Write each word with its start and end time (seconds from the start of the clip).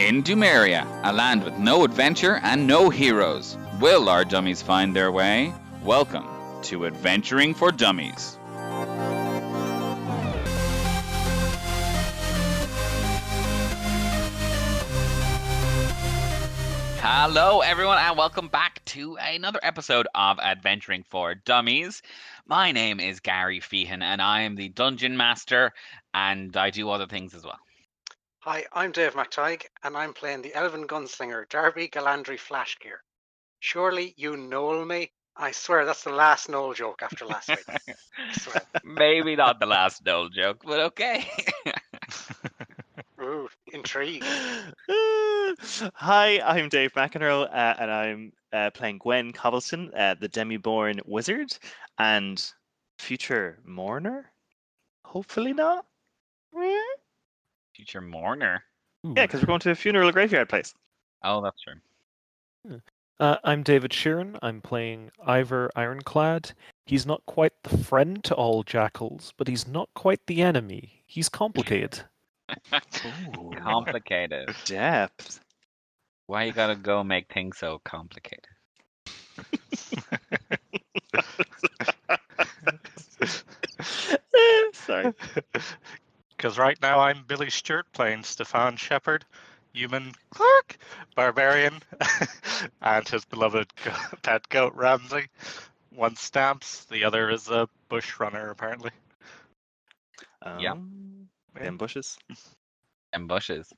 In 0.00 0.22
Dumeria, 0.22 0.86
a 1.04 1.12
land 1.12 1.44
with 1.44 1.58
no 1.58 1.84
adventure 1.84 2.40
and 2.42 2.66
no 2.66 2.88
heroes, 2.88 3.58
will 3.80 4.08
our 4.08 4.24
dummies 4.24 4.62
find 4.62 4.96
their 4.96 5.12
way? 5.12 5.52
Welcome 5.84 6.26
to 6.62 6.86
Adventuring 6.86 7.52
for 7.52 7.70
Dummies. 7.70 8.38
Hello, 17.02 17.60
everyone, 17.60 17.98
and 17.98 18.16
welcome 18.16 18.48
back 18.48 18.82
to 18.86 19.18
another 19.18 19.60
episode 19.62 20.08
of 20.14 20.40
Adventuring 20.40 21.04
for 21.10 21.34
Dummies. 21.34 22.00
My 22.46 22.72
name 22.72 23.00
is 23.00 23.20
Gary 23.20 23.60
Feehan, 23.60 24.02
and 24.02 24.22
I 24.22 24.40
am 24.40 24.56
the 24.56 24.70
Dungeon 24.70 25.18
Master, 25.18 25.74
and 26.14 26.56
I 26.56 26.70
do 26.70 26.88
other 26.88 27.06
things 27.06 27.34
as 27.34 27.44
well. 27.44 27.58
Hi, 28.44 28.64
I'm 28.72 28.90
Dave 28.90 29.12
McTighe, 29.12 29.66
and 29.82 29.94
I'm 29.94 30.14
playing 30.14 30.40
the 30.40 30.54
Elven 30.54 30.86
Gunslinger, 30.86 31.46
Darby 31.50 31.88
Galandry 31.88 32.38
Flashgear. 32.38 33.00
Surely 33.58 34.14
you 34.16 34.34
know 34.34 34.82
me? 34.82 35.12
I 35.36 35.50
swear 35.50 35.84
that's 35.84 36.04
the 36.04 36.12
last 36.12 36.48
Noel 36.48 36.72
joke 36.72 37.02
after 37.02 37.26
last 37.26 37.50
week. 37.50 38.56
Maybe 38.82 39.36
not 39.36 39.60
the 39.60 39.66
last 39.66 40.06
Noel 40.06 40.30
joke, 40.30 40.62
but 40.64 40.80
okay. 40.80 41.30
Ooh, 43.20 43.50
intrigue. 43.74 44.24
Hi, 44.88 46.40
I'm 46.40 46.70
Dave 46.70 46.94
McEnroe, 46.94 47.44
uh, 47.44 47.74
and 47.78 47.90
I'm 47.90 48.32
uh, 48.54 48.70
playing 48.70 49.00
Gwen 49.00 49.32
Cobblestone, 49.32 49.92
uh, 49.94 50.14
the 50.18 50.28
Demi-born 50.28 51.00
wizard, 51.04 51.58
and 51.98 52.42
future 52.98 53.58
mourner. 53.66 54.32
Hopefully 55.04 55.52
not. 55.52 55.84
Yeah, 57.70 57.76
Future 57.76 58.00
mourner. 58.00 58.64
Yeah, 59.02 59.26
because 59.26 59.40
we're 59.40 59.46
going 59.46 59.60
to 59.60 59.70
a 59.70 59.74
funeral 59.74 60.12
graveyard 60.12 60.48
place. 60.48 60.74
Oh, 61.22 61.40
that's 61.40 61.60
true. 61.62 62.80
Uh, 63.18 63.36
I'm 63.44 63.62
David 63.62 63.92
Sheeran. 63.92 64.38
I'm 64.42 64.60
playing 64.60 65.10
Ivor 65.24 65.70
Ironclad. 65.76 66.52
He's 66.86 67.06
not 67.06 67.24
quite 67.26 67.52
the 67.62 67.78
friend 67.78 68.22
to 68.24 68.34
all 68.34 68.62
jackals, 68.62 69.32
but 69.36 69.48
he's 69.48 69.66
not 69.66 69.88
quite 69.94 70.20
the 70.26 70.42
enemy. 70.42 71.02
He's 71.06 71.28
complicated. 71.28 72.00
Complicated. 73.58 74.54
Depth. 74.64 75.40
Why 76.26 76.44
you 76.44 76.52
gotta 76.52 76.76
go 76.76 77.04
make 77.04 77.32
things 77.32 77.58
so 77.58 77.80
complicated? 77.84 78.46
Sorry. 84.72 85.12
Because 86.40 86.56
right 86.56 86.80
now 86.80 87.00
I'm 87.00 87.24
Billy 87.26 87.50
Stewart 87.50 87.84
playing 87.92 88.22
Stefan 88.24 88.76
Shepard, 88.76 89.26
human 89.74 90.14
clerk, 90.30 90.78
barbarian, 91.14 91.82
and 92.80 93.06
his 93.06 93.26
beloved 93.26 93.70
pet 94.22 94.48
goat 94.48 94.72
Ramsey. 94.74 95.26
One 95.90 96.16
stamps, 96.16 96.86
the 96.86 97.04
other 97.04 97.28
is 97.28 97.50
a 97.50 97.68
bush 97.90 98.18
runner 98.18 98.48
apparently. 98.48 98.90
Yeah. 100.58 100.72
Um, 100.72 101.28
Them 101.54 101.76
bushes. 101.76 102.16
and 103.12 103.28
bushes. 103.28 103.70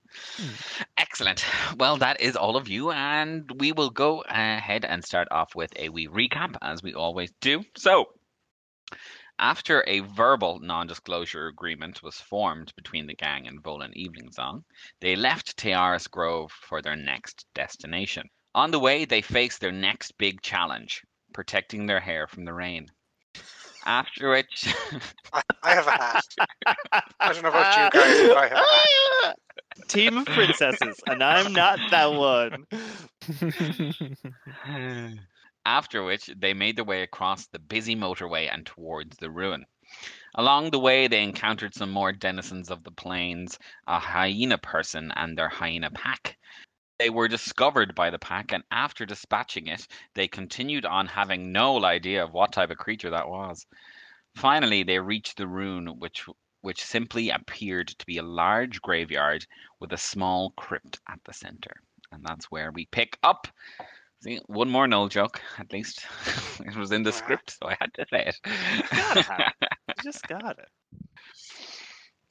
Excellent. 0.96 1.44
Well, 1.76 1.96
that 1.96 2.20
is 2.20 2.36
all 2.36 2.56
of 2.56 2.68
you, 2.68 2.92
and 2.92 3.50
we 3.60 3.72
will 3.72 3.90
go 3.90 4.22
ahead 4.28 4.84
and 4.84 5.04
start 5.04 5.26
off 5.32 5.56
with 5.56 5.72
a 5.74 5.88
wee 5.88 6.06
recap, 6.06 6.54
as 6.62 6.80
we 6.80 6.94
always 6.94 7.32
do. 7.40 7.64
So, 7.76 8.10
after 9.38 9.84
a 9.86 10.00
verbal 10.00 10.58
non-disclosure 10.60 11.46
agreement 11.48 12.02
was 12.02 12.20
formed 12.20 12.72
between 12.76 13.06
the 13.06 13.14
gang 13.14 13.46
and 13.46 13.62
Volan 13.62 13.92
Evening 13.94 14.30
Song, 14.32 14.64
they 15.00 15.16
left 15.16 15.56
Tiaras 15.56 16.06
Grove 16.06 16.52
for 16.52 16.82
their 16.82 16.96
next 16.96 17.46
destination. 17.54 18.28
On 18.54 18.70
the 18.70 18.78
way, 18.78 19.04
they 19.04 19.22
faced 19.22 19.60
their 19.60 19.72
next 19.72 20.16
big 20.18 20.42
challenge: 20.42 21.02
protecting 21.32 21.86
their 21.86 22.00
hair 22.00 22.26
from 22.26 22.44
the 22.44 22.52
rain. 22.52 22.88
After 23.84 24.30
which, 24.30 24.72
I, 25.32 25.42
I 25.62 25.74
have 25.74 25.86
a 25.86 25.90
hat. 25.90 26.26
I 27.18 27.32
don't 27.32 27.42
know 27.42 27.48
about 27.48 27.76
you 27.76 27.90
guys, 28.00 28.28
but 28.28 28.36
I 28.36 28.48
have 28.48 28.58
a 28.58 29.26
hat. 29.26 29.38
Team 29.88 30.18
of 30.18 30.26
princesses, 30.26 31.00
and 31.06 31.22
I'm 31.22 31.52
not 31.52 31.78
that 31.90 32.12
one. 32.12 32.66
After 35.64 36.02
which, 36.02 36.26
they 36.26 36.54
made 36.54 36.76
their 36.76 36.84
way 36.84 37.02
across 37.02 37.46
the 37.46 37.58
busy 37.58 37.94
motorway 37.94 38.52
and 38.52 38.66
towards 38.66 39.16
the 39.16 39.30
ruin. 39.30 39.64
Along 40.34 40.70
the 40.70 40.78
way, 40.78 41.06
they 41.06 41.22
encountered 41.22 41.74
some 41.74 41.90
more 41.90 42.12
denizens 42.12 42.70
of 42.70 42.84
the 42.84 42.90
plains, 42.90 43.58
a 43.86 43.98
hyena 43.98 44.58
person 44.58 45.12
and 45.14 45.36
their 45.36 45.48
hyena 45.48 45.90
pack. 45.90 46.38
They 46.98 47.10
were 47.10 47.28
discovered 47.28 47.94
by 47.94 48.10
the 48.10 48.18
pack, 48.18 48.52
and 48.52 48.64
after 48.70 49.04
dispatching 49.04 49.66
it, 49.66 49.86
they 50.14 50.28
continued 50.28 50.86
on 50.86 51.06
having 51.06 51.52
no 51.52 51.84
idea 51.84 52.24
of 52.24 52.32
what 52.32 52.52
type 52.52 52.70
of 52.70 52.78
creature 52.78 53.10
that 53.10 53.28
was. 53.28 53.66
Finally, 54.34 54.84
they 54.84 54.98
reached 54.98 55.36
the 55.36 55.46
ruin, 55.46 55.98
which 55.98 56.26
which 56.62 56.84
simply 56.84 57.28
appeared 57.30 57.88
to 57.88 58.06
be 58.06 58.18
a 58.18 58.22
large 58.22 58.80
graveyard 58.80 59.44
with 59.80 59.92
a 59.92 59.98
small 59.98 60.52
crypt 60.52 61.00
at 61.08 61.18
the 61.24 61.32
center. 61.32 61.74
And 62.12 62.24
that's 62.24 62.50
where 62.50 62.70
we 62.70 62.86
pick 62.86 63.18
up. 63.22 63.48
See, 64.22 64.40
one 64.46 64.70
more 64.70 64.86
null 64.86 65.08
joke, 65.08 65.40
at 65.58 65.72
least. 65.72 66.06
it 66.60 66.76
was 66.76 66.92
in 66.92 67.02
the 67.02 67.12
script, 67.12 67.58
so 67.58 67.68
I 67.68 67.76
had 67.80 67.92
to 67.94 68.06
say 68.08 68.24
it. 68.26 68.40
You 69.88 70.10
just 70.12 70.26
got 70.28 70.58
it. 70.58 70.68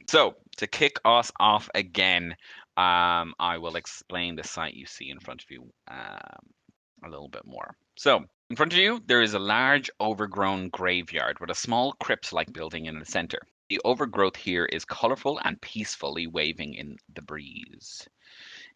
so, 0.08 0.36
to 0.58 0.68
kick 0.68 0.98
us 1.04 1.32
off 1.40 1.70
again, 1.76 2.36
um, 2.78 3.34
I 3.40 3.58
will 3.60 3.76
explain 3.76 4.36
the 4.36 4.44
site 4.44 4.74
you 4.74 4.86
see 4.86 5.10
in 5.10 5.20
front 5.20 5.44
of 5.44 5.52
you 5.52 5.70
um, 5.90 6.46
a 7.04 7.10
little 7.10 7.28
bit 7.28 7.46
more. 7.46 7.76
So, 7.98 8.24
in 8.50 8.56
front 8.56 8.72
of 8.72 8.80
you, 8.80 9.02
there 9.06 9.22
is 9.22 9.34
a 9.34 9.40
large 9.40 9.90
overgrown 10.00 10.70
graveyard 10.70 11.40
with 11.40 11.50
a 11.50 11.56
small 11.56 11.94
crypt 12.00 12.32
like 12.32 12.54
building 12.54 12.86
in 12.86 13.00
the 13.00 13.06
center. 13.06 13.40
The 13.70 13.82
overgrowth 13.84 14.38
here 14.38 14.66
is 14.66 14.86
colorful 14.86 15.40
and 15.44 15.62
peacefully 15.62 16.28
waving 16.28 16.74
in 16.74 16.98
the 17.14 17.22
breeze. 17.22 18.08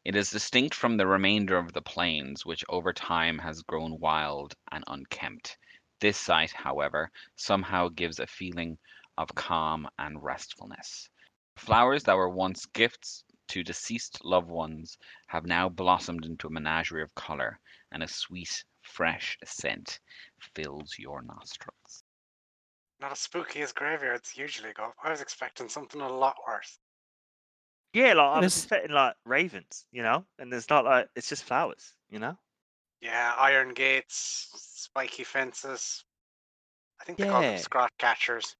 It 0.05 0.15
is 0.15 0.29
distinct 0.29 0.75
from 0.75 0.97
the 0.97 1.07
remainder 1.07 1.57
of 1.57 1.73
the 1.73 1.81
plains, 1.81 2.45
which 2.45 2.63
over 2.69 2.93
time 2.93 3.39
has 3.39 3.63
grown 3.63 3.99
wild 3.99 4.53
and 4.71 4.83
unkempt. 4.85 5.57
This 5.99 6.15
site, 6.15 6.51
however, 6.51 7.11
somehow 7.35 7.89
gives 7.89 8.19
a 8.19 8.27
feeling 8.27 8.77
of 9.17 9.33
calm 9.33 9.89
and 9.97 10.21
restfulness. 10.23 11.09
Flowers 11.57 12.03
that 12.03 12.17
were 12.17 12.29
once 12.29 12.67
gifts 12.67 13.23
to 13.47 13.63
deceased 13.63 14.23
loved 14.23 14.47
ones 14.47 14.99
have 15.25 15.47
now 15.47 15.69
blossomed 15.69 16.23
into 16.23 16.45
a 16.45 16.51
menagerie 16.51 17.01
of 17.01 17.15
color, 17.15 17.59
and 17.91 18.03
a 18.03 18.07
sweet, 18.07 18.63
fresh 18.83 19.39
scent 19.43 19.99
fills 20.53 20.99
your 20.99 21.23
nostrils. 21.23 22.03
Not 22.99 23.11
as 23.11 23.21
spooky 23.21 23.61
as 23.63 23.73
graveyards 23.73 24.37
usually 24.37 24.73
go. 24.73 24.93
I 25.03 25.09
was 25.09 25.21
expecting 25.21 25.67
something 25.67 25.99
a 25.99 26.09
lot 26.09 26.37
worse. 26.47 26.77
Yeah, 27.95 28.13
like 28.13 28.17
I 28.27 28.39
was 28.39 28.45
This- 28.53 28.63
expecting 28.63 28.91
like 28.91 29.15
ravens, 29.23 29.85
you 29.93 30.03
know, 30.03 30.25
and 30.37 30.51
there's 30.51 30.69
not 30.69 30.83
like 30.83 31.07
it's 31.15 31.29
just 31.29 31.45
flowers, 31.45 31.93
you 32.09 32.19
know. 32.19 32.37
Yeah, 32.99 33.33
iron 33.37 33.73
gates, 33.73 34.49
spiky 34.55 35.23
fences. 35.23 36.03
I 36.99 37.05
think 37.05 37.17
they 37.17 37.25
call 37.29 37.41
them 37.41 37.53
Yeah. 37.53 37.57
scrot 37.61 37.91
catchers. 37.97 38.57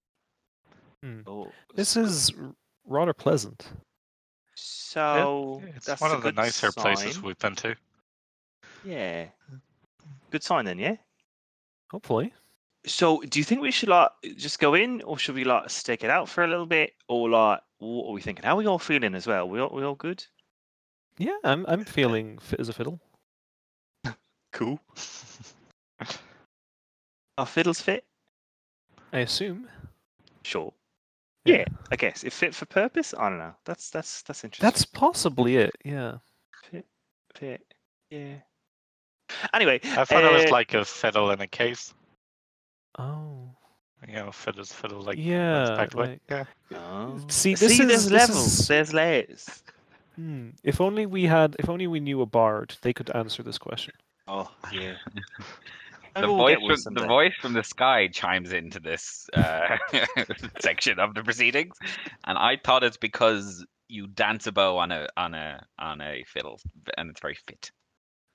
Hmm. 1.04 1.22
Oh, 1.28 1.52
this 1.74 1.98
is 1.98 2.32
r- 2.40 2.56
rather 2.86 3.14
pleasant. 3.14 3.68
so 4.54 5.62
it's 5.76 5.86
that's 5.86 6.00
one 6.02 6.12
a 6.12 6.14
of 6.16 6.22
the 6.22 6.30
good 6.30 6.36
nicer 6.38 6.72
places 6.72 7.16
sign. 7.16 7.24
we've 7.24 7.38
been 7.40 7.56
to. 7.58 7.76
Yeah, 8.86 9.26
hmm. 9.50 9.58
good 10.32 10.44
sign 10.44 10.64
then, 10.66 10.80
yeah. 10.80 10.96
Hopefully. 11.92 12.34
So, 12.86 13.20
do 13.22 13.40
you 13.40 13.44
think 13.44 13.62
we 13.62 13.72
should 13.72 13.90
like 13.90 14.12
just 14.38 14.60
go 14.60 14.76
in, 14.76 15.02
or 15.02 15.18
should 15.18 15.36
we 15.36 15.44
like 15.44 15.70
stick 15.70 16.04
it 16.06 16.10
out 16.10 16.30
for 16.30 16.44
a 16.44 16.48
little 16.48 16.66
bit, 16.68 16.94
or 17.10 17.30
like 17.30 17.62
what 17.86 18.10
are 18.10 18.14
we 18.14 18.22
thinking? 18.22 18.44
How 18.44 18.54
are 18.54 18.58
we 18.58 18.68
all 18.68 18.80
feeling 18.80 19.16
as 19.16 19.28
well? 19.28 19.48
We 19.48 19.60
all 19.60 19.70
we 19.74 19.84
all 19.84 19.96
good? 19.96 20.26
Yeah, 21.18 21.38
I'm 21.44 21.66
I'm 21.68 21.86
feeling 21.86 22.38
fit 22.40 22.60
as 22.60 22.70
a 22.70 22.74
fiddle. 22.74 23.00
Cool. 24.52 24.80
Are 27.38 27.46
fiddles 27.46 27.82
fit? 27.82 28.06
I 29.12 29.20
assume. 29.20 29.68
Sure. 30.44 30.72
Yeah, 31.44 31.66
I 31.92 31.98
guess 31.98 32.24
if 32.24 32.34
fit 32.34 32.56
for 32.56 32.66
purpose. 32.66 33.14
I 33.18 33.30
don't 33.30 33.38
know. 33.38 33.54
That's 33.66 33.90
that's 33.90 34.22
that's 34.22 34.46
interesting. 34.46 34.66
That's 34.66 34.86
possibly 34.86 35.58
it. 35.58 35.76
Yeah. 35.84 36.20
fit. 36.72 36.86
Fit. 37.36 37.62
Yeah. 38.10 38.36
Anyway, 39.54 39.82
I 39.84 40.06
thought 40.06 40.24
it 40.24 40.32
was 40.32 40.46
uh, 40.46 40.52
like 40.52 40.74
a 40.74 40.86
fiddle 40.86 41.32
in 41.32 41.42
a 41.42 41.48
case. 41.48 41.94
Oh. 42.98 43.50
You 44.08 44.16
know, 44.16 44.32
fiddle's 44.32 44.72
fiddle 44.72 45.02
like 45.02 45.18
Yeah, 45.18 45.64
unexpectedly. 45.64 46.08
like- 46.08 46.22
Yeah. 46.72 46.78
Oh. 46.78 47.18
See, 47.28 47.56
this 47.56 47.76
See, 47.78 47.84
is- 47.84 47.88
there's 47.90 48.04
this 48.06 48.12
levels. 48.12 48.60
is- 48.60 48.68
There's 48.68 48.94
layers. 48.94 49.64
Hmm. 50.16 50.50
If 50.64 50.80
only 50.80 51.06
we 51.06 51.26
had. 51.26 51.56
If 51.60 51.68
only 51.70 51.88
we 51.88 52.00
knew 52.00 52.22
a 52.22 52.26
bard, 52.26 52.76
they 52.82 52.94
could 52.94 53.10
answer 53.16 53.44
this 53.44 53.58
question. 53.58 53.94
Oh 54.28 54.50
yeah. 54.72 54.96
The 56.16 56.22
we'll 56.28 56.38
voice, 56.38 56.52
get 56.56 56.62
one 56.62 56.78
from, 56.78 56.94
the 56.94 57.06
voice 57.08 57.34
from 57.42 57.52
the 57.52 57.64
sky 57.64 58.08
chimes 58.08 58.54
into 58.54 58.80
this 58.80 59.28
uh, 59.34 59.76
section 60.62 60.98
of 60.98 61.14
the 61.14 61.22
proceedings, 61.22 61.76
and 62.26 62.38
I 62.38 62.56
thought 62.56 62.86
it's 62.86 62.96
because 62.96 63.66
you 63.90 64.08
dance 64.08 64.48
a 64.48 64.54
bow 64.54 64.78
on 64.78 64.94
a 64.94 65.10
on 65.18 65.34
a 65.34 65.62
on 65.78 66.00
a 66.00 66.24
fiddle, 66.26 66.58
and 66.98 67.10
it's 67.10 67.20
very 67.20 67.36
fit. 67.46 67.70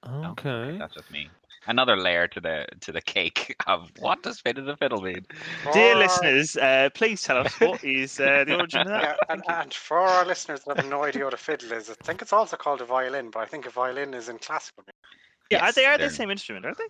Okay. 0.06 0.76
That's 0.78 0.92
just 0.92 1.10
me. 1.10 1.30
Another 1.66 1.96
layer 1.96 2.26
to 2.28 2.40
the 2.40 2.66
to 2.80 2.90
the 2.92 3.02
cake 3.02 3.54
of 3.66 3.90
what 3.98 4.22
does 4.22 4.40
fit 4.40 4.56
as 4.58 4.66
a 4.66 4.76
fiddle 4.76 5.02
mean? 5.02 5.26
Dear 5.72 5.92
For- 5.94 5.98
listeners, 5.98 6.56
uh, 6.56 6.88
please 6.94 7.22
tell 7.22 7.36
us 7.38 7.52
what 7.60 7.84
is 7.84 8.18
uh, 8.18 8.44
the 8.46 8.56
origin 8.56 8.80
of 8.80 8.86
that. 8.88 9.02
Yeah, 9.02 9.16
and, 9.28 9.42
and 9.48 9.74
for 9.74 9.98
our 9.98 10.24
listeners 10.24 10.60
that 10.66 10.76
have 10.78 10.88
no 10.88 11.04
idea 11.04 11.24
what 11.24 11.34
a 11.34 11.36
fiddle 11.36 11.72
is, 11.72 11.90
I 11.90 11.94
think 12.04 12.22
it's 12.22 12.32
also 12.32 12.56
called 12.56 12.80
a 12.80 12.86
violin, 12.86 13.30
but 13.30 13.40
I 13.40 13.46
think 13.46 13.66
a 13.66 13.70
violin 13.70 14.14
is 14.14 14.28
in 14.30 14.38
classical 14.38 14.84
music. 14.84 14.94
Yeah, 15.50 15.58
are 15.58 15.66
Yes, 15.66 15.74
they 15.74 15.84
are 15.84 15.98
the 15.98 16.04
they're- 16.04 16.10
same 16.10 16.30
instrument, 16.30 16.64
aren't 16.64 16.78
they? 16.78 16.88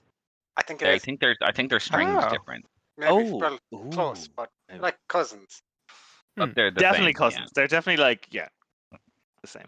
I 0.56 0.62
think 0.62 0.82
it 0.82 0.88
I 0.88 0.93
is. 0.94 1.02
think 1.02 1.20
there's 1.20 1.38
I 1.43 1.52
think 1.52 1.70
their 1.70 1.81
strings 1.81 2.23
Oh. 2.25 2.31
different, 2.31 2.64
Maybe, 2.99 3.11
Oh, 3.12 3.37
well, 3.38 3.58
close, 3.90 4.28
but 4.28 4.50
like 4.78 4.99
cousins. 5.08 5.62
but 6.37 6.50
Hmm. 6.50 6.52
they're 6.55 6.70
the 6.70 6.81
definitely 6.81 7.12
same, 7.12 7.14
cousins. 7.14 7.50
They're 7.55 7.66
definitely 7.66 8.02
like 8.02 8.26
yeah, 8.31 8.49
the 9.42 9.48
same. 9.48 9.64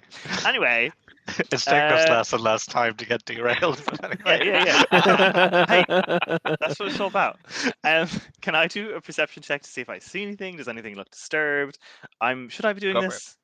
Anyway, 0.46 0.90
It's 1.50 1.64
taking 1.64 1.80
us 1.80 2.08
Uh, 2.08 2.12
less 2.14 2.32
and 2.32 2.42
less 2.42 2.66
time 2.66 2.94
to 2.96 3.06
get 3.06 3.24
derailed. 3.24 3.80
But 3.86 4.00
yeah, 4.26 4.32
anyway. 4.32 4.46
yeah, 4.46 4.82
yeah. 4.92 5.66
Hey, 5.68 5.84
That's 6.60 6.78
what 6.78 6.88
it's 6.88 7.00
all 7.00 7.06
about. 7.08 7.38
Um, 7.84 8.08
can 8.40 8.54
I 8.54 8.66
do 8.66 8.94
a 8.94 9.00
perception 9.00 9.42
check 9.42 9.62
to 9.62 9.70
see 9.70 9.80
if 9.80 9.88
I 9.88 9.98
see 9.98 10.22
anything? 10.22 10.56
Does 10.56 10.68
anything 10.68 10.96
look 10.96 11.10
disturbed? 11.10 11.78
I'm. 12.20 12.48
Should 12.48 12.64
I 12.64 12.72
be 12.72 12.80
doing 12.80 12.94
Go 12.94 13.02
this? 13.02 13.36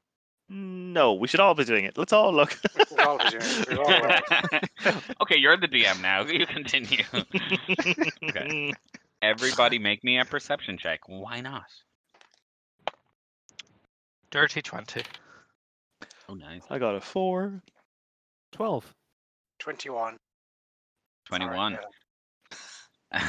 No, 0.50 1.12
we 1.14 1.28
should 1.28 1.40
all 1.40 1.54
be 1.54 1.64
doing 1.64 1.84
it. 1.84 1.98
Let's 1.98 2.12
all 2.12 2.32
look. 2.32 2.58
All 2.98 3.18
be 3.18 3.28
doing 3.30 3.42
it. 3.42 3.68
We 3.68 3.76
all 3.76 3.86
will. 3.86 5.00
okay, 5.22 5.36
you're 5.36 5.58
the 5.58 5.68
DM 5.68 6.00
now. 6.00 6.22
You 6.22 6.46
continue. 6.46 7.04
Okay. 8.24 8.72
Everybody, 9.20 9.78
make 9.78 10.02
me 10.04 10.18
a 10.18 10.24
perception 10.24 10.78
check. 10.78 11.00
Why 11.06 11.40
not? 11.42 11.66
Dirty 14.30 14.62
20. 14.62 15.02
Oh, 16.28 16.34
nice. 16.34 16.62
I 16.70 16.78
got 16.78 16.94
a 16.94 17.00
four. 17.00 17.62
Twelve. 18.52 18.94
21. 19.60 20.16
Sorry, 21.28 21.38
Twenty-one. 21.40 21.72
yeah. 21.72 21.78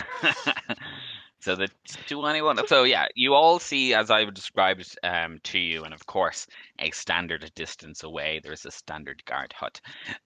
so 1.39 1.55
the 1.55 1.69
21 2.07 2.67
so 2.67 2.83
yeah 2.83 3.05
you 3.15 3.33
all 3.33 3.59
see 3.59 3.93
as 3.93 4.11
i've 4.11 4.33
described 4.33 4.97
um, 5.03 5.39
to 5.43 5.57
you 5.57 5.85
and 5.85 5.93
of 5.93 6.05
course 6.05 6.45
a 6.79 6.91
standard 6.91 7.49
distance 7.55 8.03
away 8.03 8.41
there's 8.43 8.65
a 8.65 8.71
standard 8.71 9.23
guard 9.25 9.53
hut 9.53 9.79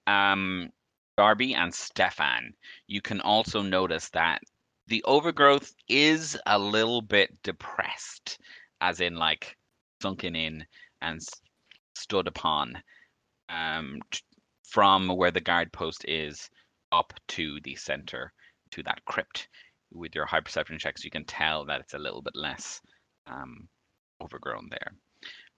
um, 0.07 0.69
darby 1.17 1.53
and 1.53 1.71
stefan 1.73 2.51
you 2.87 2.99
can 2.99 3.21
also 3.21 3.61
notice 3.61 4.09
that 4.09 4.41
the 4.87 5.03
overgrowth 5.03 5.71
is 5.87 6.35
a 6.47 6.57
little 6.57 7.01
bit 7.01 7.29
depressed 7.43 8.39
as 8.81 9.01
in 9.01 9.15
like 9.15 9.55
sunken 10.01 10.35
in 10.35 10.65
and 11.03 11.17
s- 11.17 11.29
stood 11.95 12.27
upon 12.27 12.81
um, 13.49 13.99
from 14.63 15.07
where 15.09 15.31
the 15.31 15.41
guard 15.41 15.71
post 15.71 16.05
is 16.07 16.49
up 16.91 17.13
to 17.27 17.59
the 17.63 17.75
center 17.75 18.33
to 18.71 18.83
that 18.83 19.03
crypt 19.05 19.47
with 19.91 20.15
your 20.15 20.25
high 20.25 20.39
perception 20.39 20.79
checks, 20.79 21.03
you 21.03 21.11
can 21.11 21.25
tell 21.25 21.65
that 21.65 21.79
it's 21.79 21.93
a 21.93 21.99
little 21.99 22.21
bit 22.21 22.35
less 22.35 22.81
um, 23.27 23.67
overgrown 24.21 24.67
there, 24.69 24.93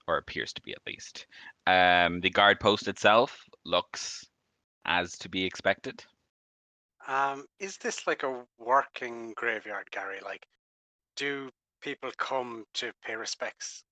or 0.06 0.18
appears 0.18 0.52
to 0.52 0.62
be 0.62 0.72
at 0.72 0.86
least. 0.86 1.26
Um, 1.66 2.20
the 2.20 2.30
guard 2.30 2.60
post 2.60 2.88
itself 2.88 3.42
looks 3.64 4.26
as 4.84 5.16
to 5.18 5.28
be 5.28 5.44
expected. 5.44 6.04
Um, 7.08 7.46
is 7.60 7.76
this 7.78 8.06
like 8.06 8.22
a 8.22 8.44
working 8.58 9.32
graveyard, 9.36 9.90
Gary? 9.90 10.18
Like, 10.22 10.46
do 11.16 11.50
people 11.80 12.10
come 12.18 12.64
to 12.74 12.92
pay 13.04 13.14
respects 13.14 13.84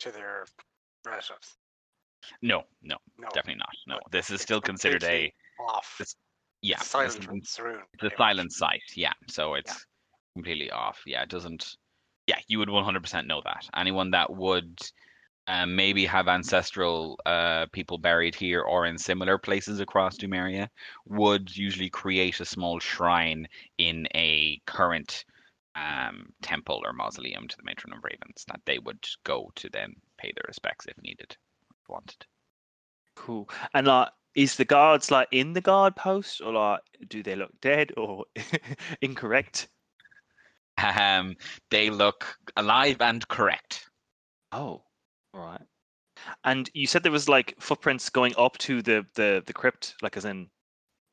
to 0.00 0.10
their 0.10 0.46
relatives? 1.04 1.56
No, 2.40 2.62
no, 2.82 2.96
No, 3.18 3.28
definitely 3.34 3.58
not. 3.60 3.74
No, 3.86 3.98
But 4.02 4.12
this 4.12 4.30
is 4.30 4.40
still 4.40 4.60
considered 4.60 5.04
a 5.04 5.32
off. 5.60 5.96
this- 5.98 6.16
yeah, 6.62 6.76
It's 6.76 6.86
silent 6.86 7.28
it's 7.32 7.58
a 8.04 8.16
silent 8.16 8.52
site. 8.52 8.82
Yeah, 8.94 9.12
so 9.28 9.54
it's 9.54 9.84
completely 10.34 10.70
off. 10.70 11.02
Yeah, 11.06 11.22
it 11.22 11.28
doesn't. 11.28 11.76
Yeah, 12.28 12.38
you 12.46 12.58
would 12.60 12.68
100% 12.68 13.26
know 13.26 13.42
that. 13.44 13.68
Anyone 13.74 14.12
that 14.12 14.30
would 14.30 14.80
um, 15.48 15.74
maybe 15.74 16.06
have 16.06 16.28
ancestral 16.28 17.18
uh, 17.26 17.66
people 17.72 17.98
buried 17.98 18.34
here 18.34 18.62
or 18.62 18.86
in 18.86 18.96
similar 18.96 19.38
places 19.38 19.80
across 19.80 20.16
Dumeria 20.16 20.68
would 21.06 21.54
usually 21.56 21.90
create 21.90 22.38
a 22.38 22.44
small 22.44 22.78
shrine 22.78 23.48
in 23.78 24.06
a 24.14 24.60
current 24.66 25.24
um, 25.74 26.32
temple 26.42 26.80
or 26.84 26.92
mausoleum 26.92 27.48
to 27.48 27.56
the 27.56 27.64
matron 27.64 27.92
of 27.92 28.04
ravens 28.04 28.44
that 28.46 28.60
they 28.66 28.78
would 28.78 29.04
go 29.24 29.50
to 29.56 29.68
then 29.70 29.94
pay 30.18 30.30
their 30.32 30.44
respects 30.46 30.86
if 30.86 31.00
needed, 31.02 31.36
wanted. 31.92 32.26
Cool. 33.16 33.48
And 33.74 33.86
like, 33.86 34.08
is 34.34 34.56
the 34.56 34.64
guards 34.64 35.10
like 35.10 35.28
in 35.30 35.52
the 35.52 35.60
guard 35.60 35.94
post, 35.94 36.40
or 36.40 36.52
like, 36.52 36.80
do 37.08 37.22
they 37.22 37.36
look 37.36 37.52
dead 37.60 37.92
or 37.96 38.24
incorrect? 39.02 39.68
Um, 40.78 41.36
they 41.70 41.90
look 41.90 42.36
alive 42.56 42.96
and 43.00 43.26
correct. 43.28 43.88
Oh, 44.52 44.82
right. 45.34 45.60
And 46.44 46.70
you 46.74 46.86
said 46.86 47.02
there 47.02 47.12
was 47.12 47.28
like 47.28 47.54
footprints 47.60 48.08
going 48.08 48.34
up 48.38 48.56
to 48.58 48.82
the 48.82 49.04
the 49.14 49.42
the 49.46 49.52
crypt, 49.52 49.94
like 50.02 50.16
as 50.16 50.24
in 50.24 50.48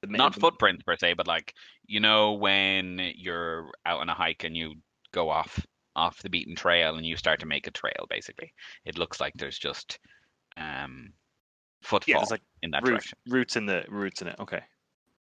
not 0.03 0.35
footprints 0.35 0.83
per 0.83 0.95
se, 0.95 1.13
but 1.13 1.27
like 1.27 1.53
you 1.87 1.99
know 1.99 2.33
when 2.33 3.11
you're 3.15 3.69
out 3.85 4.01
on 4.01 4.09
a 4.09 4.13
hike 4.13 4.43
and 4.43 4.55
you 4.55 4.75
go 5.11 5.29
off 5.29 5.65
off 5.95 6.21
the 6.21 6.29
beaten 6.29 6.55
trail 6.55 6.95
and 6.95 7.05
you 7.05 7.17
start 7.17 7.39
to 7.39 7.45
make 7.45 7.67
a 7.67 7.71
trail. 7.71 8.05
Basically, 8.09 8.53
it 8.85 8.97
looks 8.97 9.19
like 9.19 9.33
there's 9.35 9.59
just 9.59 9.99
um 10.59 11.13
footfall 11.81 12.13
Yeah, 12.13 12.17
there's 12.19 12.31
like 12.31 12.41
in 12.61 12.71
that 12.71 12.83
root, 12.83 12.91
direction. 12.91 13.17
roots 13.27 13.55
in 13.55 13.65
the 13.65 13.85
roots 13.89 14.21
in 14.21 14.27
it. 14.27 14.35
Okay. 14.39 14.61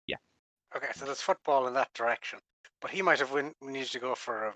Yeah. 0.07 0.17
Okay, 0.75 0.87
so 0.95 1.05
there's 1.05 1.21
football 1.21 1.67
in 1.67 1.73
that 1.75 1.93
direction, 1.93 2.39
but 2.81 2.91
he 2.91 3.01
might 3.01 3.19
have 3.19 3.31
win- 3.31 3.55
needed 3.61 3.91
to 3.91 3.99
go 3.99 4.15
for 4.15 4.47
a 4.47 4.53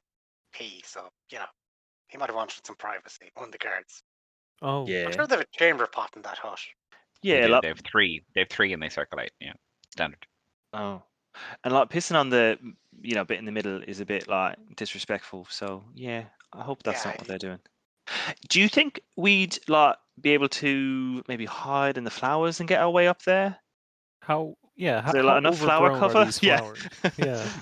pee, 0.54 0.84
so 0.86 1.08
you 1.32 1.38
know, 1.40 1.46
he 2.08 2.18
might 2.18 2.28
have 2.28 2.36
wanted 2.36 2.66
some 2.66 2.76
privacy. 2.76 3.32
One 3.36 3.48
of 3.48 3.52
the 3.52 3.58
guards. 3.58 4.04
Oh, 4.62 4.86
Yeah. 4.88 5.06
I'm 5.08 5.14
sure 5.14 5.28
they 5.28 5.36
have 5.36 5.46
a 5.54 5.58
chamber 5.58 5.88
pot 5.88 6.12
in 6.16 6.22
that 6.24 6.38
hut. 6.38 6.60
They 7.24 7.30
Yeah. 7.30 7.48
do, 7.48 7.54
Like, 7.54 7.62
they 7.64 7.68
have 7.70 7.82
three. 7.82 8.24
They 8.34 8.42
have 8.42 8.50
three 8.50 8.72
and 8.74 8.82
they 8.82 8.90
circulate. 8.90 9.32
Yeah, 9.40 9.54
standard. 9.92 10.26
oh, 10.74 11.02
and 11.64 11.74
like 11.74 11.90
pissing 11.90 12.16
on 12.20 12.30
the 12.30 12.58
you 13.02 13.14
know 13.16 13.26
bit 13.26 13.40
in 13.40 13.46
the 13.46 13.52
middle 13.52 13.82
is 13.84 14.00
a 14.00 14.06
bit 14.06 14.28
like 14.28 14.58
disrespectful. 14.76 15.46
So 15.50 15.84
yeah, 15.94 16.26
I 16.54 16.62
hope 16.64 16.84
that's 16.84 17.04
Yeah, 17.04 17.12
not 17.12 17.20
what 17.20 17.28
they're 17.28 17.38
doing. 17.38 17.60
Do 18.50 18.62
you 18.62 18.70
think 18.70 19.00
we'd 19.18 19.58
like 19.68 19.98
be 20.22 20.32
able 20.32 20.50
to 20.50 21.24
maybe 21.28 21.46
hide 21.46 21.98
in 21.98 22.04
the 22.04 22.10
flowers 22.10 22.60
and 22.60 22.70
get 22.70 22.82
our 22.82 22.90
way 22.90 23.08
up 23.08 23.22
there? 23.24 23.58
how? 24.26 24.56
Yeah, 24.78 25.02
how, 25.02 25.14
there, 25.14 25.22
how 25.22 25.28
like, 25.30 25.38
enough 25.38 25.58
flower 25.58 25.92
overgrown 25.92 26.26
cover? 26.26 26.32
Yeah. 26.42 26.74
Yeah. 27.18 27.48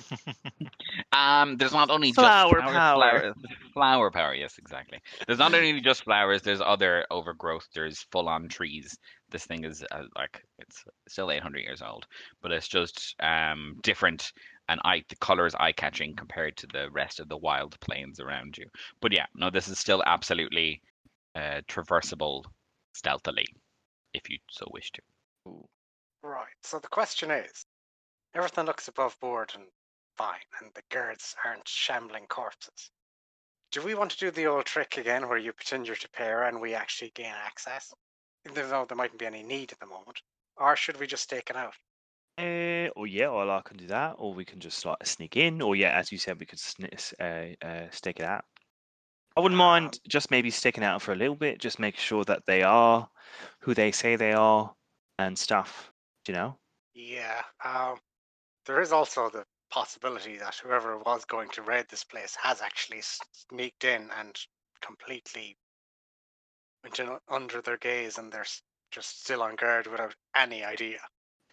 Um, 1.11 1.57
there's 1.57 1.73
not 1.73 1.91
only 1.91 2.11
Flower 2.11 2.59
just 2.59 2.73
power. 2.73 2.95
flowers, 2.95 3.35
flower 3.71 4.09
power. 4.09 4.33
Yes, 4.33 4.57
exactly. 4.57 4.99
There's 5.27 5.37
not 5.37 5.53
only 5.53 5.79
just 5.79 6.03
flowers. 6.03 6.41
There's 6.41 6.59
other 6.59 7.05
overgrowth. 7.11 7.67
There's 7.75 7.99
full-on 8.11 8.47
trees. 8.47 8.97
This 9.29 9.45
thing 9.45 9.63
is 9.63 9.83
uh, 9.91 10.03
like 10.15 10.43
it's 10.57 10.83
still 11.07 11.29
800 11.31 11.59
years 11.59 11.83
old, 11.83 12.07
but 12.41 12.51
it's 12.51 12.67
just 12.67 13.15
um 13.19 13.75
different 13.83 14.31
and 14.69 14.79
eye 14.85 15.03
the 15.07 15.15
color 15.17 15.45
is 15.45 15.55
eye-catching 15.55 16.15
compared 16.15 16.57
to 16.57 16.67
the 16.73 16.89
rest 16.89 17.19
of 17.19 17.29
the 17.29 17.37
wild 17.37 17.79
plains 17.79 18.19
around 18.19 18.57
you. 18.57 18.65
But 18.99 19.11
yeah, 19.11 19.25
no, 19.35 19.51
this 19.51 19.67
is 19.67 19.77
still 19.77 20.01
absolutely 20.07 20.81
uh, 21.35 21.61
traversable 21.67 22.43
stealthily, 22.93 23.47
if 24.13 24.29
you 24.29 24.39
so 24.49 24.67
wish 24.71 24.91
to. 24.91 25.01
Right. 26.23 26.55
So 26.63 26.79
the 26.79 26.87
question 26.87 27.29
is, 27.29 27.67
everything 28.33 28.65
looks 28.65 28.87
above 28.87 29.19
board 29.19 29.53
and 29.55 29.69
fine, 30.17 30.41
and 30.61 30.73
the 30.73 30.83
guards 30.89 31.35
aren't 31.45 31.67
shambling 31.67 32.27
corpses. 32.27 32.91
Do 33.71 33.81
we 33.83 33.95
want 33.95 34.11
to 34.11 34.17
do 34.17 34.31
the 34.31 34.47
old 34.47 34.65
trick 34.67 34.97
again, 34.97 35.27
where 35.29 35.37
you 35.37 35.53
pretend 35.53 35.87
you're 35.87 35.97
to 35.97 36.09
pair 36.09 36.43
and 36.43 36.61
we 36.61 36.75
actually 36.75 37.11
gain 37.11 37.33
access, 37.33 37.93
even 38.45 38.69
though 38.69 38.85
there 38.85 38.97
mightn't 38.97 39.19
be 39.19 39.25
any 39.25 39.43
need 39.43 39.73
at 39.73 39.79
the 39.79 39.85
moment, 39.87 40.21
or 40.57 40.75
should 40.77 40.97
we 40.99 41.07
just 41.07 41.23
stake 41.23 41.49
it 41.49 41.57
out? 41.57 41.75
Uh, 42.37 42.89
or 42.95 43.05
yeah, 43.07 43.27
or 43.27 43.49
I 43.49 43.61
can 43.61 43.77
do 43.77 43.87
that, 43.87 44.15
or 44.17 44.33
we 44.33 44.45
can 44.45 44.59
just 44.59 44.83
like 44.85 45.05
sneak 45.05 45.37
in, 45.37 45.61
or 45.61 45.75
yeah, 45.75 45.97
as 45.97 46.11
you 46.11 46.17
said, 46.17 46.39
we 46.39 46.45
could 46.47 46.59
sn- 46.59 46.89
uh, 47.19 47.65
uh, 47.65 47.89
stake 47.91 48.19
it 48.19 48.25
out. 48.25 48.45
I 49.35 49.41
wouldn't 49.41 49.57
Um, 49.57 49.57
mind 49.57 49.99
just 50.07 50.31
maybe 50.31 50.49
sticking 50.51 50.83
out 50.83 51.01
for 51.01 51.11
a 51.11 51.15
little 51.15 51.35
bit, 51.35 51.59
just 51.59 51.79
make 51.79 51.97
sure 51.97 52.23
that 52.25 52.45
they 52.45 52.63
are 52.63 53.09
who 53.61 53.73
they 53.73 53.91
say 53.91 54.15
they 54.15 54.33
are 54.33 54.75
and 55.19 55.37
stuff. 55.37 55.91
You 56.27 56.33
know? 56.33 56.59
Yeah. 56.95 57.43
Um, 57.63 57.99
there 58.65 58.81
is 58.81 58.91
also 58.93 59.29
the 59.29 59.45
possibility 59.69 60.37
that 60.37 60.55
whoever 60.55 60.97
was 60.97 61.25
going 61.25 61.49
to 61.51 61.61
raid 61.63 61.87
this 61.89 62.03
place 62.03 62.35
has 62.37 62.61
actually 62.61 63.01
sneaked 63.01 63.83
in 63.83 64.11
and 64.11 64.39
completely 64.81 65.57
went 66.83 66.99
under 67.27 67.61
their 67.61 67.77
gaze, 67.77 68.17
and 68.17 68.31
they're 68.31 68.45
just 68.91 69.21
still 69.23 69.41
on 69.41 69.55
guard 69.55 69.87
without 69.87 70.15
any 70.35 70.63
idea. 70.63 70.99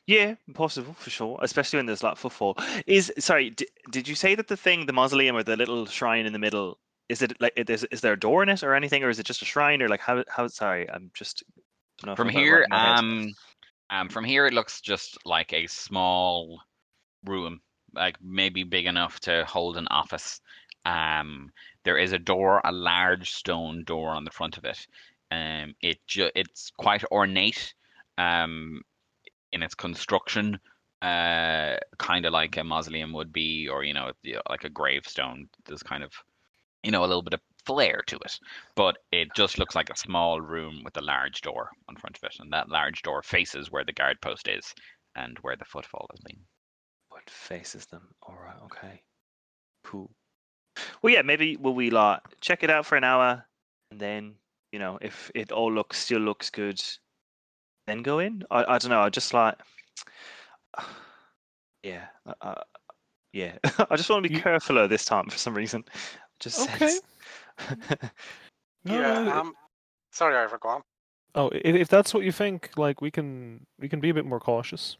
Yeah, 0.06 0.34
possible 0.54 0.92
for 0.94 1.08
sure, 1.10 1.38
especially 1.40 1.78
when 1.78 1.86
there's 1.86 2.02
like 2.02 2.16
footfall. 2.16 2.56
Is 2.86 3.12
sorry, 3.18 3.50
d- 3.50 3.68
did 3.90 4.08
you 4.08 4.14
say 4.14 4.34
that 4.34 4.48
the 4.48 4.56
thing, 4.56 4.86
the 4.86 4.92
mausoleum 4.92 5.36
or 5.36 5.42
the 5.42 5.56
little 5.56 5.86
shrine 5.86 6.26
in 6.26 6.32
the 6.32 6.38
middle, 6.38 6.78
is 7.10 7.22
it 7.22 7.32
like 7.40 7.52
is, 7.56 7.84
is 7.90 8.00
there 8.00 8.14
a 8.14 8.18
door 8.18 8.42
in 8.42 8.48
it 8.48 8.62
or 8.62 8.74
anything, 8.74 9.02
or 9.04 9.10
is 9.10 9.18
it 9.18 9.26
just 9.26 9.42
a 9.42 9.44
shrine, 9.44 9.82
or 9.82 9.88
like 9.88 10.00
how 10.00 10.24
how? 10.28 10.46
Sorry, 10.48 10.88
I'm 10.90 11.10
just 11.12 11.42
Don't 11.98 12.06
know 12.06 12.12
if 12.12 12.16
From 12.16 12.28
I've 12.28 12.34
got 12.34 12.40
it 12.40 12.44
here, 12.44 12.54
right 12.56 12.64
in 12.64 12.70
my 12.70 12.78
head. 12.78 12.98
um, 12.98 13.34
um, 13.90 14.08
from 14.08 14.24
here 14.24 14.46
it 14.46 14.54
looks 14.54 14.80
just 14.80 15.18
like 15.26 15.52
a 15.52 15.66
small 15.66 16.60
room, 17.24 17.60
like 17.94 18.16
maybe 18.22 18.62
big 18.62 18.86
enough 18.86 19.20
to 19.20 19.44
hold 19.44 19.76
an 19.76 19.88
office. 19.88 20.40
Um, 20.86 21.50
there 21.84 21.98
is 21.98 22.12
a 22.12 22.18
door, 22.18 22.60
a 22.64 22.72
large 22.72 23.32
stone 23.32 23.84
door 23.84 24.10
on 24.10 24.24
the 24.24 24.30
front 24.30 24.56
of 24.56 24.64
it. 24.64 24.86
Um, 25.30 25.74
it 25.82 25.98
ju- 26.06 26.30
it's 26.34 26.72
quite 26.78 27.04
ornate, 27.10 27.74
um, 28.18 28.82
in 29.52 29.62
its 29.62 29.74
construction, 29.74 30.58
uh, 31.02 31.76
kind 31.98 32.24
of 32.24 32.32
like 32.32 32.56
a 32.56 32.64
mausoleum 32.64 33.12
would 33.12 33.32
be, 33.32 33.68
or 33.68 33.84
you 33.84 33.94
know, 33.94 34.12
like 34.48 34.64
a 34.64 34.70
gravestone. 34.70 35.48
There's 35.66 35.82
kind 35.82 36.02
of, 36.02 36.12
you 36.82 36.90
know, 36.90 37.00
a 37.04 37.06
little 37.10 37.22
bit 37.22 37.34
of 37.34 37.40
flair 37.66 38.02
to 38.06 38.16
it, 38.16 38.38
but 38.74 38.96
it 39.12 39.28
just 39.36 39.58
looks 39.58 39.74
like 39.74 39.90
a 39.90 39.96
small 39.96 40.40
room 40.40 40.82
with 40.84 40.96
a 40.96 41.02
large 41.02 41.40
door 41.42 41.70
on 41.88 41.96
front 41.96 42.16
of 42.16 42.24
it, 42.24 42.36
and 42.40 42.52
that 42.52 42.68
large 42.68 43.02
door 43.02 43.22
faces 43.22 43.70
where 43.70 43.84
the 43.84 43.92
guard 43.92 44.20
post 44.20 44.48
is 44.48 44.74
and 45.16 45.38
where 45.42 45.56
the 45.56 45.64
footfall 45.64 46.06
has 46.10 46.20
been. 46.20 46.38
What 47.10 47.28
faces 47.28 47.86
them? 47.86 48.14
All 48.22 48.36
right, 48.42 48.56
okay, 48.64 49.02
cool. 49.84 50.10
Well, 51.02 51.12
yeah, 51.12 51.22
maybe 51.22 51.56
will 51.56 51.74
we 51.74 51.90
like 51.90 52.20
check 52.40 52.62
it 52.62 52.70
out 52.70 52.86
for 52.86 52.96
an 52.96 53.04
hour, 53.04 53.44
and 53.90 54.00
then 54.00 54.34
you 54.72 54.78
know 54.78 54.98
if 55.02 55.30
it 55.34 55.52
all 55.52 55.72
looks 55.72 55.98
still 55.98 56.20
looks 56.20 56.48
good, 56.50 56.80
then 57.86 58.02
go 58.02 58.20
in. 58.20 58.44
I 58.50 58.64
I 58.64 58.78
don't 58.78 58.90
know. 58.90 59.00
I 59.00 59.10
just 59.10 59.34
like, 59.34 59.56
yeah, 61.82 62.06
yeah. 63.32 63.56
I 63.90 63.96
just 63.96 64.10
want 64.10 64.22
to 64.24 64.28
be 64.28 64.34
You- 64.34 64.40
careful 64.40 64.88
this 64.88 65.04
time 65.04 65.28
for 65.28 65.38
some 65.38 65.54
reason. 65.54 65.84
Just 66.40 66.60
Okay. 66.60 66.88
sense- 66.88 67.02
No, 68.84 68.94
yeah. 68.94 69.22
no, 69.24 69.32
Um, 69.32 69.54
sorry, 70.10 70.36
Ivor, 70.36 70.58
go 70.58 70.68
on. 70.70 70.82
Oh, 71.34 71.48
if, 71.54 71.76
if 71.76 71.88
that's 71.88 72.12
what 72.14 72.24
you 72.24 72.32
think, 72.32 72.70
like 72.76 73.00
we 73.00 73.10
can 73.10 73.66
we 73.78 73.88
can 73.88 74.00
be 74.00 74.08
a 74.10 74.14
bit 74.14 74.24
more 74.26 74.40
cautious. 74.40 74.96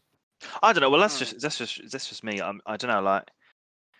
I 0.63 0.71
don't 0.71 0.81
know. 0.81 0.89
Well, 0.89 1.01
that's 1.01 1.15
Hmm. 1.15 1.25
just 1.25 1.41
that's 1.41 1.57
just 1.57 1.91
that's 1.91 2.07
just 2.07 2.23
me. 2.23 2.39
I'm, 2.41 2.61
I 2.65 2.77
don't 2.77 2.91
know. 2.91 3.01
Like 3.01 3.23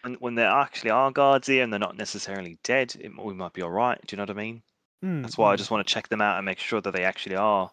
when 0.03 0.13
when 0.15 0.35
there 0.35 0.49
actually 0.49 0.91
are 0.91 1.11
guards 1.11 1.47
here 1.47 1.63
and 1.63 1.73
they're 1.73 1.79
not 1.79 1.97
necessarily 1.97 2.57
dead, 2.63 2.95
it, 2.99 3.11
we 3.17 3.33
might 3.33 3.53
be 3.53 3.63
all 3.63 3.71
right. 3.71 3.99
Do 4.05 4.13
you 4.13 4.17
know 4.17 4.23
what 4.23 4.29
I 4.29 4.33
mean? 4.33 4.61
Hmm, 5.01 5.23
That's 5.23 5.37
why 5.37 5.49
I 5.49 5.53
hmm. 5.55 5.57
just 5.57 5.71
want 5.71 5.85
to 5.85 5.93
check 5.93 6.07
them 6.09 6.21
out 6.21 6.37
and 6.37 6.45
make 6.45 6.59
sure 6.59 6.79
that 6.81 6.91
they 6.93 7.03
actually 7.03 7.35
are. 7.35 7.71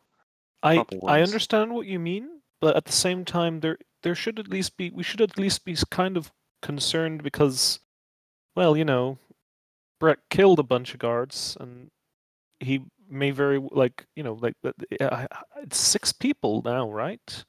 I 0.62 0.84
I 1.06 1.20
understand 1.22 1.72
what 1.72 1.87
you 1.87 1.98
mean, 1.98 2.40
but 2.60 2.75
at 2.75 2.84
the 2.87 2.92
same 2.92 3.25
time, 3.25 3.60
there 3.60 3.78
there 4.02 4.14
should 4.14 4.38
at 4.38 4.48
least 4.48 4.76
be 4.76 4.90
we 4.90 5.02
should 5.02 5.20
at 5.20 5.38
least 5.38 5.64
be 5.64 5.76
kind 5.90 6.16
of 6.16 6.32
concerned 6.62 7.22
because, 7.22 7.78
well, 8.56 8.76
you 8.76 8.84
know, 8.84 9.18
Brett 10.00 10.19
killed 10.31 10.59
a 10.59 10.62
bunch 10.64 10.95
of 10.95 11.00
guards, 11.00 11.57
and 11.61 11.90
he 12.61 12.81
may 13.11 13.31
very 13.31 13.59
like 13.73 14.07
you 14.17 14.23
know 14.23 14.35
like 14.35 14.55
that- 14.62 14.75
uh, 15.00 15.26
it's 15.62 15.78
six 15.78 16.12
people 16.12 16.62
now, 16.64 16.90
right? 16.90 17.45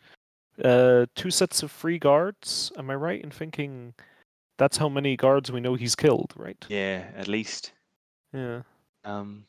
Uh, 0.64 1.06
two 1.16 1.32
sets 1.32 1.64
of 1.64 1.72
free 1.72 2.00
guards. 2.00 2.72
Am 2.78 2.90
I 2.90 2.96
right 2.96 3.22
in 3.24 3.32
thinking 3.32 3.94
that's 4.58 4.78
how 4.78 4.90
many 4.90 5.16
guards 5.16 5.52
we 5.52 5.62
know 5.62 5.76
he's 5.76 5.96
killed, 5.96 6.34
right? 6.36 6.66
Yeah, 6.68 7.06
at 7.16 7.28
least. 7.30 7.72
Yeah. 8.34 8.64
Um, 9.06 9.46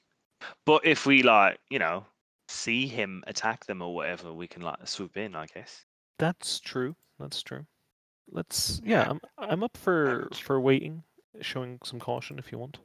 but 0.64 0.87
if 0.87 1.07
we 1.07 1.23
like, 1.25 1.59
you 1.69 1.78
know, 1.80 2.07
see 2.49 2.87
him 2.87 3.25
attack 3.26 3.66
them 3.66 3.83
or 3.83 3.92
whatever, 3.95 4.33
we 4.33 4.47
can 4.47 4.62
like 4.62 4.87
swoop 4.87 5.16
in. 5.16 5.35
I 5.35 5.47
guess. 5.47 5.85
That's 6.19 6.61
true. 6.61 6.95
That's 7.19 7.42
true. 7.42 7.66
Let's 8.30 8.80
yeah, 8.85 9.02
Yeah. 9.04 9.11
I'm 9.11 9.21
I'm 9.38 9.62
up 9.64 9.76
for 9.76 10.28
for 10.33 10.61
waiting, 10.61 11.02
showing 11.40 11.80
some 11.83 11.99
caution 11.99 12.38
if 12.38 12.52
you 12.52 12.59
want. 12.59 12.78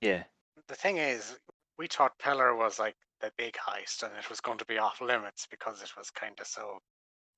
Yeah. 0.00 0.24
The 0.68 0.74
thing 0.74 0.98
is, 0.98 1.38
we 1.78 1.86
thought 1.86 2.18
Peller 2.18 2.56
was 2.56 2.78
like 2.78 2.96
the 3.20 3.32
big 3.36 3.54
heist, 3.54 4.02
and 4.02 4.12
it 4.16 4.28
was 4.28 4.40
going 4.40 4.58
to 4.58 4.64
be 4.64 4.78
off 4.78 5.00
limits 5.00 5.46
because 5.50 5.82
it 5.82 5.90
was 5.96 6.10
kind 6.10 6.38
of 6.40 6.46
so 6.46 6.78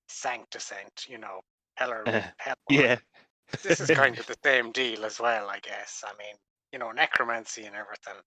sanctisant, 0.08 1.08
you 1.08 1.18
know. 1.18 1.40
Peller, 1.78 2.04
Peller. 2.40 2.54
Yeah. 2.68 2.96
This 3.62 3.80
is 3.80 3.90
kind 3.90 4.18
of 4.18 4.26
the 4.26 4.36
same 4.44 4.72
deal 4.72 5.04
as 5.04 5.20
well, 5.20 5.48
I 5.48 5.58
guess. 5.60 6.04
I 6.06 6.12
mean, 6.18 6.34
you 6.72 6.78
know, 6.78 6.90
necromancy 6.92 7.64
and 7.64 7.74
everything. 7.76 8.20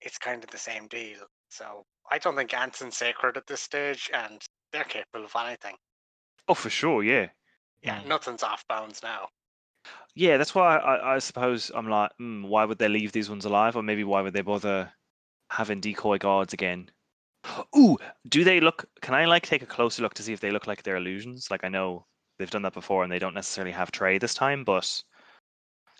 It's 0.00 0.18
kind 0.18 0.42
of 0.42 0.50
the 0.50 0.58
same 0.58 0.86
deal. 0.88 1.18
So 1.50 1.84
I 2.10 2.18
don't 2.18 2.36
think 2.36 2.54
Anson's 2.54 2.96
sacred 2.96 3.36
at 3.36 3.46
this 3.46 3.60
stage, 3.60 4.10
and 4.12 4.40
they're 4.72 4.84
capable 4.84 5.24
of 5.26 5.32
anything. 5.36 5.76
Oh, 6.48 6.54
for 6.54 6.70
sure. 6.70 7.02
Yeah. 7.02 7.28
Yeah, 7.82 8.00
Mm. 8.00 8.06
nothing's 8.06 8.42
off 8.42 8.66
bounds 8.68 9.02
now. 9.02 9.28
Yeah, 10.14 10.36
that's 10.36 10.54
why 10.54 10.76
I, 10.76 11.14
I 11.14 11.18
suppose 11.18 11.70
I'm 11.74 11.88
like, 11.88 12.10
mm, 12.20 12.46
why 12.46 12.64
would 12.64 12.78
they 12.78 12.88
leave 12.88 13.12
these 13.12 13.30
ones 13.30 13.44
alive, 13.44 13.76
or 13.76 13.82
maybe 13.82 14.04
why 14.04 14.20
would 14.20 14.32
they 14.32 14.40
bother 14.42 14.92
having 15.50 15.80
decoy 15.80 16.18
guards 16.18 16.52
again? 16.52 16.90
Ooh, 17.76 17.96
do 18.28 18.44
they 18.44 18.60
look? 18.60 18.84
Can 19.00 19.14
I 19.14 19.24
like 19.24 19.46
take 19.46 19.62
a 19.62 19.66
closer 19.66 20.02
look 20.02 20.14
to 20.14 20.22
see 20.22 20.32
if 20.32 20.40
they 20.40 20.50
look 20.50 20.66
like 20.66 20.82
they're 20.82 20.96
illusions? 20.96 21.48
Like 21.50 21.64
I 21.64 21.68
know 21.68 22.04
they've 22.38 22.50
done 22.50 22.62
that 22.62 22.74
before, 22.74 23.02
and 23.02 23.10
they 23.10 23.18
don't 23.18 23.34
necessarily 23.34 23.72
have 23.72 23.92
Trey 23.92 24.18
this 24.18 24.34
time, 24.34 24.64
but 24.64 25.02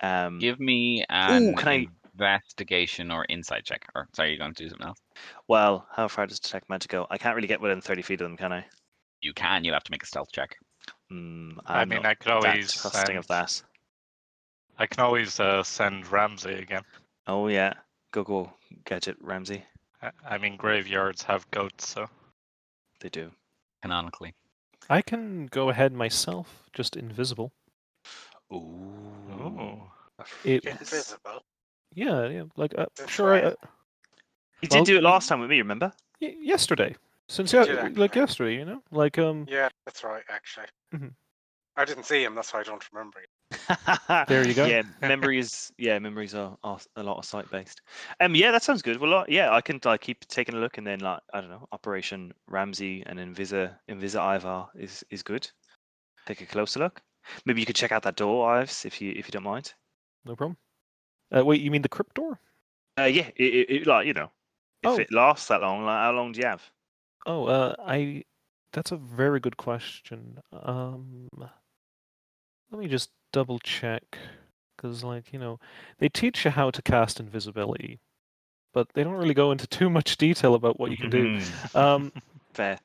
um, 0.01 0.39
Give 0.39 0.59
me 0.59 1.05
an 1.09 1.55
can 1.55 1.67
I- 1.67 1.87
investigation 2.13 3.11
or 3.11 3.25
insight 3.29 3.63
check. 3.65 3.87
Or 3.95 4.07
sorry, 4.13 4.29
you're 4.29 4.37
going 4.37 4.53
to 4.53 4.63
do 4.63 4.69
something 4.69 4.87
else. 4.87 4.99
well, 5.47 5.87
how 5.95 6.07
far 6.07 6.27
does 6.27 6.39
detect 6.39 6.69
magic 6.69 6.91
go? 6.91 7.07
I 7.09 7.17
can't 7.17 7.35
really 7.35 7.47
get 7.47 7.61
within 7.61 7.81
thirty 7.81 8.01
feet 8.01 8.21
of 8.21 8.25
them, 8.25 8.37
can 8.37 8.51
I? 8.51 8.65
You 9.21 9.33
can. 9.33 9.63
You 9.63 9.73
have 9.73 9.83
to 9.85 9.91
make 9.91 10.03
a 10.03 10.07
stealth 10.07 10.31
check. 10.31 10.55
Mm, 11.11 11.57
I 11.65 11.85
mean, 11.85 11.97
not 11.97 12.05
I 12.05 12.13
could 12.15 12.31
always 12.31 12.73
that 12.73 12.81
trusting 12.81 13.17
of 13.17 13.27
that. 13.27 13.61
I 14.77 14.85
can 14.87 15.03
always 15.03 15.39
uh, 15.39 15.63
send 15.63 16.07
Ramsey 16.11 16.53
again. 16.53 16.83
Oh 17.27 17.47
yeah, 17.47 17.73
go 18.11 18.23
go 18.23 18.53
gadget 18.85 19.17
Ramsey. 19.21 19.63
I- 20.01 20.11
I 20.27 20.37
mean, 20.37 20.57
graveyards 20.57 21.21
have 21.23 21.49
goats, 21.51 21.87
so 21.87 22.07
They 22.99 23.09
do. 23.09 23.31
Canonically, 23.81 24.33
I 24.89 25.01
can 25.01 25.47
go 25.47 25.69
ahead 25.69 25.91
myself, 25.93 26.67
just 26.73 26.95
invisible. 26.95 27.51
Ooh. 28.53 28.57
Ooh. 29.31 29.91
It- 30.43 30.65
Invisible. 30.65 31.43
Yeah, 31.93 32.27
yeah. 32.27 32.43
Like 32.55 32.77
uh, 32.77 32.85
That's 32.97 33.11
sure, 33.11 33.33
I, 33.33 33.41
uh, 33.41 33.55
He 34.61 34.67
Well, 34.69 34.83
did 34.83 34.91
do 34.91 34.97
it 34.97 35.03
last 35.03 35.27
time 35.27 35.39
with 35.39 35.49
me, 35.49 35.57
remember? 35.57 35.91
y- 36.19 36.35
yesterday. 36.39 36.95
Since 37.27 37.53
yeah, 37.53 37.65
did 37.65 37.97
like 37.97 38.15
yesterday, 38.15 38.55
you 38.55 38.65
know, 38.65 38.83
like 38.91 39.17
um, 39.17 39.47
Yeah, 39.49 39.69
that's 39.85 40.03
right, 40.03 40.23
actually. 40.29 40.67
Mhm. 40.93 41.13
I 41.75 41.85
didn't 41.85 42.03
see 42.03 42.23
him, 42.23 42.35
that's 42.35 42.53
why 42.53 42.59
I 42.59 42.63
don't 42.63 42.85
remember 42.91 43.19
it. 43.21 43.29
There 44.27 44.45
you 44.45 44.53
go. 44.53 44.65
Yeah, 44.65 44.83
memories. 45.01 45.71
Yeah, 45.77 45.99
memories 45.99 46.33
are, 46.35 46.57
are 46.63 46.79
a 46.95 47.03
lot 47.03 47.17
of 47.17 47.25
site 47.25 47.49
based. 47.49 47.81
Um, 48.19 48.35
yeah, 48.35 48.51
that 48.51 48.63
sounds 48.63 48.81
good. 48.81 48.97
Well, 48.97 49.13
uh, 49.13 49.25
yeah, 49.27 49.53
I 49.53 49.61
can 49.61 49.79
like 49.83 50.01
keep 50.01 50.25
taking 50.27 50.55
a 50.55 50.59
look, 50.59 50.77
and 50.77 50.85
then 50.85 50.99
like 50.99 51.21
I 51.33 51.41
don't 51.41 51.49
know, 51.49 51.67
Operation 51.71 52.33
Ramsey 52.47 53.03
and 53.05 53.19
Invisa 53.19 53.77
Invisa 53.89 54.35
Ivar 54.35 54.69
is 54.75 55.03
is 55.09 55.23
good. 55.23 55.49
Take 56.25 56.41
a 56.41 56.45
closer 56.45 56.79
look. 56.79 57.01
Maybe 57.45 57.61
you 57.61 57.65
could 57.65 57.75
check 57.75 57.91
out 57.91 58.03
that 58.03 58.15
door, 58.15 58.49
Ives, 58.51 58.85
if 58.85 59.01
you 59.01 59.11
if 59.15 59.27
you 59.27 59.31
don't 59.31 59.43
mind. 59.43 59.73
no 60.25 60.35
problem. 60.35 60.57
Uh, 61.35 61.43
wait, 61.45 61.61
you 61.61 61.71
mean 61.71 61.81
the 61.81 61.89
crypt 61.89 62.15
door? 62.15 62.39
Uh, 62.99 63.03
yeah, 63.05 63.29
it, 63.35 63.53
it, 63.53 63.69
it, 63.69 63.87
like 63.87 64.05
you 64.07 64.13
know, 64.13 64.31
if 64.83 64.91
Oh. 64.91 64.99
it 64.99 65.11
lasts 65.11 65.47
that 65.47 65.61
long, 65.61 65.83
like 65.85 65.99
how 65.99 66.11
long 66.11 66.31
do 66.31 66.39
you 66.41 66.47
have? 66.47 66.71
Oh, 67.25 67.45
uh, 67.45 67.75
I. 67.79 68.23
That's 68.73 68.91
a 68.91 68.97
very 68.97 69.39
good 69.39 69.57
question. 69.57 70.39
Um, 70.51 71.27
let 72.71 72.79
me 72.79 72.87
just 72.87 73.11
double 73.31 73.59
check, 73.59 74.17
because 74.75 75.03
like 75.03 75.33
you 75.33 75.39
know, 75.39 75.59
they 75.99 76.09
teach 76.09 76.45
you 76.45 76.51
how 76.51 76.69
to 76.71 76.81
cast 76.81 77.19
invisibility, 77.19 77.99
but 78.73 78.87
they 78.93 79.03
don't 79.03 79.13
really 79.13 79.33
go 79.33 79.51
into 79.51 79.67
too 79.67 79.89
much 79.89 80.17
detail 80.17 80.55
about 80.55 80.79
what 80.79 80.91
you 80.91 80.97
can 80.97 81.09
do. 81.09 81.39
Um, 81.75 82.11
Fair. 82.53 82.79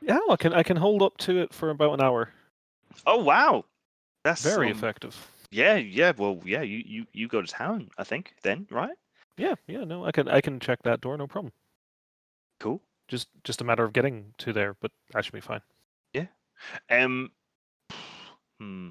yeah, 0.00 0.18
I 0.30 0.36
can 0.36 0.52
I 0.52 0.62
can 0.62 0.76
hold 0.76 1.02
up 1.02 1.16
to 1.18 1.38
it 1.38 1.52
for 1.52 1.70
about 1.70 1.94
an 1.94 2.00
hour. 2.02 2.30
Oh 3.06 3.22
wow, 3.22 3.64
that's 4.22 4.42
Very 4.42 4.70
um, 4.70 4.76
effective. 4.76 5.16
Yeah, 5.50 5.76
yeah. 5.76 6.12
Well, 6.16 6.40
yeah. 6.44 6.62
You 6.62 6.82
you 6.84 7.06
you 7.12 7.28
go 7.28 7.40
to 7.40 7.46
town, 7.46 7.90
I 7.98 8.04
think. 8.04 8.34
Then 8.42 8.66
right? 8.70 8.96
Yeah, 9.36 9.54
yeah. 9.66 9.84
No, 9.84 10.04
I 10.04 10.12
can 10.12 10.28
I 10.28 10.40
can 10.40 10.60
check 10.60 10.82
that 10.82 11.00
door, 11.00 11.16
no 11.16 11.26
problem. 11.26 11.52
Cool. 12.60 12.80
Just 13.08 13.28
just 13.44 13.60
a 13.60 13.64
matter 13.64 13.84
of 13.84 13.92
getting 13.92 14.34
to 14.38 14.52
there, 14.52 14.74
but 14.80 14.90
that 15.12 15.24
should 15.24 15.34
be 15.34 15.40
fine. 15.40 15.60
Yeah. 16.12 16.26
Um. 16.90 17.30
Hmm. 18.58 18.90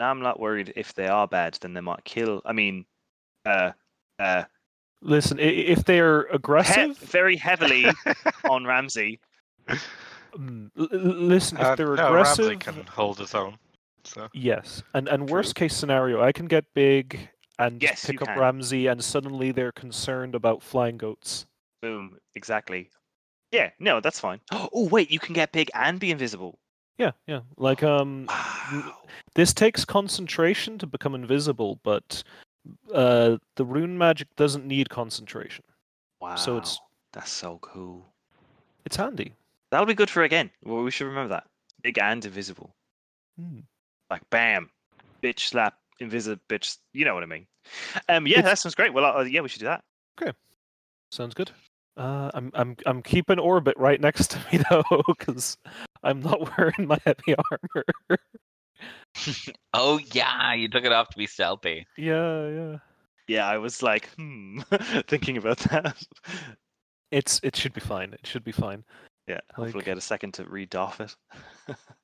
Now 0.00 0.10
I'm 0.10 0.20
not 0.20 0.40
worried 0.40 0.72
if 0.76 0.94
they 0.94 1.06
are 1.08 1.28
bad, 1.28 1.58
then 1.60 1.74
they 1.74 1.80
might 1.82 2.02
kill. 2.04 2.40
I 2.46 2.52
mean, 2.54 2.86
uh, 3.44 3.72
uh, 4.18 4.44
Listen, 5.02 5.38
i- 5.38 5.42
i- 5.42 5.46
if 5.46 5.84
they're 5.84 6.26
he- 6.28 6.34
aggressive, 6.34 6.96
very 6.98 7.36
heavily 7.36 7.84
on 8.50 8.64
Ramsey. 8.64 9.20
mm, 9.68 10.70
l- 10.78 10.88
l- 10.92 10.98
listen, 11.00 11.58
if 11.58 11.64
Uh, 11.64 11.74
they're 11.74 11.94
no, 11.96 12.06
aggressive, 12.08 12.46
Ramsey 12.46 12.56
can 12.58 12.86
hold 12.86 13.18
his 13.18 13.34
own. 13.34 13.58
So 14.04 14.28
yes. 14.32 14.82
And 14.94 15.06
and 15.08 15.26
True. 15.28 15.34
worst 15.36 15.54
case 15.54 15.76
scenario, 15.76 16.22
I 16.22 16.32
can 16.32 16.46
get 16.46 16.64
big 16.72 17.28
and 17.58 17.82
Yes, 17.82 18.06
pick 18.06 18.22
up 18.22 18.28
can. 18.28 18.38
Ramsey, 18.38 18.86
and 18.86 19.04
suddenly 19.04 19.52
they're 19.52 19.72
concerned 19.72 20.34
about 20.34 20.62
flying 20.62 20.96
goats. 20.96 21.44
Boom. 21.82 22.18
Exactly. 22.34 22.88
Yeah. 23.52 23.70
No, 23.78 24.00
that's 24.00 24.18
fine. 24.20 24.40
Oh 24.72 24.88
wait, 24.88 25.10
you 25.10 25.18
can 25.18 25.34
get 25.34 25.52
big 25.52 25.70
and 25.74 26.00
be 26.00 26.10
invisible. 26.10 26.58
Yeah, 27.00 27.12
yeah. 27.26 27.40
Like 27.56 27.82
um, 27.82 28.26
Wow. 28.28 28.94
this 29.34 29.54
takes 29.54 29.84
concentration 29.86 30.76
to 30.78 30.86
become 30.86 31.14
invisible, 31.14 31.80
but 31.82 32.22
uh, 32.94 33.38
the 33.56 33.64
rune 33.64 33.96
magic 33.96 34.28
doesn't 34.36 34.66
need 34.66 34.90
concentration. 34.90 35.64
Wow. 36.20 36.36
So 36.36 36.58
it's- 36.58 36.78
that's 37.14 37.32
so 37.32 37.58
cool. 37.62 38.06
It's 38.84 38.96
handy. 38.96 39.32
That'll 39.70 39.86
be 39.86 39.94
good 39.94 40.10
for 40.10 40.22
again. 40.24 40.50
Well, 40.64 40.82
we 40.82 40.90
should 40.90 41.06
remember 41.06 41.28
that. 41.30 41.44
Big 41.82 41.98
and 41.98 42.22
invisible. 42.24 42.74
Hmm. 43.38 43.60
Like 44.10 44.22
bam, 44.30 44.68
bitch 45.22 45.40
slap, 45.48 45.78
invisible 46.00 46.40
bitch. 46.50 46.76
You 46.92 47.04
know 47.06 47.14
what 47.14 47.22
I 47.22 47.26
mean. 47.26 47.46
Um, 48.10 48.26
yeah, 48.26 48.40
It's- 48.40 48.44
that 48.52 48.58
sounds 48.58 48.74
great. 48.74 48.92
Well, 48.92 49.04
uh, 49.06 49.22
yeah, 49.22 49.40
we 49.40 49.48
should 49.48 49.60
do 49.60 49.66
that. 49.66 49.82
Okay, 50.20 50.32
sounds 51.10 51.34
good. 51.34 51.50
Uh, 52.00 52.30
I'm 52.32 52.50
I'm 52.54 52.76
I'm 52.86 53.02
keeping 53.02 53.38
orbit 53.38 53.76
right 53.76 54.00
next 54.00 54.30
to 54.30 54.38
me 54.50 54.62
though, 54.70 55.02
because 55.06 55.58
I'm 56.02 56.20
not 56.20 56.40
wearing 56.58 56.86
my 56.88 56.98
heavy 57.04 57.34
armor. 57.50 57.84
Oh 59.74 59.98
yeah, 60.14 60.54
you 60.54 60.68
took 60.68 60.84
it 60.84 60.92
off 60.92 61.10
to 61.10 61.18
be 61.18 61.26
stealthy. 61.26 61.86
yeah, 61.98 62.48
yeah. 62.48 62.76
Yeah, 63.28 63.46
I 63.46 63.58
was 63.58 63.82
like, 63.82 64.08
hmm, 64.16 64.60
thinking 65.06 65.36
about 65.36 65.58
that. 65.70 65.96
It's 67.10 67.40
it 67.42 67.54
should 67.56 67.74
be 67.74 67.80
fine. 67.80 68.12
It 68.14 68.26
should 68.26 68.44
be 68.44 68.52
fine. 68.52 68.82
Yeah, 69.28 69.40
hopefully 69.54 69.80
Like- 69.80 69.84
get 69.84 69.98
a 69.98 70.00
second 70.00 70.32
to 70.34 70.44
read 70.44 70.74
off 70.74 71.00
it. 71.00 71.14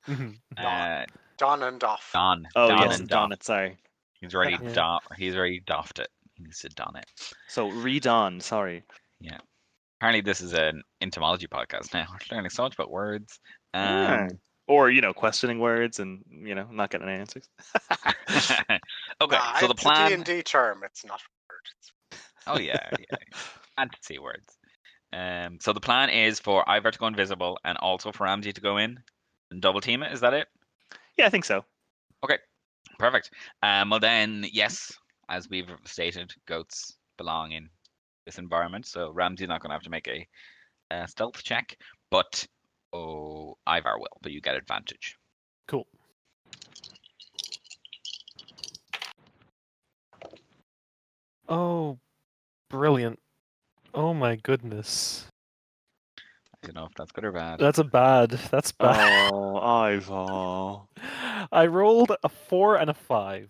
Mhm. 0.07 0.35
Uh, 0.57 1.05
Don 1.37 1.63
and 1.63 1.83
off. 1.83 2.11
Don. 2.13 2.47
oh 2.55 2.67
Don 2.69 2.81
yes, 2.89 2.99
and 2.99 3.09
don 3.09 3.29
doff. 3.29 3.39
it. 3.39 3.43
Sorry. 3.43 3.77
He's 4.21 4.35
already 4.35 4.57
Yeah. 4.61 4.73
don. 4.73 4.99
He's 5.17 5.35
already 5.35 5.59
doffed 5.61 5.99
it. 5.99 6.09
He 6.35 6.43
needs 6.43 6.59
to 6.59 6.69
don 6.69 6.95
it. 6.95 7.05
So 7.47 7.69
read 7.69 8.05
on. 8.07 8.39
Sorry. 8.39 8.83
Apparently, 9.99 10.21
this 10.21 10.41
is 10.41 10.53
an 10.53 10.83
entomology 11.01 11.47
podcast 11.47 11.93
now. 11.93 12.05
We're 12.31 12.35
learning 12.35 12.51
so 12.51 12.63
much 12.63 12.75
about 12.75 12.91
words. 12.91 13.39
Yeah. 13.73 14.27
Um, 14.31 14.39
Or 14.67 14.89
you 14.91 14.99
know, 14.99 15.13
questioning 15.13 15.59
words 15.59 15.99
and 15.99 16.23
you 16.29 16.53
know, 16.53 16.67
not 16.71 16.89
getting 16.89 17.07
any 17.07 17.19
answers. 17.19 17.47
okay, 17.95 18.79
Nah, 19.21 19.57
so 19.59 19.67
the 19.67 19.71
it's 19.73 19.81
a 19.81 19.85
plan. 19.85 20.21
D&D 20.23 20.43
term. 20.43 20.81
It's 20.83 21.05
not 21.05 21.21
a 21.21 21.23
word. 21.49 22.19
Oh 22.47 22.59
yeah, 22.59 22.89
yeah. 22.99 23.17
Fantasy 23.77 24.19
words. 24.19 24.57
Um, 25.13 25.57
so 25.61 25.71
the 25.71 25.79
plan 25.79 26.09
is 26.09 26.39
for 26.39 26.65
Ivar 26.67 26.91
to 26.91 26.99
go 26.99 27.07
invisible 27.07 27.57
and 27.63 27.77
also 27.77 28.11
for 28.11 28.25
Ramsey 28.25 28.51
to 28.51 28.59
go 28.61 28.75
in 28.77 28.99
and 29.51 29.61
double 29.61 29.79
team 29.79 30.03
it. 30.03 30.11
Is 30.11 30.19
that 30.19 30.33
it? 30.33 30.47
yeah, 31.17 31.25
I 31.25 31.29
think 31.29 31.45
so. 31.45 31.63
Okay, 32.25 32.37
perfect. 32.99 33.31
Um, 33.63 33.89
well 33.89 34.01
then, 34.01 34.45
yes, 34.51 34.91
as 35.29 35.49
we've 35.49 35.71
stated, 35.85 36.33
goats 36.45 36.97
belong 37.17 37.53
in 37.53 37.69
this 38.27 38.37
environment, 38.37 38.85
so 38.85 39.11
Ramsey's 39.11 39.47
not 39.47 39.61
going 39.61 39.69
to 39.69 39.75
have 39.75 39.83
to 39.83 39.89
make 39.89 40.07
a, 40.07 40.27
uh 40.91 41.05
stealth 41.07 41.41
check, 41.43 41.77
but 42.11 42.45
oh, 42.93 43.57
Ivar 43.67 43.97
will. 43.99 44.17
But 44.21 44.31
you 44.33 44.41
get 44.41 44.55
advantage. 44.55 45.17
Cool. 45.67 45.87
Oh, 51.49 51.97
brilliant! 52.69 53.19
Oh 53.93 54.13
my 54.13 54.35
goodness, 54.35 55.27
I 56.19 56.67
don't 56.67 56.75
know 56.75 56.85
if 56.85 56.93
that's 56.95 57.11
good 57.11 57.23
or 57.23 57.31
bad. 57.31 57.59
that's 57.59 57.79
a 57.79 57.83
bad. 57.83 58.31
That's 58.51 58.71
bad. 58.71 59.31
Oh, 59.33 59.57
Ivar. 59.93 60.87
I 61.51 61.65
rolled 61.67 62.11
a 62.23 62.29
four 62.29 62.75
and 62.77 62.89
a 62.89 62.93
five. 62.93 63.49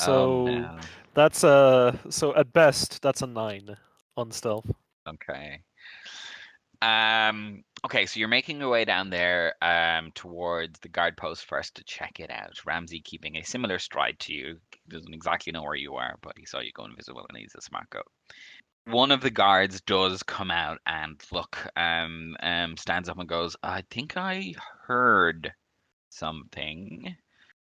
So 0.00 0.48
Oh, 0.48 0.58
no. 0.58 0.78
that's 1.14 1.44
a 1.44 1.98
so 2.10 2.34
at 2.34 2.52
best 2.52 3.00
that's 3.00 3.22
a 3.22 3.26
nine 3.28 3.76
on 4.16 4.30
stealth. 4.30 4.70
Okay. 5.08 5.60
Um. 6.82 7.64
Okay, 7.84 8.06
so 8.06 8.18
you're 8.18 8.28
making 8.28 8.60
your 8.60 8.70
way 8.70 8.86
down 8.86 9.10
there 9.10 9.54
um, 9.60 10.10
towards 10.14 10.80
the 10.80 10.88
guard 10.88 11.18
post 11.18 11.44
first 11.44 11.74
to 11.74 11.84
check 11.84 12.18
it 12.18 12.30
out. 12.30 12.64
Ramsey 12.64 13.00
keeping 13.00 13.36
a 13.36 13.42
similar 13.42 13.78
stride 13.78 14.18
to 14.20 14.32
you. 14.32 14.56
Doesn't 14.88 15.12
exactly 15.12 15.52
know 15.52 15.62
where 15.62 15.74
you 15.74 15.94
are, 15.96 16.16
but 16.22 16.32
he 16.38 16.46
saw 16.46 16.60
you 16.60 16.72
go 16.72 16.86
invisible 16.86 17.26
and 17.28 17.36
he's 17.36 17.54
a 17.54 17.60
smart 17.60 17.90
goat. 17.90 18.06
One 18.86 19.12
of 19.12 19.20
the 19.20 19.30
guards 19.30 19.82
does 19.82 20.22
come 20.22 20.50
out 20.50 20.78
and 20.86 21.20
look, 21.30 21.58
um, 21.76 22.36
um, 22.40 22.76
stands 22.78 23.10
up 23.10 23.18
and 23.18 23.28
goes, 23.28 23.54
I 23.62 23.82
think 23.90 24.16
I 24.16 24.54
heard 24.86 25.52
something. 26.08 27.14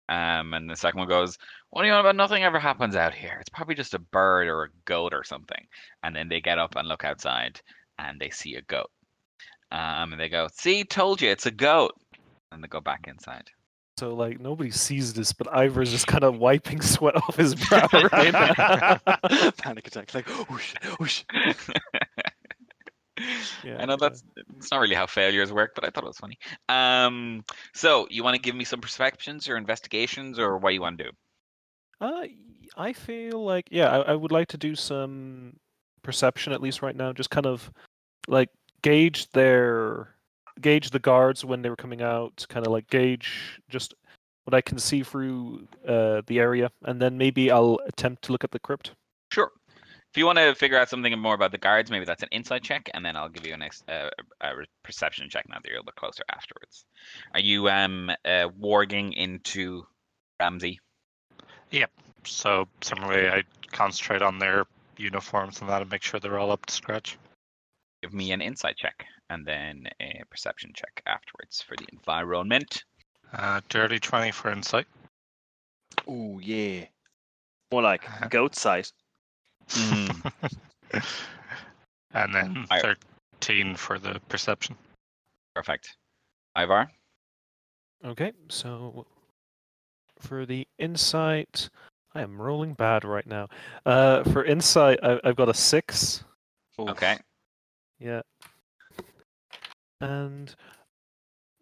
Um, 0.07 0.53
and 0.53 0.69
the 0.69 0.75
second 0.75 0.99
one 0.99 1.07
goes, 1.07 1.37
What 1.69 1.81
do 1.81 1.87
you 1.87 1.93
know 1.93 1.99
about 1.99 2.15
nothing 2.15 2.43
ever 2.43 2.59
happens 2.59 2.95
out 2.95 3.13
here? 3.13 3.37
It's 3.39 3.49
probably 3.49 3.75
just 3.75 3.93
a 3.93 3.99
bird 3.99 4.47
or 4.47 4.65
a 4.65 4.69
goat 4.85 5.13
or 5.13 5.23
something. 5.23 5.65
And 6.03 6.15
then 6.15 6.29
they 6.29 6.41
get 6.41 6.59
up 6.59 6.75
and 6.75 6.87
look 6.87 7.03
outside 7.03 7.59
and 7.97 8.19
they 8.19 8.29
see 8.29 8.55
a 8.55 8.61
goat. 8.63 8.91
Um, 9.71 10.13
and 10.13 10.19
they 10.19 10.29
go, 10.29 10.47
See, 10.53 10.83
told 10.83 11.21
you, 11.21 11.29
it's 11.29 11.47
a 11.47 11.51
goat. 11.51 11.93
And 12.51 12.63
they 12.63 12.67
go 12.67 12.81
back 12.81 13.07
inside. 13.07 13.49
So 13.97 14.13
like 14.13 14.41
nobody 14.41 14.71
sees 14.71 15.13
this, 15.13 15.31
but 15.31 15.47
Ivor's 15.53 15.89
just 15.89 16.07
kind 16.07 16.25
of 16.25 16.37
wiping 16.39 16.81
sweat 16.81 17.15
off 17.15 17.37
his 17.37 17.55
brow 17.69 17.87
right 18.11 18.33
now. 18.33 19.51
Panic 19.57 19.87
attack. 19.87 20.13
Like, 20.13 20.25
oh 20.29 20.57
shit, 20.57 20.79
oh 20.99 21.05
shit. 21.05 21.25
Yeah, 23.65 23.77
I 23.79 23.85
know 23.85 23.97
that's 23.97 24.23
it's 24.57 24.71
not 24.71 24.79
really 24.79 24.95
how 24.95 25.07
failures 25.07 25.51
work, 25.51 25.73
but 25.75 25.83
I 25.83 25.89
thought 25.89 26.03
it 26.03 26.07
was 26.07 26.17
funny. 26.17 26.37
Um, 26.69 27.43
so 27.73 28.07
you 28.09 28.23
want 28.23 28.35
to 28.35 28.41
give 28.41 28.55
me 28.55 28.63
some 28.63 28.79
perceptions 28.79 29.49
or 29.49 29.57
investigations 29.57 30.37
or 30.37 30.57
what 30.57 30.73
you 30.73 30.81
want 30.81 30.97
to 30.99 31.05
do? 31.05 31.11
Uh, 31.99 32.27
I 32.77 32.93
feel 32.93 33.43
like 33.43 33.67
yeah, 33.71 33.89
I, 33.89 34.11
I 34.11 34.13
would 34.13 34.31
like 34.31 34.47
to 34.49 34.57
do 34.57 34.75
some 34.75 35.57
perception 36.03 36.53
at 36.53 36.61
least 36.61 36.81
right 36.81 36.95
now, 36.95 37.11
just 37.11 37.29
kind 37.29 37.45
of 37.45 37.71
like 38.27 38.49
gauge 38.81 39.29
their 39.31 40.15
gauge 40.61 40.91
the 40.91 40.99
guards 40.99 41.43
when 41.43 41.61
they 41.61 41.69
were 41.69 41.75
coming 41.75 42.01
out, 42.01 42.45
kind 42.49 42.65
of 42.65 42.71
like 42.71 42.89
gauge 42.89 43.59
just 43.69 43.93
what 44.43 44.53
I 44.53 44.61
can 44.61 44.77
see 44.77 45.01
through 45.03 45.67
uh, 45.87 46.21
the 46.27 46.39
area, 46.39 46.69
and 46.83 47.01
then 47.01 47.17
maybe 47.17 47.51
I'll 47.51 47.79
attempt 47.87 48.23
to 48.25 48.31
look 48.31 48.43
at 48.43 48.51
the 48.51 48.59
crypt. 48.59 48.91
Sure. 49.31 49.51
If 50.15 50.19
you 50.19 50.25
want 50.25 50.37
to 50.37 50.55
figure 50.55 50.79
out 50.79 50.87
something 50.87 51.19
more 51.19 51.35
about 51.35 51.51
the 51.51 51.57
guards, 51.57 51.91
maybe 51.91 52.05
that's 52.05 52.23
an 52.23 52.29
insight 52.31 52.63
check, 52.63 52.89
and 52.93 53.05
then 53.05 53.17
I'll 53.17 53.27
give 53.27 53.45
you 53.45 53.53
an 53.53 53.61
ex- 53.61 53.83
uh, 53.89 54.09
a 54.39 54.53
perception 54.81 55.29
check 55.29 55.45
now 55.49 55.57
that 55.61 55.69
you're 55.69 55.81
a 55.81 55.83
bit 55.83 55.95
closer 55.95 56.23
afterwards. 56.33 56.85
Are 57.33 57.41
you 57.41 57.67
um 57.67 58.09
uh, 58.23 58.47
warging 58.57 59.13
into 59.13 59.85
Ramsey? 60.39 60.79
Yep. 61.71 61.91
So 62.23 62.65
similarly, 62.79 63.27
I 63.27 63.43
concentrate 63.73 64.21
on 64.21 64.39
their 64.39 64.63
uniforms 64.95 65.59
and 65.59 65.69
that 65.69 65.81
and 65.81 65.91
make 65.91 66.01
sure 66.01 66.21
they're 66.21 66.39
all 66.39 66.51
up 66.53 66.65
to 66.67 66.73
scratch. 66.73 67.17
Give 68.01 68.13
me 68.13 68.31
an 68.31 68.41
insight 68.41 68.77
check, 68.77 69.05
and 69.29 69.45
then 69.45 69.89
a 69.99 70.23
perception 70.31 70.71
check 70.73 71.03
afterwards 71.05 71.61
for 71.61 71.75
the 71.75 71.87
environment. 71.91 72.85
Uh, 73.33 73.59
dirty 73.67 73.99
20 73.99 74.31
for 74.31 74.49
insight. 74.49 74.87
Ooh 76.07 76.39
yeah. 76.41 76.85
More 77.69 77.81
like 77.81 78.07
goat 78.29 78.55
sight. 78.55 78.93
Mm. 79.69 80.31
and 82.13 82.35
then 82.35 82.65
I- 82.69 82.95
13 83.41 83.75
for 83.75 83.99
the 83.99 84.19
perception. 84.29 84.75
Perfect. 85.55 85.95
Ivar. 86.57 86.89
Okay, 88.03 88.33
so 88.49 89.05
for 90.19 90.45
the 90.45 90.67
insight, 90.79 91.69
I 92.13 92.21
am 92.21 92.41
rolling 92.41 92.73
bad 92.73 93.03
right 93.03 93.25
now. 93.25 93.47
Uh, 93.85 94.23
for 94.23 94.43
insight, 94.45 94.99
I, 95.01 95.19
I've 95.23 95.35
got 95.35 95.49
a 95.49 95.53
six. 95.53 96.23
Oof. 96.79 96.89
Okay. 96.89 97.17
Yeah. 97.99 98.21
And 100.01 100.53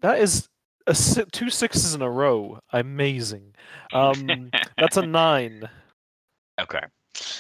that 0.01 0.19
is 0.19 0.47
a 0.87 0.95
si- 0.95 1.25
two 1.31 1.49
sixes 1.49 1.93
in 1.95 2.01
a 2.01 2.09
row. 2.09 2.59
Amazing. 2.71 3.55
Um, 3.93 4.49
that's 4.75 4.97
a 4.97 5.05
nine. 5.05 5.69
Okay. 6.59 6.79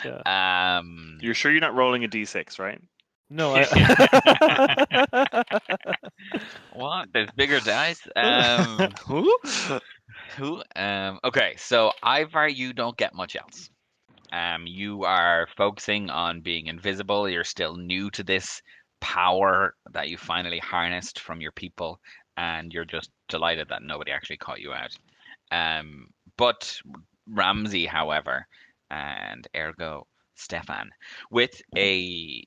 Yeah. 0.03 0.77
Um. 0.77 1.17
You're 1.21 1.33
sure 1.33 1.51
you're 1.51 1.61
not 1.61 1.75
rolling 1.75 2.03
a 2.03 2.07
d6, 2.07 2.59
right? 2.59 2.81
No, 3.29 3.55
I. 3.57 5.43
What? 6.73 7.09
There's 7.13 7.29
bigger 7.35 7.59
dice. 7.59 8.01
Um. 8.15 8.89
Who? 9.07 9.37
Who? 10.37 10.63
Um. 10.75 11.19
Okay. 11.23 11.55
So 11.57 11.91
Ivar, 12.05 12.47
you 12.47 12.73
don't 12.73 12.97
get 12.97 13.15
much 13.15 13.35
else. 13.35 13.69
Um. 14.31 14.67
You 14.67 15.03
are 15.03 15.47
focusing 15.57 16.09
on 16.09 16.41
being 16.41 16.67
invisible. 16.67 17.27
You're 17.29 17.43
still 17.43 17.75
new 17.75 18.11
to 18.11 18.23
this 18.23 18.61
power 19.01 19.75
that 19.91 20.09
you 20.09 20.17
finally 20.17 20.59
harnessed 20.59 21.19
from 21.19 21.41
your 21.41 21.51
people, 21.51 21.99
and 22.37 22.71
you're 22.71 22.85
just 22.85 23.09
delighted 23.29 23.67
that 23.69 23.83
nobody 23.83 24.11
actually 24.11 24.37
caught 24.37 24.61
you 24.61 24.73
out. 24.73 24.95
Um. 25.51 26.07
But 26.37 26.79
Ramsey, 27.27 27.85
however, 27.85 28.47
and 28.89 29.47
ergo 29.55 30.07
Stefan, 30.35 30.89
with 31.29 31.61
a 31.77 32.43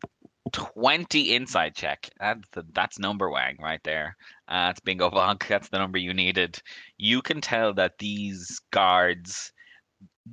20 0.53 1.35
inside 1.35 1.75
check. 1.75 2.09
That's 2.19 2.49
the, 2.51 2.65
that's 2.73 2.99
Numberwang 2.99 3.61
right 3.61 3.83
there. 3.85 4.17
Uh, 4.49 4.69
that's 4.69 4.81
bingo 4.81 5.11
bonk. 5.11 5.47
That's 5.49 5.69
the 5.69 5.79
number 5.79 5.99
you 5.99 6.15
needed. 6.15 6.61
You 6.97 7.23
can 7.23 7.41
tell 7.41 7.75
that 7.75 7.99
these 7.99 8.61
guards 8.71 9.53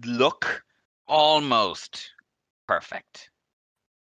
look 0.06 0.64
almost 1.08 2.12
perfect. 2.68 3.30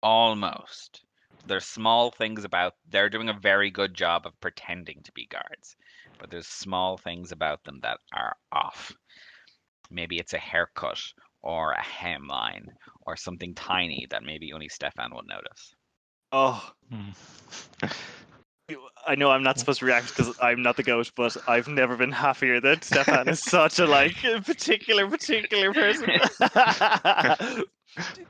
Almost. 0.02 1.04
There's 1.46 1.64
small 1.64 2.10
things 2.10 2.44
about 2.44 2.74
they're 2.88 3.10
doing 3.10 3.28
a 3.28 3.38
very 3.40 3.70
good 3.70 3.94
job 3.94 4.26
of 4.26 4.38
pretending 4.40 5.02
to 5.04 5.12
be 5.12 5.26
guards, 5.26 5.76
but 6.18 6.30
there's 6.30 6.46
small 6.46 6.96
things 6.96 7.32
about 7.32 7.64
them 7.64 7.80
that 7.82 7.98
are 8.12 8.36
off. 8.52 8.92
Maybe 9.90 10.18
it's 10.18 10.34
a 10.34 10.38
haircut 10.38 11.00
or 11.42 11.72
a 11.72 11.82
hemline 11.82 12.66
or 13.06 13.16
something 13.16 13.54
tiny 13.54 14.06
that 14.10 14.22
maybe 14.22 14.52
only 14.52 14.68
Stefan 14.68 15.10
will 15.12 15.22
notice. 15.28 15.74
Oh, 16.32 16.70
Hmm. 16.90 17.10
I 19.06 19.16
know 19.16 19.30
I'm 19.30 19.42
not 19.42 19.58
supposed 19.58 19.80
to 19.80 19.86
react 19.86 20.08
because 20.08 20.32
I'm 20.40 20.62
not 20.62 20.76
the 20.76 20.84
goat, 20.84 21.10
but 21.16 21.36
I've 21.48 21.66
never 21.66 21.96
been 21.96 22.12
happier 22.12 22.60
that 22.60 22.84
Stefan 22.84 23.28
is 23.28 23.40
such 23.40 23.80
a 23.80 23.86
like 23.86 24.14
particular 24.44 25.08
particular 25.08 25.72
person. 25.72 26.08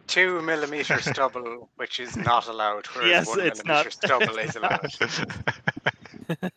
Two 0.06 0.40
millimeter 0.42 1.00
stubble, 1.00 1.68
which 1.76 2.00
is 2.00 2.16
not 2.16 2.48
allowed, 2.48 2.86
whereas 2.86 3.10
Yes, 3.10 3.28
one 3.28 3.38
it's 3.40 3.64
millimeter 3.64 3.90
not. 3.90 3.92
stubble 3.92 4.38
is 4.38 4.56
allowed. 4.56 4.88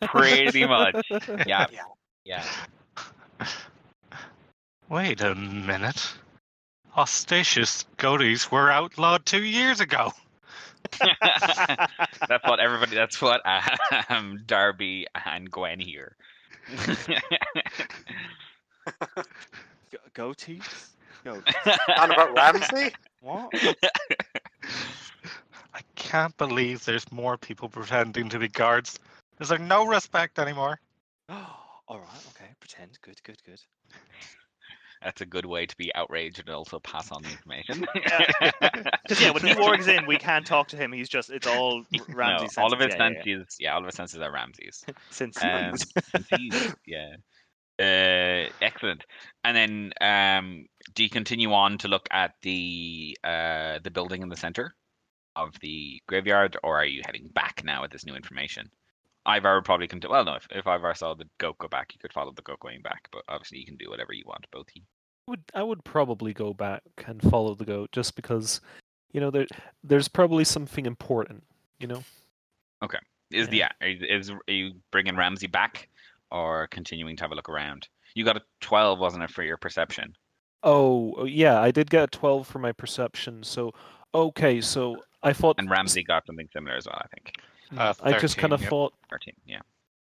Pretty 0.00 0.64
much. 0.64 1.10
Yeah. 1.46 1.66
Yeah. 1.70 1.84
Yeah. 2.24 3.46
Wait 4.88 5.20
a 5.20 5.34
minute. 5.34 6.14
Ostasious 6.96 7.84
goatees 7.98 8.50
were 8.50 8.70
outlawed 8.70 9.26
two 9.26 9.42
years 9.42 9.80
ago. 9.80 10.12
that's 11.00 12.44
what 12.44 12.60
everybody. 12.60 12.94
That's 12.94 13.20
what 13.20 13.40
um, 14.08 14.42
Darby 14.46 15.06
and 15.24 15.50
Gwen 15.50 15.80
hear. 15.80 16.14
Go- 20.14 20.32
Goatees? 20.32 20.88
Go. 21.24 21.42
And 21.64 22.12
about 22.12 22.34
Ramsey? 22.36 22.94
What? 23.20 23.50
I 25.74 25.80
can't 25.96 26.36
believe 26.36 26.84
there's 26.84 27.10
more 27.10 27.36
people 27.36 27.68
pretending 27.68 28.28
to 28.28 28.38
be 28.38 28.48
guards. 28.48 28.98
Is 29.40 29.48
there 29.48 29.58
no 29.58 29.86
respect 29.86 30.38
anymore? 30.38 30.78
All 31.28 31.98
right. 31.98 32.26
Okay. 32.36 32.50
Pretend. 32.60 32.98
Good. 33.02 33.22
Good. 33.24 33.42
Good. 33.44 33.60
That's 35.04 35.20
a 35.20 35.26
good 35.26 35.44
way 35.44 35.66
to 35.66 35.76
be 35.76 35.94
outraged 35.94 36.40
and 36.40 36.48
also 36.48 36.80
pass 36.80 37.12
on 37.12 37.22
the 37.22 37.28
information. 37.30 37.86
Because 37.92 39.20
yeah, 39.20 39.30
when 39.30 39.42
he 39.42 39.52
wargs 39.54 39.86
in, 39.86 40.06
we 40.06 40.16
can't 40.16 40.46
talk 40.46 40.68
to 40.68 40.76
him. 40.76 40.92
He's 40.92 41.10
just 41.10 41.30
it's 41.30 41.46
all 41.46 41.84
R- 41.98 42.04
Ramsey. 42.14 42.48
no, 42.56 42.62
all 42.62 42.72
of 42.72 42.80
his 42.80 42.92
senses. 42.94 43.22
yeah, 43.26 43.36
yeah, 43.36 43.44
yeah, 43.60 43.74
all 43.74 43.80
of 43.80 43.86
his 43.86 43.94
senses 43.94 44.20
are 44.20 44.32
Ramsey's. 44.32 44.82
yeah. 44.88 44.94
Since 45.10 45.42
Um, 45.44 45.74
yeah. 46.86 47.16
Uh, 47.78 48.48
excellent. 48.62 49.04
And 49.42 49.56
then, 49.56 49.92
um, 50.00 50.66
do 50.94 51.02
you 51.02 51.10
continue 51.10 51.52
on 51.52 51.76
to 51.78 51.88
look 51.88 52.06
at 52.10 52.34
the 52.42 53.16
uh, 53.24 53.80
the 53.82 53.90
building 53.90 54.22
in 54.22 54.28
the 54.28 54.36
center 54.36 54.74
of 55.36 55.58
the 55.60 56.00
graveyard, 56.08 56.56
or 56.62 56.78
are 56.78 56.84
you 56.84 57.02
heading 57.04 57.28
back 57.34 57.62
now 57.64 57.82
with 57.82 57.90
this 57.90 58.06
new 58.06 58.14
information? 58.14 58.70
Ivar 59.26 59.56
would 59.56 59.64
probably 59.64 59.88
continue. 59.88 60.12
Well, 60.12 60.24
no, 60.24 60.34
if, 60.34 60.46
if 60.50 60.66
Ivar 60.66 60.94
saw 60.94 61.14
the 61.14 61.28
goat 61.38 61.58
go 61.58 61.68
back, 61.68 61.92
you 61.92 61.98
could 62.00 62.12
follow 62.12 62.32
the 62.32 62.42
goat 62.42 62.60
going 62.60 62.82
back. 62.82 63.08
But 63.12 63.22
obviously, 63.28 63.58
you 63.58 63.66
can 63.66 63.76
do 63.76 63.88
whatever 63.90 64.12
you 64.12 64.24
want. 64.26 64.46
Both 64.52 64.66
he 64.72 64.82
would 65.26 65.42
I 65.54 65.62
would 65.62 65.82
probably 65.84 66.32
go 66.34 66.52
back 66.52 66.82
and 67.06 67.22
follow 67.22 67.54
the 67.54 67.64
goat 67.64 67.90
just 67.92 68.14
because, 68.16 68.60
you 69.12 69.20
know, 69.20 69.30
there 69.30 69.46
there's 69.82 70.08
probably 70.08 70.44
something 70.44 70.84
important. 70.86 71.42
You 71.80 71.88
know, 71.88 72.04
Okay. 72.82 72.98
is 73.30 73.48
the 73.48 73.58
Yeah. 73.58 73.70
you, 73.80 73.98
is 74.08 74.30
are 74.30 74.38
you 74.48 74.72
bringing 74.92 75.16
Ramsey 75.16 75.46
back, 75.46 75.88
or 76.30 76.66
continuing 76.68 77.16
to 77.16 77.24
have 77.24 77.32
a 77.32 77.34
look 77.34 77.48
around? 77.48 77.88
You 78.14 78.24
got 78.24 78.36
a 78.36 78.42
twelve, 78.60 78.98
wasn't 78.98 79.24
it, 79.24 79.30
for 79.30 79.42
your 79.42 79.56
perception? 79.56 80.14
oh 80.62 81.14
oh, 81.18 81.24
yeah, 81.24 81.60
I 81.60 81.70
did 81.70 81.90
get 81.90 82.04
a 82.04 82.06
twelve 82.06 82.46
for 82.46 82.58
my 82.58 82.72
perception. 82.72 83.42
So 83.42 83.72
okay, 84.14 84.60
so 84.60 84.96
I 85.22 85.32
thought 85.32 85.56
And 85.58 85.70
Ramsey 85.70 86.02
got 86.04 86.26
something 86.26 86.48
similar 86.52 86.76
as 86.76 86.86
well, 86.86 87.00
I 87.02 87.06
think. 87.08 87.32
Uh, 87.78 87.94
I 88.02 88.18
just 88.18 88.36
kind 88.36 88.52
of 88.52 88.60
yep. 88.60 88.70
thought 88.70 88.94
Thirteen, 89.10 89.34
yeah. 89.46 89.60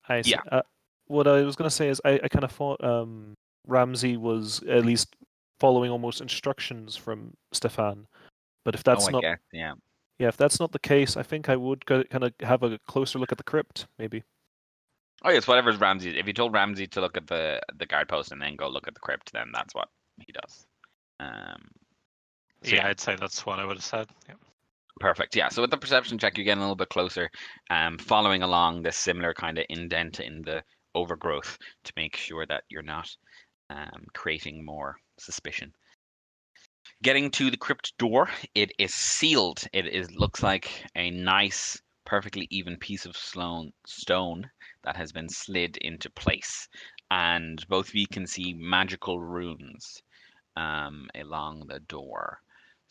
I 0.08 0.22
see. 0.22 0.32
Yeah. 0.32 0.42
Uh, 0.52 0.62
what 1.08 1.28
I 1.28 1.42
was 1.42 1.56
gonna 1.56 1.70
say 1.70 1.90
is 1.90 2.02
I, 2.06 2.20
I 2.24 2.28
kind 2.28 2.44
of 2.44 2.52
thought 2.52 2.84
um, 2.84 3.36
Ramsey 3.68 4.18
was 4.18 4.64
at 4.70 4.86
least 4.86 5.16
following 5.60 5.92
almost 5.92 6.22
instructions 6.22 6.96
from 6.96 7.34
Stefan, 7.52 8.08
but 8.64 8.76
if 8.76 8.84
that's 8.84 9.08
oh, 9.08 9.12
not 9.12 9.22
guess, 9.22 9.40
yeah. 9.52 9.74
yeah, 10.20 10.28
if 10.28 10.38
that's 10.38 10.60
not 10.60 10.72
the 10.72 10.80
case, 10.80 11.18
I 11.18 11.24
think 11.24 11.50
I 11.50 11.56
would 11.56 11.86
kind 11.86 12.06
of 12.24 12.34
have 12.42 12.64
a 12.64 12.80
closer 12.88 13.20
look 13.20 13.32
at 13.32 13.38
the 13.38 13.44
crypt, 13.44 13.88
maybe. 14.00 14.24
Oh 15.24 15.32
yes, 15.32 15.48
whatever's 15.48 15.80
Ramsey. 15.80 16.20
If 16.20 16.28
you 16.28 16.34
told 16.34 16.54
Ramsey 16.54 16.88
to 16.88 17.02
look 17.02 17.18
at 17.18 17.28
the 17.28 17.62
the 17.78 17.86
guard 17.86 18.10
post 18.10 18.32
and 18.32 18.42
then 18.42 18.56
go 18.56 18.68
look 18.68 18.88
at 18.88 18.94
the 18.94 19.00
crypt, 19.00 19.32
then 19.34 19.50
that's 19.54 19.74
what 19.74 19.90
he 20.20 20.32
does. 20.32 20.66
Um, 21.20 21.70
so 22.64 22.76
Yeah, 22.76 22.88
I'd 22.88 23.00
say 23.00 23.16
that's 23.20 23.46
what 23.46 23.60
I 23.60 23.66
would 23.66 23.78
have 23.78 23.84
said. 23.84 24.08
Yep. 24.28 24.38
Perfect. 25.00 25.36
Yeah. 25.36 25.50
So 25.50 25.62
with 25.62 25.72
the 25.72 25.78
perception 25.78 26.18
check, 26.18 26.38
you're 26.38 26.46
getting 26.46 26.60
a 26.60 26.66
little 26.66 26.76
bit 26.76 26.90
closer, 26.90 27.30
um, 27.70 27.98
following 27.98 28.44
along 28.44 28.82
this 28.82 28.96
similar 28.98 29.34
kind 29.34 29.58
of 29.58 29.66
indent 29.70 30.20
in 30.20 30.42
the 30.42 30.64
overgrowth 30.94 31.58
to 31.84 31.94
make 31.98 32.16
sure 32.16 32.46
that 32.46 32.64
you're 32.70 32.82
not 32.82 33.10
um, 33.70 34.06
creating 34.14 34.64
more 34.64 34.96
suspicion. 35.18 35.74
Getting 37.02 37.32
to 37.32 37.50
the 37.52 37.58
crypt 37.58 37.98
door, 37.98 38.30
it 38.54 38.72
is 38.80 38.94
sealed. 38.94 39.64
It 39.74 39.86
is 39.88 40.12
looks 40.12 40.42
like 40.44 40.86
a 40.96 41.10
nice, 41.10 41.82
perfectly 42.06 42.48
even 42.50 42.78
piece 42.78 43.06
of 43.06 43.18
sloan, 43.18 43.74
stone 43.86 44.50
that 44.84 44.96
has 44.96 45.12
been 45.12 45.30
slid 45.30 45.78
into 45.78 46.10
place, 46.10 46.68
and 47.12 47.66
both 47.68 47.90
of 47.90 47.96
you 47.96 48.08
can 48.08 48.28
see 48.28 48.54
magical 48.54 49.20
runes 49.20 50.04
um, 50.56 51.10
along 51.16 51.68
the 51.68 51.80
door. 51.82 52.42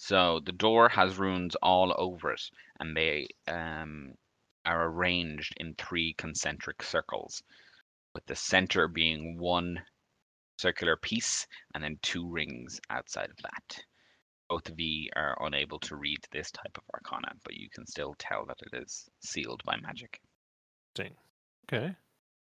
So 0.07 0.40
the 0.45 0.53
door 0.53 0.90
has 0.90 1.17
runes 1.17 1.55
all 1.62 1.95
over 1.97 2.33
it, 2.33 2.51
and 2.79 2.95
they 2.95 3.27
um, 3.49 4.12
are 4.67 4.88
arranged 4.88 5.55
in 5.57 5.75
three 5.79 6.12
concentric 6.19 6.83
circles, 6.83 7.43
with 8.14 8.27
the 8.27 8.37
center 8.37 8.87
being 8.87 9.38
one 9.38 9.81
circular 10.59 10.99
piece 10.99 11.47
and 11.75 11.83
then 11.83 11.99
two 12.03 12.31
rings 12.31 12.83
outside 12.90 13.31
of 13.31 13.37
that. 13.45 13.83
Both 14.51 14.69
of 14.69 14.79
you 14.79 15.09
are 15.17 15.38
unable 15.40 15.79
to 15.79 15.97
read 15.97 16.19
this 16.31 16.51
type 16.51 16.77
of 16.77 16.85
arcana, 16.93 17.33
but 17.43 17.55
you 17.55 17.71
can 17.71 17.87
still 17.87 18.14
tell 18.19 18.45
that 18.45 18.59
it 18.61 18.83
is 18.83 19.09
sealed 19.21 19.62
by 19.64 19.77
magic. 19.81 20.21
Okay. 21.67 21.97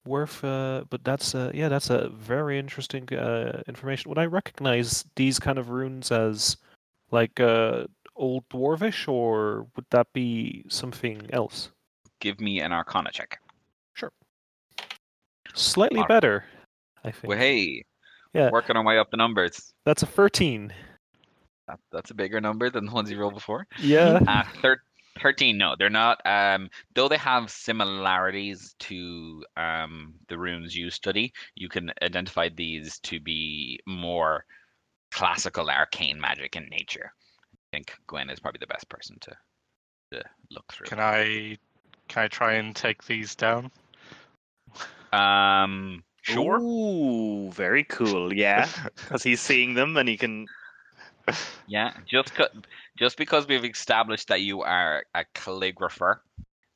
Worth, 0.03 0.43
uh, 0.43 0.85
but 0.89 1.03
that's 1.03 1.35
uh, 1.35 1.51
yeah, 1.53 1.69
that's 1.69 1.91
a 1.91 2.09
very 2.09 2.57
interesting 2.57 3.07
uh, 3.13 3.61
information. 3.67 4.09
Would 4.09 4.17
I 4.17 4.25
recognize 4.25 5.05
these 5.15 5.37
kind 5.37 5.59
of 5.59 5.69
runes 5.69 6.11
as 6.11 6.57
like 7.15 7.39
uh, 7.39 7.85
old 8.15 8.43
dwarvish, 8.49 9.07
or 9.07 9.67
would 9.75 9.85
that 9.91 10.07
be 10.13 10.65
something 10.69 11.21
else? 11.31 11.71
Give 12.19 12.39
me 12.39 12.59
an 12.61 12.71
arcana 12.71 13.11
check. 13.11 13.39
Sure. 13.93 14.11
Slightly 15.53 15.99
Alright. 15.99 16.09
better, 16.09 16.45
I 17.03 17.11
think. 17.11 17.29
Well, 17.29 17.37
hey, 17.37 17.85
Yeah. 18.33 18.49
working 18.51 18.75
our 18.75 18.83
way 18.83 18.99
up 18.99 19.09
the 19.11 19.17
numbers. 19.17 19.73
That's 19.85 20.03
a 20.03 20.05
thirteen. 20.07 20.73
That, 21.67 21.79
that's 21.91 22.11
a 22.11 22.13
bigger 22.13 22.39
number 22.39 22.69
than 22.69 22.85
the 22.85 22.91
ones 22.91 23.09
you 23.09 23.17
rolled 23.17 23.33
before. 23.33 23.65
Yeah. 23.79 24.19
Uh, 24.27 24.43
thir- 24.61 24.81
13, 25.21 25.57
no, 25.57 25.75
they're 25.79 25.89
not. 25.89 26.19
Um, 26.25 26.69
though 26.93 27.07
they 27.07 27.17
have 27.17 27.49
similarities 27.49 28.75
to 28.79 29.43
um, 29.57 30.13
the 30.27 30.37
runes 30.37 30.75
you 30.75 30.89
study, 30.91 31.33
you 31.55 31.69
can 31.69 31.91
identify 32.03 32.49
these 32.49 32.99
to 32.99 33.19
be 33.19 33.79
more 33.87 34.45
classical 35.15 35.69
arcane 35.69 36.19
magic 36.19 36.55
in 36.57 36.67
nature. 36.69 37.11
I 37.53 37.77
think 37.77 37.93
Gwen 38.07 38.29
is 38.29 38.39
probably 38.39 38.59
the 38.59 38.67
best 38.67 38.89
person 38.89 39.17
to 39.21 39.31
to 40.11 40.23
look 40.51 40.71
through. 40.73 40.87
Can 40.87 40.99
I 40.99 41.57
can 42.09 42.23
I 42.23 42.27
try 42.27 42.53
and 42.53 42.75
take 42.75 43.05
these 43.05 43.33
down? 43.33 43.71
Um, 45.13 46.03
sure. 46.21 46.59
Ooh, 46.59 47.49
very 47.51 47.85
cool. 47.85 48.33
Yeah, 48.33 48.67
because 48.95 49.23
he's 49.23 49.39
seeing 49.41 49.73
them 49.73 49.95
and 49.97 50.07
he 50.09 50.17
can. 50.17 50.47
Yeah, 51.67 51.91
just 52.05 52.35
cu- 52.35 52.61
just 52.99 53.17
because 53.17 53.47
we've 53.47 53.65
established 53.65 54.27
that 54.27 54.41
you 54.41 54.61
are 54.61 55.03
a 55.15 55.25
calligrapher, 55.33 56.19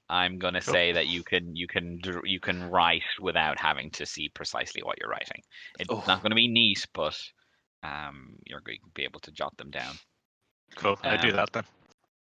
I'm 0.09 0.39
gonna 0.39 0.61
Cool. 0.61 0.73
say 0.73 0.91
that 0.93 1.07
you 1.07 1.23
can 1.23 1.55
you 1.55 1.67
can 1.67 1.99
you 2.23 2.39
can 2.39 2.69
write 2.71 3.03
without 3.19 3.59
having 3.59 3.91
to 3.91 4.05
see 4.05 4.29
precisely 4.29 4.81
what 4.81 4.97
you're 4.99 5.09
writing. 5.09 5.43
It's 5.77 5.89
Oh. 5.91 6.03
not 6.07 6.21
going 6.23 6.31
to 6.31 6.35
be 6.35 6.47
neat, 6.47 6.87
but 6.93 7.15
um, 7.83 8.35
you're 8.45 8.61
going 8.61 8.79
to 8.79 8.89
be 8.93 9.03
able 9.03 9.19
to 9.21 9.31
jot 9.31 9.55
them 9.57 9.71
down. 9.71 9.95
Cool, 10.75 10.97
I 11.03 11.17
do 11.17 11.29
Um, 11.29 11.35
that 11.37 11.51
then. 11.53 11.63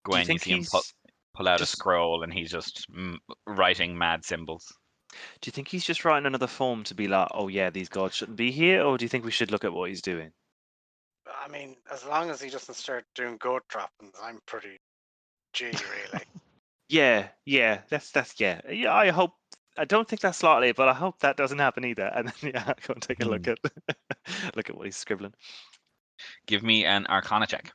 Gwen, 0.04 0.20
you, 0.20 0.26
think 0.26 0.42
see 0.42 0.50
him 0.52 0.64
pull, 0.70 0.82
pull 1.34 1.48
out 1.48 1.58
just- 1.58 1.74
a 1.74 1.76
scroll, 1.76 2.22
and 2.22 2.32
he's 2.32 2.50
just 2.50 2.90
mm, 2.92 3.18
writing 3.46 3.96
mad 3.96 4.24
symbols. 4.24 4.72
Do 5.40 5.48
you 5.48 5.52
think 5.52 5.68
he's 5.68 5.84
just 5.84 6.04
writing 6.04 6.26
another 6.26 6.46
form 6.46 6.84
to 6.84 6.94
be 6.94 7.08
like, 7.08 7.28
oh 7.32 7.48
yeah, 7.48 7.70
these 7.70 7.88
gods 7.88 8.14
shouldn't 8.14 8.36
be 8.36 8.50
here, 8.52 8.82
or 8.82 8.98
do 8.98 9.04
you 9.04 9.08
think 9.08 9.24
we 9.24 9.30
should 9.30 9.50
look 9.50 9.64
at 9.64 9.72
what 9.72 9.88
he's 9.88 10.02
doing? 10.02 10.30
I 11.42 11.48
mean, 11.48 11.76
as 11.90 12.04
long 12.04 12.30
as 12.30 12.40
he 12.40 12.50
doesn't 12.50 12.74
start 12.74 13.04
doing 13.14 13.36
goat 13.38 13.62
droppings, 13.68 14.14
I'm 14.22 14.40
pretty 14.46 14.76
G, 15.52 15.66
really. 15.66 16.24
Yeah, 16.88 17.28
yeah, 17.44 17.80
that's 17.88 18.12
that's 18.12 18.38
yeah, 18.38 18.60
yeah. 18.70 18.94
I 18.94 19.10
hope. 19.10 19.32
I 19.78 19.84
don't 19.84 20.08
think 20.08 20.20
that's 20.20 20.42
likely, 20.42 20.72
but 20.72 20.88
I 20.88 20.94
hope 20.94 21.18
that 21.20 21.36
doesn't 21.36 21.58
happen 21.58 21.84
either. 21.84 22.10
And 22.14 22.28
then 22.28 22.34
yeah, 22.54 22.72
go 22.86 22.94
and 22.94 23.02
take 23.02 23.20
a 23.22 23.26
look 23.28 23.46
at 23.48 23.58
look 24.56 24.68
at 24.70 24.76
what 24.76 24.86
he's 24.86 24.96
scribbling. 24.96 25.34
Give 26.46 26.62
me 26.62 26.84
an 26.84 27.06
Arcana 27.06 27.46
check. 27.46 27.72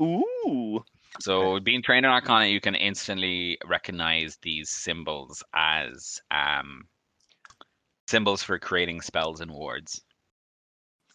Ooh, 0.00 0.84
So, 1.20 1.58
being 1.60 1.82
trained 1.82 2.06
in 2.06 2.12
Arcana, 2.12 2.46
you 2.46 2.60
can 2.60 2.74
instantly 2.74 3.58
recognize 3.66 4.38
these 4.42 4.70
symbols 4.70 5.42
as 5.54 6.20
um, 6.30 6.88
symbols 8.08 8.42
for 8.42 8.58
creating 8.58 9.00
spells 9.00 9.40
and 9.40 9.50
wards. 9.50 10.02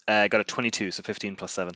uh, 0.08 0.28
got 0.28 0.42
a 0.42 0.44
twenty-two, 0.44 0.92
so 0.92 1.04
fifteen 1.04 1.36
plus 1.36 1.52
seven. 1.54 1.76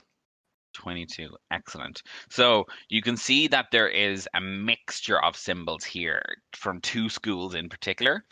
22. 0.78 1.30
Excellent. 1.52 2.02
So 2.30 2.66
you 2.90 3.02
can 3.02 3.18
see 3.18 3.48
that 3.48 3.68
there 3.72 3.90
is 3.90 4.28
a 4.34 4.42
mixture 4.42 5.24
of 5.24 5.36
symbols 5.36 5.84
here 5.84 6.22
from 6.54 6.80
two 6.82 7.10
schools 7.10 7.56
in 7.56 7.70
particular. 7.70 8.24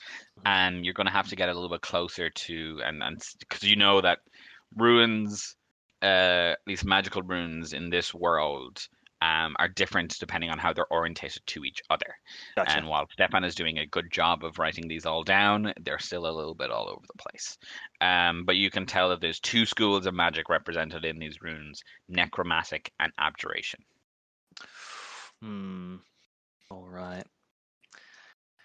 And 0.45 0.85
you're 0.85 0.93
going 0.93 1.07
to 1.07 1.13
have 1.13 1.29
to 1.29 1.35
get 1.35 1.49
a 1.49 1.53
little 1.53 1.69
bit 1.69 1.81
closer 1.81 2.29
to, 2.29 2.81
and 2.85 3.01
and 3.03 3.21
because 3.39 3.63
you 3.63 3.75
know 3.75 4.01
that 4.01 4.19
runes, 4.75 5.55
uh, 6.03 6.53
at 6.53 6.67
least 6.67 6.85
magical 6.85 7.23
runes 7.23 7.73
in 7.73 7.89
this 7.89 8.13
world, 8.13 8.87
um, 9.21 9.55
are 9.59 9.67
different 9.67 10.17
depending 10.19 10.49
on 10.49 10.57
how 10.57 10.73
they're 10.73 10.91
orientated 10.91 11.41
to 11.47 11.63
each 11.63 11.81
other. 11.89 12.15
Gotcha. 12.55 12.77
And 12.77 12.87
while 12.87 13.07
Stefan 13.11 13.43
is 13.43 13.55
doing 13.55 13.79
a 13.79 13.85
good 13.85 14.11
job 14.11 14.43
of 14.43 14.59
writing 14.59 14.87
these 14.87 15.05
all 15.05 15.23
down, 15.23 15.73
they're 15.81 15.99
still 15.99 16.27
a 16.27 16.31
little 16.31 16.55
bit 16.55 16.71
all 16.71 16.89
over 16.89 17.05
the 17.07 17.23
place. 17.23 17.57
Um, 18.01 18.45
but 18.45 18.55
you 18.55 18.69
can 18.69 18.85
tell 18.85 19.09
that 19.09 19.21
there's 19.21 19.39
two 19.39 19.65
schools 19.65 20.05
of 20.05 20.13
magic 20.13 20.49
represented 20.49 21.05
in 21.05 21.19
these 21.19 21.41
runes 21.41 21.81
necromantic 22.09 22.91
and 22.99 23.11
abjuration. 23.19 23.79
Hmm. 25.41 25.97
All 26.71 26.87
right. 26.87 27.25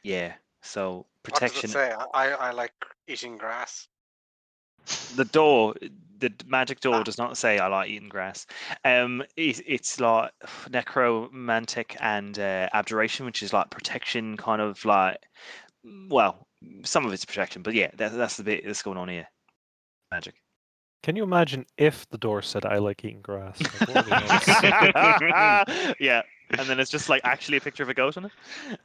Yeah. 0.02 0.34
So 0.62 1.06
protection. 1.22 1.70
What 1.70 1.74
does 1.74 1.74
it 1.74 1.78
protection. 1.78 1.98
say? 1.98 2.06
I, 2.14 2.28
I 2.28 2.48
I 2.48 2.50
like 2.52 2.72
eating 3.06 3.36
grass. 3.36 3.88
The 5.16 5.24
door, 5.24 5.74
the 6.18 6.32
magic 6.46 6.80
door 6.80 6.96
Ah. 6.96 7.02
does 7.02 7.18
not 7.18 7.36
say 7.36 7.58
I 7.58 7.66
like 7.68 7.88
eating 7.90 8.08
grass. 8.08 8.46
Um, 8.84 9.22
it, 9.36 9.60
it's 9.66 10.00
like 10.00 10.30
necromantic 10.70 11.96
and 12.00 12.38
uh, 12.38 12.68
abjuration, 12.72 13.26
which 13.26 13.42
is 13.42 13.52
like 13.52 13.70
protection, 13.70 14.36
kind 14.36 14.60
of 14.60 14.84
like. 14.84 15.18
Well, 16.08 16.46
some 16.84 17.06
of 17.06 17.12
it's 17.12 17.24
protection, 17.24 17.62
but 17.62 17.74
yeah, 17.74 17.90
that, 17.96 18.12
that's 18.12 18.36
the 18.36 18.42
bit 18.44 18.64
that's 18.66 18.82
going 18.82 18.98
on 18.98 19.08
here. 19.08 19.26
Magic. 20.10 20.34
Can 21.02 21.16
you 21.16 21.22
imagine 21.22 21.64
if 21.78 22.06
the 22.10 22.18
door 22.18 22.42
said 22.42 22.66
"I 22.66 22.76
like 22.76 23.02
eating 23.04 23.22
grass"? 23.22 23.58
Like, 23.62 23.88
what 23.88 24.04
would 24.04 24.12
it 24.12 25.34
else? 25.76 25.94
yeah, 25.98 26.20
and 26.50 26.68
then 26.68 26.78
it's 26.78 26.90
just 26.90 27.08
like 27.08 27.22
actually 27.24 27.56
a 27.56 27.60
picture 27.62 27.82
of 27.82 27.88
a 27.88 27.94
goat 27.94 28.18
on 28.18 28.26
it, 28.26 28.32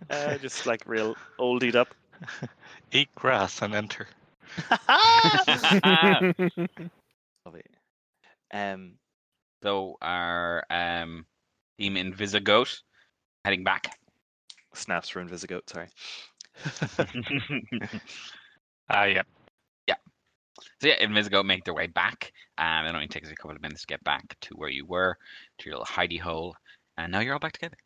uh, 0.10 0.38
just 0.38 0.65
like 0.65 0.81
real 0.86 1.15
oldied 1.39 1.75
up. 1.75 1.93
Eat 2.93 3.10
grass 3.15 3.62
and 3.62 3.75
enter. 3.75 4.08
Love 7.45 7.55
it. 7.55 7.69
Um, 8.53 8.93
So 9.63 9.97
our 10.01 10.63
um, 10.69 11.25
team 11.79 11.95
Invisigoat 11.95 12.81
heading 13.43 13.63
back. 13.63 13.97
snaps 14.73 15.10
for 15.10 15.23
Invisigoat. 15.23 15.69
Sorry. 15.69 15.88
Ah, 18.89 19.05
yeah. 19.05 19.23
Yeah. 19.88 19.95
So 20.79 20.88
yeah, 20.89 21.03
Invisigoat 21.03 21.45
make 21.45 21.63
their 21.63 21.73
way 21.73 21.88
back. 21.88 22.31
Um, 22.58 22.86
it 22.86 22.93
only 22.93 23.08
takes 23.08 23.31
a 23.31 23.36
couple 23.36 23.55
of 23.55 23.62
minutes 23.62 23.81
to 23.81 23.88
get 23.88 24.03
back 24.03 24.36
to 24.41 24.53
where 24.55 24.69
you 24.69 24.86
were, 24.86 25.17
to 25.58 25.65
your 25.69 25.79
little 25.79 25.86
hidey 25.93 26.19
hole, 26.19 26.55
and 26.97 27.12
now 27.12 27.19
you're 27.21 27.34
all 27.34 27.39
back 27.39 27.53
together. 27.53 27.77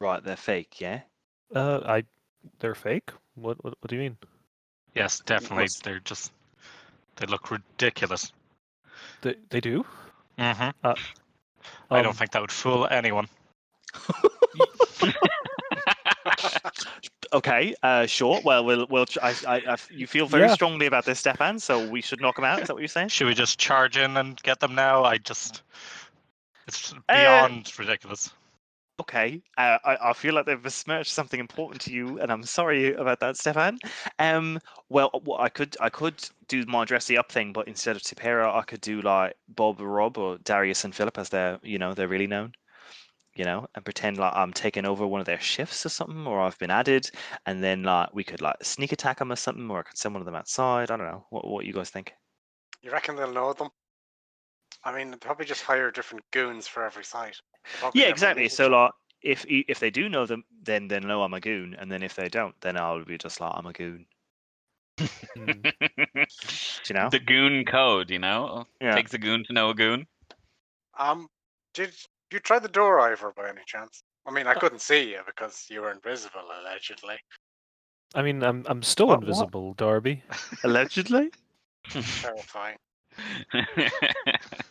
Right, 0.00 0.22
they're 0.22 0.36
fake. 0.36 0.80
Yeah. 0.80 1.02
uh, 1.54 1.80
I, 1.86 2.04
they're 2.58 2.74
fake. 2.74 3.10
What, 3.36 3.62
what? 3.64 3.74
What 3.80 3.88
do 3.88 3.94
you 3.96 4.02
mean? 4.02 4.16
Yes, 4.94 5.20
definitely. 5.20 5.64
was- 5.64 5.78
They're 5.80 6.00
just. 6.00 6.32
They 7.16 7.26
look 7.26 7.50
ridiculous. 7.50 8.32
They, 9.22 9.34
they 9.50 9.60
do. 9.60 9.84
hmm 10.38 10.68
Uh, 10.84 10.94
I 11.90 11.96
don't 12.02 12.06
um, 12.08 12.12
think 12.14 12.30
that 12.32 12.40
would 12.40 12.52
fool 12.52 12.86
anyone. 12.90 13.28
Okay. 17.32 17.74
Uh, 17.82 18.06
sure. 18.06 18.40
Well, 18.42 18.64
we'll 18.64 18.86
we'll. 18.88 19.04
I. 19.22 19.30
I, 19.30 19.34
I, 19.46 19.56
I 19.56 19.72
f- 19.74 19.90
you 19.92 20.06
feel 20.06 20.26
very 20.26 20.44
Yeah. 20.44 20.54
strongly 20.54 20.86
about 20.86 21.04
this, 21.04 21.18
Stefan. 21.20 21.58
So 21.58 21.86
we 21.86 22.00
should 22.00 22.22
knock 22.22 22.38
him 22.38 22.44
out. 22.44 22.60
Is 22.62 22.68
that 22.68 22.74
what 22.74 22.80
you're 22.80 22.88
saying? 22.88 23.08
Should 23.08 23.26
we 23.26 23.34
just 23.34 23.58
charge 23.58 23.98
in 23.98 24.16
and 24.16 24.40
get 24.42 24.60
them 24.60 24.74
now? 24.74 25.04
I 25.04 25.18
just. 25.18 25.62
It's 26.66 26.94
Uh, 26.94 27.14
beyond 27.14 27.70
ridiculous. 27.78 28.30
Okay. 29.00 29.42
Uh, 29.56 29.78
I 29.84 30.10
I 30.10 30.12
feel 30.12 30.34
like 30.34 30.46
they've 30.46 30.60
besmirched 30.62 31.12
something 31.12 31.38
important 31.40 31.80
to 31.82 31.92
you, 31.92 32.18
and 32.20 32.32
I'm 32.32 32.42
sorry 32.42 32.94
about 32.94 33.20
that, 33.20 33.36
Stefan. 33.36 33.78
Um. 34.18 34.58
Well, 34.88 35.10
I 35.38 35.48
could 35.48 35.76
I 35.80 35.88
could 35.90 36.28
do 36.48 36.64
my 36.66 36.84
dressy 36.84 37.16
up 37.16 37.30
thing, 37.30 37.52
but 37.52 37.68
instead 37.68 37.94
of 37.96 38.02
Tipera, 38.02 38.52
I 38.54 38.62
could 38.62 38.80
do 38.80 39.00
like 39.02 39.34
Bob 39.48 39.80
Rob 39.80 40.18
or 40.18 40.38
Darius 40.38 40.84
and 40.84 40.94
Philip, 40.94 41.16
as 41.18 41.28
they're 41.28 41.58
you 41.62 41.78
know 41.78 41.94
they're 41.94 42.08
really 42.08 42.26
known. 42.26 42.52
You 43.34 43.44
know, 43.44 43.68
and 43.74 43.84
pretend 43.84 44.18
like 44.18 44.34
I'm 44.34 44.52
taking 44.52 44.84
over 44.86 45.06
one 45.06 45.20
of 45.20 45.26
their 45.26 45.40
shifts 45.40 45.86
or 45.86 45.90
something, 45.90 46.26
or 46.26 46.40
I've 46.40 46.58
been 46.58 46.70
added, 46.72 47.10
and 47.46 47.62
then 47.62 47.84
like 47.84 48.12
we 48.14 48.24
could 48.24 48.40
like 48.42 48.56
sneak 48.64 48.92
attack 48.92 49.18
them 49.20 49.32
or 49.32 49.36
something, 49.36 49.70
or 49.70 49.80
I 49.80 49.82
could 49.84 49.98
send 49.98 50.14
one 50.14 50.22
of 50.22 50.26
them 50.26 50.34
outside. 50.34 50.90
I 50.90 50.96
don't 50.96 51.06
know. 51.06 51.26
What 51.30 51.46
what 51.46 51.64
you 51.66 51.72
guys 51.72 51.90
think? 51.90 52.14
You 52.82 52.90
reckon 52.90 53.14
they'll 53.14 53.32
know 53.32 53.52
them? 53.52 53.70
I 54.82 54.90
mean, 54.92 55.16
probably 55.18 55.46
just 55.46 55.62
hire 55.62 55.92
different 55.92 56.28
goons 56.32 56.66
for 56.66 56.84
every 56.84 57.04
site. 57.04 57.40
They'll 57.72 57.80
probably 57.80 58.00
Yeah, 58.02 58.08
exactly. 58.08 58.48
So 58.48 58.68
like, 58.68 58.92
if 59.22 59.46
e- 59.46 59.64
if 59.68 59.80
they 59.80 59.90
do 59.90 60.08
know 60.08 60.26
them, 60.26 60.44
then 60.62 60.88
they 60.88 61.00
know 61.00 61.22
I'm 61.22 61.34
a 61.34 61.40
goon, 61.40 61.74
and 61.78 61.90
then 61.90 62.02
if 62.02 62.14
they 62.14 62.28
don't, 62.28 62.54
then 62.60 62.76
I'll 62.76 63.04
be 63.04 63.18
just 63.18 63.40
like 63.40 63.52
I'm 63.54 63.66
a 63.66 63.72
goon. 63.72 64.06
Hmm. 64.98 65.50
You 66.88 66.94
know? 66.94 67.08
the 67.10 67.18
goon 67.20 67.64
code, 67.64 68.10
you 68.10 68.18
know? 68.18 68.66
Yeah. 68.80 68.94
Takes 68.94 69.14
a 69.14 69.18
goon 69.18 69.44
to 69.44 69.52
know 69.52 69.70
a 69.70 69.74
goon. 69.74 70.06
Um, 70.98 71.28
did 71.74 71.92
you 72.32 72.38
try 72.40 72.58
the 72.58 72.68
door, 72.68 72.98
Ivor, 73.00 73.32
by 73.36 73.48
any 73.48 73.60
chance? 73.66 74.02
I 74.26 74.30
mean, 74.32 74.46
I 74.46 74.54
couldn't 74.54 74.80
see 74.80 75.10
you 75.10 75.20
because 75.26 75.66
you 75.70 75.82
were 75.82 75.90
invisible, 75.90 76.40
allegedly. 76.60 77.16
I 78.14 78.22
mean, 78.22 78.42
I'm 78.42 78.64
I'm 78.68 78.82
still 78.82 79.06
What- 79.08 79.20
what? 79.20 79.28
invisible, 79.28 79.74
Darby. 79.74 80.22
Allegedly. 80.64 81.30
Terrifying. 81.90 82.76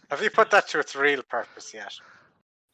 Have 0.10 0.22
you 0.22 0.30
put 0.30 0.50
that 0.52 0.68
to 0.70 0.80
its 0.80 0.96
real 0.96 1.22
purpose 1.24 1.74
yet? 1.74 1.94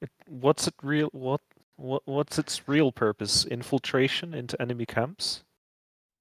It- 0.03 0.11
What's 0.27 0.67
it 0.67 0.75
real? 0.83 1.09
What 1.13 1.41
what 1.77 2.03
what's 2.05 2.37
its 2.37 2.67
real 2.67 2.91
purpose? 2.91 3.45
Infiltration 3.45 4.33
into 4.33 4.61
enemy 4.61 4.85
camps? 4.85 5.43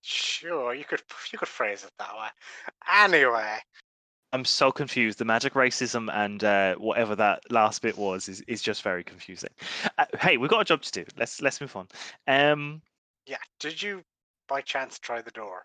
Sure, 0.00 0.74
you 0.74 0.84
could 0.84 1.02
you 1.32 1.38
could 1.38 1.48
phrase 1.48 1.84
it 1.84 1.90
that 1.98 2.14
way. 2.14 2.28
Anyway, 2.90 3.58
I'm 4.32 4.44
so 4.44 4.72
confused. 4.72 5.18
The 5.18 5.24
magic 5.24 5.54
racism 5.54 6.10
and 6.12 6.42
uh, 6.42 6.74
whatever 6.76 7.14
that 7.16 7.42
last 7.50 7.82
bit 7.82 7.96
was 7.98 8.28
is, 8.28 8.40
is 8.48 8.62
just 8.62 8.82
very 8.82 9.04
confusing. 9.04 9.50
Uh, 9.98 10.06
hey, 10.20 10.36
we've 10.38 10.50
got 10.50 10.62
a 10.62 10.64
job 10.64 10.82
to 10.82 10.92
do. 10.92 11.04
Let's 11.18 11.42
let's 11.42 11.60
move 11.60 11.76
on. 11.76 11.88
Um, 12.26 12.82
yeah. 13.26 13.36
Did 13.60 13.82
you 13.82 14.02
by 14.48 14.60
chance 14.62 14.98
try 14.98 15.22
the 15.22 15.30
door? 15.30 15.64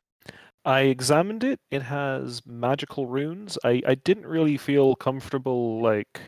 I 0.65 0.81
examined 0.81 1.43
it. 1.43 1.59
It 1.71 1.81
has 1.83 2.45
magical 2.45 3.07
runes. 3.07 3.57
I, 3.63 3.81
I 3.87 3.95
didn't 3.95 4.25
really 4.27 4.57
feel 4.57 4.95
comfortable 4.95 5.81
like 5.81 6.19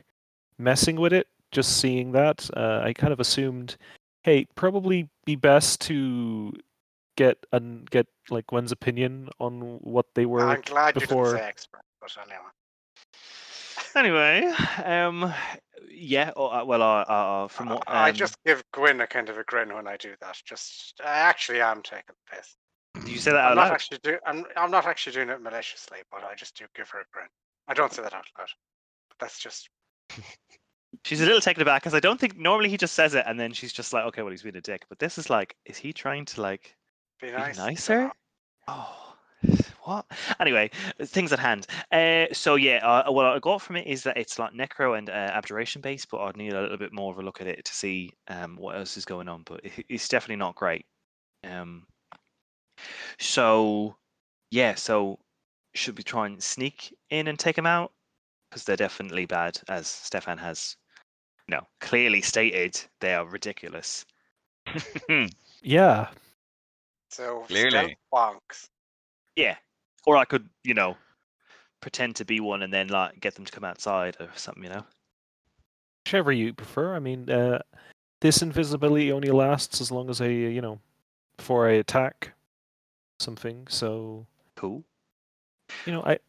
messing 0.57 0.95
with 0.95 1.11
it. 1.13 1.27
Just 1.51 1.77
seeing 1.77 2.11
that, 2.11 2.49
uh, 2.55 2.81
I 2.83 2.93
kind 2.93 3.11
of 3.11 3.19
assumed, 3.19 3.77
hey, 4.23 4.45
probably 4.55 5.09
be 5.25 5.35
best 5.35 5.81
to 5.81 6.53
get 7.17 7.43
and 7.51 7.89
get 7.89 8.07
like 8.29 8.47
Gwen's 8.47 8.71
opinion 8.71 9.29
on 9.39 9.79
what 9.81 10.05
they 10.15 10.25
were. 10.25 10.47
I'm 10.47 10.61
glad 10.61 10.93
before- 10.93 11.25
you 11.25 11.31
didn't 11.31 11.39
say 11.39 11.47
expert, 11.47 11.81
but 11.99 12.15
anyway. 13.95 14.45
anyway, 14.45 14.53
um, 14.85 15.33
yeah. 15.89 16.31
Oh, 16.35 16.47
uh, 16.47 16.63
well, 16.65 16.81
uh, 16.83 17.01
uh, 17.01 17.47
from 17.47 17.69
I- 17.69 17.73
what 17.73 17.83
I 17.89 18.09
um, 18.09 18.15
just 18.15 18.37
give 18.45 18.63
Gwen 18.71 19.01
a 19.01 19.07
kind 19.07 19.29
of 19.29 19.37
a 19.37 19.43
grin 19.43 19.73
when 19.73 19.87
I 19.87 19.97
do 19.97 20.15
that. 20.21 20.39
Just 20.45 21.01
I 21.03 21.17
actually 21.17 21.61
am 21.61 21.81
taking 21.81 22.03
the 22.07 22.35
piss. 22.35 22.55
did 22.93 23.09
you 23.09 23.17
say 23.17 23.31
that 23.31 23.39
I'm 23.39 23.51
out 23.51 23.55
not 23.55 23.63
loud? 23.69 23.73
actually 23.73 23.99
do 24.03 24.19
I'm 24.25 24.45
I'm 24.55 24.71
not 24.71 24.85
actually 24.85 25.13
doing 25.13 25.29
it 25.29 25.41
maliciously, 25.41 25.99
but 26.11 26.23
I 26.23 26.35
just 26.35 26.55
do 26.55 26.65
give 26.75 26.89
her 26.91 26.99
a 26.99 27.05
grin. 27.11 27.27
I 27.67 27.73
don't 27.73 27.91
say 27.91 28.03
that 28.03 28.13
out 28.13 28.27
loud. 28.37 28.49
But 29.09 29.17
that's 29.19 29.39
just 29.39 29.69
She's 31.03 31.21
a 31.21 31.25
little 31.25 31.41
taken 31.41 31.61
aback 31.61 31.81
because 31.81 31.93
I 31.93 31.99
don't 31.99 32.19
think 32.19 32.37
normally 32.37 32.69
he 32.69 32.77
just 32.77 32.93
says 32.93 33.13
it 33.13 33.23
and 33.27 33.39
then 33.39 33.53
she's 33.53 33.71
just 33.71 33.93
like, 33.93 34.05
okay, 34.05 34.21
well, 34.21 34.31
he's 34.31 34.41
being 34.41 34.55
a 34.55 34.61
dick. 34.61 34.83
But 34.89 34.99
this 34.99 35.17
is 35.17 35.29
like, 35.29 35.55
is 35.65 35.77
he 35.77 35.93
trying 35.93 36.25
to 36.25 36.41
like 36.41 36.75
be 37.21 37.27
be 37.27 37.33
nicer? 37.33 38.11
Oh, 38.67 39.15
what? 39.83 40.05
Anyway, 40.39 40.71
things 41.03 41.31
at 41.31 41.39
hand. 41.39 41.67
Uh, 41.91 42.25
so 42.33 42.55
yeah, 42.55 42.77
uh, 42.77 43.11
what 43.11 43.25
I 43.25 43.39
got 43.39 43.61
from 43.61 43.77
it 43.77 43.87
is 43.87 44.03
that 44.03 44.17
it's 44.17 44.39
like 44.39 44.53
necro 44.53 44.97
and 44.97 45.09
uh, 45.09 45.13
abjuration 45.13 45.81
based, 45.81 46.09
but 46.09 46.21
I'd 46.21 46.37
need 46.37 46.53
a 46.53 46.61
little 46.61 46.77
bit 46.77 46.93
more 46.93 47.11
of 47.11 47.19
a 47.19 47.23
look 47.23 47.41
at 47.41 47.47
it 47.47 47.63
to 47.65 47.73
see 47.73 48.11
um, 48.27 48.55
what 48.57 48.75
else 48.75 48.97
is 48.97 49.05
going 49.05 49.29
on. 49.29 49.43
But 49.45 49.61
it, 49.63 49.85
it's 49.89 50.07
definitely 50.07 50.37
not 50.37 50.55
great. 50.55 50.85
Um, 51.43 51.85
so 53.19 53.95
yeah, 54.51 54.75
so 54.75 55.19
should 55.75 55.97
we 55.97 56.03
try 56.03 56.25
and 56.25 56.41
sneak 56.41 56.95
in 57.09 57.27
and 57.27 57.37
take 57.37 57.57
him 57.57 57.65
out? 57.65 57.91
Because 58.49 58.63
they're 58.63 58.75
definitely 58.75 59.25
bad, 59.25 59.59
as 59.67 59.87
Stefan 59.87 60.37
has, 60.39 60.75
you 61.47 61.55
know, 61.55 61.67
clearly 61.81 62.21
stated. 62.21 62.79
They 62.99 63.13
are 63.13 63.25
ridiculous. 63.25 64.05
Yeah, 65.61 66.07
So 67.09 67.43
Clearly. 67.47 67.97
bonks. 68.13 68.69
Yeah. 69.35 69.55
Or 70.05 70.15
I 70.15 70.25
could, 70.25 70.49
you 70.63 70.73
know, 70.73 70.95
pretend 71.81 72.15
to 72.17 72.25
be 72.25 72.39
one 72.39 72.61
and 72.63 72.73
then 72.73 72.87
like 72.87 73.19
get 73.19 73.35
them 73.35 73.45
to 73.45 73.51
come 73.51 73.65
outside 73.65 74.15
or 74.19 74.29
something, 74.35 74.63
you 74.63 74.69
know. 74.69 74.85
whichever 76.05 76.31
you 76.31 76.53
prefer. 76.53 76.95
I 76.95 76.99
mean, 76.99 77.29
uh, 77.29 77.59
this 78.21 78.41
invisibility 78.41 79.11
only 79.11 79.29
lasts 79.31 79.81
as 79.81 79.91
long 79.91 80.09
as 80.09 80.21
I, 80.21 80.27
you 80.27 80.61
know, 80.61 80.79
before 81.37 81.67
I 81.67 81.73
attack 81.73 82.33
something. 83.19 83.67
So 83.67 84.25
Cool. 84.55 84.83
you 85.85 85.93
know, 85.93 86.03
I 86.03 86.19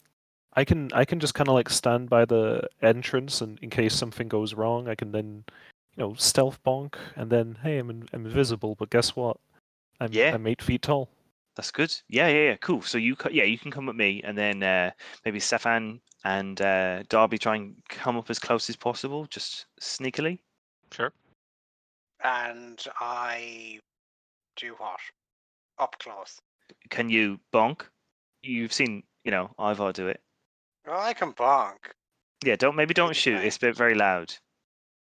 I 0.55 0.65
can 0.65 0.91
I 0.93 1.05
can 1.05 1.21
just 1.21 1.35
kind 1.35 1.49
of 1.49 1.55
like 1.55 1.71
stand 1.71 2.11
by 2.11 2.25
the 2.25 2.69
entrance, 2.83 3.41
and 3.41 3.59
in 3.61 3.71
case 3.71 3.95
something 3.95 4.29
goes 4.29 4.55
wrong, 4.55 4.89
I 4.89 4.95
can 4.95 5.13
then, 5.13 5.45
you 5.97 6.03
know, 6.03 6.15
stealth 6.15 6.63
bonk, 6.65 6.95
and 7.17 7.31
then 7.31 7.59
hey, 7.63 7.79
I'm, 7.79 7.91
in, 7.91 8.09
I'm 8.13 8.27
invisible. 8.27 8.75
But 8.75 8.91
guess 8.91 9.15
what? 9.15 9.37
I'm 10.01 10.13
Yeah. 10.13 10.35
I'm 10.35 10.47
eight 10.47 10.63
feet 10.63 10.83
tall. 10.83 11.09
That's 11.57 11.71
good. 11.71 11.95
Yeah, 12.09 12.29
yeah, 12.29 12.43
yeah. 12.51 12.57
Cool. 12.57 12.81
So 12.83 12.97
you, 12.97 13.17
co- 13.17 13.31
yeah, 13.31 13.45
you 13.45 13.59
can 13.59 13.71
come 13.71 13.87
with 13.87 13.97
me, 13.97 14.23
and 14.25 14.37
then 14.39 14.63
uh, 14.63 14.93
maybe 15.25 15.41
Stefan 15.41 16.01
and 16.25 16.61
uh, 16.61 17.03
Darby 17.09 17.39
try 17.39 17.57
and 17.57 17.75
come 17.89 18.17
up 18.17 18.31
as 18.31 18.39
close 18.39 18.71
as 18.71 18.77
possible, 18.77 19.27
just 19.27 19.67
sneakily. 19.81 20.39
Sure. 20.93 21.13
And 22.23 22.83
I 23.01 23.81
do 24.57 24.75
what? 24.79 25.01
Up 25.79 25.97
close. 25.99 26.41
Can 26.89 27.09
you 27.11 27.39
bonk? 27.53 27.83
You've 28.43 28.73
seen, 28.73 29.03
you 29.25 29.31
know, 29.31 29.51
Ivar 29.59 29.93
do 29.93 30.09
it. 30.09 30.21
Well, 30.91 31.01
I 31.01 31.13
can 31.15 31.33
bonk. 31.33 31.77
Yeah, 32.45 32.57
don't 32.57 32.75
maybe 32.75 32.95
don't 32.95 33.09
Maybe 33.11 33.15
shoot. 33.15 33.37
try. 33.37 33.45
It's 33.45 33.57
a 33.57 33.61
bit 33.61 33.77
very 33.77 33.95
loud. 33.95 34.35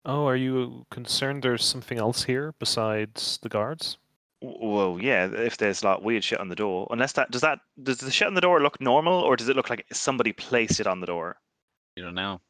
Oh, 0.03 0.25
are 0.25 0.35
you 0.35 0.83
concerned 0.89 1.43
there's 1.43 1.63
something 1.63 1.99
else 1.99 2.23
here 2.23 2.53
besides 2.57 3.37
the 3.43 3.49
guards? 3.49 3.97
Well, 4.41 4.97
yeah. 4.99 5.25
If 5.31 5.57
there's 5.57 5.83
like 5.83 6.01
weird 6.01 6.23
shit 6.23 6.39
on 6.39 6.49
the 6.49 6.55
door, 6.55 6.87
unless 6.89 7.11
that 7.13 7.29
does 7.29 7.41
that 7.41 7.59
does 7.83 7.99
the 7.99 8.09
shit 8.09 8.27
on 8.27 8.33
the 8.33 8.41
door 8.41 8.61
look 8.61 8.81
normal, 8.81 9.13
or 9.13 9.35
does 9.35 9.47
it 9.47 9.55
look 9.55 9.69
like 9.69 9.85
somebody 9.91 10.33
placed 10.33 10.79
it 10.79 10.87
on 10.87 11.01
the 11.01 11.05
door? 11.05 11.37
You 11.95 12.03
don't 12.03 12.15
know. 12.15 12.41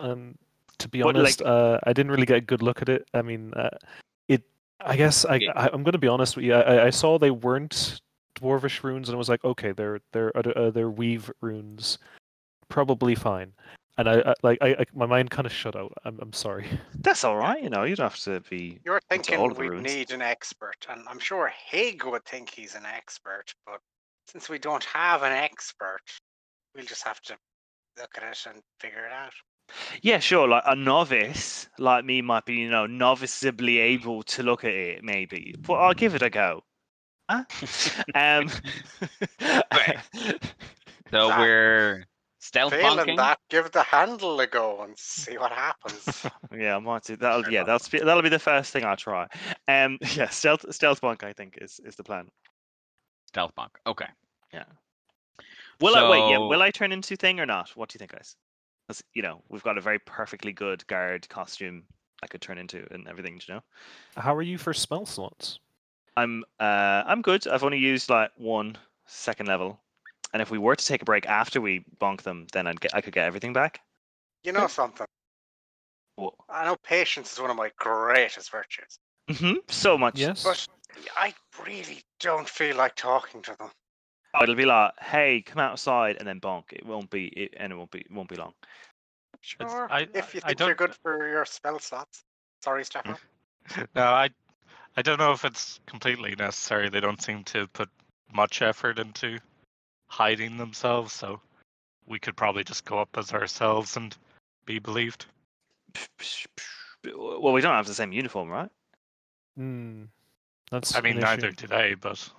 Um, 0.00 0.36
to 0.78 0.88
be 0.88 1.02
But, 1.02 1.14
like- 1.14 1.16
honest, 1.16 1.42
uh, 1.42 1.78
I 1.84 1.92
didn't 1.92 2.10
really 2.10 2.26
get 2.26 2.36
a 2.38 2.40
good 2.40 2.62
look 2.62 2.82
at 2.82 2.88
it. 2.88 3.06
I 3.14 3.22
mean, 3.22 3.54
uh, 3.54 3.70
it. 4.26 4.42
I 4.80 4.96
guess 4.96 5.24
I, 5.24 5.36
Yeah. 5.36 5.52
I 5.54 5.66
I'm 5.72 5.84
going 5.84 5.92
to 5.92 5.98
be 5.98 6.08
honest 6.08 6.34
with 6.34 6.44
you. 6.44 6.54
I, 6.54 6.86
I 6.86 6.90
saw 6.90 7.16
they 7.18 7.30
weren't 7.30 8.00
dwarvish 8.34 8.82
runes, 8.82 9.08
and 9.08 9.14
I 9.14 9.18
was 9.18 9.28
like, 9.28 9.44
okay, 9.44 9.70
they're 9.70 10.00
they're 10.12 10.36
uh, 10.36 10.70
they're 10.70 10.90
weave 10.90 11.30
runes, 11.40 11.98
probably 12.72 13.14
fine. 13.14 13.52
And 13.98 14.08
I, 14.08 14.20
I 14.20 14.34
like 14.42 14.58
I, 14.62 14.68
I 14.68 14.84
my 14.94 15.04
mind 15.04 15.30
kind 15.30 15.44
of 15.46 15.52
shut 15.52 15.76
out. 15.76 15.92
I'm 16.06 16.18
I'm 16.20 16.32
sorry. 16.32 16.66
That's 17.00 17.22
all 17.22 17.36
right. 17.36 17.62
You 17.62 17.68
know, 17.68 17.84
you 17.84 17.94
don't 17.94 18.10
have 18.10 18.18
to 18.20 18.40
be. 18.48 18.78
You're 18.84 19.00
thinking 19.10 19.38
all 19.38 19.50
we 19.50 19.68
need 19.68 20.10
an 20.10 20.22
expert, 20.22 20.86
and 20.88 21.02
I'm 21.06 21.18
sure 21.18 21.52
Haig 21.70 22.02
would 22.04 22.24
think 22.24 22.48
he's 22.48 22.74
an 22.74 22.86
expert, 22.86 23.52
but 23.66 23.80
since 24.26 24.48
we 24.48 24.58
don't 24.58 24.84
have 24.84 25.22
an 25.22 25.32
expert, 25.32 26.00
we'll 26.74 26.86
just 26.86 27.04
have 27.04 27.20
to 27.22 27.36
look 28.00 28.10
at 28.16 28.22
it 28.22 28.38
and 28.48 28.62
figure 28.80 29.04
it 29.04 29.12
out. 29.12 29.34
Yeah, 30.00 30.18
sure. 30.18 30.48
Like 30.48 30.64
a 30.66 30.74
novice 30.74 31.68
like 31.78 32.06
me 32.06 32.22
might 32.22 32.46
be, 32.46 32.54
you 32.54 32.70
know, 32.70 32.86
noviceably 32.86 33.78
able 33.78 34.22
to 34.22 34.42
look 34.42 34.64
at 34.64 34.72
it, 34.72 35.04
maybe. 35.04 35.54
But 35.66 35.74
I'll 35.74 35.94
give 35.94 36.14
it 36.14 36.22
a 36.22 36.30
go. 36.30 36.64
Huh? 37.30 37.44
um, 38.14 38.48
Okay. 39.74 39.98
So 41.10 41.28
we're 41.38 42.06
stealth 42.42 42.72
Failing 42.72 43.06
bonking. 43.06 43.16
that, 43.16 43.38
give 43.48 43.70
the 43.70 43.82
handle 43.84 44.38
a 44.40 44.46
go 44.48 44.82
and 44.82 44.98
see 44.98 45.38
what 45.38 45.52
happens. 45.52 46.26
yeah, 46.56 46.76
I 46.76 46.78
might 46.80 47.04
do. 47.04 47.16
That'll 47.16 47.48
yeah, 47.50 47.62
that'll 47.62 47.88
be 47.90 47.98
that'll 48.00 48.22
be 48.22 48.28
the 48.28 48.38
first 48.38 48.72
thing 48.72 48.84
I'll 48.84 48.96
try. 48.96 49.28
Um, 49.68 49.98
yeah, 50.16 50.28
stealth 50.28 50.64
stealth 50.74 51.00
bonk 51.00 51.22
I 51.22 51.32
think 51.32 51.58
is 51.60 51.80
is 51.84 51.94
the 51.94 52.02
plan. 52.04 52.28
Stealth 53.28 53.54
bonk. 53.54 53.70
Okay. 53.86 54.08
Yeah. 54.52 54.64
Will 55.80 55.94
I 55.96 56.10
wait? 56.10 56.30
Yeah, 56.30 56.38
will 56.38 56.62
I 56.62 56.70
turn 56.70 56.92
into 56.92 57.16
thing 57.16 57.40
or 57.40 57.46
not? 57.46 57.70
What 57.76 57.88
do 57.88 57.94
you 57.96 57.98
think, 57.98 58.12
guys? 58.12 58.36
'Cause, 58.88 59.02
you 59.14 59.22
know, 59.22 59.42
we've 59.48 59.62
got 59.62 59.78
a 59.78 59.80
very 59.80 59.98
perfectly 60.00 60.52
good 60.52 60.84
guard 60.88 61.28
costume 61.28 61.84
I 62.22 62.26
could 62.26 62.40
turn 62.42 62.58
into 62.58 62.86
and 62.90 63.06
everything. 63.08 63.38
do 63.38 63.44
You 63.48 63.54
know, 63.54 63.62
How 64.20 64.34
are 64.34 64.42
you 64.42 64.58
for 64.58 64.74
spell 64.74 65.06
slots? 65.06 65.60
I'm 66.16 66.44
uh 66.60 67.02
I'm 67.06 67.22
good. 67.22 67.46
I've 67.46 67.64
only 67.64 67.78
used 67.78 68.10
like 68.10 68.30
one 68.36 68.76
second 69.06 69.46
level, 69.46 69.80
and 70.32 70.40
if 70.42 70.50
we 70.50 70.58
were 70.58 70.76
to 70.76 70.84
take 70.84 71.02
a 71.02 71.04
break 71.04 71.26
after 71.26 71.60
we 71.60 71.84
bonk 72.00 72.22
them, 72.22 72.46
then 72.52 72.66
I'd 72.66 72.80
get 72.80 72.94
I 72.94 73.00
could 73.00 73.12
get 73.14 73.26
everything 73.26 73.52
back. 73.52 73.80
You 74.44 74.52
know 74.52 74.66
something? 74.66 75.06
Whoa. 76.16 76.34
I 76.48 76.64
know 76.66 76.76
patience 76.84 77.32
is 77.32 77.40
one 77.40 77.50
of 77.50 77.56
my 77.56 77.70
greatest 77.78 78.50
virtues, 78.50 78.98
hmm 79.30 79.54
So 79.68 79.96
much. 79.96 80.18
Yes. 80.18 80.42
but 80.44 80.66
I 81.16 81.34
really 81.64 82.02
don't 82.20 82.48
feel 82.48 82.76
like 82.76 82.94
talking 82.96 83.40
to 83.42 83.56
them. 83.58 83.70
Oh, 84.34 84.42
it'll 84.42 84.54
be 84.54 84.64
like, 84.64 84.92
hey, 85.00 85.42
come 85.42 85.58
outside 85.60 86.16
and 86.18 86.26
then 86.26 86.40
bonk. 86.40 86.64
It 86.72 86.86
won't 86.86 87.10
be, 87.10 87.26
it, 87.28 87.54
and 87.58 87.72
it 87.72 87.76
won't 87.76 87.90
be, 87.90 88.00
it 88.00 88.10
won't 88.10 88.28
be 88.28 88.36
long. 88.36 88.52
Sure, 89.40 89.88
I- 89.90 90.08
if 90.14 90.34
you 90.34 90.40
think 90.40 90.58
they're 90.58 90.68
don't- 90.68 90.76
good 90.78 90.94
for 91.02 91.28
your 91.28 91.44
spell 91.44 91.78
slots. 91.78 92.24
Sorry, 92.62 92.84
Stefan. 92.84 93.16
No, 93.94 94.02
I 94.04 94.28
I 94.96 95.02
don't 95.02 95.18
know 95.18 95.32
if 95.32 95.44
it's 95.44 95.78
completely 95.86 96.34
necessary. 96.36 96.88
They 96.90 97.00
don't 97.00 97.22
seem 97.22 97.44
to 97.44 97.66
put 97.68 97.88
much 98.34 98.60
effort 98.60 98.98
into 98.98 99.38
hiding 100.12 100.58
themselves, 100.58 101.12
so 101.14 101.40
we 102.06 102.18
could 102.18 102.36
probably 102.36 102.62
just 102.62 102.84
go 102.84 102.98
up 102.98 103.08
as 103.16 103.32
ourselves 103.32 103.96
and 103.96 104.14
be 104.66 104.78
believed. 104.78 105.24
Well, 107.16 107.52
we 107.52 107.62
don't 107.62 107.74
have 107.74 107.86
the 107.86 107.94
same 107.94 108.12
uniform, 108.12 108.50
right? 108.50 108.70
Hmm. 109.56 110.04
That's. 110.70 110.94
I 110.94 111.00
mean, 111.00 111.18
neither 111.18 111.48
issue. 111.48 111.56
do 111.56 111.66
they, 111.66 111.94
but 111.94 112.30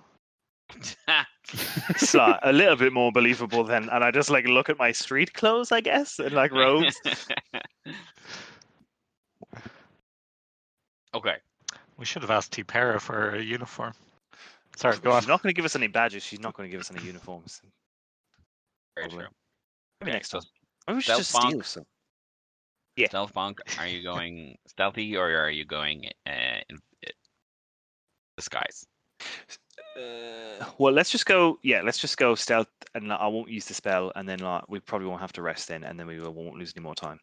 It's 1.90 2.14
like 2.14 2.40
a 2.42 2.52
little 2.52 2.76
bit 2.76 2.92
more 2.92 3.12
believable 3.12 3.64
then, 3.64 3.88
and 3.90 4.02
I 4.02 4.10
just 4.10 4.30
like 4.30 4.46
look 4.46 4.70
at 4.70 4.78
my 4.78 4.92
street 4.92 5.34
clothes, 5.34 5.72
I 5.72 5.80
guess, 5.80 6.18
and 6.18 6.32
like 6.32 6.52
robes. 6.52 6.96
okay. 11.14 11.36
we 11.98 12.04
should 12.04 12.22
have 12.22 12.30
asked 12.30 12.52
T-Para 12.52 12.98
for 12.98 13.34
a 13.34 13.42
uniform. 13.42 13.92
Sorry, 14.76 14.98
go 14.98 15.12
on. 15.12 15.22
She's 15.22 15.28
not 15.28 15.42
going 15.42 15.54
to 15.54 15.56
give 15.56 15.64
us 15.64 15.76
any 15.76 15.86
badges. 15.86 16.22
She's 16.22 16.40
not 16.40 16.54
going 16.54 16.68
to 16.68 16.70
give 16.70 16.80
us 16.80 16.90
any 16.90 17.04
uniforms. 17.04 17.60
Very 18.96 19.08
Probably. 19.08 19.24
true. 19.24 19.34
Maybe 20.00 20.10
Okay, 20.10 20.16
next 20.16 20.30
so 20.30 20.40
time. 20.40 20.48
Maybe 20.88 20.96
we 20.96 21.02
should 21.02 21.16
just 21.16 21.30
stealth 21.30 21.48
steal 21.48 21.62
some. 21.62 21.84
Yeah. 22.96 23.08
Stealth 23.08 23.34
bonk. 23.34 23.58
Are 23.78 23.86
you 23.86 24.02
going 24.02 24.56
stealthy 24.66 25.16
or 25.16 25.36
are 25.36 25.50
you 25.50 25.64
going 25.64 26.06
uh, 26.26 26.60
in 26.68 26.76
uh, 27.06 27.10
disguise? 28.36 28.86
Uh, 29.96 30.64
well, 30.78 30.92
let's 30.92 31.10
just 31.10 31.26
go. 31.26 31.58
Yeah, 31.62 31.82
let's 31.82 31.98
just 31.98 32.16
go 32.16 32.34
stealth, 32.34 32.68
and 32.94 33.08
like, 33.08 33.20
I 33.20 33.26
won't 33.26 33.48
use 33.48 33.64
the 33.66 33.74
spell, 33.74 34.12
and 34.16 34.28
then 34.28 34.40
like 34.40 34.68
we 34.68 34.80
probably 34.80 35.06
won't 35.08 35.20
have 35.20 35.32
to 35.34 35.42
rest 35.42 35.68
then, 35.68 35.84
and 35.84 35.98
then 35.98 36.06
we 36.06 36.20
won't 36.20 36.56
lose 36.56 36.72
any 36.76 36.82
more 36.82 36.94
time. 36.94 37.18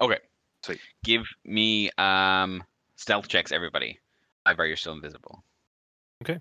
Okay. 0.00 0.18
Sweet. 0.62 0.80
Give 1.04 1.22
me 1.44 1.90
um 1.98 2.64
stealth 2.96 3.28
checks, 3.28 3.52
everybody. 3.52 3.98
I 4.46 4.52
Ivar, 4.52 4.66
you're 4.66 4.76
still 4.76 4.94
invisible. 4.94 5.44
Did 6.24 6.40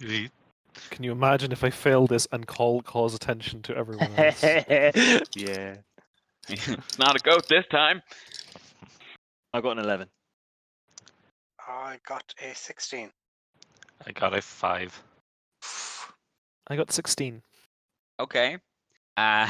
he- 0.00 0.30
Can 0.90 1.04
you 1.04 1.12
imagine 1.12 1.52
if 1.52 1.64
I 1.64 1.70
fail 1.70 2.06
this 2.06 2.26
and 2.32 2.46
call 2.46 2.82
cause 2.82 3.14
attention 3.14 3.62
to 3.62 3.76
everyone 3.76 4.10
else? 4.16 4.42
yeah, 5.34 5.76
it's 6.48 6.68
not 6.98 7.16
a 7.16 7.22
goat 7.22 7.48
this 7.48 7.66
time. 7.70 8.02
I 9.52 9.60
got 9.60 9.78
an 9.78 9.84
eleven. 9.84 10.08
I 11.68 11.98
got 12.06 12.32
a 12.40 12.54
16. 12.54 13.10
I 14.06 14.12
got 14.12 14.36
a 14.36 14.40
five. 14.40 15.02
I 16.68 16.76
got 16.76 16.92
16. 16.92 17.42
Okay. 18.20 18.58
Uh, 19.16 19.48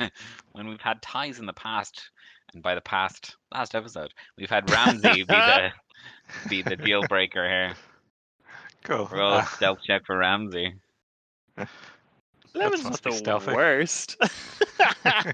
when 0.52 0.68
we've 0.68 0.80
had 0.80 1.00
ties 1.02 1.38
in 1.38 1.46
the 1.46 1.52
past, 1.52 2.10
and 2.52 2.62
by 2.62 2.74
the 2.74 2.80
past 2.80 3.36
last 3.52 3.74
episode, 3.74 4.12
we've 4.36 4.50
had 4.50 4.70
Ramsey 4.70 5.12
be 5.12 5.24
the 5.24 5.70
be 6.48 6.62
the 6.62 6.76
deal 6.76 7.02
breaker 7.08 7.48
here. 7.48 7.74
Go. 8.82 9.08
Roll 9.12 9.34
a 9.34 9.38
Uh, 9.38 9.44
stealth 9.44 9.78
check 9.86 10.04
for 10.06 10.18
Ramsey. 10.18 10.74
Eleven's 12.54 12.84
must 12.84 13.04
not 13.04 13.12
the 13.12 13.18
stealthy. 13.18 13.52
worst. 13.52 14.16
I 15.04 15.32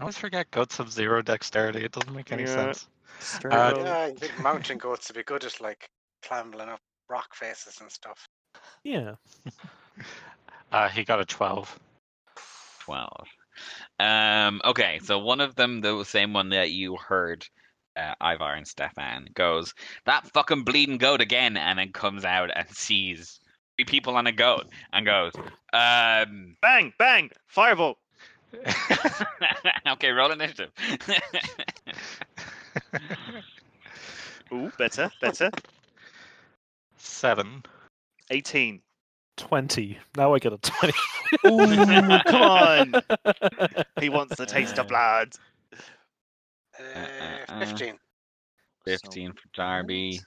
always 0.00 0.18
forget 0.18 0.50
goats 0.50 0.76
have 0.76 0.90
zero 0.92 1.22
dexterity. 1.22 1.84
It 1.84 1.92
doesn't 1.92 2.14
make 2.14 2.30
any 2.32 2.42
Yeah. 2.42 2.54
sense. 2.72 2.88
Straight 3.18 3.54
Uh. 3.54 3.74
Yeah, 3.78 4.06
you 4.08 4.14
think 4.16 4.38
mountain 4.40 4.78
goats 4.78 5.08
would 5.08 5.16
be 5.16 5.22
good 5.22 5.44
at 5.44 5.60
like 5.60 5.88
clambering 6.22 6.68
up 6.68 6.80
rock 7.08 7.34
faces 7.34 7.80
and 7.80 7.90
stuff. 7.90 8.28
Yeah. 8.84 9.14
Uh, 10.72 10.88
he 10.88 11.04
got 11.04 11.20
a 11.20 11.24
twelve. 11.24 11.78
12. 12.80 13.10
Um, 14.00 14.60
okay, 14.64 14.98
so 15.02 15.18
one 15.18 15.40
of 15.40 15.54
them, 15.54 15.80
the 15.80 16.04
same 16.04 16.32
one 16.32 16.50
that 16.50 16.70
you 16.72 16.96
heard, 16.96 17.46
uh, 17.96 18.14
Ivar 18.22 18.54
and 18.54 18.66
Stefan, 18.66 19.28
goes, 19.34 19.74
That 20.04 20.26
fucking 20.32 20.64
bleeding 20.64 20.98
goat 20.98 21.20
again, 21.20 21.56
and 21.56 21.78
then 21.78 21.92
comes 21.92 22.24
out 22.24 22.50
and 22.54 22.68
sees 22.70 23.40
three 23.76 23.84
people 23.84 24.16
on 24.16 24.26
a 24.26 24.32
goat 24.32 24.66
and 24.92 25.06
goes, 25.06 25.32
um, 25.72 26.56
Bang, 26.62 26.92
bang, 26.98 27.30
fireball. 27.46 27.98
Okay, 29.86 30.10
roll 30.10 30.32
initiative. 30.32 30.70
Ooh, 34.52 34.70
better, 34.78 35.10
better. 35.20 35.50
Seven. 36.96 37.62
18. 38.30 38.80
20. 39.36 39.98
Now 40.16 40.34
I 40.34 40.38
get 40.38 40.52
a 40.52 40.58
20. 40.58 40.92
Ooh, 41.46 42.18
come 42.26 42.42
on. 42.42 42.94
He 44.00 44.08
wants 44.08 44.36
the 44.36 44.46
taste 44.46 44.78
of 44.78 44.88
blood. 44.88 45.32
Uh, 46.78 46.98
uh, 46.98 47.52
uh. 47.52 47.58
15. 47.60 47.98
15 48.84 49.32
for 49.32 49.38
Darby. 49.54 50.20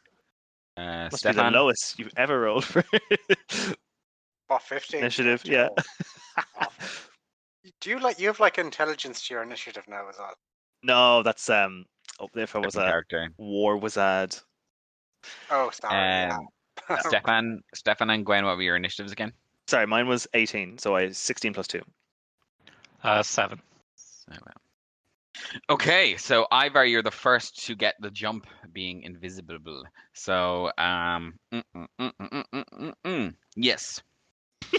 Uh, 0.78 1.10
Must 1.12 1.24
be 1.24 1.32
the 1.32 1.52
lowest 1.52 2.00
you've 2.00 2.14
ever 2.18 2.41
rolled 2.41 2.66
for. 2.66 2.84
What 4.50 4.64
fifteen? 4.64 5.02
Initiative, 5.02 5.43
yeah. 5.45 5.68
Do 7.82 7.89
you 7.91 8.00
like 8.00 8.20
you 8.20 8.28
have 8.28 8.39
like 8.39 8.58
intelligence 8.58 9.28
to 9.28 9.36
your 9.36 9.43
initiative 9.43 9.84
now 9.88 10.10
as 10.10 10.16
well? 10.18 10.34
no, 10.82 11.22
that's 11.22 11.47
um. 11.52 11.86
Oh, 12.20 12.28
if 12.34 12.56
I 12.56 12.60
was 12.60 12.74
Different 12.74 12.88
a 12.88 12.91
character. 12.91 13.30
war 13.38 13.78
wizard. 13.78 14.36
Oh, 15.52 15.70
sorry. 15.72 15.95
yeah. 15.95 16.36
Um, 16.36 16.97
Stefan, 17.08 17.62
Stefan 17.76 18.10
and 18.10 18.26
Gwen, 18.26 18.43
what 18.43 18.58
were 18.58 18.64
your 18.64 18.76
initiatives 18.76 19.12
again? 19.12 19.32
Sorry, 19.68 19.86
mine 19.86 20.08
was 20.08 20.28
18, 20.34 20.80
so 20.80 20.95
I 20.95 21.12
16 21.12 21.54
plus 21.54 21.68
two. 21.68 21.82
Uh, 23.04 23.22
seven. 23.22 23.62
So, 23.95 24.32
well. 24.32 24.56
Okay, 25.69 26.17
so 26.17 26.47
Ivar, 26.51 26.85
you're 26.85 27.03
the 27.03 27.11
first 27.11 27.65
to 27.65 27.75
get 27.75 27.95
the 27.99 28.11
jump 28.11 28.47
being 28.71 29.03
invisible. 29.03 29.83
So, 30.13 30.71
um, 30.77 31.39
mm, 31.53 31.63
mm, 31.99 32.93
mm, 33.05 33.35
yes. 33.55 34.01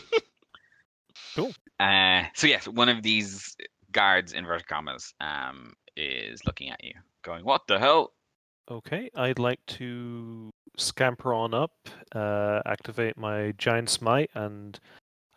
cool. 1.35 1.53
Uh, 1.79 2.25
so 2.35 2.47
yes, 2.47 2.69
one 2.69 2.89
of 2.89 3.03
these 3.03 3.57
guards, 3.93 4.33
inverted 4.33 4.67
commas, 4.67 5.13
um, 5.21 5.75
is 5.97 6.45
looking 6.45 6.71
at 6.71 6.83
you, 6.83 6.95
going, 7.23 7.45
"What 7.45 7.67
the 7.67 7.79
hell?" 7.79 8.13
Okay, 8.71 9.11
I'd 9.17 9.39
like 9.39 9.65
to 9.67 10.51
scamper 10.77 11.35
on 11.35 11.55
up, 11.55 11.73
uh, 12.15 12.61
activate 12.67 13.17
my 13.17 13.53
Giant's 13.59 14.01
Might, 14.01 14.31
and 14.35 14.79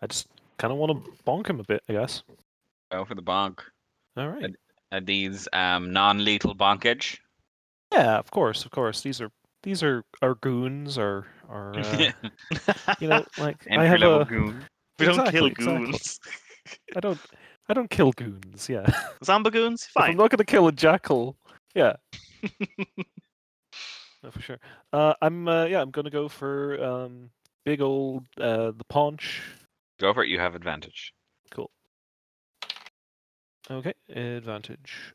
I 0.01 0.07
just 0.07 0.27
kind 0.57 0.71
of 0.71 0.77
want 0.77 1.05
to 1.05 1.11
bonk 1.25 1.47
him 1.47 1.59
a 1.59 1.63
bit, 1.63 1.81
I 1.89 1.93
guess. 1.93 2.23
Go 2.91 3.05
for 3.05 3.15
the 3.15 3.23
bonk. 3.23 3.59
All 4.15 4.29
right. 4.29 4.55
Are 4.93 5.01
these 5.01 5.47
um, 5.53 5.91
non-lethal 5.91 6.53
bonkage? 6.53 7.17
Yeah, 7.91 8.19
of 8.19 8.29
course, 8.29 8.63
of 8.63 8.69
course. 8.69 9.01
These 9.01 9.21
are 9.21 9.31
these 9.63 9.81
are 9.81 10.03
our 10.21 10.35
goons, 10.35 10.99
or 10.99 11.25
or 11.49 11.73
uh, 11.75 12.11
you 12.99 13.07
know, 13.07 13.25
like 13.39 13.65
I 13.71 13.85
have 13.85 14.03
a. 14.03 14.23
goon. 14.23 14.63
we 14.99 15.07
don't 15.07 15.15
kill 15.31 15.47
Exactly, 15.47 15.51
exactly. 15.51 15.85
goons. 15.85 16.19
I 16.95 16.99
don't. 16.99 17.19
I 17.69 17.73
don't 17.73 17.89
kill 17.89 18.11
goons. 18.11 18.69
Yeah. 18.69 18.85
Zomba 19.25 19.51
goons? 19.51 19.87
If 19.89 19.97
I'm 19.97 20.15
not 20.15 20.29
going 20.29 20.37
to 20.37 20.45
kill 20.45 20.67
a 20.67 20.71
jackal, 20.71 21.37
yeah. 21.73 21.93
No, 24.21 24.29
for 24.29 24.41
sure. 24.41 24.59
Uh, 24.91 25.15
I'm 25.23 25.47
uh, 25.47 25.65
yeah. 25.65 25.81
I'm 25.81 25.89
going 25.89 26.05
to 26.05 26.11
go 26.11 26.29
for 26.29 26.83
um, 26.83 27.31
big 27.65 27.81
old 27.81 28.25
uh, 28.39 28.71
the 28.77 28.85
paunch. 28.89 29.41
Go 29.99 30.13
for 30.13 30.23
it. 30.23 30.29
You 30.29 30.39
have 30.39 30.53
advantage. 30.53 31.13
Okay, 33.71 33.93
advantage. 34.09 35.13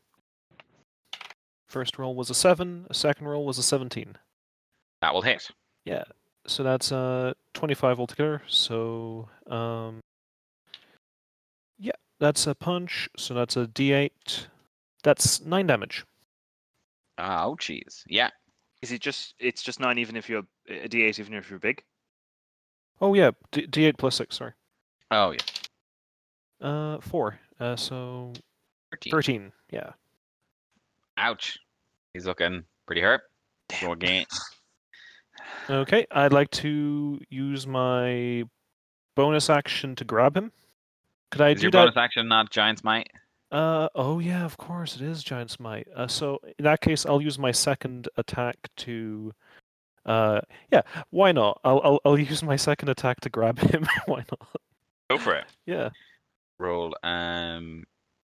First 1.67 1.99
roll 1.99 2.15
was 2.15 2.29
a 2.29 2.33
seven. 2.33 2.87
A 2.89 2.93
second 2.93 3.27
roll 3.27 3.45
was 3.45 3.57
a 3.57 3.63
seventeen. 3.63 4.17
That 5.01 5.13
will 5.13 5.21
hit. 5.21 5.49
Yeah. 5.85 6.03
So 6.47 6.63
that's 6.63 6.91
uh 6.91 7.33
25 7.53 7.99
altogether. 7.99 8.41
So 8.47 9.29
um 9.47 9.99
yeah, 11.77 11.91
that's 12.19 12.47
a 12.47 12.55
punch. 12.55 13.07
So 13.17 13.33
that's 13.33 13.55
a 13.55 13.67
d8. 13.67 14.47
That's 15.03 15.41
9 15.41 15.65
damage. 15.67 16.05
Oh, 17.17 17.55
jeez. 17.59 18.03
Yeah. 18.07 18.29
Is 18.81 18.91
it 18.91 19.01
just? 19.01 19.35
It's 19.39 19.61
just 19.61 19.79
nine, 19.79 19.97
even 19.97 20.15
if 20.15 20.29
you're 20.29 20.43
a 20.69 20.87
D8, 20.87 21.19
even 21.19 21.33
if 21.33 21.49
you're 21.49 21.59
big. 21.59 21.83
Oh 23.01 23.13
yeah, 23.13 23.31
d- 23.51 23.67
d8 23.67 23.97
plus 23.97 24.15
6, 24.15 24.35
sorry. 24.37 24.53
Oh, 25.11 25.31
yeah. 25.31 26.67
Uh 26.67 26.99
4. 27.01 27.39
Uh 27.59 27.75
so 27.75 28.33
13. 28.91 29.11
13. 29.11 29.51
Yeah. 29.71 29.91
Ouch. 31.17 31.57
He's 32.13 32.25
looking 32.25 32.63
pretty 32.85 33.01
hurt. 33.01 33.21
Go 33.81 33.91
again. 33.91 34.25
Okay, 35.69 36.05
I'd 36.11 36.33
like 36.33 36.49
to 36.51 37.19
use 37.29 37.67
my 37.67 38.43
bonus 39.15 39.49
action 39.49 39.95
to 39.95 40.03
grab 40.03 40.35
him. 40.35 40.51
Could 41.31 41.41
I 41.41 41.49
Is 41.49 41.57
do 41.59 41.63
your 41.63 41.71
that? 41.71 41.77
bonus 41.81 41.97
action 41.97 42.27
not 42.27 42.49
Giant's 42.49 42.83
Might? 42.83 43.09
Uh 43.51 43.89
oh 43.95 44.19
yeah, 44.19 44.45
of 44.45 44.57
course 44.57 44.95
it 44.95 45.01
is 45.01 45.23
Giant's 45.23 45.59
Might. 45.59 45.87
Uh, 45.95 46.07
so 46.07 46.39
in 46.57 46.63
that 46.65 46.81
case, 46.81 47.05
I'll 47.05 47.21
use 47.21 47.37
my 47.39 47.51
second 47.51 48.07
attack 48.17 48.55
to. 48.77 49.33
Uh 50.05 50.41
yeah, 50.71 50.81
why 51.11 51.31
not? 51.31 51.59
I'll 51.63 51.81
I'll 51.83 51.99
I'll 52.05 52.17
use 52.33 52.41
my 52.41 52.55
second 52.55 52.89
attack 52.89 53.21
to 53.21 53.29
grab 53.29 53.59
him. 53.59 53.87
why 54.05 54.23
not? 54.31 54.49
Go 55.09 55.17
for 55.17 55.35
it. 55.35 55.45
Yeah. 55.65 55.89
Roll 56.59 56.95
um 57.03 57.83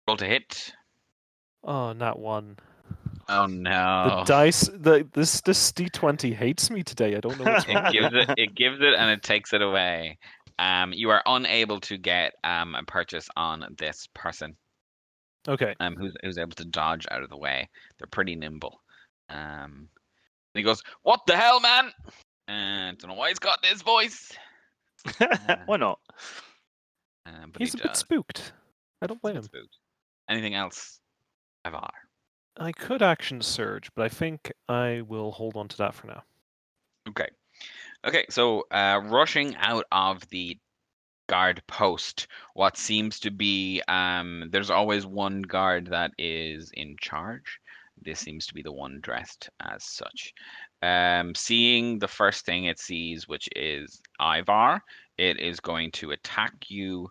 roll 0.07 0.17
to 0.17 0.25
hit. 0.25 0.73
Oh, 1.63 1.93
not 1.93 2.19
one. 2.19 2.57
Oh 3.29 3.47
The 3.47 3.53
no. 3.53 4.23
dice. 4.25 4.61
The 4.73 5.07
this 5.13 5.39
this 5.41 5.71
D 5.71 5.87
twenty 5.89 6.33
hates 6.33 6.69
me 6.69 6.83
today. 6.83 7.15
I 7.15 7.19
don't 7.19 7.37
know 7.39 7.51
what's 7.51 7.67
wrong. 7.67 7.85
it 7.85 7.91
gives 7.93 8.13
it 8.13 8.29
it 8.37 8.55
gives 8.55 8.77
it 8.81 8.93
and 8.97 9.11
it 9.11 9.23
takes 9.23 9.53
it 9.53 9.61
away. 9.61 10.17
Um 10.59 10.93
you 10.93 11.09
are 11.11 11.21
unable 11.25 11.79
to 11.81 11.97
get 11.97 12.33
um 12.43 12.75
a 12.75 12.83
purchase 12.83 13.29
on 13.37 13.65
this 13.77 14.07
person. 14.13 14.55
Okay. 15.47 15.75
Um 15.79 15.95
who's 15.95 16.13
who's 16.23 16.37
able 16.37 16.51
to 16.55 16.65
dodge 16.65 17.05
out 17.11 17.23
of 17.23 17.29
the 17.29 17.37
way. 17.37 17.69
They're 17.97 18.07
pretty 18.07 18.35
nimble. 18.35 18.81
Um 19.29 19.87
and 20.55 20.59
he 20.59 20.63
goes, 20.63 20.81
What 21.03 21.21
the 21.27 21.37
hell, 21.37 21.59
man? 21.59 21.91
And 22.47 22.97
don't 22.97 23.09
know 23.09 23.15
why 23.15 23.29
he's 23.29 23.39
got 23.39 23.61
this 23.63 23.81
voice. 23.81 24.31
Why 25.65 25.77
not? 25.77 25.99
Um, 27.25 27.51
but 27.51 27.61
He's 27.61 27.73
he 27.73 27.79
a 27.79 27.83
bit 27.83 27.93
does. 27.93 27.99
spooked. 27.99 28.53
I 29.01 29.07
don't 29.07 29.21
blame 29.21 29.35
him. 29.37 29.43
Spooked. 29.43 29.77
Anything 30.29 30.55
else? 30.55 30.99
Ivar. 31.65 31.89
I 32.57 32.71
could 32.71 33.01
action 33.01 33.41
surge, 33.41 33.89
but 33.95 34.03
I 34.03 34.09
think 34.09 34.51
I 34.69 35.01
will 35.07 35.31
hold 35.31 35.55
on 35.55 35.67
to 35.69 35.77
that 35.77 35.95
for 35.95 36.07
now. 36.07 36.23
Okay. 37.09 37.27
Okay, 38.05 38.25
so 38.29 38.65
uh, 38.71 39.01
rushing 39.05 39.55
out 39.55 39.85
of 39.91 40.27
the 40.29 40.57
guard 41.29 41.63
post, 41.67 42.27
what 42.53 42.77
seems 42.77 43.19
to 43.21 43.31
be 43.31 43.81
um, 43.87 44.49
there's 44.51 44.69
always 44.69 45.05
one 45.05 45.41
guard 45.41 45.87
that 45.87 46.11
is 46.17 46.71
in 46.73 46.95
charge. 46.99 47.59
This 48.01 48.19
seems 48.19 48.45
to 48.47 48.53
be 48.53 48.61
the 48.61 48.71
one 48.71 48.99
dressed 49.01 49.49
as 49.61 49.83
such. 49.83 50.33
Um, 50.81 51.33
seeing 51.33 51.99
the 51.99 52.07
first 52.07 52.45
thing 52.45 52.65
it 52.65 52.79
sees, 52.79 53.27
which 53.27 53.47
is 53.55 54.01
Ivar, 54.19 54.81
it 55.29 55.39
is 55.39 55.59
going 55.59 55.91
to 55.91 56.11
attack 56.11 56.53
you. 56.69 57.09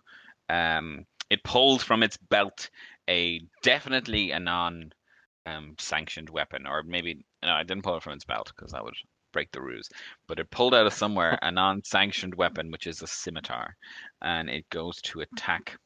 Um, 0.49 1.05
it 1.29 1.43
pulls 1.43 1.83
from 1.83 2.03
its 2.03 2.17
belt 2.17 2.69
a 3.09 3.41
definitely 3.63 4.31
a 4.31 4.39
non 4.39 4.93
um, 5.45 5.75
sanctioned 5.79 6.29
weapon, 6.29 6.67
or 6.67 6.83
maybe 6.83 7.25
no, 7.43 7.51
I 7.51 7.63
didn't 7.63 7.83
pull 7.83 7.97
it 7.97 8.03
from 8.03 8.13
its 8.13 8.25
belt 8.25 8.51
because 8.55 8.71
that 8.71 8.83
would 8.83 8.93
break 9.31 9.51
the 9.51 9.61
ruse. 9.61 9.89
But 10.27 10.39
it 10.39 10.51
pulled 10.51 10.75
out 10.75 10.85
of 10.85 10.93
somewhere 10.93 11.39
a 11.41 11.51
non-sanctioned 11.51 12.35
weapon, 12.35 12.71
which 12.71 12.87
is 12.87 13.01
a 13.01 13.07
scimitar, 13.07 13.75
and 14.21 14.49
it 14.49 14.69
goes 14.69 15.01
to 15.01 15.21
attack 15.21 15.77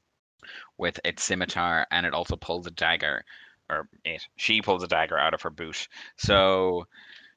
with 0.78 0.99
its 1.05 1.23
scimitar, 1.23 1.88
and 1.91 2.05
it 2.05 2.13
also 2.13 2.36
pulls 2.36 2.67
a 2.67 2.71
dagger, 2.71 3.23
or 3.69 3.88
it 4.03 4.28
she 4.36 4.61
pulls 4.61 4.84
a 4.84 4.88
dagger 4.88 5.17
out 5.17 5.34
of 5.34 5.41
her 5.41 5.49
boot. 5.49 5.88
So, 6.17 6.88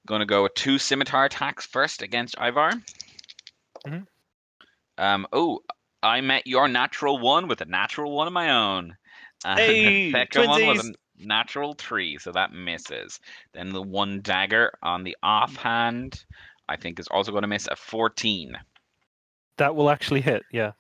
going 0.07 0.20
to 0.20 0.26
go 0.26 0.43
with 0.43 0.55
two 0.55 0.78
scimitar 0.78 1.26
attacks 1.26 1.64
first 1.64 2.03
against 2.03 2.34
Ivar. 2.38 2.72
Mhm. 3.86 4.07
Um. 5.01 5.26
Oh, 5.32 5.61
I 6.03 6.20
met 6.20 6.46
your 6.46 6.68
natural 6.68 7.18
one 7.18 7.48
with 7.48 7.61
a 7.61 7.66
natural 7.66 8.12
one 8.12 8.26
of 8.26 8.32
my 8.32 8.51
own. 8.51 8.96
And 9.44 9.59
Hey, 9.61 10.07
the 10.07 10.12
second 10.12 10.48
one 10.48 10.66
was 10.66 10.88
a 10.88 10.92
natural 11.26 11.74
three, 11.74 12.18
so 12.18 12.32
that 12.32 12.53
misses. 12.53 13.20
Then 13.53 13.70
the 13.70 13.82
one 13.82 14.20
dagger 14.20 14.72
on 14.82 15.05
the 15.05 15.16
offhand, 15.22 16.24
I 16.68 16.76
think, 16.76 17.01
is 17.01 17.09
also 17.09 17.30
going 17.32 17.42
to 17.42 17.48
miss 17.48 17.66
a 17.70 17.76
14. 17.76 18.57
That 19.59 19.74
will 19.74 19.90
actually 19.90 20.20
hit. 20.22 20.42
Yeah. 20.53 20.72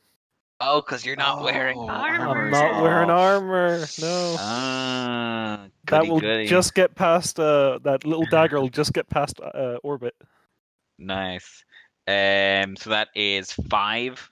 Oh, 0.62 0.82
because 0.82 1.06
you're 1.06 1.16
not 1.16 1.42
wearing 1.42 1.78
Oh, 1.78 1.88
armor. 1.88 2.20
I'm 2.20 2.28
Armor's 2.28 2.52
not 2.52 2.82
wearing 2.82 3.10
armor. 3.10 3.78
No. 3.98 4.36
Ah, 4.38 5.66
that 5.86 6.06
will 6.06 6.20
goody. 6.20 6.46
just 6.46 6.74
get 6.74 6.94
past 6.94 7.40
uh 7.40 7.78
that 7.82 8.04
little 8.04 8.26
dagger 8.30 8.60
will 8.60 8.68
just 8.68 8.92
get 8.92 9.08
past 9.08 9.40
uh 9.40 9.78
orbit. 9.82 10.14
Nice. 10.98 11.64
Um, 12.10 12.76
so 12.76 12.90
that 12.90 13.08
is 13.14 13.52
five 13.52 14.30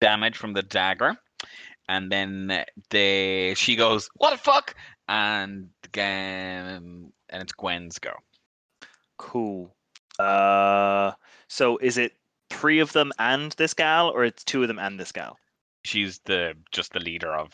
damage 0.00 0.36
from 0.36 0.52
the 0.52 0.62
dagger, 0.62 1.16
and 1.88 2.10
then 2.10 2.64
the 2.90 3.54
she 3.56 3.76
goes, 3.76 4.08
"What 4.16 4.30
the 4.30 4.38
fuck?" 4.38 4.74
And 5.08 5.70
again, 5.84 7.12
and 7.28 7.42
it's 7.42 7.52
Gwen's 7.52 7.98
go. 7.98 8.14
Cool. 9.16 9.74
Uh, 10.18 11.12
so 11.48 11.78
is 11.78 11.98
it 11.98 12.12
three 12.50 12.80
of 12.80 12.92
them 12.92 13.12
and 13.18 13.52
this 13.52 13.74
gal, 13.74 14.08
or 14.08 14.24
it's 14.24 14.44
two 14.44 14.62
of 14.62 14.68
them 14.68 14.78
and 14.78 14.98
this 14.98 15.12
gal? 15.12 15.38
She's 15.84 16.20
the 16.24 16.54
just 16.72 16.92
the 16.92 17.00
leader 17.00 17.34
of. 17.34 17.52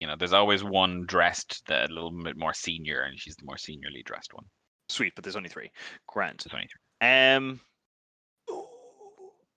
You 0.00 0.06
know, 0.06 0.14
there's 0.14 0.34
always 0.34 0.62
one 0.62 1.06
dressed 1.06 1.66
the, 1.68 1.86
a 1.86 1.88
little 1.88 2.10
bit 2.10 2.36
more 2.36 2.52
senior, 2.52 3.00
and 3.02 3.18
she's 3.18 3.34
the 3.36 3.46
more 3.46 3.56
seniorly 3.56 4.04
dressed 4.04 4.34
one. 4.34 4.44
Sweet, 4.90 5.14
but 5.14 5.24
there's 5.24 5.36
only 5.36 5.48
three. 5.48 5.70
Grant. 6.06 6.42
So 6.42 6.50
23. 6.50 6.78
Um. 7.00 7.60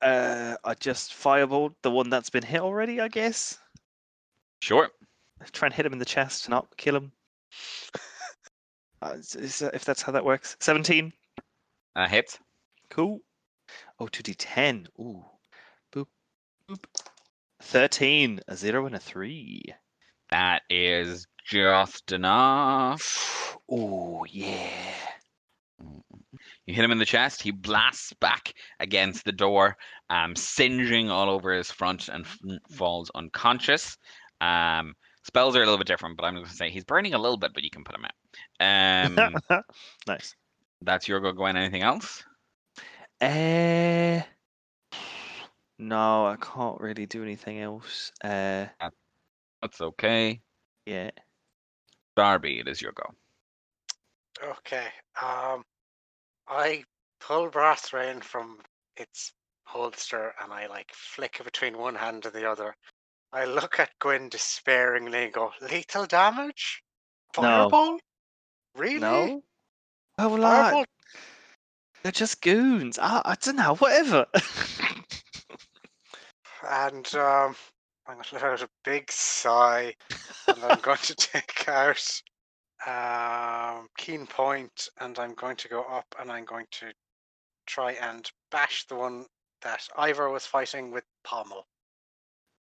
Uh, 0.02 0.56
I 0.64 0.74
just 0.76 1.12
firebolt 1.12 1.76
the 1.84 1.92
one 1.92 2.10
that's 2.10 2.30
been 2.30 2.44
hit 2.44 2.62
already. 2.62 3.00
I 3.02 3.08
guess. 3.10 3.58
Sure. 4.62 4.90
Try 5.52 5.68
and 5.68 5.74
hit 5.76 5.86
him 5.86 5.94
in 5.94 6.00
the 6.00 6.06
chest, 6.06 6.50
not 6.50 6.76
kill 6.78 6.96
him. 6.96 7.12
Uh, 9.02 9.12
is- 9.16 9.34
is 9.36 9.60
that- 9.60 9.74
if 9.74 9.86
that's 9.86 10.02
how 10.02 10.12
that 10.12 10.26
works. 10.26 10.58
Seventeen. 10.60 11.14
Uh, 11.96 12.06
hits. 12.06 12.38
Cool. 12.90 13.22
Oh, 13.98 14.08
2d10. 14.08 14.88
Ooh. 15.00 15.24
Boop. 15.96 16.08
Boop. 16.70 16.84
13, 17.62 18.42
a 18.50 18.56
0 18.58 18.88
and 18.88 18.96
a 18.96 19.00
3. 19.00 19.64
That 20.32 20.64
is 20.70 21.28
just 21.46 22.12
enough. 22.12 23.58
Oh, 23.72 24.26
yeah. 24.26 25.09
You 26.70 26.76
hit 26.76 26.86
him 26.86 26.92
in 26.92 27.00
the 27.00 27.06
chest. 27.06 27.42
He 27.42 27.50
blasts 27.50 28.14
back 28.22 28.54
against 28.80 29.26
the 29.26 29.32
door, 29.32 29.76
um, 30.12 30.36
singeing 30.36 31.10
all 31.10 31.28
over 31.28 31.52
his 31.52 31.72
front 31.72 32.10
and 32.10 32.24
f- 32.24 32.38
falls 32.70 33.10
unconscious. 33.16 33.98
Um, 34.40 34.94
spells 35.24 35.56
are 35.56 35.64
a 35.64 35.66
little 35.66 35.80
bit 35.80 35.88
different, 35.88 36.16
but 36.16 36.26
I'm 36.26 36.36
going 36.36 36.46
to 36.46 36.52
say 36.52 36.70
he's 36.70 36.84
burning 36.84 37.16
a 37.16 37.18
little 37.18 37.38
bit, 37.38 37.56
but 37.56 37.64
you 37.64 37.72
can 37.72 37.84
put 37.84 37.96
him 37.96 38.06
out. 38.06 39.34
Um, 39.50 39.64
nice. 40.08 40.36
that's 40.84 41.08
your 41.08 41.20
go, 41.22 41.32
Gwen. 41.32 41.58
Anything 41.58 41.82
else? 41.82 42.24
Uh, 43.20 44.22
no, 45.80 46.28
I 46.28 46.38
can't 46.40 46.80
really 46.80 47.08
do 47.08 47.24
anything 47.24 47.62
else. 47.62 48.12
Uh, 48.24 48.68
That's 49.64 49.82
okay. 49.82 50.40
yeah. 50.86 51.10
Darby, 52.16 52.60
it 52.60 52.68
is 52.68 52.80
your 52.80 52.92
go. 52.92 53.16
Okay. 54.52 54.86
Um, 55.20 55.64
I 56.50 56.84
pull 57.20 57.50
brass 57.50 57.94
rain 57.94 58.22
from 58.22 58.60
its 58.98 59.34
holster 59.66 60.34
and 60.42 60.52
I 60.52 60.68
like 60.68 60.92
flick 60.94 61.38
it 61.40 61.44
between 61.44 61.78
one 61.78 61.96
hand 61.96 62.26
and 62.26 62.34
the 62.34 62.50
other. 62.50 62.76
I 63.32 63.46
look 63.46 63.80
at 63.80 63.92
Gwen 64.00 64.30
despairingly 64.30 65.26
and 65.26 65.34
go, 65.34 65.52
"Lethal 65.62 66.08
damage? 66.08 66.82
No. 67.38 67.42
Fireball? 67.44 68.00
Really? 68.76 69.00
No? 69.00 69.44
Oh? 70.18 70.44
I, 70.44 70.86
they're 72.02 72.12
just 72.12 72.42
goons. 72.42 72.98
I, 72.98 73.22
I 73.24 73.36
don't 73.36 73.56
know, 73.56 73.76
whatever. 73.76 74.26
And 76.68 77.08
um, 77.16 77.56
I'm 78.08 78.16
going 78.16 78.24
to 78.24 78.36
let 78.36 78.44
out 78.44 78.62
a 78.62 78.70
big 78.84 79.12
sigh, 79.12 79.96
and 80.48 80.64
I'm 80.64 80.80
going 80.82 80.98
to 80.98 81.16
take 81.18 81.68
out 81.68 82.22
um, 82.88 83.88
keen 83.98 84.26
point, 84.28 84.90
and 85.00 85.18
I'm 85.20 85.34
going 85.34 85.56
to 85.58 85.68
go 85.68 85.84
up, 85.84 86.06
and 86.20 86.32
I'm 86.32 86.46
going 86.46 86.66
to 86.72 86.92
try 87.68 87.94
and 87.94 88.30
bash 88.52 88.86
the 88.88 88.96
one 88.96 89.26
that 89.62 89.88
Ivor 89.98 90.30
was 90.30 90.46
fighting 90.46 90.92
with 90.92 91.04
pommel. 91.24 91.68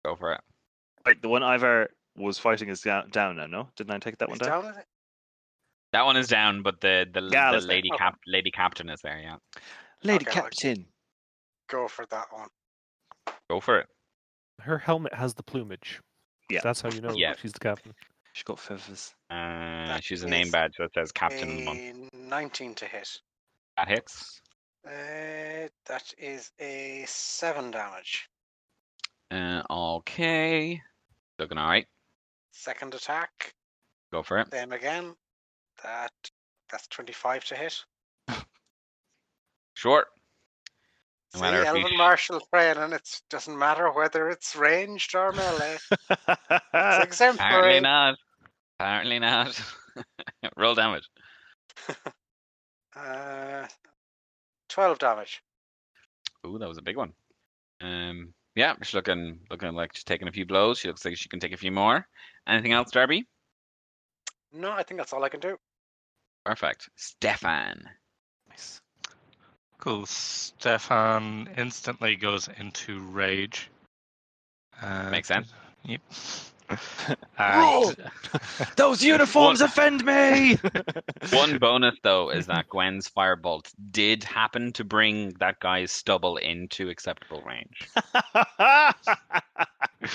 Go 0.06 0.16
for 0.16 0.34
it. 0.34 0.42
Wait, 1.06 1.22
the 1.22 1.30
one 1.30 1.44
Ivor 1.44 1.90
was 2.16 2.40
fighting 2.40 2.70
is 2.70 2.82
down, 2.82 3.10
down 3.10 3.36
now, 3.36 3.46
no? 3.48 3.70
Didn't 3.76 3.92
I 3.92 4.00
take 4.00 4.18
that 4.20 4.30
one 4.30 4.38
He's 4.40 4.48
down? 4.48 4.64
down? 4.64 4.84
That 5.94 6.06
one 6.06 6.18
is 6.18 6.28
down, 6.28 6.64
but 6.64 6.82
the 6.82 7.06
the, 7.14 7.30
Gal 7.30 7.52
the 7.54 7.58
is 7.60 7.66
there. 7.66 7.76
lady 7.76 7.90
Okay. 7.94 7.98
cap 7.98 8.18
lady 8.28 8.52
captain 8.52 8.90
is 8.90 9.00
there. 9.02 9.20
Yeah, 9.20 9.38
Lady 10.04 10.26
Okay, 10.26 10.42
Captain. 10.42 10.86
Go 11.70 11.88
for 11.88 12.06
that 12.08 12.26
one. 12.32 12.50
go 13.50 13.60
for 13.60 13.80
it. 13.80 13.88
Her 14.62 14.78
helmet 14.80 15.14
has 15.14 15.34
the 15.36 15.44
plumage. 15.44 16.02
Yeah. 16.50 16.62
That's 16.64 16.82
how 16.82 16.90
you 16.90 17.02
know 17.02 17.14
Yeah. 17.16 17.36
she's 17.42 17.54
the 17.54 17.60
captain. 17.60 17.94
She 18.38 18.44
got 18.44 18.60
feathers. 18.60 19.16
Uh, 19.32 20.00
she's 20.00 20.22
a 20.22 20.28
name 20.28 20.52
badge 20.52 20.76
that 20.78 20.94
says 20.94 21.12
captain 21.12 21.50
in 21.50 21.58
the 21.58 21.64
month. 21.64 22.14
A 22.14 22.18
19 22.18 22.76
to 22.76 22.86
hit. 22.86 23.20
That 23.78 23.88
hits. 23.88 24.42
Uh, 24.86 25.70
that 25.88 26.14
is 26.20 26.52
a 26.60 27.04
7 27.08 27.72
damage. 27.72 28.30
Uh, 29.32 29.64
okay, 29.72 30.80
looking 31.40 31.58
all 31.58 31.68
right. 31.68 31.88
Second 32.52 32.94
attack, 32.94 33.56
Go 34.12 34.22
for 34.22 34.38
it. 34.38 34.52
same 34.52 34.72
again. 34.72 35.16
That 35.84 36.12
That's 36.72 36.86
25 36.90 37.44
to 37.46 37.56
hit. 37.56 37.86
Short. 39.74 40.10
No 41.34 41.40
See, 41.40 41.42
matter 41.42 41.58
if 41.58 41.64
you 41.64 41.70
Elven 41.70 41.92
sh- 41.92 41.98
Marshal 41.98 42.42
training, 42.54 42.94
it 42.94 43.22
doesn't 43.32 43.58
matter 43.58 43.92
whether 43.92 44.30
it's 44.30 44.56
ranged 44.56 45.16
or 45.16 45.32
melee. 45.32 45.78
It's 46.74 47.20
Apparently 47.20 47.80
not. 47.80 48.20
Apparently 48.80 49.20
not. 49.20 49.60
Roll 50.58 50.76
damage. 50.76 51.10
Uh, 52.96 53.68
12 54.70 54.98
damage. 54.98 55.44
Ooh, 56.46 56.58
that 56.58 56.68
was 56.68 56.80
a 56.80 56.82
big 56.82 56.98
one. 56.98 57.14
Um, 57.80 58.34
yeah, 58.56 58.74
she's 58.82 58.96
looking 58.96 59.42
looking 59.52 59.74
like 59.74 59.94
she's 59.94 60.04
taking 60.04 60.28
a 60.28 60.32
few 60.32 60.46
blows. 60.48 60.80
She 60.80 60.88
looks 60.88 61.06
like 61.06 61.16
she 61.16 61.30
can 61.30 61.40
take 61.40 61.54
a 61.54 61.58
few 61.58 61.72
more. 61.72 62.08
Anything 62.48 62.72
else, 62.72 62.90
Darby? 62.90 63.28
No, 64.52 64.72
I 64.72 64.82
think 64.82 65.00
that's 65.00 65.14
all 65.14 65.24
I 65.24 65.30
can 65.30 65.40
do. 65.40 65.58
Perfect. 66.44 66.90
Stefan. 66.96 67.88
Nice. 68.50 68.82
Cool. 69.78 70.06
Stefan 70.08 71.50
instantly 71.56 72.16
goes 72.16 72.50
into 72.58 73.00
rage. 73.00 73.70
Uh, 74.82 75.10
Makes 75.12 75.28
sense. 75.28 75.54
Yep. 75.84 76.02
Roll! 77.40 77.90
and, 77.90 77.96
Those 78.76 79.04
uniforms 79.04 79.62
offend 79.62 80.04
me. 80.06 80.58
One 81.32 81.58
bonus 81.58 81.96
though 82.04 82.30
is 82.30 82.48
that 82.48 82.70
Gwen's 82.70 83.10
firebolt 83.10 83.72
did 83.92 84.24
happen 84.24 84.74
to 84.74 84.84
bring 84.84 85.30
that 85.40 85.60
guy's 85.60 85.92
stubble 85.92 86.38
into 86.38 86.90
acceptable 86.90 87.42
range. 87.44 87.88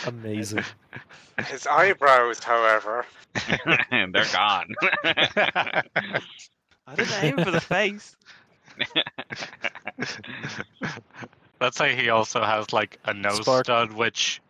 Amazing. 0.06 0.64
His 1.46 1.66
eyebrows, 1.66 2.38
however. 2.42 3.06
They're 3.90 4.24
gone. 4.32 4.68
I 5.04 5.82
didn't 6.94 7.24
aim 7.24 7.38
for 7.38 7.50
the 7.50 7.60
face. 7.60 8.16
Let's 11.60 11.76
say 11.76 11.94
he 11.94 12.08
also 12.10 12.42
has 12.42 12.72
like 12.72 12.98
a 13.04 13.14
nose 13.14 13.38
Spark. 13.38 13.66
stud, 13.66 13.92
which 13.92 14.42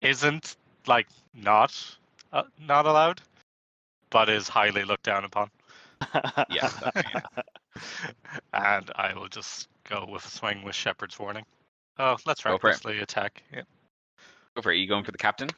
isn't 0.00 0.56
like 0.86 1.06
not 1.42 1.96
uh, 2.32 2.42
not 2.58 2.86
allowed, 2.86 3.20
but 4.10 4.28
is 4.28 4.48
highly 4.48 4.84
looked 4.84 5.04
down 5.04 5.24
upon. 5.24 5.50
yeah, 6.50 6.70
and 8.52 8.90
I 8.94 9.12
will 9.14 9.28
just 9.28 9.68
go 9.88 10.06
with 10.10 10.24
a 10.24 10.30
swing 10.30 10.62
with 10.62 10.74
Shepherd's 10.74 11.18
Warning. 11.18 11.44
Oh, 11.98 12.16
let's 12.26 12.42
Go 12.42 12.58
for 12.58 12.68
it. 12.68 12.74
recklessly 12.74 13.00
attack. 13.00 13.42
Yeah. 13.52 13.62
Go 14.54 14.62
for 14.62 14.72
it. 14.72 14.76
You 14.78 14.86
going 14.86 15.04
for 15.04 15.12
the 15.12 15.18
captain? 15.18 15.48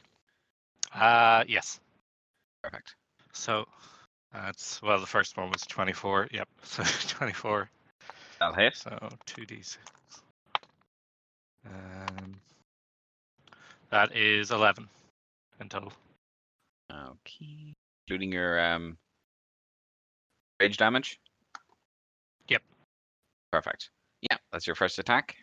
Uh, 0.94 1.44
yes. 1.46 1.80
Perfect. 2.62 2.94
So 3.32 3.66
that's 4.32 4.80
well, 4.82 4.98
the 4.98 5.06
first 5.06 5.36
one 5.36 5.50
was 5.50 5.62
24. 5.62 6.28
Yep. 6.32 6.48
So 6.62 6.82
24. 7.08 7.68
That'll 8.38 8.54
hit. 8.54 8.76
So 8.76 8.90
2d6. 9.26 9.76
Um, 11.66 12.40
that 13.90 14.16
is 14.16 14.50
11 14.50 14.88
in 15.60 15.68
total. 15.68 15.92
Okay. 16.92 17.74
Including 18.06 18.32
your 18.32 18.58
um 18.60 18.96
rage 20.60 20.76
damage? 20.76 21.20
Yep. 22.48 22.62
Perfect. 23.52 23.90
Yeah, 24.22 24.36
that's 24.52 24.66
your 24.66 24.76
first 24.76 24.98
attack. 24.98 25.36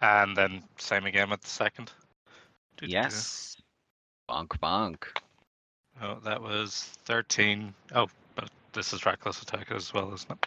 And 0.00 0.36
then 0.36 0.62
same 0.78 1.06
again 1.06 1.30
with 1.30 1.40
the 1.40 1.48
second. 1.48 1.90
Do-do-do. 2.76 2.92
Yes. 2.92 3.56
Bonk 4.28 4.48
bonk. 4.60 5.04
Oh, 6.02 6.18
that 6.24 6.42
was 6.42 6.82
13. 7.04 7.72
Oh, 7.94 8.08
but 8.34 8.50
this 8.72 8.92
is 8.92 9.06
reckless 9.06 9.40
attack 9.40 9.70
as 9.70 9.94
well, 9.94 10.12
isn't 10.12 10.30
it? 10.30 10.46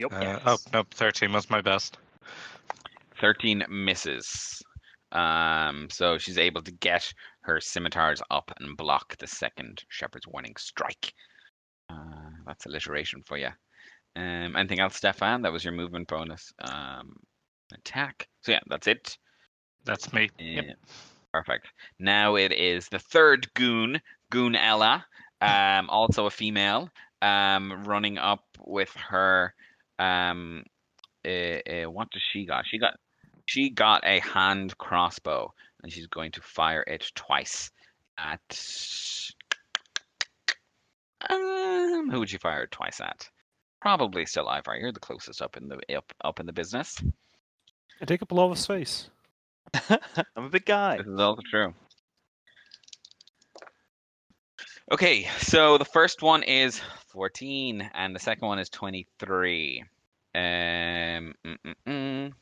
Yep. 0.00 0.12
Uh, 0.12 0.38
Oh, 0.44 0.56
no, 0.72 0.84
13 0.90 1.32
was 1.32 1.48
my 1.48 1.60
best. 1.60 1.98
13 3.20 3.64
misses. 3.68 4.62
Um, 5.12 5.88
so 5.90 6.18
she's 6.18 6.38
able 6.38 6.62
to 6.62 6.72
get 6.72 7.12
her 7.42 7.60
scimitars 7.60 8.22
up 8.30 8.50
and 8.60 8.76
block 8.76 9.16
the 9.18 9.26
second 9.26 9.82
Shepherd's 9.88 10.26
Warning 10.28 10.54
strike. 10.58 11.12
Uh, 11.88 12.30
that's 12.46 12.66
alliteration 12.66 13.22
for 13.26 13.38
you. 13.38 13.48
Um, 14.16 14.56
anything 14.56 14.80
else, 14.80 14.96
Stefan? 14.96 15.42
That 15.42 15.52
was 15.52 15.64
your 15.64 15.72
movement 15.72 16.08
bonus. 16.08 16.52
Um, 16.60 17.16
attack. 17.72 18.28
So 18.42 18.52
yeah, 18.52 18.60
that's 18.68 18.86
it. 18.86 19.16
That's 19.84 20.12
me. 20.12 20.30
Yep. 20.38 20.64
Uh, 20.68 20.92
Perfect. 21.32 21.68
Now 21.98 22.34
it 22.36 22.52
is 22.52 22.88
the 22.88 22.98
third 22.98 23.52
goon, 23.54 24.00
Goon 24.30 24.56
Ella, 24.56 25.04
um, 25.40 25.88
also 25.88 26.26
a 26.26 26.30
female, 26.30 26.90
um, 27.22 27.84
running 27.84 28.18
up 28.18 28.44
with 28.66 28.90
her. 28.96 29.54
Um, 29.98 30.64
uh, 31.24 31.30
uh, 31.30 31.90
what 31.90 32.10
does 32.10 32.22
she 32.32 32.46
got? 32.46 32.64
She 32.66 32.78
got 32.78 32.94
she 33.46 33.70
got 33.70 34.02
a 34.04 34.20
hand 34.20 34.76
crossbow, 34.78 35.52
and 35.82 35.92
she's 35.92 36.06
going 36.06 36.32
to 36.32 36.40
fire 36.40 36.84
it 36.86 37.10
twice 37.14 37.70
at. 38.18 38.40
Um, 41.28 42.10
who 42.10 42.18
would 42.18 42.32
you 42.32 42.38
fire 42.38 42.64
it 42.64 42.70
twice 42.70 43.00
at? 43.00 43.28
Probably 43.80 44.26
still 44.26 44.48
Ivar. 44.48 44.76
You're 44.76 44.92
the 44.92 45.00
closest 45.00 45.42
up 45.42 45.56
in 45.56 45.68
the 45.68 45.96
up 45.96 46.12
up 46.24 46.40
in 46.40 46.46
the 46.46 46.52
business. 46.52 47.02
I 48.00 48.04
take 48.04 48.22
up 48.22 48.32
a 48.32 48.34
lot 48.34 48.50
of 48.50 48.58
space. 48.58 49.10
I'm 49.90 50.44
a 50.44 50.48
big 50.48 50.64
guy. 50.64 50.96
This 50.96 51.06
is 51.06 51.20
also 51.20 51.42
true. 51.50 51.74
Okay, 54.92 55.28
so 55.38 55.78
the 55.78 55.84
first 55.84 56.20
one 56.20 56.42
is 56.42 56.80
14, 57.12 57.90
and 57.94 58.14
the 58.14 58.18
second 58.18 58.48
one 58.48 58.58
is 58.58 58.68
23. 58.70 59.84
Um, 60.34 60.40
mm, 60.40 61.34
mm, 61.44 61.74
mm. 61.86 62.32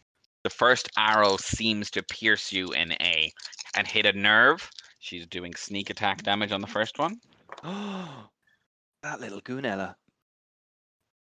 The 0.49 0.55
first 0.55 0.89
arrow 0.97 1.37
seems 1.37 1.91
to 1.91 2.03
pierce 2.03 2.53
you 2.53 2.73
in 2.73 2.93
A 3.03 3.31
and 3.77 3.87
hit 3.87 4.07
a 4.07 4.15
nerve. 4.15 4.71
She's 4.99 5.27
doing 5.27 5.55
sneak 5.55 5.91
attack 5.91 6.23
damage 6.23 6.53
on 6.53 6.63
the 6.63 6.67
first 6.67 6.99
one. 6.99 7.21
that 7.63 9.21
little 9.21 9.43
goonella. 9.43 9.95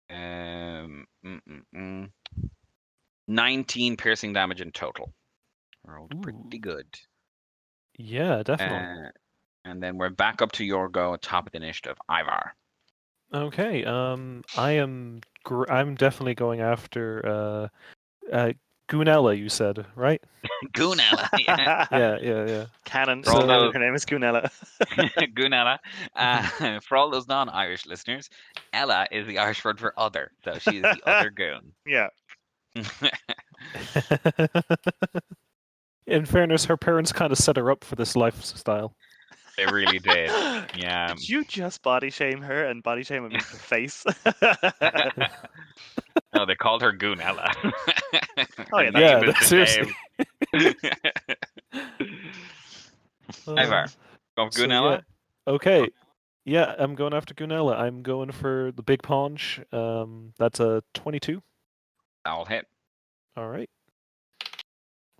Um, 0.09 1.07
mm, 1.25 1.41
mm, 1.45 1.61
mm. 1.75 2.09
19 3.27 3.97
piercing 3.97 4.31
damage 4.31 4.61
in 4.61 4.71
total. 4.71 5.11
Rolled 5.83 6.13
Ooh. 6.15 6.21
pretty 6.21 6.59
good. 6.59 6.87
Yeah, 7.97 8.43
definitely. 8.43 9.07
Uh, 9.07 9.09
and 9.65 9.83
then 9.83 9.97
we're 9.97 10.09
back 10.09 10.41
up 10.41 10.53
to 10.53 10.63
your 10.63 10.87
go, 10.87 11.17
top 11.17 11.47
of 11.47 11.51
the 11.51 11.57
initiative, 11.57 11.97
Ivar. 12.09 12.53
Okay. 13.33 13.83
Um, 13.83 14.45
I 14.55 14.71
am. 14.71 15.19
Gr- 15.43 15.69
I'm 15.69 15.95
definitely 15.95 16.35
going 16.35 16.61
after 16.61 17.27
uh, 17.27 17.67
uh, 18.31 18.53
Goonella. 18.87 19.37
You 19.37 19.49
said 19.49 19.85
right? 19.95 20.21
Goonella. 20.73 21.27
Yeah. 21.47 21.85
Yeah, 21.91 22.17
yeah, 22.21 22.45
yeah. 22.47 22.65
Cannon. 22.85 23.23
For 23.23 23.31
all 23.31 23.41
So 23.41 23.47
those- 23.47 23.73
her 23.73 23.79
name 23.79 23.95
is 23.95 24.05
Goonella. 24.05 24.49
Goonella. 25.35 25.77
Uh, 26.15 26.79
for 26.81 26.97
all 26.97 27.09
those 27.09 27.27
non-Irish 27.27 27.85
listeners, 27.85 28.29
Ella 28.73 29.07
is 29.11 29.27
the 29.27 29.39
Irish 29.39 29.63
word 29.65 29.79
for 29.79 29.93
other, 29.97 30.31
so 30.43 30.57
she 30.59 30.77
is 30.77 30.81
the 30.83 30.99
other 31.05 31.29
goon. 31.29 31.73
yeah. 31.85 32.07
In 36.05 36.25
fairness, 36.25 36.63
her 36.65 36.77
parents 36.77 37.11
kind 37.11 37.31
of 37.33 37.37
set 37.37 37.57
her 37.57 37.69
up 37.69 37.83
for 37.83 37.95
this 37.95 38.15
lifestyle. 38.15 38.93
they 39.57 39.65
really 39.65 39.99
did. 39.99 40.29
Yeah. 40.77 41.13
Did 41.13 41.27
you 41.27 41.43
just 41.43 41.81
body 41.81 42.09
shame 42.09 42.41
her 42.41 42.65
and 42.65 42.81
body 42.81 43.03
shame 43.03 43.25
him 43.25 43.31
in 43.31 43.39
the 43.39 43.43
face? 43.43 44.05
No, 46.35 46.45
they 46.45 46.55
called 46.55 46.81
her 46.81 46.91
Goonella. 46.93 47.53
Oh, 48.73 48.79
yeah, 48.79 48.91
Her 48.91 48.99
yeah, 48.99 49.19
name 49.19 49.25
the 49.27 49.33
seriously. 49.45 49.93
same. 50.53 50.73
Ivar, 53.47 53.87
Go 54.37 54.49
so, 54.49 54.61
Goonella. 54.65 55.01
yeah. 55.47 55.53
Okay. 55.53 55.89
Yeah, 56.45 56.75
I'm 56.77 56.95
going 56.95 57.13
after 57.13 57.33
Goonella. 57.33 57.77
I'm 57.79 58.01
going 58.03 58.31
for 58.31 58.71
the 58.75 58.83
big 58.83 59.01
paunch. 59.03 59.59
Um, 59.71 60.33
that's 60.37 60.59
a 60.59 60.83
22. 60.93 61.41
That'll 62.25 62.45
hit. 62.45 62.65
All 63.35 63.49
right. 63.49 63.69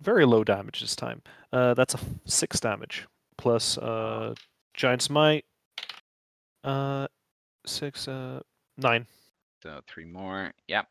Very 0.02 0.24
low 0.24 0.44
damage 0.44 0.80
this 0.80 0.94
time. 0.96 1.22
Uh, 1.52 1.74
that's 1.74 1.94
a 1.94 1.98
six 2.24 2.60
damage 2.60 3.06
plus 3.36 3.76
uh, 3.78 4.34
Giant's 4.74 5.10
Might. 5.10 5.44
Uh, 6.64 7.08
six, 7.66 8.06
uh, 8.08 8.40
nine. 8.76 9.06
So 9.62 9.80
three 9.86 10.04
more. 10.04 10.52
Yep. 10.68 10.86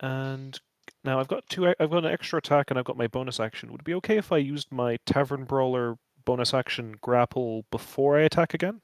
And 0.00 0.58
now 1.04 1.18
I've 1.20 1.28
got 1.28 1.48
two. 1.48 1.66
I've 1.66 1.90
got 1.90 2.04
an 2.04 2.12
extra 2.12 2.38
attack, 2.38 2.70
and 2.70 2.78
I've 2.78 2.84
got 2.84 2.96
my 2.96 3.06
bonus 3.08 3.40
action. 3.40 3.70
Would 3.72 3.80
it 3.80 3.84
be 3.84 3.94
okay 3.94 4.16
if 4.16 4.30
I 4.32 4.36
used 4.38 4.70
my 4.70 4.98
Tavern 5.06 5.44
Brawler 5.44 5.96
bonus 6.24 6.54
action 6.54 6.96
grapple 7.00 7.64
before 7.70 8.18
I 8.18 8.22
attack 8.22 8.54
again? 8.54 8.80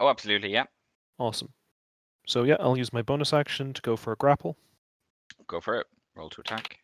Oh, 0.00 0.08
absolutely. 0.08 0.50
Yep. 0.52 0.68
Awesome. 1.18 1.52
So 2.26 2.42
yeah, 2.44 2.56
I'll 2.60 2.76
use 2.76 2.92
my 2.92 3.02
bonus 3.02 3.32
action 3.32 3.72
to 3.74 3.82
go 3.82 3.96
for 3.96 4.12
a 4.12 4.16
grapple. 4.16 4.56
Go 5.46 5.60
for 5.60 5.78
it. 5.80 5.86
Roll 6.16 6.30
to 6.30 6.40
attack. 6.40 6.78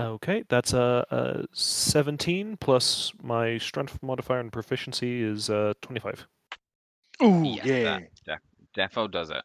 Okay, 0.00 0.42
that's 0.48 0.72
a, 0.72 1.04
a 1.10 1.44
17 1.52 2.56
plus 2.56 3.12
my 3.22 3.58
strength 3.58 3.98
modifier 4.02 4.40
and 4.40 4.50
proficiency 4.50 5.22
is 5.22 5.50
uh, 5.50 5.74
25. 5.82 6.26
Ooh, 7.22 7.42
Yes, 7.44 7.66
yeah. 7.66 7.82
that 8.24 8.40
def- 8.74 8.90
defo 8.94 9.10
does 9.10 9.28
it. 9.30 9.42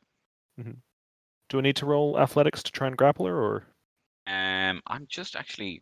Do 1.49 1.59
I 1.59 1.61
need 1.61 1.75
to 1.77 1.85
roll 1.85 2.19
athletics 2.19 2.61
to 2.63 2.71
try 2.71 2.87
and 2.87 2.97
grapple 2.97 3.25
her, 3.25 3.35
or 3.35 3.63
Um, 4.27 4.81
I'm 4.87 5.05
just 5.09 5.35
actually 5.35 5.81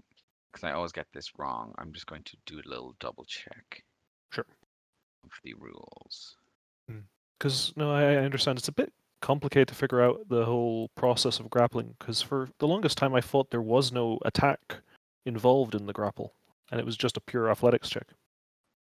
because 0.51 0.63
I 0.63 0.71
always 0.73 0.91
get 0.91 1.07
this 1.13 1.31
wrong. 1.37 1.73
I'm 1.77 1.91
just 1.91 2.05
going 2.07 2.23
to 2.23 2.37
do 2.45 2.59
a 2.59 2.69
little 2.69 2.95
double 2.99 3.25
check. 3.25 3.83
Sure. 4.31 4.45
Of 5.23 5.31
the 5.43 5.53
rules. 5.55 6.37
because 7.37 7.73
no, 7.75 7.91
I, 7.91 8.03
I 8.03 8.15
understand 8.17 8.57
it's 8.57 8.67
a 8.67 8.73
bit 8.73 8.93
complicated 9.21 9.67
to 9.69 9.75
figure 9.75 10.01
out 10.01 10.29
the 10.29 10.45
whole 10.45 10.89
process 10.95 11.39
of 11.39 11.49
grappling. 11.49 11.95
Because 11.99 12.21
for 12.21 12.47
the 12.59 12.67
longest 12.67 12.97
time, 12.97 13.15
I 13.15 13.21
thought 13.21 13.49
there 13.49 13.61
was 13.61 13.91
no 13.91 14.19
attack 14.23 14.77
involved 15.25 15.75
in 15.75 15.87
the 15.87 15.93
grapple, 15.93 16.33
and 16.71 16.79
it 16.79 16.85
was 16.85 16.95
just 16.95 17.17
a 17.17 17.21
pure 17.21 17.49
athletics 17.49 17.89
check. 17.89 18.07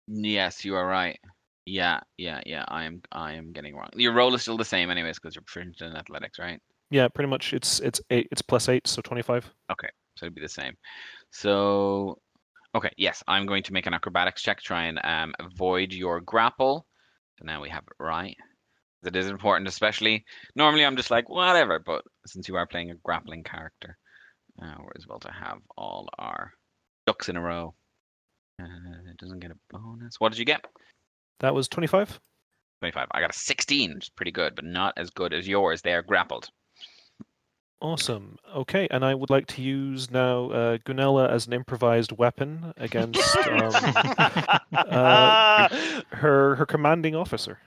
Yes, 0.07 0.65
you 0.65 0.75
are 0.75 0.87
right. 0.87 1.19
Yeah, 1.65 1.99
yeah, 2.17 2.41
yeah. 2.45 2.65
I 2.67 2.85
am. 2.85 3.01
I 3.11 3.33
am 3.33 3.51
getting 3.51 3.75
wrong. 3.75 3.89
Your 3.95 4.13
roll 4.13 4.33
is 4.33 4.41
still 4.41 4.57
the 4.57 4.65
same, 4.65 4.89
anyways, 4.89 5.19
because 5.19 5.35
you're 5.35 5.43
proficient 5.43 5.81
in 5.81 5.95
athletics, 5.95 6.39
right? 6.39 6.59
Yeah, 6.89 7.07
pretty 7.07 7.29
much. 7.29 7.53
It's 7.53 7.79
it's 7.79 8.01
eight. 8.09 8.27
It's 8.31 8.41
plus 8.41 8.69
eight, 8.69 8.87
so 8.87 9.01
25. 9.01 9.49
Okay, 9.71 9.89
So 10.17 10.25
it'd 10.25 10.35
be 10.35 10.41
the 10.41 10.49
same. 10.49 10.73
So, 11.31 12.17
okay, 12.73 12.89
yes, 12.97 13.23
I'm 13.27 13.45
going 13.45 13.61
to 13.63 13.73
make 13.73 13.85
an 13.85 13.93
acrobatics 13.93 14.41
check, 14.41 14.61
try 14.61 14.85
and 14.85 14.99
um, 15.03 15.33
avoid 15.39 15.93
your 15.93 16.19
grapple. 16.21 16.87
So 17.37 17.45
now 17.45 17.61
we 17.61 17.69
have 17.69 17.83
it 17.83 18.03
right. 18.03 18.35
It 19.03 19.15
is 19.15 19.27
important, 19.27 19.67
especially. 19.67 20.25
Normally, 20.55 20.83
I'm 20.85 20.97
just 20.97 21.11
like 21.11 21.29
whatever, 21.29 21.79
but 21.79 22.03
since 22.25 22.47
you 22.47 22.55
are 22.55 22.65
playing 22.67 22.91
a 22.91 22.95
grappling 22.95 23.43
character, 23.43 23.97
uh, 24.61 24.75
we're 24.79 24.91
as 24.97 25.07
well 25.07 25.19
to 25.19 25.31
have 25.31 25.59
all 25.77 26.09
our 26.17 26.51
ducks 27.05 27.29
in 27.29 27.37
a 27.37 27.41
row. 27.41 27.73
Uh, 28.61 28.65
it 29.09 29.17
doesn't 29.17 29.39
get 29.39 29.51
a 29.51 29.57
bonus. 29.69 30.19
What 30.19 30.31
did 30.31 30.39
you 30.39 30.45
get? 30.45 30.65
That 31.39 31.55
was 31.55 31.67
25. 31.67 32.19
25. 32.81 33.07
I 33.11 33.21
got 33.21 33.29
a 33.35 33.37
16, 33.37 33.93
which 33.95 34.05
is 34.05 34.09
pretty 34.09 34.31
good, 34.31 34.55
but 34.55 34.65
not 34.65 34.93
as 34.97 35.09
good 35.09 35.33
as 35.33 35.47
yours. 35.47 35.81
They 35.81 35.93
are 35.93 36.01
grappled. 36.01 36.49
Awesome. 37.81 38.37
Okay, 38.53 38.89
and 38.91 39.05
I 39.05 39.15
would 39.15 39.29
like 39.29 39.47
to 39.47 39.61
use 39.61 40.11
now 40.11 40.49
uh, 40.51 40.77
Goonella 40.79 41.29
as 41.29 41.47
an 41.47 41.53
improvised 41.53 42.11
weapon 42.11 42.73
against 42.75 43.37
um, 43.47 43.71
uh, 44.73 45.69
her 46.09 46.55
her 46.55 46.65
commanding 46.65 47.15
officer. 47.15 47.59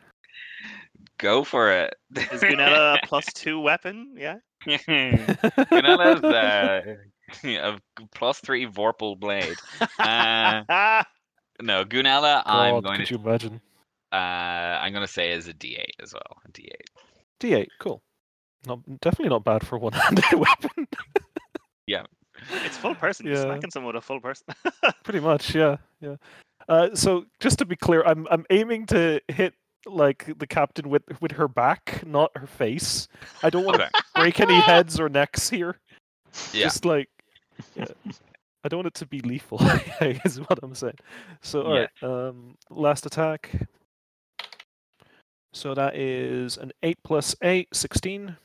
Go 1.17 1.45
for 1.45 1.73
it. 1.73 1.95
Is 2.15 2.43
Goonella 2.43 2.99
a 2.99 3.01
plus 3.07 3.25
two 3.33 3.59
weapon? 3.59 4.15
Yeah. 4.19 4.37
Goonella's 4.67 6.23
uh, 6.25 6.97
a 7.45 7.79
plus 8.15 8.39
three 8.41 8.67
Vorpal 8.67 9.19
blade. 9.19 9.57
Uh, 9.99 11.03
no, 11.63 11.85
Goonella, 11.85 12.43
I'm 12.47 12.75
God, 12.75 12.85
going 12.85 12.99
could 12.99 13.09
to 13.09 13.15
you 13.15 13.21
imagine? 13.21 13.61
uh, 14.13 14.17
I'm 14.17 14.93
going 14.93 15.07
to 15.07 15.13
say 15.13 15.33
is 15.33 15.49
a 15.49 15.55
D8 15.55 15.85
as 16.03 16.13
well. 16.13 16.39
A 16.47 16.51
D8. 16.53 16.71
D8, 17.41 17.69
cool. 17.81 18.03
Not 18.67 18.81
definitely 19.01 19.31
not 19.31 19.45
bad 19.45 19.67
for 19.67 19.79
one-handed 19.79 20.25
weapon. 20.33 20.87
Yeah, 21.87 22.05
it's 22.65 22.77
full 22.77 22.95
person. 22.95 23.27
You're 23.27 23.37
Yeah. 23.37 23.45
smacking 23.45 23.71
someone 23.71 23.95
with 23.95 24.03
a 24.03 24.07
full 24.07 24.21
person. 24.21 24.47
Pretty 25.05 25.21
much, 25.21 25.55
yeah, 25.55 25.77
yeah. 26.01 26.17
Uh, 26.69 26.95
so 26.95 27.25
just 27.41 27.59
to 27.59 27.65
be 27.65 27.75
clear, 27.75 28.05
I'm 28.05 28.29
I'm 28.31 28.47
aiming 28.51 28.87
to 28.87 29.21
hit 29.29 29.55
like 29.85 30.31
the 30.39 30.47
captain 30.47 30.89
with 30.89 31.03
with 31.21 31.33
her 31.33 31.49
back, 31.49 32.05
not 32.07 32.31
her 32.37 32.47
face. 32.47 33.09
I 33.43 33.51
don't 33.51 33.65
want 33.65 33.79
to 33.79 33.85
Okay. 33.85 33.91
break 34.15 34.39
any 34.41 34.61
heads 34.61 35.01
or 35.01 35.09
necks 35.09 35.51
here. 35.51 35.81
Yeah. 36.53 36.67
Just 36.67 36.85
like, 36.85 37.09
yeah. 37.75 37.87
I 38.65 38.69
don't 38.69 38.79
want 38.79 38.87
it 38.89 38.95
to 38.95 39.07
be 39.07 39.21
lethal. 39.21 39.59
is 40.25 40.39
what 40.41 40.59
I'm 40.63 40.75
saying. 40.75 40.99
So 41.41 41.63
all 41.63 41.75
Yeah. 41.75 41.87
right, 42.03 42.03
um, 42.29 42.55
last 42.71 43.07
attack. 43.07 43.51
So 45.53 45.75
that 45.75 45.97
is 45.97 46.57
an 46.57 46.73
eight 46.83 46.99
plus 47.05 47.37
eight, 47.43 47.69
16. 47.75 48.37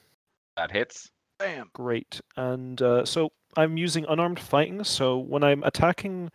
That 0.57 0.71
hits. 0.71 1.09
Bam. 1.39 1.69
Great. 1.73 2.19
And 2.35 2.81
uh, 2.81 3.05
so 3.05 3.31
I'm 3.55 3.77
using 3.77 4.05
unarmed 4.09 4.39
fighting. 4.39 4.83
So 4.83 5.17
when 5.19 5.43
I'm 5.43 5.63
attacking 5.63 6.29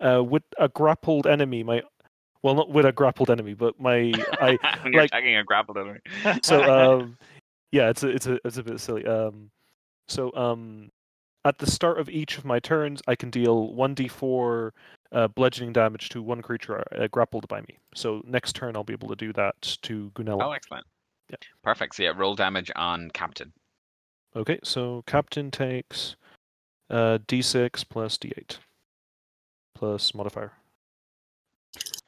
uh, 0.00 0.22
with 0.22 0.42
a 0.58 0.68
grappled 0.68 1.26
enemy, 1.26 1.62
my 1.62 1.82
well, 2.42 2.54
not 2.54 2.70
with 2.70 2.86
a 2.86 2.92
grappled 2.92 3.30
enemy, 3.30 3.54
but 3.54 3.78
my 3.78 4.12
I 4.40 4.58
when 4.82 4.92
you're 4.92 5.02
like- 5.02 5.10
attacking 5.10 5.36
a 5.36 5.44
grappled 5.44 5.78
enemy. 5.78 6.00
so 6.42 6.62
um 6.64 7.16
yeah, 7.70 7.88
it's 7.90 8.02
a 8.02 8.08
it's 8.08 8.26
a 8.26 8.38
it's 8.44 8.56
a 8.56 8.62
bit 8.62 8.80
silly. 8.80 9.06
Um, 9.06 9.50
so 10.08 10.34
um 10.34 10.90
at 11.44 11.58
the 11.58 11.70
start 11.70 11.98
of 11.98 12.08
each 12.08 12.38
of 12.38 12.44
my 12.44 12.58
turns, 12.58 13.00
I 13.06 13.14
can 13.14 13.30
deal 13.30 13.72
one 13.72 13.94
d4 13.94 14.70
uh, 15.12 15.28
bludgeoning 15.28 15.72
damage 15.72 16.08
to 16.10 16.22
one 16.22 16.42
creature 16.42 16.82
uh, 16.96 17.06
grappled 17.08 17.48
by 17.48 17.60
me. 17.62 17.78
So 17.94 18.22
next 18.26 18.54
turn, 18.54 18.76
I'll 18.76 18.84
be 18.84 18.92
able 18.92 19.08
to 19.08 19.16
do 19.16 19.32
that 19.34 19.60
to 19.82 20.10
Goonella. 20.14 20.44
Oh, 20.44 20.52
excellent. 20.52 20.86
Yeah. 21.30 21.36
Perfect. 21.62 21.96
So 21.96 22.02
yeah, 22.02 22.12
roll 22.14 22.34
damage 22.34 22.70
on 22.76 23.10
Captain. 23.10 23.52
Okay, 24.36 24.60
so 24.62 25.02
Captain 25.06 25.50
takes 25.50 26.16
uh, 26.88 27.18
d6 27.26 27.84
plus 27.88 28.16
d8 28.18 28.58
plus 29.74 30.14
modifier. 30.14 30.52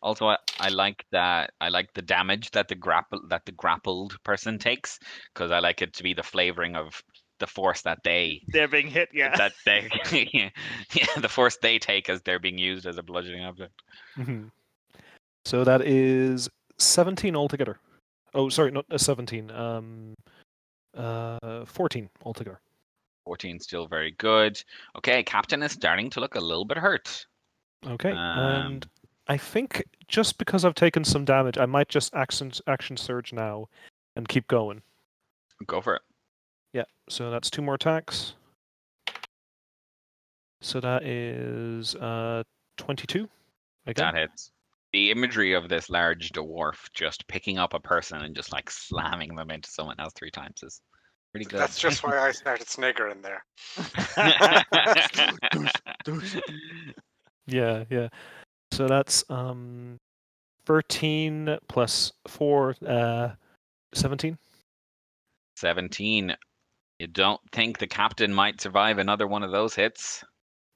Also, 0.02 0.26
I, 0.26 0.36
I 0.58 0.68
like 0.68 1.04
that. 1.12 1.52
I 1.60 1.68
like 1.68 1.92
the 1.94 2.02
damage 2.02 2.50
that 2.50 2.68
the 2.68 2.74
grapple 2.74 3.20
that 3.28 3.46
the 3.46 3.52
grappled 3.52 4.20
person 4.24 4.58
takes 4.58 4.98
because 5.32 5.52
I 5.52 5.60
like 5.60 5.80
it 5.80 5.92
to 5.94 6.02
be 6.02 6.12
the 6.12 6.24
flavoring 6.24 6.74
of 6.74 7.02
the 7.38 7.46
force 7.46 7.82
that 7.82 7.98
they 8.04 8.42
They're 8.48 8.68
being 8.68 8.86
hit. 8.88 9.08
Yeah. 9.12 9.36
that 9.36 9.52
they 9.64 9.88
yeah, 10.32 10.50
the 11.20 11.28
force 11.28 11.56
they 11.60 11.78
take 11.78 12.08
as 12.08 12.22
they're 12.22 12.38
being 12.38 12.58
used 12.58 12.86
as 12.86 12.98
a 12.98 13.02
bludgeoning 13.02 13.44
object. 13.44 13.72
Mhm. 14.16 14.50
So 15.44 15.64
that 15.64 15.82
is 15.82 16.48
17 16.78 17.34
altogether. 17.34 17.78
Oh, 18.34 18.48
sorry, 18.48 18.70
not 18.70 18.86
uh, 18.90 18.98
17. 18.98 19.50
Um, 19.50 20.14
uh, 20.96 21.64
14 21.64 22.08
altogether. 22.24 22.60
14 23.24 23.60
still 23.60 23.86
very 23.86 24.12
good. 24.12 24.62
Okay, 24.96 25.22
Captain 25.22 25.62
is 25.62 25.72
starting 25.72 26.10
to 26.10 26.20
look 26.20 26.34
a 26.34 26.40
little 26.40 26.64
bit 26.64 26.78
hurt. 26.78 27.26
Okay, 27.86 28.10
Um, 28.12 28.16
and 28.16 28.88
I 29.28 29.36
think 29.36 29.84
just 30.08 30.38
because 30.38 30.64
I've 30.64 30.74
taken 30.74 31.04
some 31.04 31.24
damage, 31.24 31.58
I 31.58 31.66
might 31.66 31.88
just 31.88 32.14
action 32.14 32.52
action 32.66 32.96
surge 32.96 33.32
now 33.32 33.68
and 34.16 34.28
keep 34.28 34.46
going. 34.48 34.82
Go 35.66 35.80
for 35.80 35.96
it. 35.96 36.02
Yeah, 36.72 36.84
so 37.08 37.30
that's 37.30 37.50
two 37.50 37.62
more 37.62 37.74
attacks. 37.74 38.34
So 40.60 40.80
that 40.80 41.02
is 41.04 41.94
uh 41.96 42.44
22 42.78 43.28
again. 43.86 44.14
That 44.14 44.20
hits. 44.20 44.50
The 44.92 45.10
imagery 45.10 45.54
of 45.54 45.68
this 45.68 45.88
large 45.90 46.30
dwarf 46.32 46.76
just 46.92 47.26
picking 47.26 47.58
up 47.58 47.74
a 47.74 47.80
person 47.80 48.22
and 48.22 48.34
just 48.36 48.52
like 48.52 48.70
slamming 48.70 49.34
them 49.34 49.50
into 49.50 49.70
someone 49.70 49.98
else 49.98 50.12
three 50.14 50.30
times 50.30 50.62
is 50.62 50.80
pretty 51.32 51.46
good. 51.46 51.58
That's 51.58 51.78
just 51.78 52.04
why 52.04 52.18
I 52.18 52.30
started 52.32 52.68
sniggering 52.68 53.22
there. 53.22 53.44
Yeah, 57.46 57.84
yeah. 57.90 58.08
So 58.70 58.86
that's 58.86 59.24
um 59.28 59.98
13 60.66 61.58
plus 61.68 62.12
4 62.28 62.76
uh 62.86 63.28
17. 63.94 64.38
17. 65.56 66.36
You 67.02 67.08
don't 67.08 67.40
think 67.50 67.78
the 67.78 67.88
captain 67.88 68.32
might 68.32 68.60
survive 68.60 68.98
another 68.98 69.26
one 69.26 69.42
of 69.42 69.50
those 69.50 69.74
hits? 69.74 70.22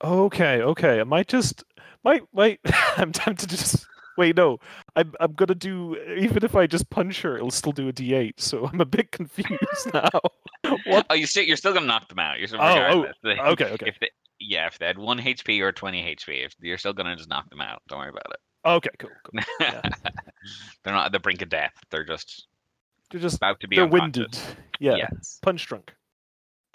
Okay, 0.03 0.61
okay. 0.61 0.99
I 0.99 1.05
might 1.05 1.29
just 1.29 1.63
might 2.03 2.25
wait. 2.33 2.59
I'm 2.97 3.13
tempted 3.13 3.49
to 3.49 3.57
just 3.57 3.87
wait. 4.19 4.37
No, 4.37 4.59
I'm 4.97 5.15
I'm 5.21 5.35
gonna 5.35 5.55
do 5.55 5.97
even 6.19 6.43
if 6.43 6.57
I 6.57 6.67
just 6.67 6.91
punch 6.91 7.23
her, 7.23 7.37
it'll 7.37 7.53
still 7.53 7.71
do 7.71 7.87
a 7.87 7.93
D8. 7.93 8.33
So 8.39 8.67
I'm 8.67 8.81
a 8.81 8.85
bit 8.85 9.13
confused 9.13 9.95
now. 9.95 10.11
what? 10.87 11.07
Oh, 11.11 11.15
you 11.15 11.27
still 11.27 11.45
you're 11.45 11.57
still 11.57 11.73
gonna 11.73 11.87
knock 11.87 12.09
them 12.09 12.19
out. 12.19 12.41
You're 12.41 12.49
still 12.49 12.61
Oh, 12.61 13.07
oh, 13.25 13.31
Okay, 13.53 13.67
okay, 13.67 13.87
If 13.87 14.01
they, 14.01 14.11
yeah, 14.41 14.67
if 14.67 14.81
they 14.81 14.87
had 14.87 14.99
one 14.99 15.21
HP 15.21 15.61
or 15.61 15.71
20 15.71 16.17
HP, 16.17 16.45
if 16.45 16.57
you're 16.61 16.77
still 16.77 16.93
gonna 16.93 17.15
just 17.15 17.29
knock 17.29 17.49
them 17.51 17.61
out. 17.61 17.83
Don't 17.87 18.01
worry 18.01 18.09
about 18.09 18.33
it. 18.33 18.41
okay. 18.69 18.91
Cool. 18.99 19.11
cool. 19.23 19.45
Yeah. 19.61 19.81
They're 20.83 20.93
not 20.93 21.07
at 21.07 21.13
the 21.13 21.21
brink 21.21 21.43
of 21.43 21.51
death. 21.51 21.75
They're 21.91 22.05
just 22.05 22.49
They're 23.13 23.21
just 23.21 23.37
about 23.37 23.61
to 23.61 23.69
be 23.69 23.77
they're 23.77 23.87
winded. 23.87 24.37
Yeah, 24.81 24.97
Yes, 24.97 25.39
punch 25.41 25.65
drunk. 25.69 25.95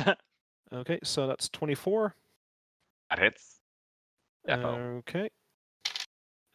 okay, 0.73 0.99
so 1.03 1.27
that's 1.27 1.49
24. 1.49 2.15
that 3.09 3.19
hits. 3.19 3.59
Defo. 4.47 4.99
Okay, 4.99 5.29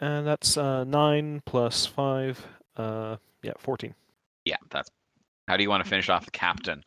and 0.01 0.26
that's 0.26 0.57
uh 0.57 0.84
nine 0.84 1.42
plus 1.47 1.86
five. 1.86 2.44
Uh, 2.76 3.16
yeah, 3.42 3.53
14. 3.59 3.94
yeah, 4.44 4.57
that's. 4.70 4.90
How 5.49 5.57
do 5.57 5.62
you 5.62 5.70
want 5.70 5.84
to 5.84 5.88
finish 5.88 6.09
off 6.09 6.24
the 6.24 6.32
captain? 6.32 6.82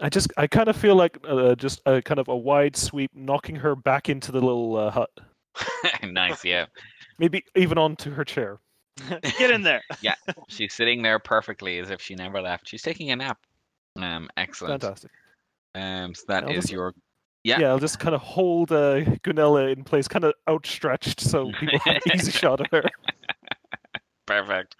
I 0.00 0.08
just 0.08 0.30
I 0.36 0.46
kind 0.46 0.68
of 0.68 0.76
feel 0.76 0.94
like 0.94 1.18
uh, 1.26 1.54
just 1.54 1.80
a 1.86 2.02
kind 2.02 2.20
of 2.20 2.28
a 2.28 2.36
wide 2.36 2.76
sweep, 2.76 3.10
knocking 3.14 3.56
her 3.56 3.74
back 3.74 4.08
into 4.08 4.30
the 4.30 4.40
little 4.40 4.76
uh, 4.76 4.90
hut, 4.90 5.10
nice, 6.04 6.44
yeah. 6.44 6.66
maybe 7.18 7.44
even 7.56 7.78
onto 7.78 8.10
her 8.10 8.24
chair. 8.24 8.60
Get 9.38 9.50
in 9.50 9.62
there. 9.62 9.82
Yeah, 10.00 10.14
she's 10.48 10.74
sitting 10.74 11.02
there 11.02 11.18
perfectly 11.18 11.78
as 11.78 11.90
if 11.90 12.00
she 12.00 12.14
never 12.14 12.40
left. 12.40 12.68
She's 12.68 12.82
taking 12.82 13.10
a 13.10 13.16
nap. 13.16 13.38
Um, 13.96 14.28
excellent. 14.36 14.82
Fantastic. 14.82 15.10
Um, 15.74 16.14
so 16.14 16.24
that 16.28 16.44
I'll 16.44 16.50
is 16.50 16.56
just- 16.64 16.72
your 16.72 16.94
Yeah, 17.44 17.60
Yeah. 17.60 17.68
I'll 17.68 17.78
just 17.78 17.98
kind 18.00 18.14
of 18.14 18.20
hold 18.20 18.72
uh, 18.72 19.00
Goonella 19.24 19.72
in 19.72 19.84
place, 19.84 20.08
kind 20.08 20.24
of 20.24 20.34
outstretched, 20.48 21.20
so 21.20 21.50
people 21.60 21.78
have 21.80 21.96
an 21.96 22.12
easy 22.14 22.32
shot 22.32 22.60
at 22.60 22.70
her. 22.72 22.82
perfect. 24.26 24.76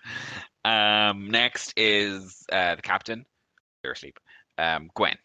Um, 0.64 1.30
next 1.30 1.72
is 1.76 2.44
uh 2.52 2.74
the 2.74 2.82
captain. 2.82 3.24
You're 3.84 3.92
asleep. 3.92 4.18
Um, 4.58 4.90
Gwen. 4.94 5.16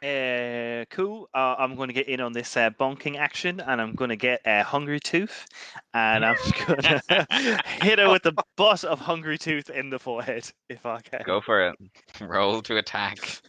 Uh, 0.00 0.84
cool. 0.90 1.28
Uh, 1.34 1.56
I'm 1.58 1.74
going 1.74 1.88
to 1.88 1.92
get 1.92 2.08
in 2.08 2.20
on 2.20 2.32
this 2.32 2.56
uh, 2.56 2.70
bonking 2.70 3.16
action, 3.16 3.58
and 3.60 3.80
I'm 3.80 3.94
going 3.94 4.10
to 4.10 4.16
get 4.16 4.40
a 4.46 4.60
uh, 4.60 4.62
Hungry 4.62 5.00
Tooth, 5.00 5.46
and 5.92 6.24
I'm 6.24 6.36
going 6.66 6.82
to 6.82 7.62
hit 7.82 7.98
her 7.98 8.08
with 8.08 8.22
the 8.22 8.32
butt 8.56 8.84
of 8.84 9.00
Hungry 9.00 9.38
Tooth 9.38 9.70
in 9.70 9.90
the 9.90 9.98
forehead 9.98 10.48
if 10.68 10.86
I 10.86 11.00
can. 11.00 11.22
Go 11.24 11.40
for 11.40 11.68
it. 11.68 11.76
Roll 12.20 12.62
to 12.62 12.76
attack. 12.76 13.40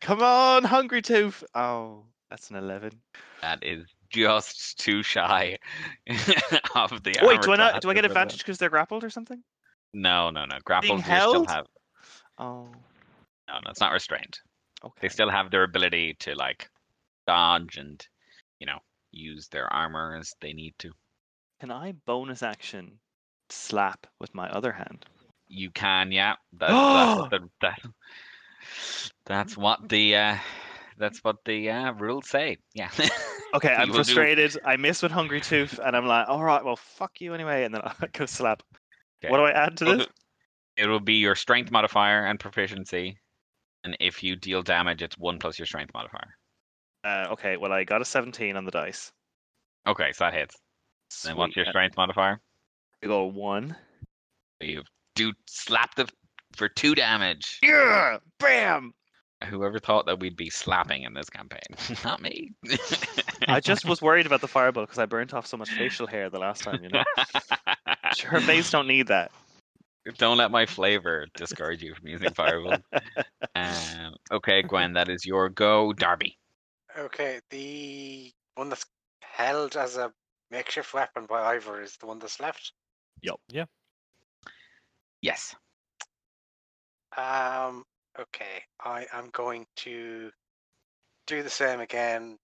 Come 0.00 0.22
on, 0.22 0.64
Hungry 0.64 1.02
Tooth. 1.02 1.44
Oh, 1.54 2.04
that's 2.30 2.48
an 2.48 2.56
eleven. 2.56 2.92
That 3.42 3.62
is 3.62 3.84
just 4.08 4.78
too 4.78 5.02
shy 5.02 5.58
of 6.74 7.02
the. 7.02 7.18
Wait, 7.22 7.42
do 7.42 7.52
I 7.52 7.56
not? 7.56 7.82
Do 7.82 7.90
I 7.90 7.94
get 7.94 8.06
advantage 8.06 8.38
because 8.38 8.56
they're 8.56 8.70
grappled 8.70 9.04
or 9.04 9.10
something? 9.10 9.42
No, 9.92 10.30
no, 10.30 10.46
no. 10.46 10.56
Grappled, 10.64 11.00
you 11.00 11.04
still 11.04 11.46
have. 11.46 11.66
Oh, 12.38 12.68
No, 13.48 13.54
no, 13.64 13.70
it's 13.70 13.80
not 13.80 13.92
restrained. 13.92 14.38
Okay. 14.84 14.98
They 15.00 15.08
still 15.08 15.30
have 15.30 15.50
their 15.50 15.62
ability 15.62 16.16
to 16.20 16.34
like 16.34 16.68
dodge 17.26 17.76
and, 17.76 18.06
you 18.60 18.66
know, 18.66 18.78
use 19.12 19.48
their 19.48 19.72
armor 19.72 20.16
as 20.16 20.34
they 20.40 20.52
need 20.52 20.74
to. 20.78 20.92
Can 21.60 21.70
I 21.70 21.92
bonus 22.04 22.42
action 22.42 22.98
slap 23.48 24.06
with 24.20 24.34
my 24.34 24.48
other 24.50 24.72
hand? 24.72 25.06
You 25.48 25.70
can, 25.70 26.12
yeah. 26.12 26.34
That, 26.58 26.68
that's 26.68 27.20
what 27.20 27.30
the, 27.30 27.48
that, 27.62 27.80
that's 29.24 29.56
what 29.56 29.88
the 29.88 30.16
uh, 30.16 30.36
that's 30.98 31.22
what 31.22 31.44
the 31.44 31.70
uh, 31.70 31.92
rules 31.92 32.28
say. 32.28 32.58
Yeah. 32.74 32.90
Okay, 33.54 33.68
I'm 33.68 33.88
will 33.88 34.02
do- 34.02 34.12
frustrated. 34.12 34.58
I 34.66 34.76
miss 34.76 35.02
with 35.02 35.12
Hungry 35.12 35.40
Tooth, 35.40 35.78
and 35.82 35.96
I'm 35.96 36.04
like, 36.04 36.28
all 36.28 36.42
right, 36.42 36.62
well, 36.62 36.76
fuck 36.76 37.20
you 37.20 37.32
anyway, 37.32 37.64
and 37.64 37.74
then 37.74 37.80
I 37.84 38.06
go 38.12 38.26
slap. 38.26 38.62
Okay. 39.22 39.30
What 39.30 39.38
do 39.38 39.44
I 39.44 39.52
add 39.52 39.76
to 39.78 39.84
this? 39.84 40.06
It 40.76 40.86
will 40.88 41.00
be 41.00 41.14
your 41.14 41.34
strength 41.34 41.70
modifier 41.70 42.26
and 42.26 42.38
proficiency, 42.38 43.16
and 43.86 43.96
if 44.00 44.22
you 44.22 44.34
deal 44.34 44.62
damage, 44.62 45.00
it's 45.00 45.16
one 45.16 45.38
plus 45.38 45.58
your 45.58 45.66
strength 45.66 45.94
modifier. 45.94 46.36
Uh, 47.04 47.28
okay, 47.30 47.56
well, 47.56 47.72
I 47.72 47.84
got 47.84 48.02
a 48.02 48.04
17 48.04 48.56
on 48.56 48.64
the 48.64 48.72
dice. 48.72 49.12
Okay, 49.86 50.10
so 50.12 50.24
that 50.24 50.34
hits. 50.34 50.56
And 51.26 51.38
what's 51.38 51.54
your 51.54 51.66
strength 51.66 51.96
modifier? 51.96 52.40
I 53.02 53.06
go 53.06 53.26
one. 53.26 53.76
You 54.60 54.82
do 55.14 55.32
slap 55.46 55.94
the 55.94 56.08
for 56.56 56.68
two 56.68 56.96
damage. 56.96 57.60
Yeah, 57.62 58.18
bam. 58.40 58.92
Whoever 59.44 59.78
thought 59.78 60.06
that 60.06 60.18
we'd 60.18 60.36
be 60.36 60.50
slapping 60.50 61.04
in 61.04 61.14
this 61.14 61.30
campaign? 61.30 61.60
Not 62.04 62.20
me. 62.20 62.54
I 63.46 63.60
just 63.60 63.84
was 63.84 64.02
worried 64.02 64.26
about 64.26 64.40
the 64.40 64.48
fireball 64.48 64.84
because 64.84 64.98
I 64.98 65.06
burnt 65.06 65.32
off 65.32 65.46
so 65.46 65.56
much 65.56 65.70
facial 65.70 66.08
hair 66.08 66.28
the 66.28 66.40
last 66.40 66.64
time. 66.64 66.82
You 66.82 66.88
know, 66.88 67.04
her 68.24 68.40
face 68.40 68.68
don't 68.70 68.88
need 68.88 69.06
that. 69.08 69.30
Don't 70.18 70.38
let 70.38 70.50
my 70.50 70.66
flavor 70.66 71.26
discourage 71.34 71.82
you 71.82 71.94
from 71.94 72.08
using 72.08 72.32
fireball. 72.32 72.78
um, 73.56 74.14
okay, 74.30 74.62
Gwen, 74.62 74.92
that 74.92 75.08
is 75.08 75.26
your 75.26 75.48
go. 75.48 75.92
Darby. 75.92 76.38
Okay, 76.96 77.40
the 77.50 78.32
one 78.54 78.68
that's 78.68 78.86
held 79.20 79.76
as 79.76 79.96
a 79.96 80.12
makeshift 80.50 80.94
weapon 80.94 81.26
by 81.26 81.42
Ivor 81.42 81.82
is 81.82 81.96
the 81.96 82.06
one 82.06 82.18
that's 82.18 82.40
left. 82.40 82.72
Yep. 83.22 83.36
Yeah. 83.48 83.64
Yes. 85.22 85.54
Um, 87.16 87.84
okay, 88.18 88.62
I 88.84 89.06
am 89.12 89.30
going 89.32 89.66
to 89.76 90.30
do 91.26 91.42
the 91.42 91.50
same 91.50 91.80
again. 91.80 92.38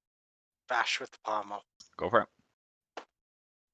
Bash 0.69 1.01
with 1.01 1.11
the 1.11 1.19
palm 1.25 1.53
up. 1.53 1.63
Go 1.97 2.09
for 2.09 2.23
it. 2.23 2.29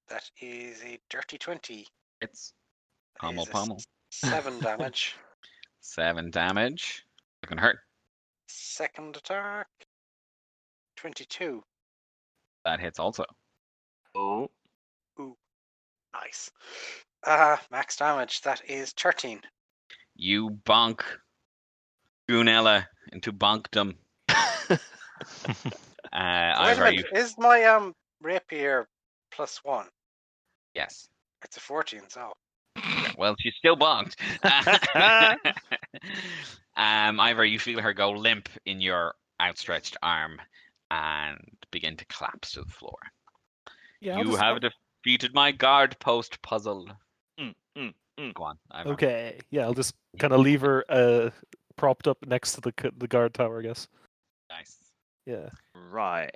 That 0.09 0.30
is 0.41 0.82
a 0.82 0.99
dirty 1.11 1.39
twenty. 1.39 1.86
It's 2.20 2.51
That 2.51 2.57
pommel 3.21 3.45
is 3.45 3.49
pommel. 3.51 3.83
Seven 4.11 4.59
damage. 4.61 5.16
Seven 5.81 6.31
damage. 6.31 7.05
Looking 7.43 7.59
hurt. 7.59 7.79
Second 8.49 9.16
attack. 9.16 9.66
Twenty-two. 10.97 11.62
That 12.64 12.81
hits 12.81 12.99
also. 12.99 13.25
Oh, 14.14 14.51
Ooh. 15.21 15.37
Nice. 16.14 16.51
Uh, 17.25 17.57
max 17.71 17.97
damage. 17.97 18.41
That 18.43 18.62
is 18.69 18.93
thirteen. 18.93 19.41
You 20.16 20.51
bonk 20.64 21.01
Goonella 22.29 22.87
into 23.12 23.33
bonkdom. 23.33 23.95
Uh, 26.11 26.55
Wait 26.61 26.79
a 26.79 26.81
Ivor, 26.81 26.93
you 26.93 27.05
Is 27.14 27.35
my 27.39 27.64
um 27.64 27.93
rapier 28.23 28.89
plus 29.31 29.61
one? 29.62 29.87
yes. 30.75 31.09
It's 31.45 31.57
a 31.57 31.61
fourteen, 31.61 32.03
so 32.09 32.33
Well, 33.19 33.35
she's 33.41 33.55
still 33.59 33.77
bonked. 33.77 34.14
um, 36.77 37.19
Ivor, 37.19 37.45
you 37.45 37.59
feel 37.59 37.81
her 37.81 37.93
go 37.93 38.12
limp 38.12 38.49
in 38.64 38.81
your 38.81 39.16
outstretched 39.43 39.97
arm 40.03 40.41
and 40.93 41.37
begin 41.73 41.97
to 41.97 42.05
collapse 42.07 42.53
to 42.53 42.62
the 42.62 42.71
floor. 42.71 42.97
Yeah, 44.01 44.19
you 44.19 44.25
just- 44.27 44.39
have 44.41 44.61
defeated 44.61 45.35
my 45.35 45.51
guard 45.51 45.99
post 45.99 46.41
puzzle. 46.43 46.89
Mm, 47.41 47.55
mm, 47.77 47.95
mm. 48.19 48.35
Go 48.35 48.45
on, 48.45 48.59
Ivor. 48.71 48.91
Okay, 48.93 49.41
yeah, 49.51 49.62
I'll 49.62 49.75
just 49.75 49.97
kind 50.21 50.33
of 50.33 50.41
leave 50.41 50.61
her 50.61 50.85
uh, 50.89 51.31
propped 51.77 52.07
up 52.07 52.19
next 52.25 52.53
to 52.53 52.61
the 52.61 52.73
the 52.97 53.09
guard 53.09 53.35
tower, 53.35 53.59
I 53.59 53.62
guess. 53.62 53.89
Nice. 54.49 54.77
Yeah. 55.27 55.51
right. 55.75 56.35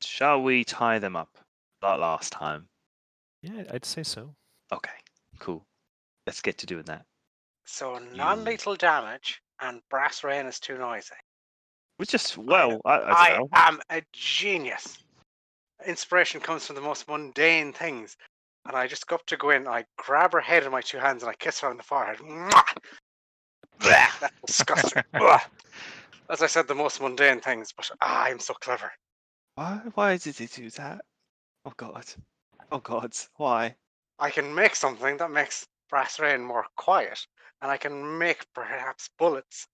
Shall 0.00 0.42
we 0.42 0.62
tie 0.62 1.00
them 1.00 1.16
up? 1.16 1.36
Like 1.82 1.98
last 1.98 2.32
time. 2.32 2.68
Yeah, 3.42 3.64
I'd 3.72 3.84
say 3.84 4.02
so. 4.04 4.34
Okay, 4.72 4.90
cool. 5.40 5.64
Let's 6.28 6.42
get 6.42 6.58
to 6.58 6.66
doing 6.66 6.82
that. 6.82 7.06
so 7.64 7.98
non-lethal 8.14 8.76
damage 8.76 9.40
and 9.62 9.80
brass 9.88 10.22
rain 10.22 10.44
is 10.44 10.60
too 10.60 10.76
noisy. 10.76 11.14
Which 11.96 12.10
just 12.10 12.36
well, 12.36 12.82
I, 12.84 12.98
I 12.98 13.12
I 13.12 13.38
know. 13.38 13.48
am 13.54 13.80
a 13.88 14.02
genius. 14.12 14.98
Inspiration 15.86 16.42
comes 16.42 16.66
from 16.66 16.76
the 16.76 16.82
most 16.82 17.08
mundane 17.08 17.72
things. 17.72 18.18
And 18.66 18.76
I 18.76 18.86
just 18.86 19.06
go 19.06 19.14
up 19.14 19.24
to 19.24 19.38
Gwen, 19.38 19.66
I 19.66 19.86
grab 19.96 20.34
her 20.34 20.40
head 20.42 20.64
in 20.64 20.70
my 20.70 20.82
two 20.82 20.98
hands, 20.98 21.22
and 21.22 21.30
I 21.30 21.34
kiss 21.34 21.60
her 21.60 21.68
on 21.70 21.78
the 21.78 21.82
forehead. 21.82 22.18
That's 23.80 24.20
disgusting. 24.46 25.02
As 26.28 26.42
I 26.42 26.46
said, 26.46 26.68
the 26.68 26.74
most 26.74 27.00
mundane 27.00 27.40
things, 27.40 27.72
but 27.74 27.90
ah, 28.02 28.24
I'm 28.24 28.38
so 28.38 28.52
clever. 28.52 28.92
Why? 29.54 29.80
Why 29.94 30.18
did 30.18 30.36
he 30.36 30.44
do 30.44 30.68
that? 30.72 31.06
Oh 31.64 31.72
God. 31.74 32.04
Oh 32.70 32.80
God. 32.80 33.14
Why? 33.36 33.76
I 34.18 34.30
can 34.30 34.54
make 34.54 34.74
something 34.74 35.16
that 35.16 35.30
makes 35.30 35.66
brass 35.88 36.20
rain 36.20 36.42
more 36.42 36.64
quiet, 36.76 37.26
and 37.62 37.70
I 37.70 37.76
can 37.76 38.18
make 38.18 38.46
perhaps 38.54 39.10
bullets 39.18 39.66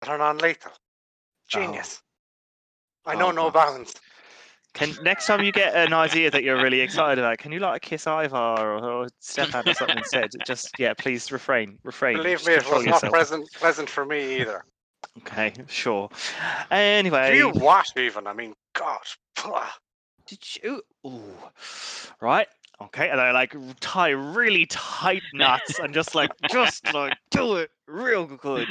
that 0.00 0.10
are 0.10 0.18
non-lethal. 0.18 0.72
Oh. 0.72 0.78
Genius. 1.48 2.02
I 3.06 3.14
oh, 3.14 3.18
know 3.18 3.28
Oh, 3.28 3.32
no 3.32 3.50
bounds. 3.50 3.94
Can 4.74 4.94
next 5.02 5.26
time 5.26 5.42
you 5.42 5.50
get 5.50 5.74
an 5.74 5.92
idea 5.92 6.30
that 6.30 6.44
you're 6.44 6.62
really 6.62 6.80
excited 6.80 7.18
about, 7.18 7.38
can 7.38 7.50
you 7.52 7.58
like 7.58 7.82
kiss 7.82 8.06
Ivar 8.06 8.60
or, 8.60 8.84
or 8.84 9.08
Stefan 9.18 9.66
or 9.68 9.74
something 9.74 9.98
instead? 9.98 10.30
Just 10.46 10.78
yeah, 10.78 10.94
please 10.94 11.32
refrain, 11.32 11.78
refrain. 11.82 12.16
Believe 12.16 12.46
me, 12.46 12.52
it 12.52 12.70
was 12.70 12.84
not 12.84 13.02
pleasant, 13.02 13.50
pleasant 13.54 13.88
for 13.88 14.04
me 14.04 14.40
either. 14.40 14.62
Okay, 15.18 15.52
sure. 15.68 16.10
Anyway, 16.70 17.32
Do 17.32 17.36
you 17.36 17.50
what 17.50 17.86
even? 17.96 18.26
I 18.26 18.34
mean, 18.34 18.54
God. 18.74 19.00
Did 20.26 20.44
you? 20.62 20.82
Ooh, 21.06 21.34
right. 22.20 22.46
Okay, 22.80 23.08
and 23.08 23.20
I 23.20 23.32
like 23.32 23.56
tie 23.80 24.10
really 24.10 24.66
tight 24.66 25.22
knots 25.34 25.78
and 25.80 25.92
just 25.92 26.14
like 26.14 26.30
just 26.48 26.92
like 26.94 27.14
do 27.30 27.56
it 27.56 27.70
real 27.88 28.26
good. 28.26 28.68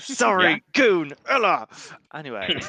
Sorry, 0.00 0.62
goon, 0.74 1.14
Ella. 1.28 1.66
Anyway, 2.14 2.60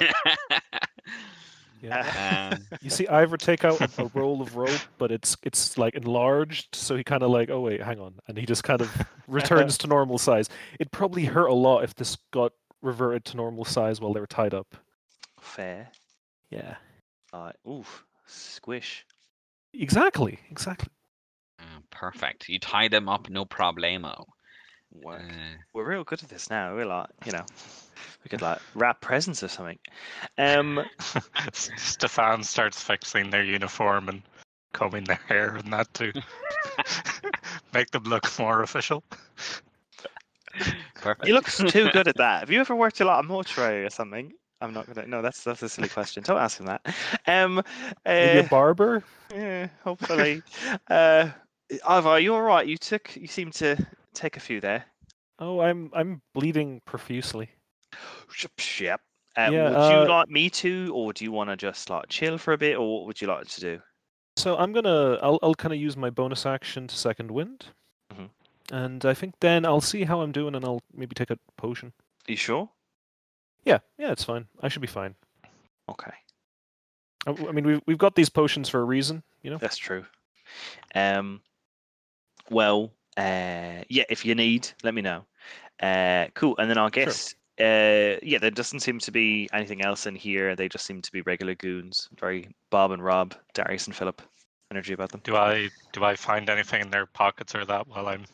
Yeah. 1.81 2.51
Um, 2.53 2.65
You 2.81 2.89
see 2.89 3.07
Ivor 3.07 3.37
take 3.37 3.65
out 3.65 3.81
a, 3.81 4.03
a 4.03 4.11
roll 4.13 4.41
of 4.41 4.55
rope, 4.55 4.79
but 4.97 5.11
it's 5.11 5.35
it's 5.43 5.77
like 5.77 5.95
enlarged, 5.95 6.75
so 6.75 6.95
he 6.95 7.03
kind 7.03 7.23
of 7.23 7.31
like, 7.31 7.49
oh 7.49 7.59
wait, 7.61 7.81
hang 7.81 7.99
on, 7.99 8.13
and 8.27 8.37
he 8.37 8.45
just 8.45 8.63
kind 8.63 8.81
of 8.81 9.05
returns 9.27 9.77
to 9.79 9.87
normal 9.87 10.17
size. 10.17 10.47
It 10.79 10.91
probably 10.91 11.25
hurt 11.25 11.47
a 11.47 11.53
lot 11.53 11.83
if 11.83 11.95
this 11.95 12.17
got 12.31 12.53
reverted 12.81 13.25
to 13.25 13.37
normal 13.37 13.65
size 13.65 13.99
while 13.99 14.13
they 14.13 14.19
were 14.19 14.27
tied 14.27 14.53
up. 14.53 14.75
fair. 15.39 15.89
Yeah, 16.51 16.75
Uh, 17.33 17.51
oof, 17.69 18.05
squish. 18.27 19.05
Exactly, 19.73 20.39
exactly. 20.49 20.89
uh, 21.59 21.79
perfect. 21.89 22.49
You 22.49 22.59
tie 22.59 22.87
them 22.87 23.07
up, 23.09 23.29
no 23.29 23.45
problemo. 23.45 24.25
Work. 24.93 25.21
Uh, 25.21 25.57
We're 25.73 25.89
real 25.89 26.03
good 26.03 26.21
at 26.21 26.29
this 26.29 26.49
now. 26.49 26.75
We're 26.75 26.85
like, 26.85 27.07
you 27.25 27.31
know, 27.31 27.45
we 28.23 28.29
could 28.29 28.41
like 28.41 28.59
wrap 28.75 28.99
presents 29.01 29.41
or 29.41 29.47
something. 29.47 29.79
Um, 30.37 30.83
Stefan 31.53 32.43
starts 32.43 32.81
fixing 32.81 33.29
their 33.29 33.43
uniform 33.43 34.09
and 34.09 34.21
combing 34.73 35.05
their 35.05 35.19
hair 35.27 35.55
and 35.55 35.71
that 35.71 35.93
to 35.95 36.11
make 37.73 37.91
them 37.91 38.03
look 38.03 38.27
more 38.37 38.63
official. 38.63 39.03
perfect. 40.95 41.25
he 41.25 41.33
looks 41.33 41.57
too 41.57 41.89
good 41.91 42.07
at 42.09 42.17
that. 42.17 42.41
Have 42.41 42.51
you 42.51 42.59
ever 42.59 42.75
worked 42.75 42.99
a 42.99 43.05
lot 43.05 43.19
of 43.19 43.25
mortuary 43.25 43.85
or 43.85 43.89
something? 43.89 44.33
I'm 44.61 44.73
not 44.73 44.85
gonna. 44.87 45.07
No, 45.07 45.21
that's 45.21 45.43
that's 45.43 45.63
a 45.63 45.69
silly 45.69 45.89
question. 45.89 46.23
Don't 46.23 46.37
ask 46.39 46.59
him 46.59 46.67
that. 46.67 46.81
Um, 47.27 47.63
Maybe 48.05 48.37
uh, 48.37 48.43
a 48.45 48.47
barber. 48.49 49.03
yeah, 49.33 49.67
hopefully. 49.83 50.43
uh, 50.89 51.29
Ivar, 51.89 52.09
are 52.09 52.19
you 52.19 52.33
all 52.35 52.41
right? 52.41 52.67
You 52.67 52.77
took. 52.77 53.15
You 53.15 53.27
seem 53.27 53.51
to 53.53 53.75
take 54.13 54.37
a 54.37 54.39
few 54.39 54.61
there. 54.61 54.85
Oh, 55.39 55.59
I'm 55.61 55.89
I'm 55.93 56.21
bleeding 56.33 56.81
profusely. 56.85 57.49
Yep. 58.79 59.01
Uh, 59.37 59.49
Yeah, 59.51 59.69
would 59.69 59.77
uh, 59.77 59.89
you 60.03 60.07
like 60.09 60.29
me 60.29 60.49
to, 60.49 60.91
or 60.93 61.13
do 61.13 61.23
you 61.23 61.31
want 61.31 61.49
to 61.49 61.55
just 61.57 61.89
like 61.89 62.07
chill 62.09 62.37
for 62.37 62.53
a 62.53 62.57
bit, 62.57 62.77
or 62.77 62.97
what 62.99 63.07
would 63.07 63.21
you 63.21 63.27
like 63.27 63.47
to 63.47 63.61
do? 63.61 63.79
So 64.37 64.57
I'm 64.57 64.73
gonna 64.73 65.15
I'll 65.21 65.39
I'll 65.41 65.55
kind 65.55 65.73
of 65.73 65.79
use 65.79 65.97
my 65.97 66.09
bonus 66.09 66.45
action 66.45 66.87
to 66.87 66.95
second 66.95 67.31
wind, 67.31 67.67
Mhm. 68.13 68.29
and 68.71 69.05
I 69.05 69.13
think 69.13 69.35
then 69.39 69.65
I'll 69.65 69.81
see 69.81 70.03
how 70.03 70.21
I'm 70.21 70.31
doing, 70.31 70.55
and 70.55 70.63
I'll 70.65 70.81
maybe 70.93 71.13
take 71.15 71.31
a 71.31 71.37
potion. 71.57 71.93
you 72.27 72.35
sure? 72.37 72.69
Yeah, 73.63 73.79
yeah, 73.97 74.11
it's 74.11 74.23
fine. 74.23 74.47
I 74.61 74.67
should 74.67 74.81
be 74.81 74.87
fine. 74.87 75.15
Okay. 75.89 76.11
I, 77.27 77.31
I 77.31 77.51
mean, 77.51 77.65
we've 77.65 77.81
we've 77.85 77.97
got 77.97 78.15
these 78.15 78.29
potions 78.29 78.69
for 78.69 78.79
a 78.79 78.83
reason, 78.83 79.23
you 79.43 79.51
know. 79.51 79.57
That's 79.57 79.77
true. 79.77 80.05
Um, 80.95 81.41
well, 82.49 82.91
uh, 83.17 83.83
yeah, 83.89 84.03
if 84.09 84.25
you 84.25 84.35
need, 84.35 84.69
let 84.83 84.93
me 84.93 85.01
know. 85.01 85.25
Uh, 85.81 86.27
cool. 86.33 86.55
And 86.57 86.69
then 86.69 86.77
I 86.77 86.89
guess, 86.89 87.35
uh, 87.59 88.19
yeah, 88.21 88.37
there 88.39 88.51
doesn't 88.51 88.81
seem 88.81 88.99
to 88.99 89.11
be 89.11 89.49
anything 89.53 89.81
else 89.81 90.05
in 90.05 90.15
here. 90.15 90.55
They 90.55 90.69
just 90.69 90.85
seem 90.85 91.01
to 91.01 91.11
be 91.11 91.21
regular 91.21 91.55
goons. 91.55 92.09
Very 92.19 92.49
Bob 92.69 92.91
and 92.91 93.03
Rob, 93.03 93.35
Darius 93.53 93.87
and 93.87 93.95
Philip 93.95 94.21
energy 94.71 94.93
about 94.93 95.11
them. 95.11 95.21
Do 95.23 95.35
I 95.35 95.69
do 95.91 96.03
I 96.03 96.15
find 96.15 96.49
anything 96.49 96.81
in 96.81 96.89
their 96.89 97.05
pockets 97.05 97.53
or 97.53 97.65
that 97.65 97.87
while 97.87 98.07
I'm 98.07 98.25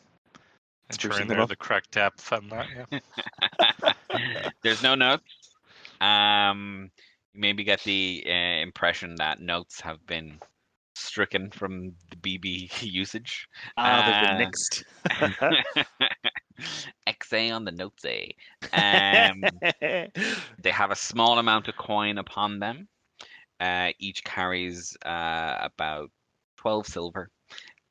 Sprucing 0.90 1.10
ensuring 1.10 1.28
them 1.28 1.48
the 1.48 1.56
correct 1.56 1.90
depth 1.92 2.32
on 2.32 2.48
that? 2.48 2.66
Yeah. 2.90 4.52
There's 4.62 4.82
no 4.82 4.94
notes. 4.94 5.22
Um, 6.00 6.90
you 7.34 7.40
maybe 7.40 7.64
get 7.64 7.82
the 7.82 8.24
uh, 8.26 8.62
impression 8.62 9.16
that 9.16 9.40
notes 9.40 9.80
have 9.80 10.04
been 10.06 10.38
stricken 10.94 11.50
from 11.50 11.92
the 12.10 12.16
BB 12.16 12.82
usage. 12.92 13.46
Ah, 13.76 14.02
they've 14.02 14.14
Uh, 14.14 14.38
been 14.38 14.46
nixed. 14.46 14.84
XA 17.06 17.54
on 17.54 17.64
the 17.64 17.72
notes 17.72 18.04
A. 18.04 18.34
Um, 18.72 19.42
they 20.62 20.70
have 20.70 20.90
a 20.90 20.96
small 20.96 21.38
amount 21.38 21.68
of 21.68 21.76
coin 21.76 22.18
upon 22.18 22.58
them. 22.58 22.88
Uh, 23.60 23.90
each 23.98 24.22
carries 24.24 24.96
uh, 25.04 25.56
about 25.60 26.10
12 26.56 26.86
silver. 26.86 27.30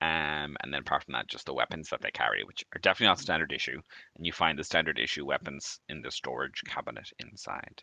Um, 0.01 0.55
and 0.61 0.71
then 0.71 0.81
apart 0.81 1.03
from 1.03 1.13
that, 1.13 1.27
just 1.27 1.45
the 1.45 1.53
weapons 1.53 1.89
that 1.89 2.01
they 2.01 2.11
carry, 2.11 2.43
which 2.43 2.63
are 2.75 2.79
definitely 2.79 3.07
not 3.07 3.19
standard 3.19 3.51
issue. 3.51 3.81
And 4.15 4.25
you 4.25 4.31
find 4.31 4.57
the 4.57 4.63
standard 4.63 4.99
issue 4.99 5.25
weapons 5.25 5.79
in 5.89 6.01
the 6.01 6.11
storage 6.11 6.61
cabinet 6.67 7.09
inside. 7.19 7.81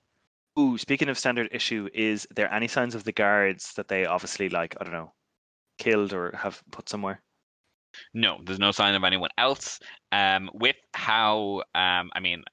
Ooh, 0.58 0.78
speaking 0.78 1.08
of 1.08 1.18
standard 1.18 1.48
issue, 1.50 1.88
is 1.92 2.28
there 2.34 2.52
any 2.52 2.68
signs 2.68 2.94
of 2.94 3.02
the 3.02 3.12
guards 3.12 3.72
that 3.74 3.88
they 3.88 4.06
obviously 4.06 4.48
like, 4.48 4.76
I 4.80 4.84
don't 4.84 4.92
know, 4.92 5.12
killed 5.78 6.12
or 6.12 6.32
have 6.36 6.62
put 6.70 6.88
somewhere? 6.88 7.20
No, 8.12 8.40
there's 8.44 8.60
no 8.60 8.70
sign 8.70 8.94
of 8.94 9.04
anyone 9.04 9.30
else. 9.38 9.80
Um, 10.12 10.50
with 10.54 10.76
how, 10.94 11.62
um, 11.74 12.10
I 12.14 12.20
mean, 12.20 12.44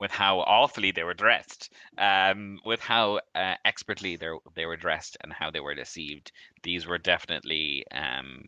with 0.00 0.10
how 0.10 0.40
awfully 0.40 0.90
they 0.90 1.04
were 1.04 1.14
dressed, 1.14 1.72
um, 1.98 2.58
with 2.64 2.80
how 2.80 3.20
uh, 3.34 3.54
expertly 3.64 4.16
they 4.16 4.28
they 4.54 4.66
were 4.66 4.76
dressed 4.76 5.16
and 5.22 5.32
how 5.32 5.50
they 5.50 5.60
were 5.60 5.74
deceived, 5.74 6.32
these 6.62 6.86
were 6.86 6.98
definitely 6.98 7.84
um, 7.92 8.44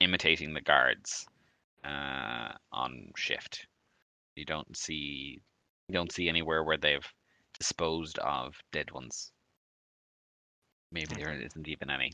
imitating 0.00 0.54
the 0.54 0.60
guards 0.60 1.26
uh, 1.84 2.52
on 2.72 3.10
shift. 3.16 3.66
You 4.36 4.44
don't 4.44 4.76
see, 4.76 5.40
you 5.88 5.92
don't 5.92 6.12
see 6.12 6.28
anywhere 6.28 6.62
where 6.64 6.76
they've 6.76 7.06
disposed 7.58 8.18
of 8.18 8.54
dead 8.72 8.90
ones. 8.90 9.30
Maybe 10.92 11.14
there 11.16 11.32
isn't 11.32 11.68
even 11.68 11.90
any. 11.90 12.12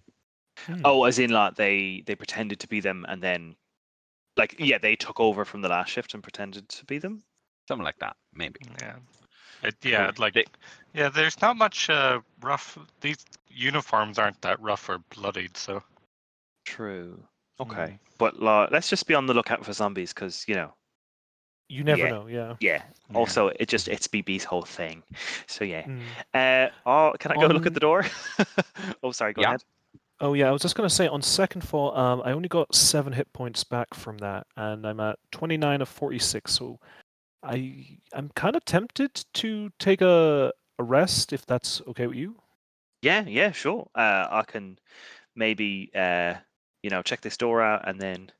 Hmm. 0.67 0.83
Oh, 0.85 1.05
as 1.05 1.19
in 1.19 1.31
like 1.31 1.55
they 1.55 2.03
they 2.07 2.15
pretended 2.15 2.61
to 2.61 2.69
be 2.69 2.81
them 2.81 3.07
and 3.09 3.23
then 3.23 3.57
like 4.37 4.57
yeah, 4.59 4.79
they 4.79 4.97
took 4.97 5.21
over 5.21 5.45
from 5.45 5.63
the 5.63 5.69
last 5.69 5.91
shift 5.91 6.15
and 6.15 6.23
pretended 6.23 6.69
to 6.69 6.85
be 6.85 6.99
them. 6.99 7.23
Something 7.69 7.85
like 7.85 7.99
that, 8.01 8.17
maybe. 8.35 8.61
Yeah. 8.81 8.97
It, 9.63 9.77
yeah, 9.83 10.07
Cool. 10.07 10.23
like 10.25 10.35
They- 10.35 10.47
yeah, 10.95 11.09
there's 11.09 11.41
not 11.41 11.57
much 11.57 11.89
uh, 11.91 12.21
rough. 12.41 12.79
These 13.01 13.25
uniforms 13.49 14.19
aren't 14.19 14.41
that 14.43 14.61
rough 14.61 14.89
or 14.89 14.99
bloodied, 15.15 15.57
so 15.57 15.83
True. 16.65 17.23
Mm. 17.61 17.71
Okay, 17.71 17.99
but 18.19 18.41
like, 18.41 18.71
let's 18.71 18.89
just 18.89 19.07
be 19.07 19.15
on 19.15 19.27
the 19.27 19.35
lookout 19.35 19.65
for 19.65 19.73
zombies 19.73 20.13
because 20.15 20.45
you 20.49 20.55
know, 20.55 20.73
You 21.69 21.85
never 21.85 22.03
yeah. 22.03 22.11
know. 22.11 22.27
Yeah. 22.27 22.55
yeah. 22.61 22.83
Yeah. 23.11 23.17
Also, 23.17 23.49
it 23.49 23.69
just 23.69 23.87
it's 23.89 24.09
BB's 24.09 24.45
whole 24.45 24.63
thing. 24.63 25.03
So 25.47 25.65
yeah. 25.65 25.85
Hmm. 25.85 26.01
Uh, 26.35 26.69
oh, 26.87 27.15
can 27.19 27.33
I 27.33 27.35
go 27.37 27.47
look 27.47 27.67
at 27.67 27.75
the 27.75 27.81
door? 27.81 28.05
oh, 29.03 29.13
sorry. 29.13 29.35
Go 29.35 29.43
Yeah. 29.43 29.49
ahead. 29.49 29.65
Oh 30.23 30.35
yeah, 30.35 30.49
I 30.49 30.53
was 30.53 30.63
just 30.63 30.75
gonna 30.75 30.91
say 30.91 31.07
on 31.09 31.23
second 31.23 31.63
fall, 31.63 31.97
um, 31.97 32.21
I 32.25 32.33
only 32.33 32.49
got 32.49 32.75
seven 32.75 33.13
hit 33.13 33.33
points 33.33 33.65
back 33.65 33.95
from 33.95 34.19
that, 34.19 34.47
and 34.57 34.87
I'm 34.87 35.01
at 35.01 35.19
29 35.33 35.81
of 35.81 35.89
46. 35.89 36.53
So 36.53 36.79
I 37.43 37.99
I'm 38.13 38.29
kind 38.35 38.55
of 38.57 38.65
tempted 38.65 39.25
to 39.35 39.71
take 39.79 40.03
a 40.03 40.53
a 40.79 40.83
rest 40.83 41.33
if 41.33 41.47
that's 41.47 41.81
okay 41.89 42.07
with 42.07 42.17
you. 42.17 42.37
Yeah, 43.03 43.25
yeah, 43.27 43.51
sure. 43.53 43.89
Uh, 43.95 44.27
I 44.31 44.43
can 44.47 44.79
maybe 45.35 45.91
uh, 45.95 46.35
you 46.83 46.91
know 46.91 47.03
check 47.03 47.21
this 47.21 47.37
door 47.37 47.63
out 47.63 47.89
and 47.89 48.01
then 48.01 48.31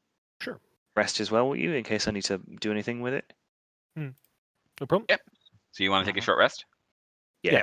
Sure. 0.41 0.59
rest 0.97 1.21
as 1.21 1.31
well 1.31 1.49
with 1.49 1.61
you 1.61 1.73
in 1.73 1.85
case 1.85 2.09
I 2.09 2.11
need 2.11 2.25
to 2.25 2.41
do 2.61 2.71
anything 2.71 3.01
with 3.01 3.15
it. 3.15 3.33
No 4.81 4.87
problem. 4.87 5.07
Yep. 5.11 5.21
So 5.73 5.85
you 5.85 5.91
want 5.91 6.07
to 6.07 6.13
take 6.13 6.21
a 6.21 6.25
short 6.25 6.39
rest? 6.39 6.65
Yeah. 7.43 7.53
Yeah. 7.53 7.63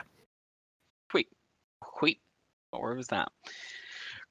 Wait. 1.13 1.27
Wait. 2.01 2.19
Where 2.71 2.93
was 2.93 3.07
that? 3.07 3.31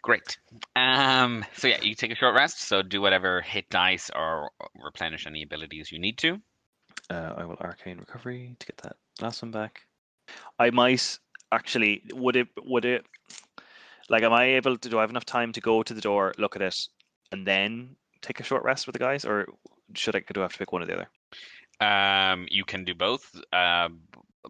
Great. 0.03 0.39
Um. 0.77 1.45
So 1.57 1.67
yeah, 1.67 1.83
you 1.83 1.97
take 1.97 2.13
a 2.13 2.15
short 2.15 2.37
rest. 2.37 2.61
So 2.61 2.83
do 2.83 3.01
whatever 3.01 3.41
hit 3.41 3.69
dice 3.71 4.09
or 4.15 4.51
replenish 4.81 5.27
any 5.27 5.43
abilities 5.43 5.91
you 5.91 5.99
need 5.99 6.17
to. 6.19 6.41
Uh, 7.11 7.35
I 7.37 7.45
will 7.45 7.57
arcane 7.61 7.99
recovery 7.99 8.55
to 8.59 8.67
get 8.67 8.77
that 8.79 8.97
last 9.21 9.43
one 9.43 9.51
back. 9.51 9.83
I 10.61 10.71
might 10.71 11.19
actually. 11.51 12.03
Would 12.13 12.37
it? 12.37 12.49
Would 12.65 12.85
it? 12.85 13.05
Like, 14.09 14.23
am 14.23 14.33
I 14.33 14.45
able 14.57 14.77
to? 14.79 14.89
Do 14.89 14.99
I 14.99 15.01
have 15.03 15.11
enough 15.11 15.25
time 15.25 15.53
to 15.53 15.61
go 15.61 15.83
to 15.83 15.95
the 15.95 16.01
door, 16.01 16.33
look 16.39 16.57
at 16.57 16.63
it, 16.63 16.77
and 17.33 17.47
then 17.47 17.97
take 18.23 18.41
a 18.41 18.45
short 18.45 18.63
rest 18.65 18.87
with 18.87 18.93
the 18.95 19.01
guys, 19.01 19.25
or 19.25 19.47
should 19.95 20.17
I? 20.17 20.21
Do 20.33 20.41
I 20.41 20.45
have 20.45 20.53
to 20.53 20.59
pick 20.59 20.73
one 20.73 20.83
or 20.83 20.87
the 20.87 20.95
other? 20.95 21.09
Um, 21.81 22.47
you 22.51 22.65
can 22.65 22.85
do 22.85 22.95
both, 22.95 23.31
uh, 23.53 23.89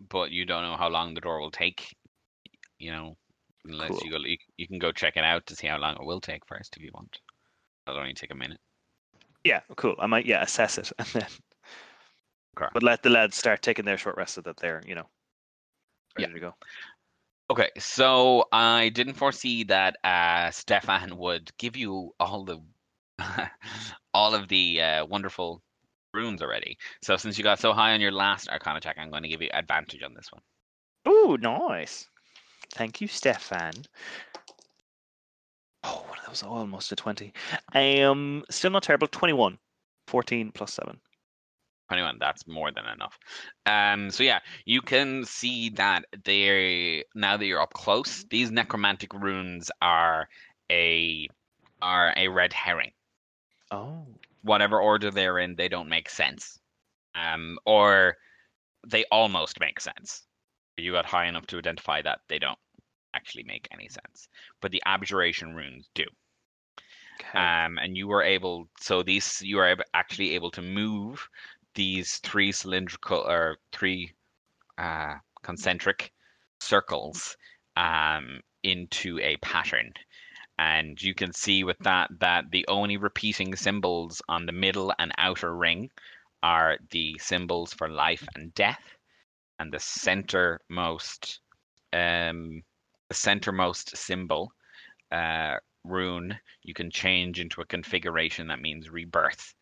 but 0.08 0.30
you 0.30 0.44
don't 0.44 0.62
know 0.62 0.76
how 0.76 0.88
long 0.88 1.14
the 1.14 1.20
door 1.20 1.40
will 1.40 1.50
take. 1.50 1.94
You 2.78 2.92
know, 2.92 3.16
unless 3.64 3.90
Cool. 3.90 4.00
you 4.04 4.10
go, 4.10 4.18
you, 4.18 4.36
you 4.56 4.68
can 4.68 4.78
go 4.78 4.92
check 4.92 5.16
it 5.16 5.24
out 5.24 5.46
to 5.46 5.56
see 5.56 5.66
how 5.66 5.78
long 5.78 5.94
it 5.94 6.04
will 6.04 6.20
take 6.20 6.46
first 6.46 6.76
if 6.76 6.82
you 6.82 6.90
want. 6.92 7.18
That'll 7.86 8.00
only 8.00 8.14
take 8.14 8.32
a 8.32 8.36
minute. 8.36 8.58
Yeah, 9.44 9.60
cool. 9.76 9.94
I 9.98 10.06
might 10.06 10.26
yeah 10.26 10.42
assess 10.42 10.78
it 10.78 10.92
and 10.98 11.08
then. 11.08 11.26
Okay. 12.58 12.68
But 12.72 12.82
let 12.82 13.02
the 13.02 13.10
lads 13.10 13.36
start 13.36 13.62
taking 13.62 13.84
their 13.84 13.98
short 13.98 14.16
rest 14.16 14.34
so 14.34 14.40
that 14.42 14.56
they're 14.58 14.82
you 14.86 14.94
know 14.94 15.06
Yeah. 16.18 16.26
ready 16.26 16.34
to 16.34 16.40
go. 16.40 16.54
Okay, 17.48 17.70
so 17.78 18.44
I 18.50 18.88
didn't 18.88 19.14
foresee 19.14 19.62
that 19.64 19.96
uh, 20.02 20.50
Stefan 20.50 21.16
would 21.16 21.56
give 21.58 21.76
you 21.76 22.12
all 22.18 22.44
the 22.44 22.60
all 24.14 24.34
of 24.34 24.48
the 24.48 24.80
uh, 24.80 25.06
wonderful 25.06 25.62
runes 26.12 26.42
already. 26.42 26.76
So 27.02 27.16
since 27.16 27.38
you 27.38 27.44
got 27.44 27.60
so 27.60 27.72
high 27.72 27.92
on 27.92 28.00
your 28.00 28.10
last 28.10 28.48
Arcana 28.48 28.80
check, 28.80 28.96
I'm 28.98 29.10
going 29.10 29.22
to 29.22 29.28
give 29.28 29.42
you 29.42 29.48
advantage 29.52 30.02
on 30.02 30.14
this 30.14 30.30
one. 30.32 30.42
Ooh, 31.08 31.36
nice. 31.36 32.08
Thank 32.74 33.00
you, 33.00 33.06
Stefan. 33.06 33.74
Oh, 35.84 36.04
that 36.20 36.28
was 36.30 36.42
almost 36.42 36.90
a 36.90 36.96
20. 36.96 37.32
I 37.72 37.80
am 37.80 38.42
still 38.50 38.72
not 38.72 38.82
terrible. 38.82 39.06
21. 39.06 39.56
14 40.08 40.52
plus 40.52 40.72
7. 40.74 40.98
21 41.88 42.16
that's 42.18 42.46
more 42.46 42.70
than 42.72 42.84
enough. 42.86 43.18
Um 43.66 44.10
so 44.10 44.22
yeah 44.22 44.40
you 44.64 44.80
can 44.82 45.24
see 45.24 45.70
that 45.70 46.04
they 46.24 47.04
now 47.14 47.36
that 47.36 47.46
you're 47.46 47.60
up 47.60 47.72
close 47.72 48.24
these 48.30 48.50
necromantic 48.50 49.12
runes 49.14 49.70
are 49.82 50.28
a 50.70 51.28
are 51.82 52.12
a 52.16 52.28
red 52.28 52.52
herring. 52.52 52.92
Oh. 53.70 54.06
whatever 54.42 54.80
order 54.80 55.10
they're 55.10 55.38
in 55.38 55.56
they 55.56 55.68
don't 55.68 55.88
make 55.88 56.08
sense. 56.08 56.58
Um 57.14 57.58
or 57.66 58.16
they 58.86 59.04
almost 59.10 59.58
make 59.60 59.80
sense. 59.80 60.22
You 60.76 60.92
got 60.92 61.06
high 61.06 61.26
enough 61.26 61.46
to 61.48 61.58
identify 61.58 62.02
that 62.02 62.20
they 62.28 62.38
don't 62.38 62.58
actually 63.14 63.44
make 63.44 63.66
any 63.72 63.88
sense. 63.88 64.28
But 64.60 64.70
the 64.72 64.82
abjuration 64.86 65.54
runes 65.54 65.88
do. 65.94 66.04
Okay. 67.20 67.38
um, 67.38 67.78
and 67.78 67.96
you 67.96 68.06
were 68.08 68.22
able 68.22 68.68
so 68.78 69.02
these 69.02 69.40
you 69.42 69.58
are 69.58 69.74
actually 69.94 70.34
able 70.34 70.50
to 70.50 70.60
move 70.62 71.26
these 71.76 72.16
three 72.18 72.50
cylindrical 72.50 73.18
or 73.18 73.58
three 73.70 74.12
uh, 74.78 75.14
concentric 75.42 76.12
circles 76.60 77.36
um, 77.76 78.40
into 78.64 79.20
a 79.20 79.36
pattern. 79.36 79.92
And 80.58 81.00
you 81.00 81.14
can 81.14 81.32
see 81.32 81.64
with 81.64 81.78
that 81.80 82.08
that 82.18 82.50
the 82.50 82.64
only 82.66 82.96
repeating 82.96 83.54
symbols 83.54 84.22
on 84.28 84.46
the 84.46 84.52
middle 84.52 84.92
and 84.98 85.12
outer 85.18 85.54
ring 85.54 85.90
are 86.42 86.78
the 86.90 87.18
symbols 87.18 87.74
for 87.74 87.88
life 87.88 88.26
and 88.34 88.52
death. 88.54 88.82
And 89.58 89.72
the 89.72 89.78
centermost 89.78 91.38
um, 91.92 92.62
the 93.08 93.14
centermost 93.14 93.96
symbol 93.96 94.52
uh, 95.12 95.56
rune 95.84 96.36
you 96.62 96.74
can 96.74 96.90
change 96.90 97.38
into 97.38 97.60
a 97.60 97.66
configuration 97.66 98.48
that 98.48 98.60
means 98.60 98.90
rebirth. 98.90 99.54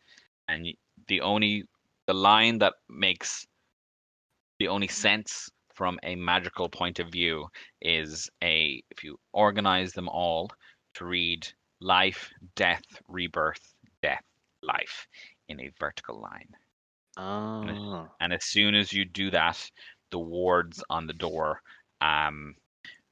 And 0.49 0.67
the 1.09 1.21
only 1.21 1.65
the 2.07 2.14
line 2.14 2.59
that 2.59 2.74
makes 2.88 3.46
the 4.59 4.68
only 4.68 4.88
sense 4.88 5.50
from 5.74 5.98
a 6.02 6.14
magical 6.14 6.68
point 6.68 7.00
of 7.00 7.09
view 7.09 7.48
is 7.82 8.30
a 8.42 8.82
if 8.90 9.02
you 9.02 9.18
organize 9.32 9.92
them 9.92 10.09
all 10.09 10.50
to 10.94 11.05
read 11.05 11.46
life 11.80 12.30
death 12.55 12.84
rebirth 13.09 13.74
death 14.02 14.22
life 14.62 15.07
in 15.48 15.61
a 15.61 15.72
vertical 15.78 16.20
line 16.20 16.48
oh. 17.16 18.09
and 18.20 18.32
as 18.32 18.44
soon 18.44 18.74
as 18.74 18.92
you 18.92 19.05
do 19.05 19.30
that 19.30 19.70
the 20.11 20.18
wards 20.18 20.82
on 20.90 21.07
the 21.07 21.12
door 21.12 21.61
um, 22.00 22.55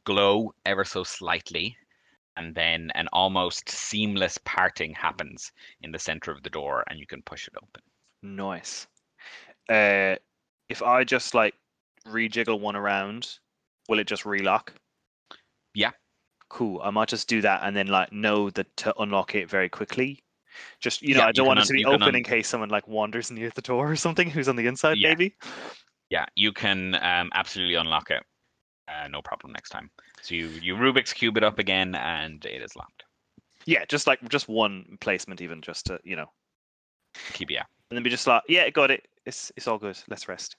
glow 0.04 0.54
ever 0.64 0.84
so 0.84 1.02
slightly 1.02 1.76
and 2.36 2.54
then 2.54 2.90
an 2.94 3.08
almost 3.12 3.68
seamless 3.68 4.38
parting 4.44 4.94
happens 4.94 5.52
in 5.82 5.92
the 5.92 5.98
center 5.98 6.30
of 6.30 6.42
the 6.42 6.50
door 6.50 6.84
and 6.88 6.98
you 6.98 7.06
can 7.06 7.22
push 7.22 7.46
it 7.46 7.54
open 7.62 7.82
Nice. 8.22 8.86
Uh, 9.68 10.16
if 10.68 10.82
I 10.82 11.04
just 11.04 11.34
like 11.34 11.54
rejiggle 12.06 12.60
one 12.60 12.76
around, 12.76 13.38
will 13.88 13.98
it 13.98 14.06
just 14.06 14.24
relock? 14.24 14.72
Yeah. 15.74 15.90
Cool. 16.48 16.80
I 16.82 16.90
might 16.90 17.08
just 17.08 17.28
do 17.28 17.40
that 17.40 17.60
and 17.64 17.74
then 17.74 17.86
like 17.86 18.12
know 18.12 18.50
that 18.50 18.76
to 18.78 18.94
unlock 19.00 19.34
it 19.34 19.48
very 19.48 19.68
quickly. 19.68 20.22
Just 20.80 21.02
you 21.02 21.14
know, 21.14 21.20
Yeah, 21.20 21.26
I 21.26 21.32
don't 21.32 21.46
want 21.46 21.60
it 21.60 21.64
to 21.66 21.72
be 21.72 21.84
open 21.84 22.02
un- 22.02 22.14
in 22.14 22.24
case 22.24 22.46
someone 22.48 22.68
like 22.68 22.86
wanders 22.86 23.30
near 23.30 23.50
the 23.50 23.62
door 23.62 23.90
or 23.90 23.96
something 23.96 24.28
who's 24.30 24.48
on 24.48 24.56
the 24.56 24.66
inside, 24.66 24.98
Yeah. 24.98 25.08
maybe. 25.08 25.34
yeah 26.10 26.26
you 26.34 26.52
can 26.52 26.94
um, 26.96 27.30
absolutely 27.32 27.74
unlock 27.76 28.10
it 28.10 28.22
uh, 28.88 29.08
no 29.08 29.22
problem 29.22 29.50
next 29.52 29.70
time 29.70 29.90
so 30.20 30.34
you 30.34 30.48
you 30.60 30.74
rubik's 30.74 31.12
cube 31.14 31.38
it 31.38 31.42
up 31.44 31.58
again 31.58 31.94
and 31.94 32.44
it 32.44 32.60
is 32.60 32.76
locked 32.76 33.04
Yeah, 33.64 33.86
just 33.86 34.06
like 34.06 34.20
just 34.28 34.46
one 34.48 34.98
placement, 35.00 35.40
even 35.40 35.62
just 35.62 35.86
to 35.86 35.98
you 36.04 36.16
know, 36.16 36.26
keep 37.32 37.50
yeah 37.50 37.64
and 37.92 37.96
then 37.98 38.02
be 38.02 38.08
just 38.08 38.26
like, 38.26 38.42
yeah, 38.48 38.62
I 38.62 38.70
got 38.70 38.90
it. 38.90 39.06
It's 39.26 39.52
it's 39.54 39.68
all 39.68 39.76
good. 39.76 39.98
Let's 40.08 40.26
rest. 40.26 40.56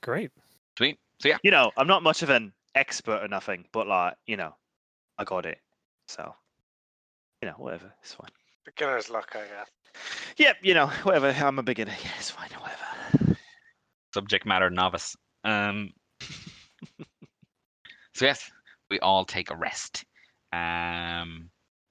Great. 0.00 0.30
sweet 0.78 0.98
so 1.18 1.28
yeah 1.28 1.36
You 1.42 1.50
know, 1.50 1.70
I'm 1.76 1.86
not 1.86 2.02
much 2.02 2.22
of 2.22 2.30
an 2.30 2.54
expert 2.74 3.22
or 3.22 3.28
nothing, 3.28 3.66
but 3.70 3.86
like 3.86 4.14
you 4.26 4.38
know, 4.38 4.54
I 5.18 5.24
got 5.24 5.44
it. 5.44 5.58
So, 6.08 6.34
you 7.42 7.48
know, 7.48 7.54
whatever, 7.58 7.92
it's 8.00 8.14
fine. 8.14 8.30
Beginner's 8.64 9.10
luck, 9.10 9.30
I 9.34 9.40
guess. 9.40 9.68
Yep, 10.38 10.56
you 10.62 10.72
know, 10.72 10.86
whatever. 11.02 11.28
I'm 11.28 11.58
a 11.58 11.62
beginner. 11.62 11.92
Yeah, 12.02 12.12
it's 12.18 12.30
fine. 12.30 12.48
Whatever. 12.58 13.36
subject 14.14 14.46
matter 14.46 14.70
novice 14.70 15.14
um 15.44 15.90
so 18.14 18.24
yes 18.24 18.50
we 18.90 18.98
all 19.00 19.26
take 19.26 19.50
a 19.50 19.56
rest 19.56 20.06
um 20.54 21.50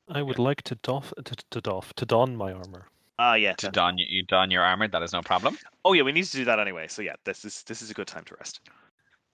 I 0.10 0.24
would 0.24 0.40
like 0.40 0.64
to 0.64 0.76
doff 0.82 1.14
to, 1.24 1.36
to 1.52 1.62
doff 1.62 1.94
to 1.94 2.06
don 2.06 2.36
my 2.36 2.52
armor. 2.52 2.88
Ah, 3.22 3.34
yeah. 3.36 3.54
to 3.54 3.70
don 3.70 3.98
you, 3.98 4.06
you 4.08 4.24
don 4.24 4.50
your 4.50 4.64
armor 4.64 4.88
that 4.88 5.04
is 5.04 5.12
no 5.12 5.22
problem 5.22 5.58
Oh, 5.84 5.94
yeah. 5.94 6.04
We 6.04 6.12
need 6.14 6.24
to 6.26 6.38
do 6.38 6.46
that 6.46 6.60
anyway. 6.60 6.88
So 6.88 7.02
yeah, 7.02 7.16
this 7.26 7.44
is 7.46 7.64
this 7.64 7.82
is 7.82 7.92
a 7.92 7.94
good 7.94 8.08
time 8.08 8.24
to 8.26 8.36
rest. 8.36 8.62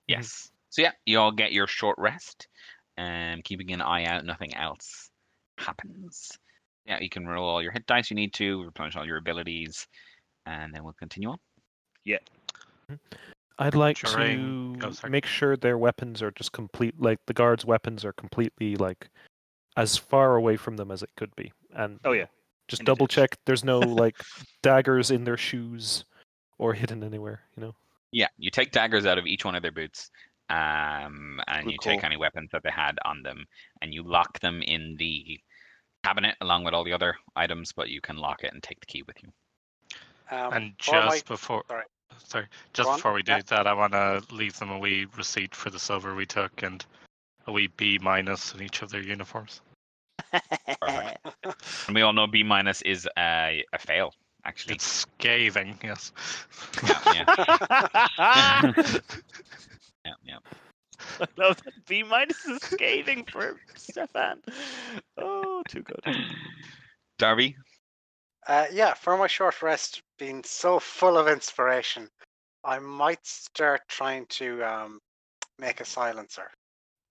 Yes. 0.08 0.52
So 0.70 0.82
yeah, 0.82 0.92
you 1.06 1.20
all 1.20 1.32
get 1.32 1.52
your 1.54 1.68
short 1.68 1.98
rest, 1.98 2.48
and 2.98 3.44
keeping 3.44 3.72
an 3.72 3.82
eye 3.82 4.06
out, 4.06 4.26
nothing 4.26 4.56
else 4.56 5.10
happens. 5.58 6.32
Yeah, 6.86 7.00
you 7.00 7.10
can 7.10 7.26
roll 7.28 7.48
all 7.48 7.62
your 7.62 7.72
hit 7.72 7.86
dice 7.88 8.10
you 8.12 8.16
need 8.16 8.34
to, 8.34 8.64
replenish 8.64 8.96
all 8.96 9.06
your 9.06 9.18
abilities, 9.18 9.88
and 10.46 10.74
then 10.74 10.84
we'll 10.84 10.94
continue 10.94 11.30
on. 11.30 11.38
Yeah. 12.04 12.20
I'd 13.58 13.74
like 13.76 13.98
During- 13.98 14.80
to 14.80 14.88
oh, 15.06 15.10
make 15.10 15.26
sure 15.26 15.56
their 15.58 15.78
weapons 15.78 16.22
are 16.22 16.32
just 16.32 16.52
complete. 16.52 17.00
Like 17.00 17.20
the 17.26 17.34
guards' 17.34 17.66
weapons 17.66 18.04
are 18.06 18.14
completely 18.14 18.76
like 18.76 19.10
as 19.78 19.98
far 19.98 20.36
away 20.36 20.58
from 20.58 20.78
them 20.78 20.92
as 20.92 21.02
it 21.04 21.10
could 21.18 21.36
be. 21.36 21.52
And 21.74 22.00
Oh, 22.06 22.12
yeah. 22.12 22.26
Just 22.68 22.82
In 22.82 22.86
double 22.86 23.08
check 23.08 23.38
there's 23.46 23.64
no 23.64 23.80
like 23.80 24.16
daggers 24.62 25.12
in 25.12 25.24
their 25.24 25.38
shoes 25.38 26.06
or 26.58 26.74
hidden 26.74 27.04
anywhere. 27.04 27.42
You 27.56 27.64
know. 27.64 27.76
Yeah, 28.12 28.28
you 28.38 28.50
take 28.50 28.72
daggers 28.72 29.06
out 29.06 29.18
of 29.18 29.26
each 29.26 29.44
one 29.46 29.56
of 29.56 29.62
their 29.62 29.72
boots, 29.72 30.10
um, 30.50 31.42
and 31.48 31.66
Good 31.66 31.72
you 31.74 31.78
take 31.82 32.04
any 32.04 32.18
weapons 32.18 32.50
that 32.52 32.64
they 32.64 32.70
had 32.72 32.98
on 33.04 33.24
them, 33.24 33.46
and 33.82 33.94
you 33.94 34.04
lock 34.04 34.40
them 34.40 34.62
in 34.62 34.96
the 34.98 35.40
cabinet 36.04 36.36
along 36.42 36.64
with 36.64 36.74
all 36.74 36.84
the 36.84 36.94
other 36.94 37.16
items. 37.36 37.72
But 37.74 37.90
you 37.90 38.00
can 38.02 38.18
lock 38.18 38.44
it 38.44 38.54
and 38.54 38.62
take 38.64 38.80
the 38.80 38.86
key 38.86 39.04
with 39.04 39.18
you. 39.22 39.30
Um, 40.32 40.54
And 40.54 40.74
for 40.82 40.92
my- 40.94 41.10
just 41.10 41.26
before, 41.28 41.64
sorry. 41.68 41.84
sorry, 42.26 42.48
just 42.74 42.88
Go 42.88 42.92
on. 42.92 42.98
before 42.98 43.14
we 43.14 43.22
do 43.24 43.34
Yeah. 43.34 43.42
that, 43.48 43.68
I 43.68 43.74
want 43.74 43.94
to 43.94 44.24
leave 44.34 44.58
them 44.58 44.72
a 44.72 44.80
wee 44.80 45.06
receipt 45.18 45.54
for 45.54 45.70
the 45.70 45.80
silver 45.80 46.16
we 46.16 46.26
took 46.26 46.64
and 46.64 46.84
a 47.48 47.52
wee 47.52 47.68
B 47.68 48.00
minus 48.02 48.54
in 48.54 48.62
each 48.64 48.82
of 48.82 48.90
their 48.90 49.02
uniforms. 49.04 49.62
Perfect. 50.82 51.18
And 51.88 51.96
we 51.96 52.02
all 52.02 52.14
know 52.14 52.28
B 52.28 52.44
minus 52.44 52.82
is 52.82 53.08
a, 53.18 53.64
a 53.74 53.78
fail, 53.78 54.14
actually. 54.44 54.76
It's 54.76 54.86
scathing, 54.86 55.78
yes. 55.84 56.12
Yeah, 56.84 57.00
yeah, 57.14 57.26
yeah, 60.06 60.14
yeah. 60.24 60.38
I 61.20 61.28
love 61.38 61.62
that 61.64 61.86
B 61.88 62.04
minus 62.04 62.46
is 62.46 62.62
scathing 62.62 63.26
for 63.26 63.60
Stefan. 63.76 64.42
Oh, 65.18 65.62
too 65.68 65.82
good. 65.84 66.04
Darby, 67.18 67.56
Uh, 68.48 68.66
yeah, 68.72 68.94
for 68.94 69.18
my 69.18 69.28
short 69.28 69.62
rest, 69.62 70.02
being 70.20 70.44
so 70.44 70.80
full 70.80 71.18
of 71.18 71.28
inspiration, 71.28 72.10
I 72.64 72.80
might 72.80 73.26
start 73.26 73.82
trying 73.88 74.26
to 74.28 74.64
um, 74.64 75.00
make 75.60 75.82
a 75.82 75.86
silencer 75.86 76.50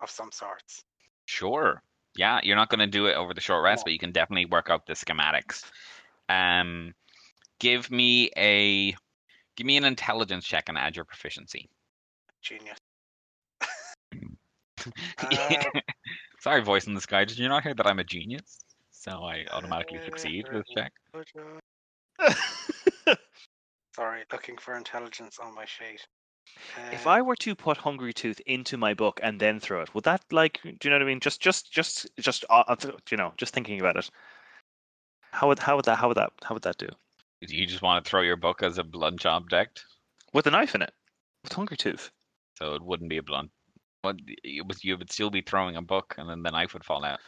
of 0.00 0.10
some 0.10 0.32
sorts. 0.32 0.84
Sure. 1.26 1.82
Yeah, 2.16 2.40
you're 2.42 2.56
not 2.56 2.68
going 2.68 2.80
to 2.80 2.86
do 2.86 3.06
it 3.06 3.14
over 3.14 3.34
the 3.34 3.40
short 3.40 3.64
rest, 3.64 3.80
No. 3.80 3.84
but 3.86 3.92
you 3.92 3.98
can 3.98 4.12
definitely 4.12 4.46
work 4.46 4.70
out 4.70 4.86
the 4.86 4.92
schematics. 4.94 5.64
Um, 6.28 6.94
give 7.58 7.90
me 7.90 8.30
a 8.36 8.94
give 9.56 9.66
me 9.66 9.76
an 9.76 9.84
intelligence 9.84 10.44
check 10.44 10.68
and 10.68 10.78
add 10.78 10.96
your 10.96 11.04
proficiency. 11.04 11.68
Genius. 12.42 12.78
Uh, 15.16 15.62
Sorry, 16.40 16.60
voice 16.60 16.86
in 16.86 16.92
the 16.92 17.00
sky. 17.00 17.24
Did 17.24 17.38
you 17.38 17.48
not 17.48 17.62
hear 17.62 17.72
that 17.72 17.86
I'm 17.86 18.00
a 18.00 18.04
genius? 18.04 18.58
So 18.90 19.24
I 19.24 19.46
automatically 19.50 19.98
succeed 20.04 20.44
with 20.52 20.64
this 20.66 20.74
check. 20.76 20.92
Sorry, 23.96 24.24
looking 24.30 24.58
for 24.58 24.76
intelligence 24.76 25.38
on 25.42 25.54
my 25.54 25.64
sheet. 25.64 26.06
If 26.92 27.06
I 27.06 27.22
were 27.22 27.36
to 27.36 27.54
put 27.54 27.76
Hungry 27.76 28.12
Tooth 28.12 28.40
into 28.46 28.76
my 28.76 28.94
book 28.94 29.20
and 29.22 29.40
then 29.40 29.60
throw 29.60 29.82
it, 29.82 29.94
would 29.94 30.04
that 30.04 30.22
like 30.30 30.60
do 30.62 30.70
you 30.84 30.90
know 30.90 30.96
what 30.96 31.02
I 31.02 31.06
mean? 31.06 31.20
Just 31.20 31.40
just 31.40 31.72
just 31.72 32.08
just 32.18 32.44
uh, 32.50 32.64
uh, 32.68 32.76
you 33.10 33.16
know, 33.16 33.32
just 33.36 33.54
thinking 33.54 33.80
about 33.80 33.96
it. 33.96 34.10
How 35.30 35.48
would 35.48 35.58
how 35.58 35.76
would 35.76 35.84
that 35.86 35.98
how 35.98 36.08
would 36.08 36.16
that 36.16 36.32
how 36.42 36.54
would 36.54 36.62
that 36.62 36.78
do? 36.78 36.88
Do 37.46 37.56
you 37.56 37.66
just 37.66 37.82
want 37.82 38.04
to 38.04 38.08
throw 38.08 38.22
your 38.22 38.36
book 38.36 38.62
as 38.62 38.78
a 38.78 38.84
blunt 38.84 39.26
object? 39.26 39.84
With 40.32 40.46
a 40.46 40.50
knife 40.50 40.74
in 40.74 40.82
it. 40.82 40.92
With 41.42 41.52
Hungry 41.52 41.76
Tooth. 41.76 42.10
So 42.58 42.74
it 42.74 42.82
wouldn't 42.82 43.10
be 43.10 43.18
a 43.18 43.22
blunt. 43.22 43.50
But 44.02 44.16
you 44.42 44.64
would, 44.64 44.82
you 44.82 44.96
would 44.96 45.10
still 45.10 45.30
be 45.30 45.40
throwing 45.40 45.76
a 45.76 45.82
book, 45.82 46.14
and 46.18 46.28
then 46.28 46.42
the 46.42 46.50
knife 46.50 46.74
would 46.74 46.84
fall 46.84 47.04
out. 47.04 47.20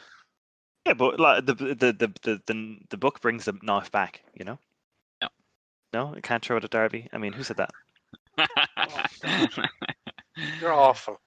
Yeah, 0.86 0.94
but 0.94 1.18
like 1.18 1.46
the 1.46 1.54
the 1.54 1.74
the 1.74 2.12
the 2.22 2.42
the, 2.46 2.76
the 2.90 2.96
book 2.96 3.20
brings 3.20 3.46
the 3.46 3.58
knife 3.62 3.90
back, 3.90 4.22
you 4.34 4.44
know? 4.44 4.58
No. 5.20 5.28
No, 5.92 6.14
it 6.14 6.22
can't 6.22 6.44
throw 6.44 6.58
it 6.58 6.64
at 6.64 6.70
Darby. 6.70 7.08
I 7.12 7.18
mean, 7.18 7.32
who 7.32 7.42
said 7.42 7.56
that? 7.56 7.70
You're 10.60 10.72
awful. 10.72 11.20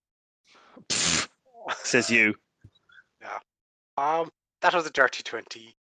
Says 1.84 2.10
you. 2.10 2.34
Yeah. 3.22 3.40
Um, 3.98 4.30
that 4.62 4.74
was 4.74 4.86
a 4.86 4.92
dirty 4.92 5.24
twenty. 5.24 5.76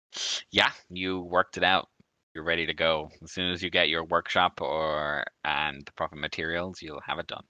yeah, 0.51 0.71
you 0.89 1.21
worked 1.21 1.57
it 1.57 1.65
out. 1.65 1.89
You're 2.35 2.45
ready 2.45 2.67
to 2.67 2.75
go. 2.75 3.11
As 3.23 3.33
soon 3.33 3.51
as 3.51 3.63
you 3.63 3.71
get 3.71 3.89
your 3.89 4.05
workshop 4.05 4.61
or 4.61 5.25
and 5.45 5.85
the 5.85 5.93
proper 5.93 6.17
materials, 6.17 6.83
you'll 6.83 7.01
have 7.07 7.19
it 7.19 7.27
done. 7.27 7.45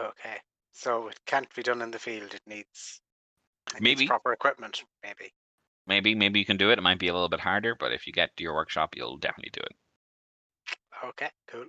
Okay, 0.00 0.36
so 0.72 1.08
it 1.08 1.18
can't 1.26 1.52
be 1.54 1.62
done 1.62 1.82
in 1.82 1.90
the 1.90 1.98
field. 1.98 2.34
It 2.34 2.42
needs 2.46 3.00
it 3.74 3.82
Maybe. 3.82 4.00
needs 4.00 4.08
proper 4.08 4.32
equipment. 4.32 4.82
Maybe. 5.02 5.32
Maybe 5.86 6.14
maybe 6.14 6.38
you 6.38 6.44
can 6.44 6.56
do 6.56 6.70
it. 6.70 6.78
It 6.78 6.82
might 6.82 6.98
be 6.98 7.08
a 7.08 7.12
little 7.12 7.28
bit 7.28 7.40
harder, 7.40 7.74
but 7.78 7.92
if 7.92 8.06
you 8.06 8.12
get 8.12 8.36
to 8.36 8.42
your 8.42 8.54
workshop, 8.54 8.94
you'll 8.96 9.16
definitely 9.16 9.50
do 9.52 9.60
it. 9.62 9.72
Okay, 11.08 11.30
cool. 11.48 11.64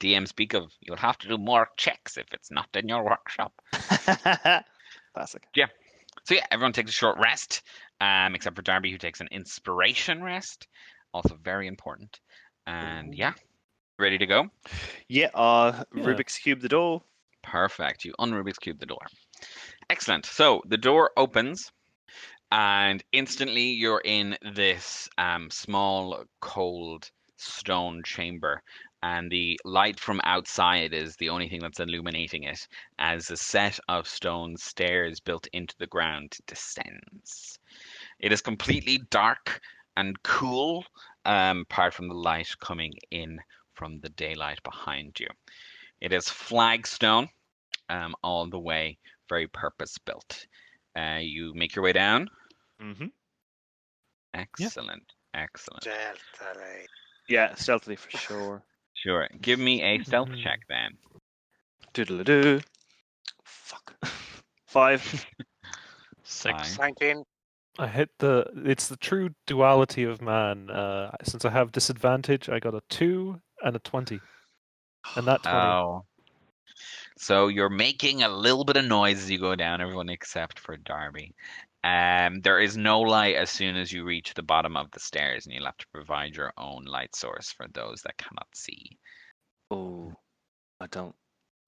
DM 0.00 0.26
speak 0.26 0.54
of 0.54 0.72
you'll 0.80 0.96
have 0.96 1.18
to 1.18 1.28
do 1.28 1.38
more 1.38 1.68
checks 1.76 2.16
if 2.16 2.26
it's 2.32 2.50
not 2.50 2.68
in 2.74 2.88
your 2.88 3.04
workshop. 3.04 3.52
Classic. 5.14 5.42
Yeah. 5.54 5.66
So 6.24 6.34
yeah, 6.34 6.46
everyone 6.50 6.72
takes 6.72 6.90
a 6.90 6.94
short 6.94 7.18
rest, 7.18 7.62
um, 8.00 8.34
except 8.34 8.56
for 8.56 8.62
Darby 8.62 8.90
who 8.90 8.98
takes 8.98 9.20
an 9.20 9.28
inspiration 9.30 10.22
rest, 10.22 10.66
also 11.12 11.38
very 11.42 11.66
important. 11.66 12.20
And 12.66 13.14
yeah, 13.14 13.32
ready 13.98 14.18
to 14.18 14.26
go. 14.26 14.50
Yeah, 15.08 15.30
uh 15.34 15.84
Yeah. 15.94 16.04
Rubik's 16.04 16.38
Cube 16.38 16.60
the 16.60 16.68
door. 16.68 17.02
Perfect. 17.42 18.04
You 18.04 18.14
un-Rubik's 18.18 18.58
cube 18.58 18.78
the 18.78 18.86
door. 18.86 19.06
Excellent. 19.88 20.26
So 20.26 20.62
the 20.66 20.76
door 20.76 21.10
opens, 21.16 21.72
and 22.52 23.02
instantly 23.12 23.70
you're 23.70 24.02
in 24.04 24.36
this 24.54 25.08
um, 25.18 25.50
small, 25.50 26.24
cold 26.40 27.10
stone 27.36 28.02
chamber, 28.04 28.62
and 29.02 29.30
the 29.30 29.58
light 29.64 29.98
from 29.98 30.20
outside 30.24 30.92
is 30.92 31.16
the 31.16 31.28
only 31.30 31.48
thing 31.48 31.60
that's 31.60 31.80
illuminating 31.80 32.44
it, 32.44 32.66
as 32.98 33.30
a 33.30 33.36
set 33.36 33.78
of 33.88 34.06
stone 34.06 34.56
stairs 34.56 35.20
built 35.20 35.46
into 35.52 35.74
the 35.78 35.86
ground 35.86 36.36
descends. 36.46 37.58
It 38.18 38.32
is 38.32 38.42
completely 38.42 38.98
dark 39.10 39.60
and 39.96 40.22
cool, 40.22 40.84
um, 41.24 41.62
apart 41.62 41.94
from 41.94 42.08
the 42.08 42.14
light 42.14 42.48
coming 42.60 42.92
in 43.10 43.38
from 43.74 44.00
the 44.00 44.10
daylight 44.10 44.62
behind 44.62 45.18
you. 45.18 45.28
It 46.00 46.12
is 46.12 46.28
flagstone 46.28 47.28
um, 47.88 48.14
all 48.22 48.48
the 48.48 48.58
way, 48.58 48.98
very 49.28 49.46
purpose 49.48 49.96
built. 49.98 50.46
Uh, 50.96 51.18
you 51.20 51.52
make 51.54 51.74
your 51.74 51.84
way 51.84 51.92
down. 51.92 52.28
Mm-hmm. 52.82 53.06
Excellent. 54.34 55.02
Excellent. 55.34 55.84
Delta 55.84 56.60
Yeah, 57.28 57.54
stealthily 57.54 57.96
for 57.96 58.10
sure. 58.10 58.62
Sure. 59.02 59.28
Give 59.40 59.58
me 59.58 59.82
a 59.82 60.02
stealth 60.04 60.28
Mhm. 60.28 60.42
check 60.42 60.60
then. 60.68 60.98
Doodle 61.92 62.24
doo. 62.24 62.60
Fuck. 63.44 63.94
Five. 64.66 65.26
Six. 66.22 66.78
Nineteen. 66.78 67.24
I 67.78 67.86
hit 67.86 68.10
the. 68.18 68.44
It's 68.64 68.88
the 68.88 68.96
true 68.96 69.30
duality 69.46 70.04
of 70.04 70.20
man. 70.20 70.70
Uh, 70.70 71.12
since 71.24 71.44
I 71.44 71.50
have 71.50 71.72
disadvantage, 71.72 72.48
I 72.48 72.58
got 72.60 72.74
a 72.74 72.82
two 72.88 73.40
and 73.62 73.74
a 73.74 73.78
twenty, 73.80 74.20
and 75.16 75.26
that 75.26 75.42
twenty. 75.42 75.56
Oh. 75.56 76.04
So 77.16 77.48
you're 77.48 77.68
making 77.70 78.22
a 78.22 78.28
little 78.28 78.64
bit 78.64 78.76
of 78.76 78.84
noise 78.84 79.18
as 79.18 79.30
you 79.30 79.38
go 79.38 79.54
down, 79.54 79.80
everyone 79.80 80.08
except 80.08 80.58
for 80.58 80.76
Darby. 80.76 81.34
Um, 81.82 82.40
there 82.42 82.60
is 82.60 82.76
no 82.76 83.00
light 83.00 83.36
as 83.36 83.50
soon 83.50 83.76
as 83.76 83.90
you 83.90 84.04
reach 84.04 84.34
the 84.34 84.42
bottom 84.42 84.76
of 84.76 84.90
the 84.90 85.00
stairs, 85.00 85.46
and 85.46 85.54
you'll 85.54 85.64
have 85.64 85.78
to 85.78 85.86
provide 85.94 86.36
your 86.36 86.52
own 86.58 86.84
light 86.84 87.16
source 87.16 87.50
for 87.52 87.66
those 87.72 88.02
that 88.02 88.18
cannot 88.18 88.46
see. 88.54 88.98
Oh, 89.70 90.12
I 90.80 90.86
don't 90.88 91.14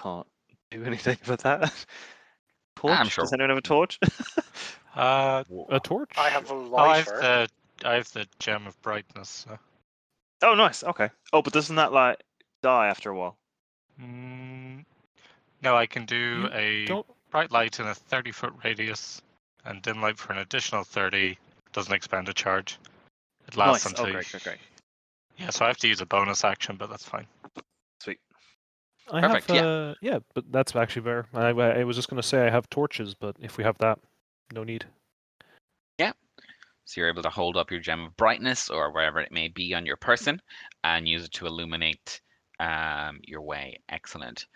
can't 0.01 0.27
do 0.71 0.85
anything 0.87 1.17
about 1.25 1.41
that. 1.41 1.87
Torch? 2.77 2.99
I'm 2.99 3.09
sure- 3.09 3.25
Does 3.25 3.33
anyone 3.33 3.51
have 3.51 3.59
a 3.59 3.63
torch? 3.63 3.99
Uh, 4.95 5.43
a 5.71 5.81
torch. 5.81 6.11
I 6.19 6.29
have 6.29 6.51
a 6.51 6.53
oh, 6.53 6.77
I 6.77 6.99
have 6.99 7.07
lighter. 7.07 7.49
the 7.83 7.89
I 7.89 7.95
have 7.95 8.13
the 8.13 8.27
gem 8.39 8.67
of 8.67 8.79
brightness. 8.83 9.47
So. 9.49 9.59
oh, 10.43 10.55
nice. 10.55 10.85
Okay. 10.85 11.09
Oh, 11.33 11.41
but 11.41 11.55
doesn't 11.55 11.77
that 11.77 11.95
light 11.95 12.23
die 12.63 12.89
after 12.89 13.09
a 13.11 13.17
while? 13.17 13.39
Mm, 13.99 14.85
no, 15.63 15.75
I 15.75 15.87
can 15.87 16.05
do 16.05 16.15
You 16.15 16.49
a 16.53 16.85
Don't. 16.85 17.07
bright 17.31 17.51
light 17.51 17.81
in 17.81 17.87
a 17.87 17.95
30 17.95 18.33
foot 18.33 18.53
radius 18.63 19.23
and 19.65 19.83
dim 19.83 20.01
light 20.01 20.19
for 20.19 20.33
an 20.33 20.39
additional 20.39 20.85
30. 20.85 21.39
Doesn't 21.73 21.93
expend 21.93 22.29
a 22.29 22.35
charge. 22.35 22.79
It 23.49 23.57
lasts 23.57 23.85
nice. 23.85 23.93
until 23.93 24.07
Oh, 24.07 24.13
great, 24.13 24.31
great, 24.31 24.45
great. 24.45 24.59
Yeah, 25.39 25.51
so 25.51 25.65
I 25.65 25.69
have 25.69 25.79
to 25.79 25.89
use 25.89 26.01
a 26.01 26.07
bonus 26.07 26.45
action, 26.45 26.77
but 26.77 26.91
that's 26.91 27.05
fine. 27.05 27.27
Sweet. 28.01 28.21
I 29.11 29.21
Perfect, 29.21 29.51
have. 29.51 29.57
yeah. 29.57 29.67
Uh, 29.67 29.95
yeah, 30.01 30.19
but 30.35 30.45
that's 30.53 30.77
actually 30.77 31.03
better. 31.03 31.27
I, 31.35 31.49
I 31.49 31.81
I 31.81 31.85
was 31.85 31.97
just 31.97 32.09
gonna 32.09 32.23
say 32.23 32.47
I 32.47 32.51
have 32.51 32.69
torches, 32.71 33.15
but 33.15 33.37
if 33.41 33.57
we 33.57 33.65
have 33.65 33.79
that, 33.79 33.99
no 34.53 34.63
need. 34.63 34.85
Yeah. 35.99 36.13
So 36.85 37.01
you're 37.01 37.09
able 37.09 37.23
to 37.23 37.31
hold 37.31 37.57
up 37.57 37.71
your 37.71 37.81
gem 37.81 38.05
of 38.07 38.17
brightness 38.17 38.69
or 38.69 38.93
wherever 38.93 39.21
it 39.21 39.33
may 39.33 39.49
be 39.49 39.75
on 39.75 39.87
your 39.87 39.97
person 39.97 40.41
and 40.85 41.09
use 41.09 41.25
it 41.25 41.33
to 41.33 41.47
illuminate 41.47 42.21
um, 42.61 43.21
your 43.25 43.43
way. 43.43 43.81
Excellent. 43.89 44.47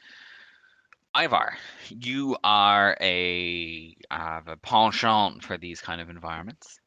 Ivar, 1.17 1.57
you 1.89 2.37
are 2.45 2.97
a 3.01 3.97
have 4.11 4.49
a 4.49 4.57
penchant 4.57 5.43
for 5.43 5.57
these 5.57 5.81
kind 5.81 6.01
of 6.01 6.11
environments. 6.11 6.79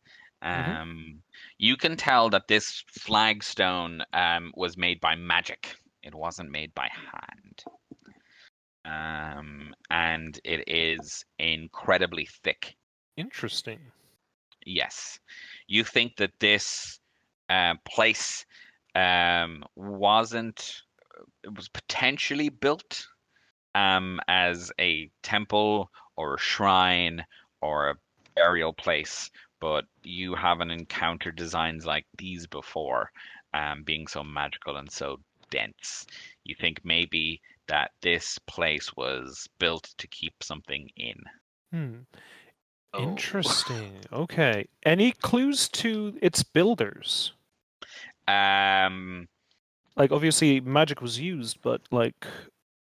Mhm. 0.43 0.81
Um, 0.81 1.23
You 1.57 1.75
can 1.75 1.97
tell 1.97 2.29
that 2.29 2.47
this 2.47 2.83
flagstone 2.87 4.03
um, 4.13 4.53
was 4.55 4.77
made 4.77 5.01
by 5.01 5.15
magic. 5.15 5.75
It 6.03 6.15
wasn't 6.15 6.51
made 6.51 6.73
by 6.73 6.87
hand. 7.11 7.63
Um, 8.85 9.75
and 9.89 10.39
it 10.43 10.63
is 10.67 11.25
incredibly 11.39 12.25
thick. 12.43 12.77
Interesting. 13.17 13.79
Yes. 14.65 15.19
You 15.67 15.83
think 15.83 16.15
that 16.17 16.39
this 16.39 16.99
uh, 17.49 17.75
place 17.83 18.45
um, 18.95 19.65
wasn't, 19.75 20.83
it 21.43 21.53
was 21.53 21.67
potentially 21.67 22.49
built 22.49 23.05
um, 23.75 24.19
as 24.27 24.71
a 24.79 25.09
temple 25.23 25.89
or 26.15 26.35
a 26.35 26.39
shrine 26.39 27.23
or 27.61 27.89
a 27.89 27.95
burial 28.35 28.73
place, 28.73 29.29
but 29.59 29.85
you 30.03 30.35
haven't 30.35 30.71
encountered 30.71 31.35
designs 31.35 31.85
like 31.85 32.05
these 32.17 32.47
before, 32.47 33.11
um, 33.53 33.83
being 33.83 34.07
so 34.07 34.23
magical 34.23 34.77
and 34.77 34.91
so 34.91 35.19
dense. 35.51 36.05
You 36.45 36.55
think 36.59 36.79
maybe 36.83 37.41
that 37.67 37.91
this 38.01 38.39
place 38.47 38.95
was 38.95 39.47
built 39.59 39.93
to 39.97 40.07
keep 40.07 40.33
something 40.41 40.89
in. 40.95 41.15
Hmm. 41.71 41.95
Oh. 42.93 43.03
Interesting. 43.03 43.93
Okay. 44.11 44.67
Any 44.83 45.11
clues 45.11 45.69
to 45.69 46.17
its 46.21 46.41
builders? 46.41 47.33
Um, 48.27 49.27
Like 49.95 50.11
obviously 50.11 50.61
magic 50.61 51.01
was 51.01 51.19
used, 51.19 51.61
but 51.61 51.81
like 51.91 52.25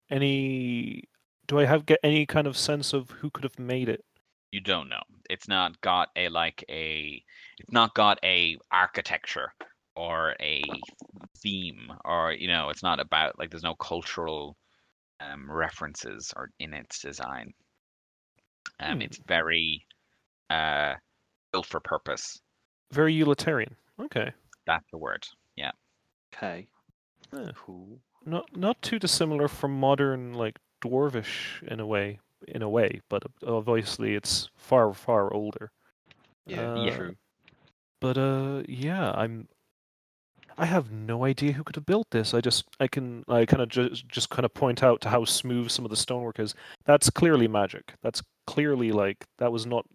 any 0.09 1.03
do 1.47 1.59
I 1.59 1.65
have 1.65 1.85
get 1.85 1.99
any 2.03 2.25
kind 2.25 2.47
of 2.47 2.57
sense 2.57 2.93
of 2.93 3.11
who 3.11 3.29
could 3.31 3.43
have 3.43 3.59
made 3.59 3.89
it? 3.89 4.05
you 4.51 4.61
don't 4.61 4.89
know. 4.89 5.01
It's 5.29 5.47
not 5.47 5.79
got 5.81 6.09
a 6.15 6.29
like 6.29 6.63
a 6.69 7.21
it's 7.59 7.71
not 7.71 7.93
got 7.95 8.19
a 8.23 8.57
architecture 8.71 9.51
or 9.95 10.35
a 10.39 10.83
theme 11.41 11.91
or 12.05 12.31
you 12.33 12.47
know, 12.47 12.69
it's 12.69 12.83
not 12.83 12.99
about 12.99 13.37
like 13.39 13.49
there's 13.51 13.63
no 13.63 13.75
cultural 13.75 14.57
um 15.21 15.51
references 15.51 16.33
or 16.37 16.51
in 16.59 16.73
its 16.73 17.01
design. 17.01 17.53
Um 18.79 19.01
Hmm. 19.01 19.01
it's 19.01 19.17
very 19.27 19.85
uh 20.49 20.95
built 21.51 21.67
for 21.67 21.79
purpose. 21.81 22.41
Very 22.91 23.13
utilitarian. 23.13 23.77
Okay. 23.97 24.33
That's 24.67 24.85
the 24.91 24.97
word. 24.99 25.27
Yeah. 25.55 25.71
Okay. 26.33 26.69
Cool. 27.53 28.01
Not 28.27 28.57
not 28.57 28.81
too 28.81 28.99
dissimilar 28.99 29.47
from 29.47 29.79
modern 29.79 30.33
like 30.33 30.59
dwarvish 30.83 31.63
in 31.63 31.79
a 31.79 31.87
way, 31.87 32.19
in 32.45 32.61
a 32.61 32.69
way, 32.69 32.99
but 33.09 33.23
obviously 33.45 34.15
it's 34.15 34.49
far 34.57 34.93
far 34.93 35.33
older. 35.33 35.71
Yeah, 36.45 36.73
Uh, 36.73 36.95
true. 36.95 37.15
But 38.01 38.17
uh, 38.17 38.63
yeah, 38.67 39.11
I'm. 39.11 39.47
I 40.57 40.65
have 40.65 40.91
no 40.91 41.23
idea 41.23 41.53
who 41.53 41.63
could 41.63 41.75
have 41.75 41.85
built 41.85 42.07
this. 42.09 42.33
I 42.33 42.41
just, 42.41 42.65
I 42.79 42.87
can, 42.87 43.23
I 43.27 43.45
kind 43.45 43.61
of 43.61 43.69
just, 43.69 44.07
just 44.07 44.31
kind 44.31 44.43
of 44.43 44.51
point 44.55 44.81
out 44.81 45.01
to 45.01 45.09
how 45.09 45.23
smooth 45.23 45.69
some 45.69 45.85
of 45.85 45.91
the 45.91 45.95
stonework 45.95 46.39
is. 46.39 46.55
That's 46.83 47.11
clearly 47.11 47.47
magic. 47.47 47.93
That's 48.01 48.23
clearly 48.47 48.91
like 48.91 49.23
that 49.37 49.51
was 49.51 49.67
not 49.67 49.85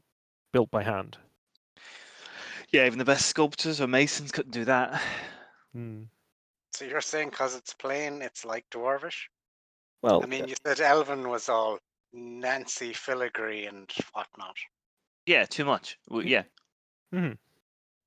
built 0.53 0.71
by 0.71 0.85
hand. 0.85 1.19
Yeah, 2.71 2.87
even 2.87 3.01
the 3.01 3.05
best 3.05 3.27
sculptors 3.27 3.81
or 3.81 3.89
masons 3.89 4.31
couldn't 4.31 4.53
do 4.53 4.65
that. 4.67 5.03
Hmm. 5.75 6.03
So 6.73 6.85
you're 6.85 7.01
saying 7.01 7.31
because 7.31 7.55
it's 7.55 7.75
plain, 7.75 8.23
it's 8.23 8.45
like 8.45 8.65
dwarvish? 8.71 9.29
Well, 10.03 10.23
I 10.23 10.27
mean, 10.27 10.49
you 10.49 10.55
said 10.67 10.81
Elven 10.81 11.29
was 11.29 11.49
all 11.49 11.79
Nancy 12.13 12.93
filigree 12.93 13.67
and 13.67 13.91
whatnot. 14.13 14.57
Yeah, 15.27 15.45
too 15.45 15.65
much. 15.65 15.99
Well, 16.09 16.23
hmm. 16.23 16.29
yeah, 16.29 16.43
mm-hmm. 17.15 17.33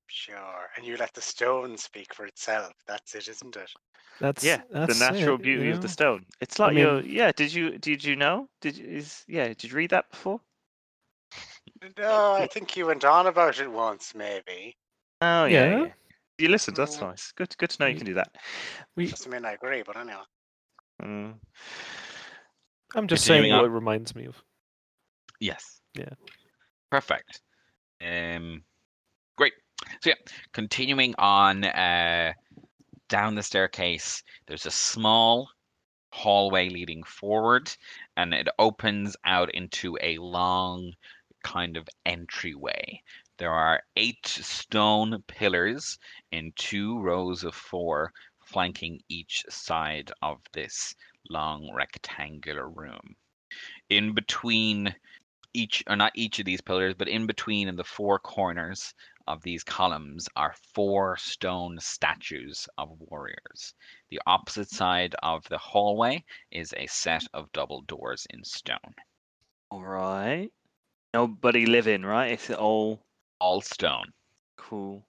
Sure. 0.08 0.70
And 0.76 0.86
you 0.86 0.98
let 0.98 1.14
the 1.14 1.22
stone 1.22 1.78
speak 1.78 2.14
for 2.14 2.26
itself. 2.26 2.74
That's 2.88 3.16
it, 3.16 3.28
isn't 3.28 3.56
it? 3.56 3.72
that's 4.20 4.44
yeah. 4.44 4.62
that's 4.72 4.98
the 4.98 5.12
natural 5.12 5.36
it, 5.36 5.42
beauty 5.42 5.66
you 5.66 5.74
of 5.74 5.82
the 5.82 5.90
stone. 5.90 6.26
It's 6.42 6.60
I 6.60 6.66
like 6.66 6.76
mean- 6.76 6.86
your 6.86 7.02
yeah. 7.02 7.32
Did 7.32 7.54
you 7.54 7.78
did 7.78 8.04
you 8.04 8.16
know? 8.16 8.48
Did 8.62 8.78
you, 8.78 8.86
is 8.86 9.24
yeah? 9.28 9.48
Did 9.48 9.66
you 9.66 9.76
read 9.76 9.92
that 9.92 10.10
before? 10.10 10.40
No, 11.98 12.34
I 12.34 12.48
think 12.48 12.78
you 12.78 12.86
went 12.86 13.04
on 13.04 13.28
about 13.28 13.60
it 13.60 13.70
once, 13.70 14.14
maybe. 14.16 14.76
Oh 15.22 15.46
yeah. 15.46 15.66
Yeah. 15.66 15.84
yeah. 15.84 15.92
You 16.38 16.50
listened. 16.50 16.78
That's 16.78 17.00
nice. 17.00 17.32
Good. 17.32 17.56
Good 17.58 17.70
to 17.72 17.78
know 17.82 17.88
you 17.88 17.96
can 17.96 18.06
do 18.06 18.14
that. 18.16 18.36
We, 18.96 19.08
Doesn't 19.08 19.32
mean 19.32 19.46
I 19.46 19.54
agree, 19.54 19.84
but 19.86 19.96
anyway. 19.98 20.18
Mm. 21.02 21.34
I'm 22.96 23.08
just 23.08 23.26
saying 23.26 23.44
Continuing 23.44 23.62
what 23.62 23.66
on. 23.66 23.72
it 23.72 23.74
reminds 23.74 24.16
me 24.16 24.26
of. 24.26 24.42
Yes. 25.40 25.80
Yeah. 25.94 26.10
Perfect. 26.92 27.42
Um, 28.06 28.64
great. 29.38 29.54
So 30.02 30.10
yeah, 30.10 30.16
continuing 30.54 31.16
on 31.18 31.64
uh, 31.66 32.34
down 33.10 33.36
the 33.36 33.44
staircase, 33.44 34.24
there's 34.48 34.66
a 34.66 34.72
small 34.72 35.50
hallway 36.12 36.70
leading 36.70 37.04
forward, 37.04 37.70
and 38.16 38.34
it 38.34 38.48
opens 38.60 39.16
out 39.26 39.54
into 39.54 39.98
a 40.02 40.18
long 40.18 40.92
kind 41.44 41.78
of 41.78 41.88
entryway. 42.06 43.02
There 43.38 43.52
are 43.52 43.84
eight 43.98 44.26
stone 44.26 45.22
pillars 45.28 46.00
in 46.32 46.54
two 46.56 47.00
rows 47.02 47.44
of 47.44 47.54
four, 47.54 48.14
flanking 48.40 49.02
each 49.10 49.44
side 49.50 50.12
of 50.22 50.40
this 50.54 50.96
long 51.30 51.70
rectangular 51.74 52.70
room. 52.70 53.18
In 53.90 54.14
between 54.14 54.96
each 55.54 55.84
or 55.88 55.96
not 55.96 56.12
each 56.16 56.40
of 56.40 56.46
these 56.46 56.62
pillars, 56.62 56.94
but 56.94 57.08
in 57.08 57.26
between 57.26 57.68
in 57.68 57.76
the 57.76 57.84
four 57.84 58.20
corners 58.20 58.94
of 59.28 59.42
these 59.42 59.64
columns 59.64 60.30
are 60.36 60.56
four 60.74 61.18
stone 61.18 61.78
statues 61.80 62.70
of 62.78 62.90
warriors. 63.00 63.74
The 64.10 64.22
opposite 64.26 64.70
side 64.70 65.16
of 65.24 65.48
the 65.50 65.58
hallway 65.58 66.24
is 66.52 66.74
a 66.78 66.88
set 66.88 67.24
of 67.34 67.52
double 67.52 67.82
doors 67.82 68.28
in 68.30 68.44
stone. 68.44 68.96
All 69.72 69.84
right. 69.84 70.52
Nobody 71.14 71.66
live 71.66 71.88
in 71.88 72.06
right. 72.06 72.34
It's 72.34 72.50
all 72.50 73.05
All 73.40 73.62
stone. 73.62 74.12
cool. 74.58 75.06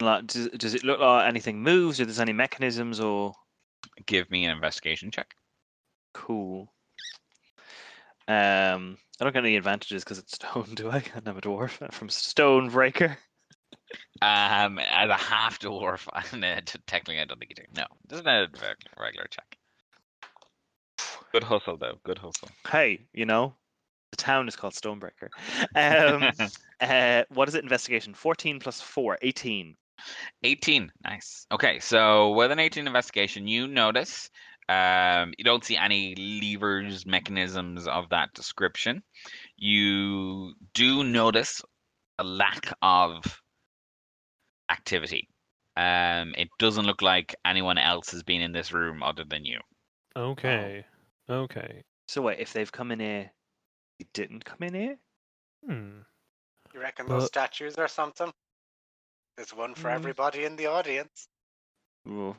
Like, 0.00 0.26
does, 0.26 0.48
does 0.48 0.74
it 0.74 0.84
look 0.84 0.98
like 0.98 1.28
anything 1.28 1.62
moves? 1.62 2.00
Or 2.00 2.04
there's 2.04 2.18
any 2.20 2.32
mechanisms 2.32 2.98
or 2.98 3.34
Give 4.06 4.30
me 4.30 4.44
an 4.44 4.50
investigation 4.50 5.10
check. 5.10 5.34
cool? 6.14 6.72
Um, 8.28 8.96
I 9.20 9.24
don't 9.24 9.32
get 9.32 9.44
any 9.44 9.56
advantages 9.56 10.04
because 10.04 10.18
it's 10.18 10.32
stone, 10.36 10.74
do 10.74 10.90
I? 10.90 11.02
I'm 11.26 11.36
a 11.36 11.40
dwarf 11.40 11.82
I'm 11.82 11.88
from 11.90 12.08
Stonebreaker. 12.08 13.16
Um, 14.22 14.78
as 14.78 15.10
a 15.10 15.16
half 15.16 15.58
dwarf, 15.58 16.06
and 16.32 16.44
uh, 16.44 16.60
technically 16.86 17.20
I 17.20 17.24
don't 17.24 17.38
think 17.38 17.50
you 17.50 17.64
do. 17.64 17.70
No, 17.76 17.86
doesn't 18.06 18.26
a 18.26 18.46
regular 18.98 19.26
check. 19.28 19.58
Good 21.32 21.44
hustle 21.44 21.76
though. 21.76 21.98
Good 22.04 22.18
hustle. 22.18 22.48
Hey, 22.70 23.00
you 23.12 23.26
know, 23.26 23.54
the 24.12 24.16
town 24.16 24.46
is 24.46 24.54
called 24.54 24.74
Stonebreaker. 24.74 25.30
Um, 25.74 26.30
uh, 26.80 27.24
what 27.30 27.48
is 27.48 27.56
it? 27.56 27.64
Investigation 27.64 28.14
14 28.14 28.60
plus 28.60 28.80
4, 28.80 29.18
18. 29.20 29.74
18. 30.44 30.92
Nice. 31.02 31.46
Okay, 31.50 31.80
so 31.80 32.30
with 32.30 32.52
an 32.52 32.60
18 32.60 32.86
investigation, 32.86 33.48
you 33.48 33.66
notice 33.66 34.30
um, 34.68 35.32
you 35.36 35.44
don't 35.44 35.64
see 35.64 35.76
any 35.76 36.14
levers, 36.14 37.04
mechanisms 37.04 37.88
of 37.88 38.08
that 38.10 38.32
description. 38.34 39.02
You 39.56 40.54
do 40.74 41.02
notice 41.02 41.62
a 42.18 42.24
lack 42.24 42.72
of 42.82 43.24
activity. 44.70 45.28
Um, 45.76 46.34
it 46.36 46.48
doesn't 46.58 46.84
look 46.84 47.00
like 47.02 47.34
anyone 47.46 47.78
else 47.78 48.10
has 48.10 48.22
been 48.22 48.42
in 48.42 48.52
this 48.52 48.72
room 48.72 49.02
other 49.02 49.24
than 49.24 49.44
you. 49.44 49.58
Okay. 50.16 50.84
Okay. 51.30 51.82
So 52.08 52.20
wait, 52.22 52.40
if 52.40 52.52
they've 52.52 52.70
come 52.70 52.92
in 52.92 53.00
here, 53.00 53.30
they 54.02 54.08
didn't 54.12 54.44
come 54.44 54.58
in 54.62 54.74
here? 54.74 54.98
Hmm. 55.64 56.00
You 56.74 56.80
reckon 56.80 57.06
those 57.06 57.26
statues 57.26 57.76
or 57.78 57.88
something? 57.88 58.32
There's 59.36 59.54
one 59.54 59.74
for 59.74 59.90
Mm. 59.90 59.94
everybody 59.94 60.44
in 60.44 60.56
the 60.56 60.66
audience. 60.66 61.28
Ooh. 62.08 62.36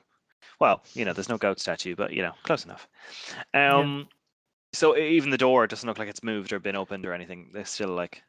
Well, 0.60 0.84
you 0.94 1.06
know, 1.06 1.14
there's 1.14 1.30
no 1.30 1.38
goat 1.38 1.60
statue, 1.60 1.95
but 1.95 2.11
you 2.11 2.22
know, 2.22 2.34
close 2.44 2.65
enough. 2.65 2.88
Um, 3.53 4.10
so 4.73 4.98
e- 4.98 5.15
even 5.15 5.30
the 5.30 5.38
door 5.38 5.68
doesn't 5.68 5.88
look 5.88 5.98
like 5.99 6.10
it's 6.10 6.23
moved 6.23 6.52
or 6.52 6.60
been 6.60 6.76
opened 6.76 7.06
or 7.06 7.14
anything. 7.14 7.52
They're 7.53 7.65
still 7.65 7.90
like, 7.95 8.23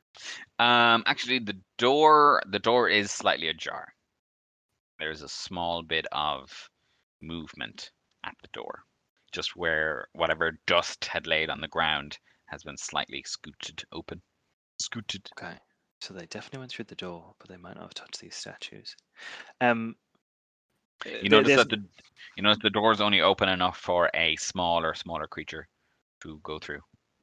Um, 0.59 1.03
actually, 1.07 1.41
the 1.41 1.61
door 1.79 2.43
the 2.47 2.61
door 2.61 2.89
is 2.89 3.11
slightly 3.11 3.49
ajar. 3.49 3.95
There's 4.99 5.23
a 5.23 5.29
small 5.29 5.83
bit 5.83 6.07
of 6.13 6.71
movement 7.21 7.91
at 8.25 8.37
the 8.43 8.49
door, 8.53 8.85
just 9.33 9.57
where 9.57 10.09
whatever 10.13 10.53
dust 10.67 11.07
had 11.07 11.27
laid 11.27 11.51
on 11.51 11.61
the 11.61 11.69
ground 11.69 12.19
has 12.47 12.63
been 12.63 12.77
slightly 12.77 13.23
scooted 13.27 13.85
open. 13.93 14.21
Scooted. 14.81 15.29
okay, 15.39 15.57
so 16.01 16.15
they 16.15 16.27
definitely 16.27 16.61
went 16.61 16.73
through 16.73 16.87
the 16.87 16.95
door, 16.95 17.35
but 17.39 17.49
they 17.49 17.57
might 17.57 17.75
not 17.77 17.85
have 17.85 17.95
touched 17.95 18.21
these 18.21 18.35
statues. 18.35 18.97
Um, 19.61 19.97
You 21.23 21.29
notice 21.29 21.57
that 21.57 21.69
the 21.71 21.83
you 22.37 22.43
notice 22.43 22.63
the 22.63 22.71
door's 22.71 23.01
only 23.01 23.21
open 23.21 23.49
enough 23.49 23.79
for 23.79 24.11
a 24.15 24.37
smaller 24.37 24.95
smaller 24.95 25.27
creature 25.27 25.69
to 26.23 26.41
go 26.43 26.59
through. 26.59 26.81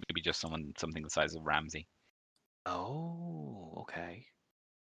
Maybe 0.09 0.21
just 0.21 0.39
someone 0.39 0.73
something 0.77 1.03
the 1.03 1.09
size 1.09 1.35
of 1.35 1.43
Ramsey. 1.43 1.87
Oh, 2.65 3.73
okay. 3.81 4.25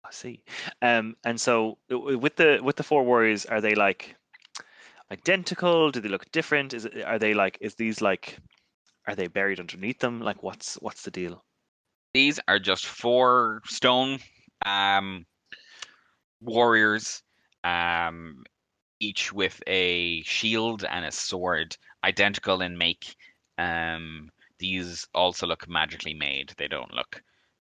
I 0.05 0.11
see. 0.13 0.43
Um, 0.83 1.17
and 1.25 1.41
so 1.41 1.79
with 1.89 2.37
the 2.37 2.61
with 2.63 2.77
the 2.77 2.83
four 2.83 3.05
warriors, 3.05 3.47
are 3.47 3.61
they 3.61 3.75
like 3.75 4.17
identical? 5.11 5.91
Do 5.91 6.01
they 6.01 6.09
look 6.09 6.31
different? 6.33 6.75
Is 6.75 6.85
it, 6.85 7.03
are 7.05 7.19
they 7.19 7.35
like 7.35 7.59
is 7.61 7.75
these 7.75 8.01
like 8.01 8.39
are 9.07 9.15
they 9.15 9.29
buried 9.29 9.61
underneath 9.61 9.99
them? 9.99 10.21
Like 10.21 10.43
what's 10.43 10.75
what's 10.75 11.03
the 11.03 11.11
deal? 11.11 11.45
These 12.15 12.41
are 12.49 12.59
just 12.59 12.87
four 12.87 13.61
stone 13.67 14.19
um, 14.67 15.27
warriors, 16.41 17.23
um, 17.65 18.45
each 18.99 19.33
with 19.33 19.63
a 19.67 20.23
shield 20.23 20.85
and 20.85 21.05
a 21.05 21.13
sword, 21.13 21.77
identical 22.05 22.63
in 22.63 22.77
make. 22.77 23.15
Um, 23.59 24.31
these 24.59 25.07
also 25.15 25.47
look 25.47 25.69
magically 25.69 26.15
made. 26.15 26.53
They 26.57 26.69
don't 26.69 26.93
look, 26.93 27.23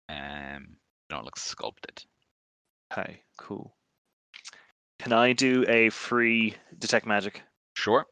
um, 0.09 0.77
they 1.09 1.15
don't 1.15 1.25
look 1.25 1.39
sculpted. 1.39 2.03
Okay, 2.93 3.23
cool. 3.37 3.75
Can 4.99 5.13
I 5.13 5.33
do 5.33 5.65
a 5.69 5.91
free 5.91 6.55
detect 6.79 7.07
magic 7.07 7.43
Sure. 7.75 8.07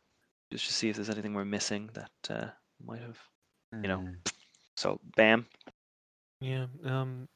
just 0.53 0.67
to 0.67 0.73
see 0.73 0.91
if 0.91 0.97
there's 0.97 1.09
anything 1.09 1.33
we're 1.33 1.45
missing 1.45 1.89
that 1.95 2.11
uh, 2.29 2.49
might 2.85 3.01
have? 3.01 3.19
You 3.73 3.89
know. 3.89 3.99
Mm. 3.99 4.17
So 4.77 5.01
bam. 5.17 5.47
Yeah. 6.41 6.67
Um. 6.85 7.29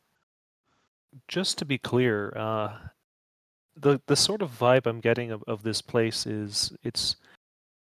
Just 1.26 1.58
to 1.58 1.64
be 1.64 1.78
clear, 1.78 2.32
uh, 2.36 2.76
the 3.76 4.00
the 4.06 4.16
sort 4.16 4.42
of 4.42 4.50
vibe 4.50 4.86
I'm 4.86 5.00
getting 5.00 5.30
of, 5.30 5.42
of 5.46 5.62
this 5.62 5.80
place 5.82 6.26
is 6.26 6.72
it's 6.82 7.16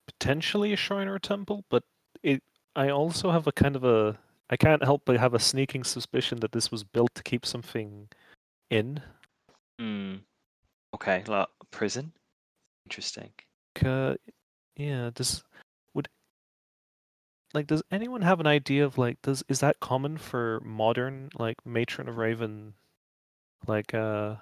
potentially 0.07 0.73
a 0.73 0.78
shrine 0.78 1.07
or 1.07 1.15
a 1.15 1.19
temple, 1.19 1.64
but 1.69 1.84
it 2.23 2.41
I 2.76 2.90
also 2.90 3.32
have 3.32 3.48
a 3.48 3.52
kind 3.52 3.76
of 3.76 3.84
a 3.84 4.18
I 4.49 4.57
can't 4.57 4.84
help 4.84 5.03
but 5.06 5.18
have 5.18 5.34
a 5.34 5.40
sneaking 5.40 5.84
suspicion 5.84 6.40
that 6.41 6.52
this 6.52 6.72
was 6.72 6.84
built 6.84 7.14
to 7.15 7.23
keep 7.23 7.45
something 7.45 8.07
in. 8.69 9.02
Hmm. 9.80 10.15
Okay, 10.94 11.23
like 11.28 11.48
prison. 11.72 12.11
Interesting. 12.86 13.32
Uh, 13.84 14.15
yeah. 14.76 15.10
Does 15.14 15.44
would 15.44 15.51
like 17.53 17.68
does 17.68 17.84
anyone 17.91 18.22
have 18.22 18.40
an 18.40 18.48
idea 18.48 18.86
of 18.86 18.98
like 18.98 19.22
does 19.22 19.44
is 19.49 19.60
that 19.60 19.80
common 19.80 20.18
for 20.18 20.61
modern 20.64 21.30
like 21.38 21.57
matron 21.65 22.07
of 22.07 22.18
Raven, 22.18 22.73
like 23.68 23.94
uh, 23.94 24.36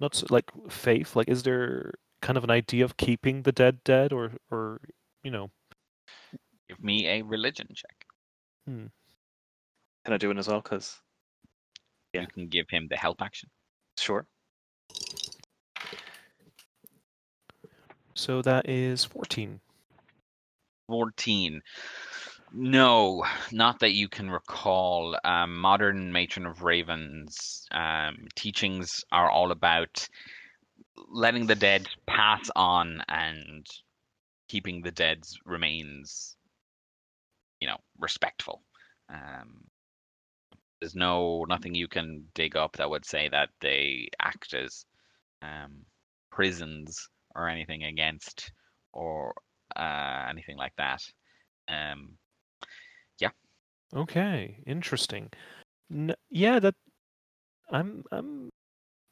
not 0.00 0.14
so, 0.14 0.26
like 0.30 0.50
faith? 0.68 1.16
Like, 1.16 1.28
is 1.28 1.42
there 1.42 1.94
kind 2.20 2.36
of 2.36 2.44
an 2.44 2.50
idea 2.50 2.84
of 2.84 2.96
keeping 2.96 3.42
the 3.42 3.52
dead 3.52 3.84
dead, 3.84 4.12
or 4.12 4.32
or 4.50 4.80
you 5.22 5.30
know? 5.30 5.50
Give 6.68 6.82
me 6.82 7.06
a 7.06 7.22
religion 7.22 7.68
check. 7.74 8.06
hmm. 8.66 8.86
Can 10.04 10.14
I 10.14 10.18
do 10.18 10.30
it 10.30 10.38
as 10.38 10.48
well? 10.48 10.60
Because 10.60 11.00
Yeah. 12.12 12.22
You 12.22 12.26
can 12.28 12.48
give 12.48 12.66
him 12.70 12.88
the 12.88 12.96
help 12.96 13.22
action. 13.22 13.50
sure. 13.98 14.26
So 18.14 18.42
that 18.42 18.68
is 18.68 19.04
14. 19.04 19.60
14. 20.86 21.60
No, 22.52 23.24
not 23.50 23.80
that 23.80 23.92
you 23.92 24.08
can 24.08 24.30
recall. 24.30 25.18
Um, 25.24 25.58
modern 25.58 26.12
Matron 26.12 26.46
of 26.46 26.62
Ravens 26.62 27.66
um, 27.72 28.28
teachings 28.36 29.04
are 29.10 29.28
all 29.28 29.50
about 29.50 30.08
letting 31.08 31.46
the 31.46 31.56
dead 31.56 31.88
pass 32.06 32.48
on 32.54 33.02
and 33.08 33.66
keeping 34.48 34.82
the 34.82 34.92
dead's 34.92 35.36
remains, 35.44 36.36
you 37.60 37.66
know, 37.66 37.78
respectful. 37.98 38.62
Um, 39.08 39.64
there's 40.80 40.94
no 40.94 41.44
nothing 41.48 41.74
you 41.74 41.88
can 41.88 42.24
dig 42.34 42.56
up 42.56 42.76
that 42.76 42.90
would 42.90 43.04
say 43.04 43.28
that 43.28 43.48
they 43.60 44.08
act 44.20 44.54
as 44.54 44.84
um, 45.42 45.86
prisons 46.30 47.08
or 47.34 47.48
anything 47.48 47.84
against 47.84 48.52
or 48.92 49.34
uh, 49.76 50.26
anything 50.28 50.56
like 50.56 50.72
that. 50.76 51.02
Um, 51.68 52.18
yeah. 53.18 53.30
Okay, 53.94 54.62
interesting. 54.66 55.30
N- 55.90 56.14
yeah, 56.30 56.58
that 56.60 56.74
I'm 57.70 58.04
I'm 58.10 58.50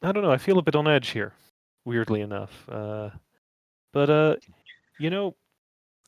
I 0.02 0.12
don't 0.12 0.22
know. 0.22 0.32
I 0.32 0.38
feel 0.38 0.58
a 0.58 0.62
bit 0.62 0.74
on 0.76 0.88
edge 0.88 1.08
here, 1.10 1.32
weirdly 1.84 2.20
enough. 2.20 2.68
Uh, 2.68 3.10
but 3.92 4.10
uh, 4.10 4.36
you 4.98 5.10
know, 5.10 5.36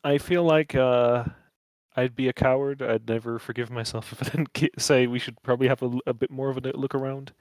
I 0.02 0.18
feel 0.18 0.44
like 0.44 0.74
uh, 0.74 1.24
I'd 1.96 2.16
be 2.16 2.28
a 2.28 2.32
coward. 2.32 2.82
I'd 2.82 3.08
never 3.08 3.38
forgive 3.38 3.70
myself 3.70 4.12
if 4.12 4.22
I 4.22 4.30
didn't 4.30 4.50
say 4.78 5.06
we 5.06 5.18
should 5.18 5.40
probably 5.42 5.68
have 5.68 5.82
a 6.06 6.14
bit 6.14 6.30
more 6.30 6.50
of 6.50 6.56
a 6.58 6.72
look 6.76 6.94
around, 6.94 7.32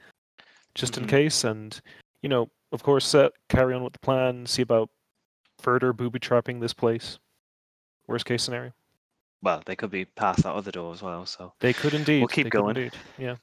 just 0.76 0.94
Mhm. 0.94 0.98
in 1.03 1.07
case. 1.07 1.44
And 1.44 1.80
you 2.22 2.30
know, 2.30 2.49
of 2.72 2.84
course, 2.84 3.14
uh, 3.15 3.30
carry 3.49 3.73
on 3.73 3.84
with 3.84 3.94
the 3.94 3.99
plan. 3.99 4.45
See 4.45 4.61
about 4.61 4.90
further 5.64 5.94
booby 5.94 6.19
trapping 6.19 6.60
this 6.60 6.73
place. 6.73 7.18
Worst 8.07 8.26
case 8.26 8.44
scenario. 8.44 8.73
Well, 9.41 9.64
they 9.65 9.76
could 9.76 9.90
be 9.91 10.06
past 10.06 10.44
that 10.44 10.53
other 10.53 10.72
door 10.72 10.94
as 10.94 11.02
well. 11.02 11.26
So, 11.26 11.53
They 11.60 11.73
could 11.73 11.94
indeed. 11.94 12.30
keep 12.30 12.45
they 12.45 12.49
could 12.49 12.52
going. 12.52 12.91
Yeah. 13.18 13.35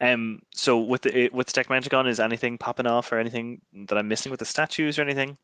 um, 0.00 0.42
so 0.54 0.78
with 0.78 1.02
the 1.02 1.30
with 1.32 1.46
the 1.46 1.52
Detect 1.52 1.70
Magic 1.70 1.94
on, 1.94 2.06
is 2.06 2.20
anything 2.20 2.58
popping 2.58 2.86
off 2.86 3.10
or 3.10 3.18
anything 3.18 3.60
that 3.88 3.96
I'm 3.96 4.06
missing 4.08 4.30
with 4.30 4.40
the 4.40 4.44
statues 4.46 4.98
or 4.98 5.02
anything? 5.02 5.38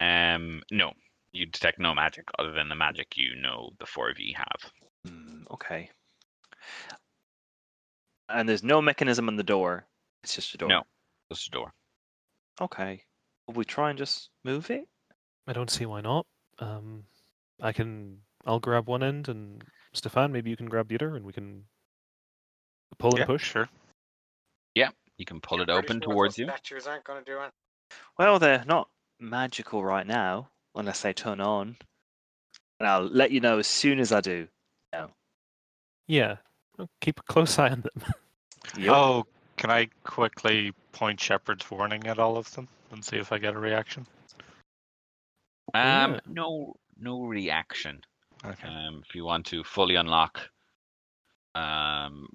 um, 0.00 0.62
no, 0.70 0.92
you 1.32 1.46
detect 1.46 1.78
no 1.78 1.94
magic 1.94 2.28
other 2.38 2.52
than 2.52 2.68
the 2.68 2.74
magic 2.74 3.16
you 3.16 3.34
know 3.34 3.70
the 3.78 3.86
four 3.86 4.08
of 4.10 4.18
you 4.20 4.34
have. 4.36 4.70
Hmm, 5.06 5.42
okay. 5.50 5.90
And 8.28 8.48
there's 8.48 8.62
no 8.62 8.80
mechanism 8.82 9.28
on 9.28 9.36
the 9.36 9.42
door. 9.42 9.86
It's 10.22 10.34
just 10.34 10.54
a 10.54 10.58
door. 10.58 10.68
No. 10.68 10.82
Just 11.30 11.48
a 11.48 11.50
door. 11.50 11.72
Okay. 12.60 13.02
Will 13.46 13.54
we 13.54 13.64
try 13.64 13.90
and 13.90 13.98
just 13.98 14.30
move 14.44 14.70
it? 14.70 14.86
I 15.46 15.52
don't 15.52 15.70
see 15.70 15.86
why 15.86 16.00
not. 16.00 16.26
Um, 16.58 17.04
I 17.60 17.72
can. 17.72 18.18
I'll 18.44 18.60
grab 18.60 18.86
one 18.86 19.02
end, 19.02 19.28
and 19.28 19.62
Stefan, 19.92 20.32
maybe 20.32 20.50
you 20.50 20.56
can 20.56 20.66
grab 20.66 20.88
the 20.88 20.94
other, 20.96 21.16
and 21.16 21.24
we 21.24 21.32
can 21.32 21.64
pull 22.98 23.10
and 23.10 23.20
yeah, 23.20 23.26
push. 23.26 23.44
sure. 23.44 23.68
Yeah, 24.74 24.90
you 25.18 25.24
can 25.24 25.40
pull 25.40 25.60
it 25.60 25.70
open 25.70 26.00
sure 26.00 26.12
towards 26.12 26.38
you. 26.38 26.46
Statues 26.46 26.86
aren't 26.86 27.04
going 27.04 27.24
to 27.24 27.30
do 27.30 27.40
it. 27.40 27.50
Well, 28.18 28.38
they're 28.38 28.64
not 28.66 28.88
magical 29.20 29.84
right 29.84 30.06
now, 30.06 30.48
unless 30.74 31.02
they 31.02 31.12
turn 31.12 31.40
on. 31.40 31.76
And 32.78 32.88
I'll 32.88 33.04
let 33.04 33.30
you 33.30 33.40
know 33.40 33.58
as 33.58 33.66
soon 33.66 34.00
as 34.00 34.12
I 34.12 34.20
do. 34.20 34.48
Yeah. 36.08 36.36
Oh, 36.78 36.88
Keep 37.00 37.20
a 37.20 37.22
close 37.24 37.58
eye 37.58 37.70
on 37.70 37.82
them. 37.82 38.14
Yep. 38.76 38.92
Oh, 38.92 39.24
can 39.56 39.70
I 39.70 39.88
quickly 40.02 40.72
point 40.90 41.20
Shepard's 41.20 41.70
warning 41.70 42.04
at 42.08 42.18
all 42.18 42.36
of 42.36 42.52
them 42.52 42.66
and 42.90 43.02
see 43.02 43.16
if 43.16 43.30
I 43.30 43.38
get 43.38 43.54
a 43.54 43.58
reaction? 43.58 44.08
Um, 45.74 46.12
Yeah. 46.12 46.20
no, 46.26 46.74
no 46.98 47.24
reaction. 47.24 48.00
Okay. 48.44 48.68
Um, 48.68 49.02
if 49.06 49.14
you 49.14 49.24
want 49.24 49.46
to 49.46 49.64
fully 49.64 49.96
unlock, 49.96 50.40
um, 51.54 52.28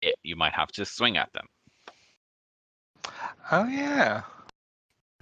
it, 0.00 0.14
you 0.22 0.36
might 0.36 0.54
have 0.54 0.72
to 0.72 0.84
swing 0.84 1.16
at 1.16 1.32
them. 1.32 1.46
Oh 3.50 3.66
yeah. 3.66 4.22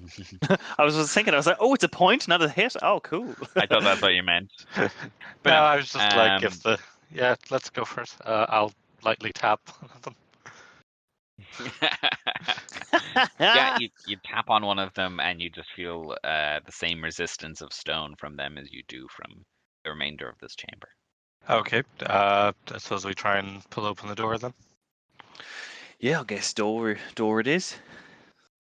I 0.78 0.85
was 0.85 0.95
just 0.95 1.12
thinking, 1.12 1.35
I 1.35 1.37
was 1.37 1.47
like, 1.47 1.59
oh, 1.61 1.74
it's 1.74 1.85
a 1.85 1.89
point, 1.89 2.27
not 2.27 2.43
a 2.43 2.49
hit. 2.49 2.74
Oh, 2.82 3.01
cool. 3.01 3.37
I 3.57 3.66
thought 3.66 3.82
that's 3.85 4.01
what 4.01 4.15
you 4.15 4.23
meant. 4.24 4.51
no, 4.77 4.89
no, 5.45 5.53
I 5.53 5.77
was 5.77 5.93
just 5.93 6.16
like, 6.16 6.43
if 6.43 6.53
um, 6.53 6.59
the 6.65 6.78
yeah, 7.12 7.35
let's 7.51 7.70
go 7.70 7.85
for 7.85 8.03
it. 8.03 8.15
Uh, 8.24 8.47
I'll 8.49 8.73
lightly 9.03 9.32
tap 9.32 9.61
them. 10.03 10.15
Yeah, 13.53 13.69
you, 13.75 13.89
you 14.05 14.17
tap 14.25 14.51
on 14.51 14.65
one 14.65 14.79
of 14.79 14.93
them 14.95 15.21
and 15.21 15.41
you 15.41 15.51
just 15.51 15.71
feel 15.77 16.15
uh, 16.25 16.61
the 16.65 16.73
same 16.73 17.03
resistance 17.03 17.61
of 17.61 17.73
stone 17.73 18.15
from 18.19 18.37
them 18.37 18.59
as 18.59 18.73
you 18.73 18.83
do 18.89 19.07
from 19.15 19.45
the 19.85 19.91
remainder 19.91 20.29
of 20.29 20.39
this 20.41 20.55
chamber. 20.57 20.89
Okay. 21.49 21.83
Uh, 22.01 22.53
I 22.73 22.79
suppose 22.79 23.05
we 23.05 23.15
try 23.15 23.39
and 23.39 23.69
pull 23.71 23.87
open 23.87 24.09
the 24.09 24.15
door 24.15 24.39
then. 24.39 24.53
yeah, 25.99 26.21
I 26.21 26.25
guess 26.25 26.53
door 26.53 26.99
door 27.15 27.41
it 27.41 27.47
is. 27.47 27.77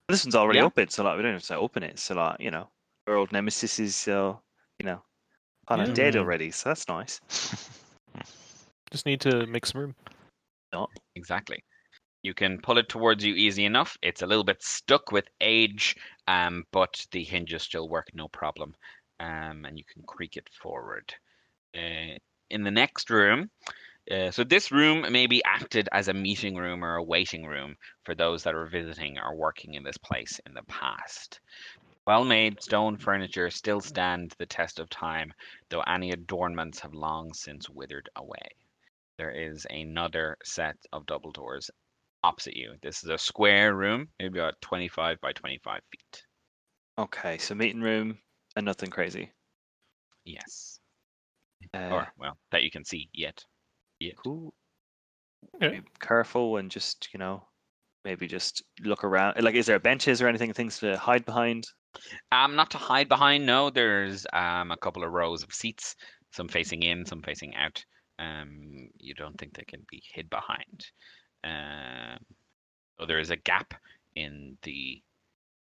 This 0.08 0.24
one's 0.24 0.34
already 0.34 0.60
Yeah. 0.60 0.66
open, 0.66 0.88
so 0.88 1.04
like 1.04 1.16
we 1.16 1.22
don't 1.22 1.34
have 1.34 1.42
to 1.44 1.56
open 1.56 1.82
it. 1.82 1.98
So 1.98 2.14
like, 2.14 2.40
you 2.40 2.50
know, 2.50 2.68
our 3.06 3.16
old 3.16 3.32
nemesis 3.32 3.78
is 3.78 4.08
uh, 4.08 4.34
you 4.78 4.86
know, 4.86 5.02
kind 5.68 5.80
of 5.82 5.88
Yeah. 5.88 5.94
dead 5.94 6.16
already, 6.16 6.50
so 6.50 6.70
that's 6.70 6.88
nice. 6.88 7.20
Just 8.90 9.06
need 9.06 9.20
to 9.20 9.46
make 9.46 9.66
some 9.66 9.80
room. 9.80 9.94
Not 10.72 10.90
Exactly. 11.14 11.62
You 12.22 12.34
can 12.34 12.60
pull 12.60 12.76
it 12.76 12.88
towards 12.90 13.24
you 13.24 13.34
easy 13.34 13.64
enough. 13.64 13.96
It's 14.02 14.20
a 14.20 14.26
little 14.26 14.44
bit 14.44 14.62
stuck 14.62 15.10
with 15.10 15.28
age, 15.40 15.96
um, 16.28 16.64
but 16.70 17.06
the 17.12 17.24
hinges 17.24 17.62
still 17.62 17.88
work 17.88 18.08
no 18.12 18.28
problem. 18.28 18.74
Um, 19.20 19.64
and 19.64 19.78
you 19.78 19.84
can 19.84 20.02
creak 20.02 20.36
it 20.36 20.48
forward. 20.50 21.14
Uh, 21.74 22.18
in 22.50 22.62
the 22.62 22.70
next 22.70 23.08
room, 23.08 23.50
uh, 24.10 24.30
so 24.30 24.44
this 24.44 24.70
room 24.70 25.10
maybe 25.10 25.42
acted 25.44 25.88
as 25.92 26.08
a 26.08 26.14
meeting 26.14 26.56
room 26.56 26.84
or 26.84 26.96
a 26.96 27.02
waiting 27.02 27.46
room 27.46 27.76
for 28.04 28.14
those 28.14 28.42
that 28.42 28.54
are 28.54 28.66
visiting 28.66 29.18
or 29.18 29.34
working 29.34 29.74
in 29.74 29.82
this 29.82 29.98
place 29.98 30.40
in 30.46 30.52
the 30.52 30.64
past. 30.64 31.40
Well-made 32.06 32.62
stone 32.62 32.98
furniture 32.98 33.50
still 33.50 33.80
stand 33.80 34.34
the 34.38 34.46
test 34.46 34.78
of 34.78 34.90
time, 34.90 35.32
though 35.70 35.82
any 35.82 36.10
adornments 36.10 36.80
have 36.80 36.92
long 36.92 37.32
since 37.32 37.70
withered 37.70 38.10
away 38.16 38.48
there 39.20 39.30
is 39.30 39.66
another 39.68 40.38
set 40.42 40.78
of 40.94 41.04
double 41.04 41.30
doors 41.30 41.70
opposite 42.22 42.56
you. 42.56 42.74
This 42.82 43.02
is 43.02 43.10
a 43.10 43.18
square 43.18 43.74
room, 43.74 44.08
maybe 44.18 44.38
about 44.38 44.60
25 44.60 45.20
by 45.20 45.32
25 45.32 45.80
feet. 45.90 46.22
Okay, 46.98 47.38
so 47.38 47.54
meeting 47.54 47.80
room 47.80 48.18
and 48.56 48.64
nothing 48.64 48.90
crazy. 48.90 49.30
Yes. 50.24 50.80
Uh, 51.74 51.88
or, 51.90 52.08
well, 52.18 52.36
that 52.52 52.62
you 52.62 52.70
can 52.70 52.84
see 52.84 53.08
yet. 53.12 53.44
Yet. 53.98 54.16
cool. 54.16 54.54
Okay. 55.56 55.80
Be 55.80 55.86
careful 55.98 56.56
and 56.56 56.70
just 56.70 57.08
you 57.12 57.18
know, 57.18 57.42
maybe 58.04 58.26
just 58.26 58.62
look 58.82 59.04
around. 59.04 59.42
Like, 59.42 59.54
is 59.54 59.66
there 59.66 59.78
benches 59.78 60.20
or 60.22 60.28
anything, 60.28 60.52
things 60.52 60.78
to 60.80 60.96
hide 60.96 61.24
behind? 61.24 61.66
Um, 62.32 62.56
not 62.56 62.70
to 62.70 62.78
hide 62.78 63.08
behind, 63.08 63.46
no. 63.46 63.70
There's 63.70 64.26
um, 64.32 64.70
a 64.70 64.76
couple 64.76 65.04
of 65.04 65.12
rows 65.12 65.42
of 65.42 65.52
seats, 65.52 65.96
some 66.32 66.48
facing 66.48 66.82
in, 66.82 67.04
some 67.04 67.22
facing 67.22 67.54
out. 67.54 67.84
Um, 68.18 68.90
you 68.98 69.14
don't 69.14 69.38
think 69.38 69.54
they 69.54 69.64
can 69.64 69.84
be 69.90 70.02
hid 70.12 70.28
behind. 70.30 70.86
Um, 71.44 72.18
so 72.98 73.06
there 73.06 73.18
is 73.18 73.30
a 73.30 73.36
gap 73.36 73.74
in 74.14 74.58
the 74.62 75.02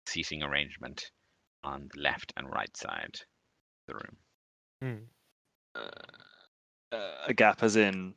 seating 0.06 0.42
arrangement 0.42 1.10
on 1.64 1.88
the 1.92 2.00
left 2.00 2.32
and 2.36 2.48
right 2.50 2.74
side 2.76 3.18
of 3.88 3.88
the 3.88 3.94
room. 3.94 4.16
Hmm. 4.82 5.82
Uh, 6.92 7.26
a 7.26 7.34
gap, 7.34 7.62
as 7.62 7.76
in, 7.76 8.14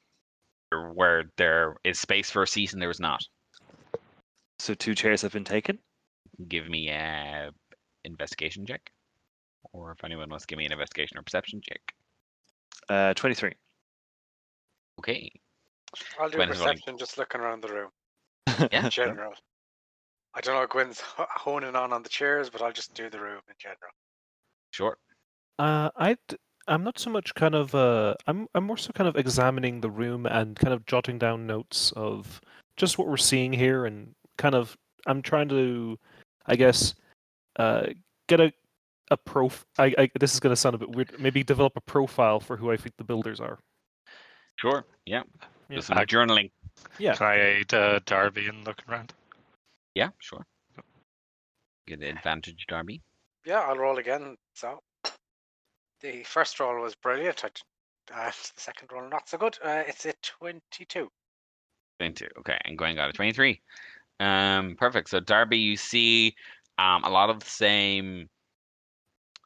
where 0.93 1.23
there 1.37 1.75
is 1.83 1.99
space 1.99 2.29
for 2.29 2.43
a 2.43 2.47
seat 2.47 2.73
and 2.73 2.81
there 2.81 2.91
is 2.91 2.99
not. 2.99 3.23
so 4.59 4.73
two 4.73 4.93
chairs 4.93 5.21
have 5.23 5.33
been 5.33 5.43
taken. 5.43 5.79
Give 6.47 6.69
me 6.69 6.89
a 6.89 7.49
investigation 8.05 8.65
check, 8.65 8.91
or 9.73 9.91
if 9.91 10.03
anyone 10.03 10.29
wants 10.29 10.45
to 10.45 10.47
give 10.47 10.57
me 10.57 10.65
an 10.65 10.71
investigation 10.71 11.17
or 11.17 11.23
perception 11.23 11.61
check. 11.61 11.81
Uh, 12.87 13.13
twenty-three. 13.13 13.53
Okay. 14.99 15.31
I'll 16.19 16.29
do 16.29 16.37
Gwen 16.37 16.49
is 16.49 16.59
rolling. 16.59 16.73
perception 16.75 16.97
just 16.97 17.17
looking 17.17 17.41
around 17.41 17.61
the 17.63 17.69
room 17.73 17.89
Yeah. 18.71 18.85
in 18.85 18.89
general. 18.89 19.33
I 20.35 20.41
don't 20.41 20.55
know 20.55 20.61
if 20.63 20.69
Gwen's 20.69 21.01
honing 21.01 21.75
on 21.75 21.91
on 21.91 22.03
the 22.03 22.09
chairs, 22.09 22.49
but 22.49 22.61
I'll 22.61 22.71
just 22.71 22.93
do 22.93 23.09
the 23.09 23.19
room 23.19 23.41
in 23.47 23.55
general. 23.57 23.91
Sure. 24.71 24.97
Uh, 25.57 25.89
I 25.97 26.15
I'm 26.67 26.83
not 26.83 26.99
so 26.99 27.09
much 27.09 27.33
kind 27.33 27.55
of 27.55 27.73
uh 27.73 28.13
I'm 28.27 28.47
I'm 28.53 28.63
more 28.63 28.77
so 28.77 28.91
kind 28.93 29.07
of 29.07 29.15
examining 29.17 29.81
the 29.81 29.89
room 29.89 30.25
and 30.27 30.55
kind 30.55 30.73
of 30.73 30.85
jotting 30.85 31.17
down 31.17 31.47
notes 31.47 31.91
of 31.95 32.39
just 32.77 32.97
what 32.97 33.07
we're 33.07 33.17
seeing 33.17 33.51
here 33.51 33.85
and 33.85 34.13
kind 34.37 34.53
of 34.55 34.77
I'm 35.07 35.21
trying 35.21 35.49
to 35.49 35.97
I 36.45 36.55
guess 36.55 36.93
uh 37.57 37.87
get 38.27 38.39
a 38.39 38.53
a 39.11 39.17
prof 39.17 39.65
I, 39.79 39.93
I 39.97 40.09
this 40.19 40.35
is 40.35 40.39
going 40.39 40.51
to 40.51 40.55
sound 40.55 40.75
a 40.75 40.77
bit 40.77 40.91
weird 40.91 41.19
maybe 41.19 41.43
develop 41.43 41.73
a 41.75 41.81
profile 41.81 42.39
for 42.39 42.55
who 42.55 42.69
I 42.71 42.77
think 42.77 42.95
the 42.97 43.03
builders 43.03 43.39
are. 43.39 43.57
Sure. 44.57 44.85
Yeah. 45.07 45.23
Yeah. 45.69 45.75
Do 45.77 45.81
some 45.81 45.97
I- 45.97 46.05
journaling. 46.05 46.51
Yeah. 46.97 47.15
Can 47.15 47.27
I 47.27 47.41
aid 47.41 47.73
uh, 47.73 47.99
Darby 48.05 48.47
in 48.47 48.63
looking 48.63 48.85
around? 48.89 49.13
Yeah, 49.95 50.09
sure. 50.19 50.45
Get 51.87 52.01
advantage, 52.01 52.65
Darby. 52.67 53.01
Yeah, 53.45 53.59
I'll 53.59 53.77
roll 53.77 53.97
again. 53.97 54.35
So 54.55 54.79
the 56.01 56.23
first 56.23 56.59
roll 56.59 56.81
was 56.81 56.95
brilliant. 56.95 57.43
I, 57.43 57.47
uh, 58.13 58.31
the 58.31 58.61
second 58.61 58.89
roll 58.91 59.09
not 59.09 59.27
so 59.27 59.37
good. 59.37 59.57
Uh, 59.63 59.83
it's 59.87 60.05
a 60.05 60.13
twenty-two. 60.21 61.09
22. 61.99 62.27
Okay, 62.39 62.57
and 62.63 62.77
Gwen 62.77 62.95
got 62.95 63.09
a 63.09 63.13
23. 63.13 63.59
Um, 64.21 64.75
perfect. 64.79 65.09
So 65.09 65.19
Darby, 65.19 65.57
you 65.57 65.75
see 65.75 66.33
um, 66.77 67.03
a 67.03 67.09
lot 67.09 67.29
of 67.29 67.39
the 67.41 67.49
same, 67.49 68.29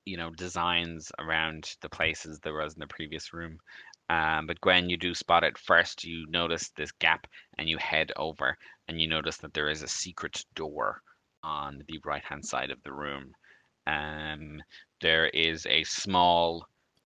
you 0.06 0.18
know, 0.18 0.30
designs 0.30 1.12
around 1.18 1.76
the 1.82 1.90
places 1.90 2.40
there 2.40 2.54
was 2.54 2.76
in 2.76 2.80
the 2.80 2.88
previous 2.88 3.34
room. 3.34 3.58
Um, 4.10 4.48
but 4.48 4.62
Gwen, 4.62 4.90
you 4.90 4.98
do 4.98 5.14
spot 5.14 5.44
it 5.44 5.58
first. 5.58 6.04
You 6.04 6.26
notice 6.30 6.70
this 6.70 6.92
gap, 6.92 7.28
and 7.58 7.70
you 7.70 7.78
head 7.78 8.12
over, 8.18 8.58
and 8.88 9.02
you 9.02 9.08
notice 9.08 9.38
that 9.38 9.54
there 9.54 9.70
is 9.70 9.82
a 9.82 9.88
secret 9.88 10.44
door 10.56 11.02
on 11.44 11.82
the 11.88 12.00
right-hand 12.06 12.46
side 12.46 12.70
of 12.72 12.82
the 12.84 12.94
room. 12.94 13.34
Um, 13.88 14.62
there 15.02 15.28
is 15.28 15.66
a 15.66 15.84
small, 15.84 16.68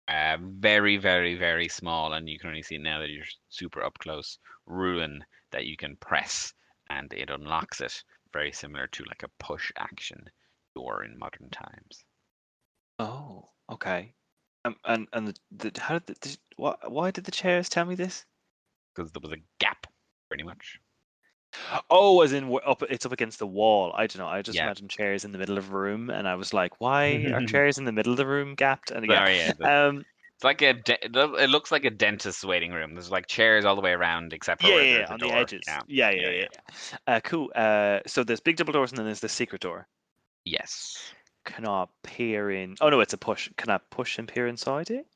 uh, 0.07 0.37
very, 0.41 0.97
very, 0.97 1.35
very 1.35 1.67
small, 1.67 2.13
and 2.13 2.27
you 2.29 2.39
can 2.39 2.49
only 2.49 2.63
see 2.63 2.75
it 2.75 2.81
now 2.81 2.99
that 2.99 3.09
you're 3.09 3.25
super 3.49 3.83
up 3.83 3.97
close 3.99 4.39
rune 4.65 5.23
that 5.51 5.65
you 5.65 5.77
can 5.77 5.95
press 5.97 6.53
and 6.89 7.13
it 7.13 7.29
unlocks 7.29 7.81
it 7.81 8.03
very 8.33 8.51
similar 8.51 8.87
to 8.87 9.03
like 9.05 9.23
a 9.23 9.43
push 9.43 9.71
action 9.77 10.29
door 10.75 11.03
in 11.03 11.17
modern 11.17 11.49
times 11.49 12.03
Oh, 12.99 13.49
okay. 13.69 14.13
Um, 14.67 14.75
and 14.85 15.07
and 15.13 15.27
the, 15.27 15.71
the 15.71 15.81
how 15.81 15.99
did 15.99 16.07
the, 16.07 16.27
the 16.29 16.37
why 16.57 16.75
why 16.87 17.11
did 17.11 17.23
the 17.25 17.31
chairs 17.31 17.69
tell 17.69 17.85
me 17.85 17.95
this? 17.95 18.25
because 18.95 19.11
there 19.11 19.21
was 19.21 19.31
a 19.31 19.41
gap 19.59 19.85
pretty 20.27 20.43
much 20.43 20.79
Oh, 21.89 22.21
as 22.21 22.33
in 22.33 22.55
up, 22.65 22.83
it's 22.83 23.05
up 23.05 23.11
against 23.11 23.39
the 23.39 23.47
wall. 23.47 23.93
I 23.95 24.05
don't 24.07 24.19
know. 24.19 24.27
I 24.27 24.41
just 24.41 24.57
Yeah. 24.57 24.65
imagine 24.65 24.87
chairs 24.89 25.23
in 25.25 25.31
the 25.31 25.37
middle 25.37 25.57
of 25.57 25.71
a 25.71 25.77
room, 25.77 26.09
and 26.09 26.27
I 26.27 26.35
was 26.35 26.53
like, 26.53 26.79
why 26.81 27.31
are 27.33 27.41
chairs 27.47 27.77
in 27.77 27.85
the 27.85 27.91
middle 27.91 28.11
of 28.11 28.17
the 28.17 28.27
room 28.27 28.53
gapped? 28.55 28.91
And 28.91 29.03
again, 29.03 29.17
Sorry, 29.17 29.37
yeah, 29.37 29.87
um, 29.87 30.05
it's 30.35 30.43
like 30.43 30.61
a 30.61 30.73
de- 30.73 31.05
it 31.41 31.49
looks 31.49 31.71
like 31.71 31.85
a 31.85 31.89
dentist's 31.89 32.43
waiting 32.43 32.71
room 32.71 32.93
there's 32.93 33.09
like 33.09 33.25
chairs 33.27 33.65
all 33.65 33.75
the 33.75 33.81
way 33.81 33.91
around 33.91 34.33
except 34.33 34.61
for 34.61 34.69
yeah, 34.69 34.81
yeah, 34.83 34.99
yeah, 34.99 35.13
on 35.13 35.19
the 35.19 35.31
edges. 35.31 35.63
yeah. 35.67 35.81
Yeah, 35.87 36.11
yeah, 36.11 36.21
Yeah, 36.21 36.29
yeah. 36.29 36.39
yeah. 36.41 36.47
yeah. 37.07 37.15
Uh, 37.15 37.19
cool. 37.21 37.51
Uh, 37.55 37.99
so 38.05 38.23
there's 38.23 38.39
big 38.41 38.57
double 38.57 38.73
doors, 38.73 38.91
and 38.91 38.97
then 38.99 39.05
there's 39.05 39.21
the 39.21 39.29
secret 39.29 39.61
door. 39.61 39.87
yes 40.45 41.13
Can 41.47 41.65
I 41.65 41.85
peer 42.03 42.51
in? 42.51 42.75
Oh 42.81 42.89
no, 42.89 42.99
it's 42.99 43.13
a 43.13 43.17
push. 43.17 43.49
Can 43.57 43.69
I 43.71 43.79
push 43.89 44.19
and 44.19 44.27
peer 44.27 44.47
inside 44.47 44.91
it? 44.91 45.07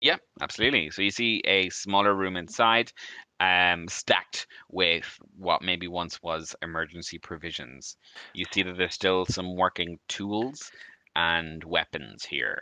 Yeah, 0.00 0.16
absolutely. 0.40 0.90
So 0.90 1.02
you 1.02 1.12
see 1.12 1.40
a 1.44 1.70
smaller 1.70 2.12
room 2.14 2.36
inside, 2.36 2.92
um, 3.38 3.86
stacked 3.88 4.48
with 4.68 5.06
what 5.38 5.62
maybe 5.62 5.86
once 5.86 6.20
was 6.22 6.56
emergency 6.62 7.18
provisions. 7.18 7.96
You 8.34 8.44
see 8.52 8.64
that 8.64 8.76
there's 8.76 8.94
still 8.94 9.24
some 9.24 9.54
working 9.56 10.00
tools 10.08 10.72
and 11.14 11.62
weapons 11.62 12.24
here, 12.24 12.60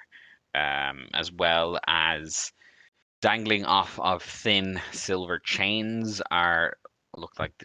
um, 0.55 1.09
as 1.15 1.33
well 1.33 1.81
as 1.87 2.53
dangling 3.23 3.65
off 3.65 3.99
of 3.99 4.23
thin 4.23 4.81
silver 4.93 5.39
chains 5.39 6.21
are 6.31 6.77
look 7.17 7.33
like 7.39 7.65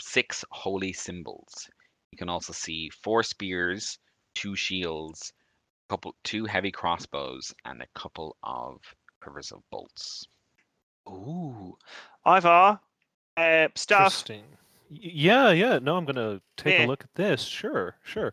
six 0.00 0.44
holy 0.50 0.92
symbols. 0.94 1.68
You 2.12 2.18
can 2.18 2.30
also 2.30 2.52
see 2.54 2.90
four 2.90 3.22
spears, 3.22 3.98
two 4.34 4.54
shields, 4.56 5.32
couple 5.88 6.14
two 6.24 6.44
heavy 6.44 6.70
crossbows, 6.70 7.54
and 7.64 7.82
a 7.82 7.86
couple 7.98 8.36
of 8.42 8.80
quivers 9.20 9.52
of 9.52 9.62
bolts. 9.70 10.26
Ooh, 11.08 11.76
Ivar, 12.26 12.80
uh, 13.36 13.68
stuff. 13.74 14.06
Interesting. 14.06 14.44
Yeah, 14.90 15.50
yeah. 15.50 15.78
No, 15.78 15.96
I'm 15.96 16.04
gonna 16.04 16.40
take 16.56 16.78
Yeah. 16.78 16.86
a 16.86 16.88
look 16.88 17.02
at 17.04 17.14
this. 17.14 17.42
Sure, 17.42 17.96
sure. 18.04 18.32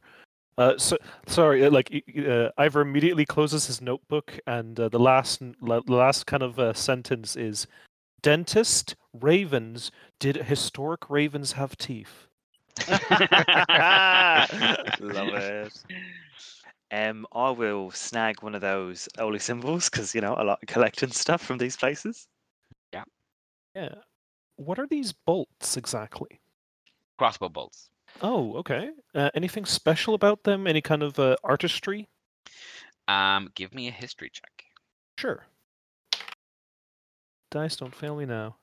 Uh, 0.58 0.78
so 0.78 0.98
sorry. 1.28 1.66
uh, 1.66 1.72
Like 1.72 1.90
y- 1.92 2.04
y- 2.14 2.26
uh, 2.26 2.52
Ivor 2.58 2.82
immediately 2.82 3.26
closes 3.26 3.68
his 3.68 3.82
notebook, 3.82 4.38
and 4.46 4.80
uh, 4.80 4.90
the 4.90 5.00
last, 5.00 5.42
la- 5.62 5.82
last 5.88 6.26
kind 6.28 6.44
of 6.44 6.60
uh, 6.60 6.74
sentence 6.74 7.36
is, 7.36 7.68
"Dentist 8.22 8.96
ravens. 9.14 9.92
Did 10.20 10.36
historic 10.36 11.10
ravens 11.10 11.54
have 11.54 11.78
teeth?" 11.78 12.28
Love 15.00 15.34
it. 15.34 15.74
Um, 16.94 17.26
I 17.34 17.52
will 17.52 17.90
snag 17.92 18.44
one 18.44 18.54
of 18.54 18.60
those 18.60 19.08
holy 19.18 19.40
symbols 19.40 19.90
because 19.90 20.14
you 20.14 20.20
know 20.20 20.34
I 20.34 20.44
like 20.44 20.60
collecting 20.68 21.10
stuff 21.12 21.42
from 21.42 21.58
these 21.58 21.78
places. 21.78 22.28
Yeah. 22.94 23.06
Yeah. 23.74 23.96
What 24.58 24.78
are 24.78 24.88
these 24.88 25.14
bolts 25.14 25.78
exactly? 25.78 26.42
Crossbow 27.18 27.48
bolts. 27.48 27.90
Oh, 28.22 28.56
okay. 28.56 28.90
Uh, 29.16 29.30
anything 29.34 29.64
special 29.64 30.16
about 30.16 30.44
them? 30.44 30.68
Any 30.68 30.82
kind 30.82 31.02
of 31.02 31.18
uh, 31.18 31.38
artistry? 31.46 32.10
Um, 33.08 33.50
give 33.56 33.74
me 33.74 33.88
a 33.88 33.92
history 33.92 34.30
check. 34.34 34.66
Sure. 35.18 35.46
Dice 37.52 37.78
don't 37.78 37.96
fail 37.96 38.18
me 38.18 38.26
now. 38.26 38.58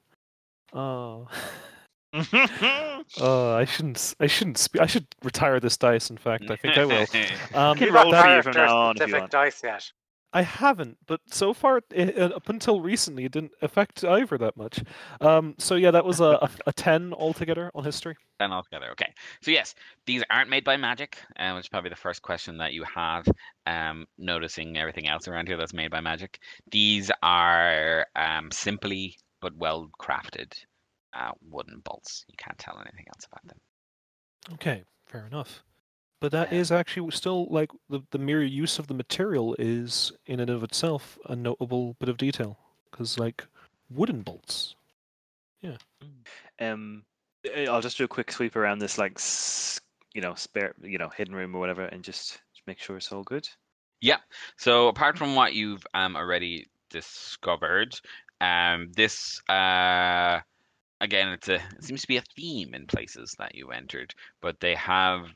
Oh. 0.74 1.28
Oh, 2.14 3.54
I 3.56 3.64
shouldn't. 3.64 3.96
s- 3.96 4.14
I 4.20 4.26
shouldn't. 4.26 4.58
Spe- 4.58 4.80
I 4.80 4.86
should 4.86 5.06
retire 5.22 5.60
this 5.60 5.76
dice. 5.76 6.10
In 6.10 6.16
fact, 6.16 6.50
I 6.50 6.56
think 6.56 6.76
I 6.78 6.84
will. 6.84 7.06
Um, 7.54 7.76
Can 7.76 7.86
You've 7.86 7.94
roll 7.94 8.10
got 8.10 8.44
for 8.44 8.52
from 8.52 8.62
now 8.62 8.76
on 8.76 8.96
if 8.96 9.00
you 9.02 9.06
character-specific 9.14 9.20
want. 9.20 9.30
dice 9.32 9.60
yet. 9.64 9.92
I 10.34 10.42
haven't, 10.42 10.98
but 11.06 11.22
so 11.26 11.54
far, 11.54 11.80
it, 11.90 12.18
uh, 12.18 12.36
up 12.36 12.50
until 12.50 12.82
recently, 12.82 13.24
it 13.24 13.32
didn't 13.32 13.52
affect 13.62 14.04
Ivor 14.04 14.36
that 14.36 14.58
much. 14.58 14.78
Um, 15.22 15.54
so 15.56 15.74
yeah, 15.76 15.90
that 15.90 16.04
was 16.04 16.20
a, 16.20 16.38
a, 16.42 16.50
a 16.66 16.72
ten 16.74 17.14
altogether 17.14 17.70
on 17.74 17.82
history. 17.82 18.14
Ten 18.38 18.52
altogether. 18.52 18.90
Okay. 18.90 19.10
So 19.40 19.50
yes, 19.50 19.74
these 20.04 20.22
aren't 20.30 20.50
made 20.50 20.64
by 20.64 20.76
magic, 20.76 21.16
um, 21.38 21.56
which 21.56 21.64
is 21.64 21.68
probably 21.70 21.88
the 21.88 21.96
first 21.96 22.20
question 22.20 22.58
that 22.58 22.74
you 22.74 22.84
have. 22.84 23.26
Um, 23.64 24.06
noticing 24.18 24.76
everything 24.76 25.08
else 25.08 25.28
around 25.28 25.48
here 25.48 25.56
that's 25.56 25.72
made 25.72 25.90
by 25.90 26.00
magic. 26.02 26.38
These 26.70 27.10
are 27.22 28.06
um, 28.14 28.50
simply 28.50 29.16
but 29.40 29.56
well 29.56 29.88
crafted 29.98 30.52
uh, 31.14 31.32
wooden 31.50 31.80
bolts. 31.84 32.24
You 32.28 32.34
can't 32.36 32.58
tell 32.58 32.78
anything 32.80 33.06
else 33.08 33.26
about 33.26 33.46
them. 33.46 33.58
Okay, 34.54 34.84
fair 35.06 35.26
enough. 35.26 35.62
But 36.20 36.32
that 36.32 36.52
Yeah. 36.52 36.58
is 36.58 36.72
actually 36.72 37.10
still 37.12 37.46
like 37.48 37.70
the 37.88 38.00
the 38.10 38.18
mere 38.18 38.42
use 38.42 38.78
of 38.78 38.88
the 38.88 38.94
material 38.94 39.54
is 39.58 40.12
in 40.26 40.40
and 40.40 40.50
of 40.50 40.62
itself 40.64 41.16
a 41.26 41.36
notable 41.36 41.94
bit 42.00 42.08
of 42.08 42.16
detail 42.16 42.58
because 42.90 43.18
like 43.18 43.46
wooden 43.88 44.22
bolts. 44.22 44.74
Yeah. 45.60 45.76
Um, 46.60 47.04
uh, 47.46 47.70
I'll 47.70 47.80
just 47.80 47.98
do 47.98 48.04
a 48.04 48.08
quick 48.08 48.30
sweep 48.30 48.56
around 48.56 48.78
this, 48.78 48.98
like, 48.98 49.18
you 50.14 50.20
know, 50.20 50.34
spare, 50.34 50.74
you 50.82 50.98
know, 50.98 51.08
hidden 51.08 51.34
room 51.34 51.54
or 51.54 51.60
whatever, 51.60 51.84
and 51.86 52.02
just 52.02 52.40
make 52.66 52.78
sure 52.80 52.96
it's 52.96 53.12
all 53.12 53.22
good. 53.24 53.48
Yeah. 54.00 54.18
So 54.56 54.88
apart 54.88 55.18
from 55.18 55.34
what 55.34 55.54
you've 55.54 55.86
um, 55.94 56.16
already 56.16 56.66
discovered, 56.90 57.98
um, 58.40 58.92
this 58.94 59.40
uh, 59.48 60.40
again, 61.00 61.28
it's 61.28 61.48
a 61.48 61.56
it 61.56 61.84
seems 61.84 62.02
to 62.02 62.08
be 62.08 62.16
a 62.18 62.22
theme 62.36 62.74
in 62.74 62.86
places 62.86 63.34
that 63.38 63.54
you 63.54 63.70
entered, 63.70 64.14
but 64.40 64.60
they 64.60 64.74
have 64.76 65.26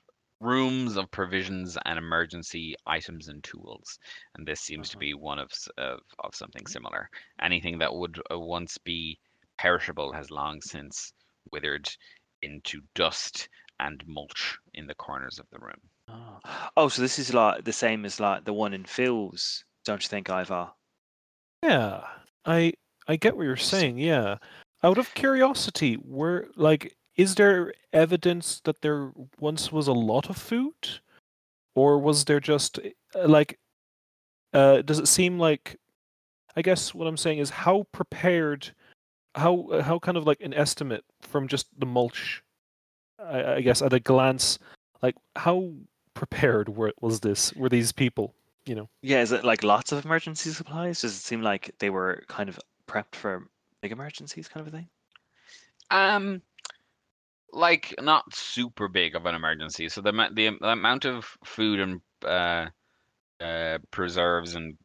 rooms 0.41 0.97
of 0.97 1.11
provisions 1.11 1.79
and 1.85 1.99
emergency 1.99 2.75
items 2.87 3.29
and 3.29 3.43
tools, 3.45 3.99
and 4.35 4.47
this 4.47 4.61
seems 4.61 4.91
to 4.91 4.97
Uh-huh. 4.97 5.01
be 5.01 5.15
one 5.15 5.39
of 5.39 5.51
of, 5.79 6.01
of 6.19 6.35
something 6.35 6.67
similar. 6.67 7.09
Anything 7.41 7.79
that 7.79 7.95
would 7.95 8.21
uh, 8.31 8.39
once 8.39 8.79
be 8.79 9.19
perishable 9.59 10.13
has 10.13 10.31
long 10.31 10.61
since 10.61 11.13
withered 11.53 11.89
into 12.43 12.81
dust 12.95 13.49
and 13.81 14.03
mulch 14.07 14.59
in 14.75 14.87
the 14.87 14.95
corners 14.95 15.39
of 15.39 15.47
the 15.51 15.59
room. 15.59 15.81
Oh. 16.09 16.41
oh, 16.77 16.89
so 16.89 17.03
this 17.03 17.19
is 17.19 17.33
like 17.33 17.65
the 17.65 17.73
same 17.73 18.05
as 18.05 18.19
like 18.21 18.45
the 18.45 18.53
one 18.53 18.75
in 18.75 18.85
Phil's, 18.85 19.65
don't 19.85 20.03
you 20.03 20.09
think, 20.09 20.29
Ivar? 20.29 20.73
Yeah, 21.63 22.05
I 22.45 22.73
I 23.07 23.17
get 23.17 23.37
what 23.37 23.45
you're 23.45 23.57
saying. 23.57 23.99
Yeah, 23.99 24.39
out 24.83 24.99
of 24.99 25.15
curiosity, 25.15 25.95
where 25.95 26.49
like 26.57 26.97
is 27.17 27.35
there 27.35 27.73
evidence 27.93 28.61
that 28.65 28.81
there 28.83 29.13
once 29.39 29.71
was 29.71 29.89
a 29.89 29.93
lot 29.93 30.31
of 30.31 30.37
food, 30.37 31.01
or 31.75 31.99
was 31.99 32.25
there 32.25 32.41
just 32.41 32.79
uh, 33.15 33.29
like 33.29 33.59
uh, 34.53 34.83
does 34.83 34.99
it 34.99 35.09
seem 35.09 35.39
like 35.39 35.79
I 36.57 36.63
guess 36.63 36.95
what 36.95 37.07
I'm 37.07 37.17
saying 37.17 37.39
is 37.39 37.51
how 37.51 37.87
prepared, 37.93 38.71
how 39.35 39.69
uh, 39.73 39.83
how 39.83 39.99
kind 39.99 40.17
of 40.17 40.27
like 40.27 40.41
an 40.41 40.55
estimate 40.55 41.05
from 41.21 41.49
just 41.49 41.69
the 41.79 41.87
mulch, 41.87 42.43
I, 43.19 43.55
I 43.55 43.61
guess 43.61 43.83
at 43.83 43.93
a 43.93 44.01
glance, 44.01 44.59
like 45.03 45.17
how 45.37 45.71
prepared 46.15 46.69
were 46.69 46.93
was 47.01 47.21
this 47.21 47.53
were 47.55 47.69
these 47.69 47.93
people? 47.93 48.35
You 48.67 48.77
know. 48.77 48.89
Yeah, 49.03 49.23
is 49.23 49.33
it 49.33 49.45
like 49.45 49.65
lots 49.65 49.93
of 49.93 50.05
emergency 50.05 50.51
supplies? 50.51 51.01
Does 51.01 51.17
it 51.17 51.21
seem 51.21 51.43
like 51.43 51.75
they 51.79 51.91
were 51.91 52.23
kind 52.29 52.49
of 52.49 52.59
prepped 52.87 53.15
for 53.15 53.49
big 53.83 53.93
emergencies, 53.93 54.49
kind 54.49 54.67
of 54.67 54.73
a 54.73 54.77
thing? 54.77 54.89
Um, 55.91 56.41
like 57.53 57.95
not 58.01 58.35
super 58.35 58.89
big 58.89 59.15
of 59.15 59.27
an 59.27 59.35
emergency. 59.35 59.89
So 59.91 60.01
the 60.01 60.13
the, 60.33 60.57
the 60.61 60.69
amount 60.69 61.05
of 61.05 61.27
food 61.45 61.81
and 61.81 62.01
uh, 62.25 62.67
uh, 63.45 63.79
preserves 63.91 64.55
and 64.55 64.79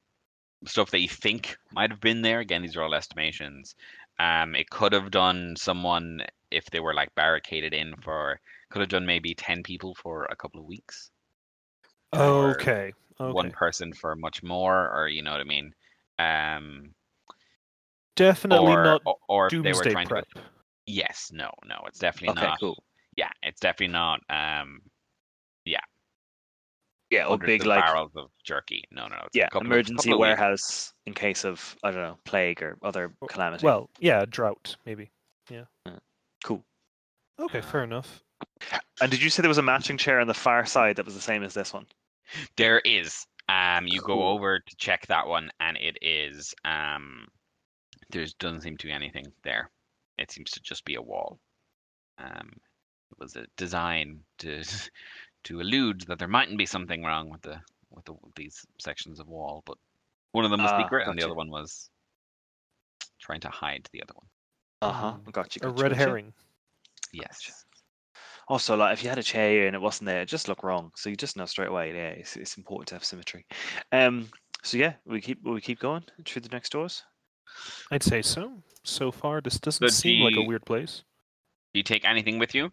stuff 0.65 0.91
that 0.91 0.99
you 0.99 1.07
think 1.07 1.55
might 1.71 1.91
have 1.91 2.01
been 2.01 2.21
there. 2.21 2.39
Again, 2.39 2.63
these 2.63 2.75
are 2.75 2.83
all 2.83 2.95
estimations. 2.95 3.75
Um, 4.19 4.55
it 4.55 4.69
could 4.69 4.93
have 4.93 5.11
done 5.11 5.55
someone 5.55 6.21
if 6.51 6.65
they 6.65 6.79
were 6.79 6.93
like 6.93 7.13
barricaded 7.15 7.73
in 7.73 7.95
for. 8.01 8.39
Could 8.69 8.81
have 8.81 8.89
done 8.89 9.05
maybe 9.05 9.33
ten 9.33 9.63
people 9.63 9.95
for 9.95 10.25
a 10.25 10.35
couple 10.35 10.59
of 10.59 10.65
weeks. 10.65 11.11
Or 12.11 12.51
Okay. 12.51 12.93
One 13.19 13.51
person 13.51 13.93
for 13.93 14.15
much 14.15 14.43
more, 14.43 14.91
or 14.93 15.07
you 15.07 15.21
know 15.21 15.31
what 15.31 15.41
I 15.41 15.43
mean. 15.43 15.73
Um, 16.19 16.93
Definitely 18.18 18.73
or, 18.73 18.84
not 18.84 19.02
or, 19.06 19.15
or 19.30 19.45
if 19.48 19.52
they 19.52 19.57
were 19.60 19.64
doomsday 19.64 19.91
trying 19.91 20.07
prep. 20.07 20.27
to. 20.35 20.41
Yes, 20.85 21.30
no, 21.34 21.49
no, 21.65 21.76
it's 21.88 21.99
definitely 21.99 22.30
Okay, 22.38 22.48
not. 22.48 22.60
cool. 22.60 22.84
Yeah, 23.15 23.30
it's 23.44 23.60
definitely 23.60 23.94
not. 23.94 24.19
Um, 24.30 24.81
Yeah, 25.65 25.80
Yeah, 27.10 27.26
or 27.27 27.38
big 27.38 27.61
of 27.61 27.68
like 27.68 27.84
barrels 27.84 28.11
of 28.15 28.30
jerky. 28.44 28.84
No, 28.91 29.07
no, 29.07 29.15
it's 29.26 29.35
a 29.35 29.39
yeah, 29.39 29.48
couple 29.49 29.68
emergency 29.68 30.11
of 30.11 30.18
weeks. 30.18 30.22
warehouse 30.22 30.94
in 31.06 31.14
case 31.14 31.45
of 31.45 31.76
I 31.84 31.91
don't 31.91 32.02
know 32.02 32.18
plague 32.26 32.61
or 32.61 32.77
other 32.84 33.14
calamity. 33.30 33.65
Well, 33.65 33.89
yeah, 33.99 34.26
drought 34.30 34.76
maybe. 34.85 35.10
Yeah. 35.49 35.65
Cool. 36.44 36.64
Okay, 37.39 37.61
fair 37.61 37.84
enough. 37.84 38.22
And 39.02 39.11
did 39.11 39.22
you 39.22 39.30
say 39.30 39.41
there 39.41 39.49
was 39.49 39.57
a 39.57 39.64
matching 39.64 39.98
chair 39.98 40.19
on 40.19 40.27
the 40.27 40.34
far 40.34 40.65
side 40.65 40.95
that 40.95 41.06
was 41.06 41.15
the 41.15 41.22
same 41.22 41.44
as 41.44 41.53
this 41.53 41.73
one? 41.73 41.85
There 42.56 42.80
is. 42.80 43.26
Um, 43.49 43.88
you 43.88 44.02
go 44.02 44.27
over 44.27 44.60
to 44.60 44.76
check 44.77 45.07
that 45.07 45.27
one, 45.27 45.49
and 45.60 45.77
it 45.77 45.98
is. 46.02 46.53
Um, 46.65 47.27
there's 48.09 48.34
doesn't 48.35 48.61
seem 48.61 48.77
to 48.77 48.88
be 48.88 48.91
anything 48.93 49.25
there. 49.43 49.69
It 50.17 50.31
seems 50.31 50.51
to 50.51 50.61
just 50.61 50.85
be 50.85 50.95
a 50.95 51.01
wall. 51.01 51.39
Um, 52.17 52.51
it 53.11 53.19
was 53.19 53.35
a 53.35 53.45
design 53.57 54.19
to 54.39 54.63
to 55.43 55.61
allude 55.61 56.01
that 56.07 56.19
there 56.19 56.27
mightn't 56.27 56.57
be 56.57 56.65
something 56.65 57.03
wrong 57.03 57.29
with 57.29 57.41
the 57.41 57.59
with 57.91 58.05
the, 58.05 58.13
these 58.35 58.65
sections 58.79 59.19
of 59.19 59.27
wall, 59.27 59.63
but 59.65 59.77
one 60.31 60.45
of 60.45 60.51
them 60.51 60.61
was 60.61 60.71
Ah, 60.71 60.81
secret, 60.84 61.07
and 61.07 61.17
the 61.17 61.23
other 61.23 61.35
one 61.35 61.49
was 61.49 61.89
trying 63.19 63.39
to 63.41 63.49
hide 63.49 63.88
the 63.91 64.01
other 64.01 64.13
one. 64.15 64.27
Uh 64.81 64.91
huh. 64.91 65.13
Mm, 65.25 65.31
Got 65.31 65.55
you. 65.55 65.61
A 65.63 65.69
red 65.69 65.89
gotcha. 65.89 65.95
herring. 65.95 66.34
Yes. 67.13 67.65
Also, 68.49 68.75
like 68.75 68.93
if 68.93 69.03
you 69.03 69.09
had 69.09 69.17
a 69.17 69.23
chair 69.23 69.67
and 69.67 69.75
it 69.75 69.81
wasn't 69.81 70.05
there, 70.05 70.21
it 70.21 70.27
just 70.27 70.47
looked 70.47 70.63
wrong. 70.63 70.91
So 70.95 71.09
you 71.09 71.15
just 71.15 71.35
know 71.35 71.45
straight 71.45 71.69
away. 71.69 71.93
Yeah, 71.93 72.09
it's, 72.09 72.38
it's 72.38 72.57
important 72.57 72.88
to 72.89 72.95
have 72.95 73.03
symmetry. 73.03 73.45
Um. 73.91 74.29
So 74.63 74.77
yeah, 74.77 74.93
we 75.05 75.21
keep 75.21 75.43
we 75.43 75.61
keep 75.61 75.79
going 75.79 76.03
through 76.25 76.41
the 76.41 76.49
next 76.49 76.71
doors. 76.71 77.03
I'd 77.91 78.03
say 78.03 78.21
so. 78.21 78.63
So 78.83 79.11
far, 79.11 79.41
this 79.41 79.59
doesn't 79.59 79.87
So 79.89 79.93
seem 79.93 80.23
like 80.23 80.33
a 80.33 80.37
the- 80.37 80.45
weird 80.47 80.65
place. 80.65 81.03
Do 81.73 81.79
you 81.79 81.83
take 81.83 82.05
anything 82.05 82.39
with 82.39 82.55
you? 82.55 82.71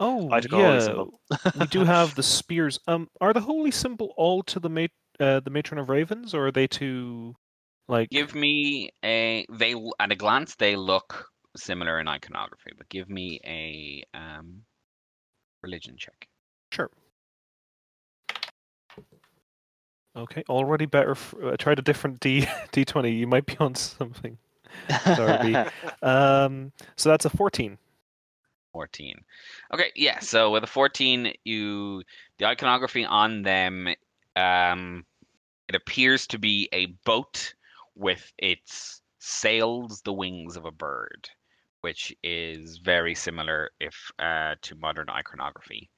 Oh, 0.00 0.30
I'd 0.30 0.48
go 0.48 0.56
holy 0.58 0.74
yeah. 0.74 0.80
symbol. 0.80 1.20
we 1.60 1.66
do 1.66 1.84
have 1.84 2.14
the 2.14 2.22
spears. 2.38 2.78
Um, 2.88 3.08
are 3.20 3.32
the 3.32 3.40
holy 3.40 3.70
symbol 3.70 4.14
all 4.16 4.42
to 4.44 4.58
the 4.60 4.70
mat- 4.70 4.90
uh, 5.20 5.40
the 5.40 5.50
matron 5.50 5.78
of 5.78 5.88
ravens, 5.90 6.34
or 6.34 6.46
are 6.46 6.52
they 6.52 6.66
to 6.68 7.34
like? 7.88 8.08
Give 8.10 8.34
me 8.34 8.90
a. 9.04 9.44
They 9.52 9.74
at 10.00 10.10
a 10.10 10.16
glance 10.16 10.54
they 10.54 10.76
look 10.76 11.26
similar 11.56 12.00
in 12.00 12.08
iconography, 12.08 12.70
but 12.78 12.88
give 12.88 13.10
me 13.10 13.38
a 13.44 14.02
um, 14.16 14.62
religion 15.62 15.96
check. 15.98 16.26
Sure. 16.70 16.90
Okay, 20.14 20.44
already 20.48 20.86
better. 20.86 21.12
F- 21.12 21.34
uh, 21.42 21.56
tried 21.56 21.78
a 21.78 21.82
different 21.82 22.20
D 22.20 22.46
D 22.72 22.84
twenty. 22.84 23.12
You 23.12 23.26
might 23.26 23.46
be 23.46 23.56
on 23.58 23.74
something. 23.74 24.38
Darby. 25.04 25.56
Um, 26.02 26.72
so 26.96 27.08
that's 27.10 27.24
a 27.24 27.30
fourteen. 27.30 27.78
14. 28.72 29.16
Okay, 29.74 29.92
yeah. 29.94 30.18
So 30.20 30.50
with 30.50 30.64
a 30.64 30.66
14, 30.66 31.34
you 31.44 32.02
the 32.38 32.46
iconography 32.46 33.04
on 33.04 33.42
them 33.42 33.88
um 34.34 35.04
it 35.68 35.74
appears 35.74 36.26
to 36.28 36.38
be 36.38 36.68
a 36.72 36.86
boat 37.04 37.54
with 37.94 38.32
its 38.38 39.02
sails 39.18 40.00
the 40.00 40.12
wings 40.12 40.56
of 40.56 40.64
a 40.64 40.70
bird, 40.70 41.28
which 41.82 42.14
is 42.22 42.78
very 42.78 43.14
similar 43.14 43.70
if 43.78 44.10
uh 44.18 44.54
to 44.62 44.74
modern 44.76 45.10
iconography 45.10 45.90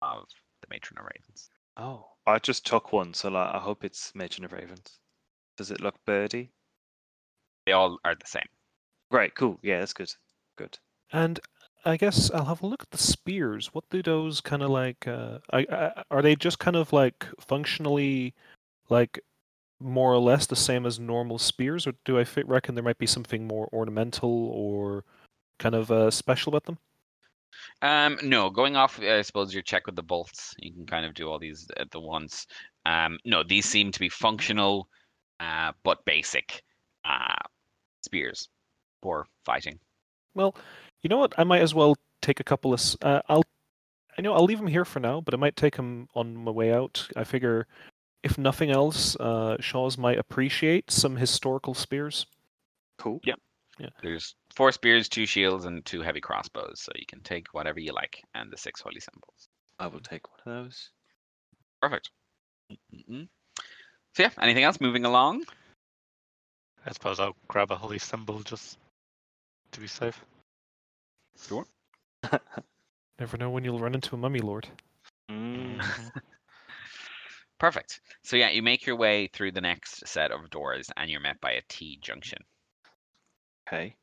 of 0.00 0.24
the 0.62 0.66
matron 0.70 0.98
of 0.98 1.04
ravens. 1.14 1.50
Oh, 1.76 2.11
I 2.26 2.38
just 2.38 2.64
took 2.66 2.92
one, 2.92 3.14
so 3.14 3.28
like, 3.30 3.54
I 3.54 3.58
hope 3.58 3.84
it's 3.84 4.12
Matron 4.14 4.44
of 4.44 4.52
Ravens. 4.52 4.98
Does 5.56 5.70
it 5.70 5.80
look 5.80 5.96
birdy? 6.06 6.50
They 7.66 7.72
all 7.72 7.98
are 8.04 8.14
the 8.14 8.26
same. 8.26 8.46
Right. 9.10 9.34
Cool. 9.34 9.58
Yeah, 9.62 9.80
that's 9.80 9.92
good. 9.92 10.12
Good. 10.56 10.78
And 11.12 11.38
I 11.84 11.96
guess 11.96 12.30
I'll 12.30 12.46
have 12.46 12.62
a 12.62 12.66
look 12.66 12.82
at 12.82 12.90
the 12.90 12.98
spears. 12.98 13.74
What 13.74 13.84
do 13.90 14.02
those 14.02 14.40
kind 14.40 14.62
of 14.62 14.70
like? 14.70 15.06
Uh, 15.06 15.38
I, 15.52 15.66
I, 15.70 16.02
are 16.10 16.22
they 16.22 16.36
just 16.36 16.58
kind 16.58 16.76
of 16.76 16.92
like 16.92 17.26
functionally, 17.40 18.34
like 18.88 19.20
more 19.80 20.12
or 20.12 20.18
less 20.18 20.46
the 20.46 20.56
same 20.56 20.86
as 20.86 21.00
normal 21.00 21.38
spears, 21.38 21.86
or 21.86 21.94
do 22.04 22.18
I 22.18 22.24
fit, 22.24 22.46
reckon 22.48 22.74
there 22.74 22.84
might 22.84 22.98
be 22.98 23.06
something 23.06 23.46
more 23.46 23.68
ornamental 23.72 24.48
or 24.48 25.04
kind 25.58 25.74
of 25.74 25.90
uh, 25.90 26.10
special 26.10 26.50
about 26.50 26.64
them? 26.64 26.78
Um, 27.80 28.18
no, 28.22 28.50
going 28.50 28.76
off, 28.76 29.00
I 29.00 29.22
suppose 29.22 29.52
your 29.52 29.62
check 29.62 29.86
with 29.86 29.96
the 29.96 30.02
bolts, 30.02 30.54
you 30.58 30.72
can 30.72 30.86
kind 30.86 31.04
of 31.04 31.14
do 31.14 31.28
all 31.28 31.38
these 31.38 31.66
at 31.76 31.90
the 31.90 32.00
once. 32.00 32.46
Um, 32.86 33.18
no, 33.24 33.42
these 33.42 33.66
seem 33.66 33.92
to 33.92 33.98
be 34.00 34.08
functional, 34.08 34.88
uh, 35.40 35.72
but 35.84 36.04
basic, 36.04 36.62
uh, 37.04 37.34
spears 38.02 38.48
for 39.02 39.26
fighting. 39.44 39.78
Well, 40.34 40.54
you 41.02 41.08
know 41.08 41.18
what? 41.18 41.34
I 41.38 41.44
might 41.44 41.62
as 41.62 41.74
well 41.74 41.96
take 42.20 42.40
a 42.40 42.44
couple 42.44 42.72
of. 42.72 42.80
Uh, 43.02 43.20
I'll, 43.28 43.44
I 44.16 44.22
know 44.22 44.34
I'll 44.34 44.44
leave 44.44 44.58
them 44.58 44.66
here 44.66 44.84
for 44.84 45.00
now, 45.00 45.20
but 45.20 45.34
I 45.34 45.36
might 45.36 45.56
take 45.56 45.76
them 45.76 46.08
on 46.14 46.36
my 46.36 46.50
way 46.50 46.72
out. 46.72 47.08
I 47.16 47.24
figure, 47.24 47.66
if 48.22 48.38
nothing 48.38 48.70
else, 48.70 49.16
uh, 49.16 49.56
Shaw's 49.60 49.98
might 49.98 50.18
appreciate 50.18 50.90
some 50.90 51.16
historical 51.16 51.74
spears. 51.74 52.26
Cool. 52.98 53.20
Yeah. 53.24 53.34
There's 54.02 54.36
four 54.56 54.72
spears, 54.72 55.08
two 55.08 55.26
shields, 55.26 55.64
and 55.64 55.84
two 55.84 56.02
heavy 56.02 56.20
crossbows, 56.20 56.80
so 56.80 56.92
you 56.94 57.06
can 57.06 57.20
take 57.20 57.52
whatever 57.52 57.80
you 57.80 57.92
like, 57.92 58.22
and 58.34 58.50
the 58.50 58.56
six 58.56 58.80
holy 58.80 59.00
symbols. 59.00 59.48
I 59.78 59.86
will 59.86 60.00
take 60.00 60.22
one 60.28 60.40
of 60.46 60.64
those. 60.64 60.90
Perfect. 61.80 62.10
Mm-mm. 62.94 63.28
So 64.14 64.22
yeah, 64.22 64.30
anything 64.40 64.64
else? 64.64 64.80
Moving 64.80 65.04
along. 65.04 65.44
I 66.86 66.92
suppose 66.92 67.20
I'll 67.20 67.36
grab 67.48 67.70
a 67.70 67.76
holy 67.76 67.98
symbol 67.98 68.40
just 68.40 68.78
to 69.72 69.80
be 69.80 69.86
safe. 69.86 70.24
Sure. 71.46 71.64
Never 73.18 73.36
know 73.36 73.50
when 73.50 73.64
you'll 73.64 73.78
run 73.78 73.94
into 73.94 74.14
a 74.14 74.18
mummy 74.18 74.40
lord. 74.40 74.68
Mm. 75.30 75.82
Perfect. 77.58 78.00
So 78.24 78.36
yeah, 78.36 78.50
you 78.50 78.62
make 78.62 78.86
your 78.86 78.96
way 78.96 79.28
through 79.28 79.52
the 79.52 79.60
next 79.60 80.06
set 80.06 80.32
of 80.32 80.50
doors, 80.50 80.90
and 80.96 81.08
you're 81.10 81.20
met 81.20 81.40
by 81.40 81.52
a 81.52 81.62
T 81.68 81.98
junction. 82.02 82.38
Okay. 83.68 83.94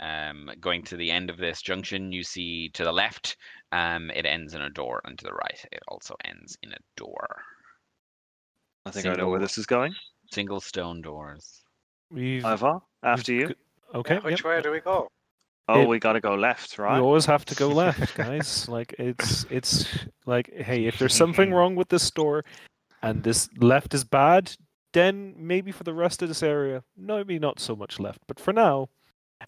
Um, 0.00 0.50
going 0.60 0.82
to 0.84 0.96
the 0.96 1.10
end 1.10 1.28
of 1.28 1.36
this 1.36 1.60
junction, 1.60 2.10
you 2.10 2.22
see 2.24 2.70
to 2.70 2.84
the 2.84 2.92
left, 2.92 3.36
um, 3.72 4.10
it 4.10 4.24
ends 4.24 4.54
in 4.54 4.62
a 4.62 4.70
door, 4.70 5.00
and 5.04 5.18
to 5.18 5.24
the 5.24 5.32
right, 5.32 5.62
it 5.72 5.80
also 5.88 6.14
ends 6.24 6.56
in 6.62 6.72
a 6.72 6.78
door. 6.96 7.26
I 8.86 8.90
think 8.90 9.06
I 9.06 9.14
know 9.14 9.28
where 9.28 9.40
this 9.40 9.58
is 9.58 9.66
going. 9.66 9.92
Single 10.32 10.60
stone 10.60 11.02
doors. 11.02 11.62
We've 12.10 12.44
Ivar, 12.44 12.80
after 13.02 13.32
you. 13.32 13.48
g- 13.48 13.54
okay. 13.94 14.18
Which 14.18 14.42
yep. 14.42 14.44
way 14.44 14.62
do 14.62 14.70
we 14.70 14.80
go? 14.80 15.08
Oh, 15.68 15.82
It- 15.82 15.88
we 15.88 15.98
got 15.98 16.14
to 16.14 16.20
go 16.20 16.34
left, 16.34 16.78
right? 16.78 16.94
We 16.94 17.00
always 17.04 17.26
have 17.26 17.44
to 17.46 17.54
go 17.54 17.68
left, 17.84 18.14
guys. 18.16 18.68
like 18.68 18.94
it's 18.98 19.44
it's 19.50 19.86
like 20.26 20.50
hey, 20.52 20.86
if 20.86 20.98
there's 20.98 21.14
something 21.14 21.52
wrong 21.54 21.76
with 21.76 21.90
this 21.90 22.02
store, 22.02 22.44
and 23.02 23.22
this 23.22 23.48
left 23.58 23.92
is 23.94 24.04
bad, 24.04 24.56
then 24.92 25.34
maybe 25.36 25.70
for 25.72 25.84
the 25.84 25.94
rest 25.94 26.22
of 26.22 26.28
this 26.28 26.42
area, 26.42 26.82
no, 26.96 27.18
maybe 27.18 27.38
not 27.38 27.60
so 27.60 27.76
much 27.76 28.00
left. 28.00 28.20
But 28.26 28.40
for 28.40 28.52
now, 28.52 28.88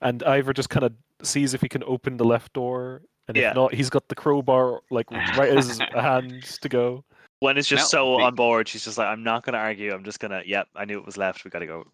and 0.01 0.23
Ivor 0.23 0.53
just 0.53 0.71
kind 0.71 0.85
of 0.85 0.93
sees 1.23 1.55
if 1.55 1.61
he 1.61 1.69
can 1.69 1.85
open 1.85 2.17
the 2.17 2.25
left 2.25 2.53
door, 2.53 3.03
and 3.29 3.37
Yeah. 3.37 3.51
if 3.51 3.55
not, 3.57 3.75
he's 3.75 3.91
got 3.91 4.09
the 4.09 4.15
crowbar 4.15 4.81
like 4.91 5.11
right 5.11 5.51
in 5.51 5.57
his 5.57 5.79
hand 5.95 6.43
to 6.61 6.69
go. 6.69 7.05
When 7.41 7.59
it's 7.59 7.69
just 7.69 7.93
No, 7.93 7.99
so 7.99 8.17
the- 8.19 8.25
on 8.25 8.35
board, 8.35 8.69
she's 8.69 8.85
just 8.85 8.99
like, 8.99 9.09
I'm 9.09 9.23
not 9.25 9.45
going 9.45 9.55
to 9.55 9.59
argue. 9.59 9.93
I'm 9.93 10.05
just 10.05 10.21
going 10.21 10.31
to, 10.31 10.43
yep, 10.47 10.69
I 10.77 10.85
knew 10.85 10.99
it 10.99 11.05
was 11.07 11.17
left. 11.17 11.45
We 11.45 11.51
got 11.51 11.59
to 11.59 11.67
go. 11.67 11.85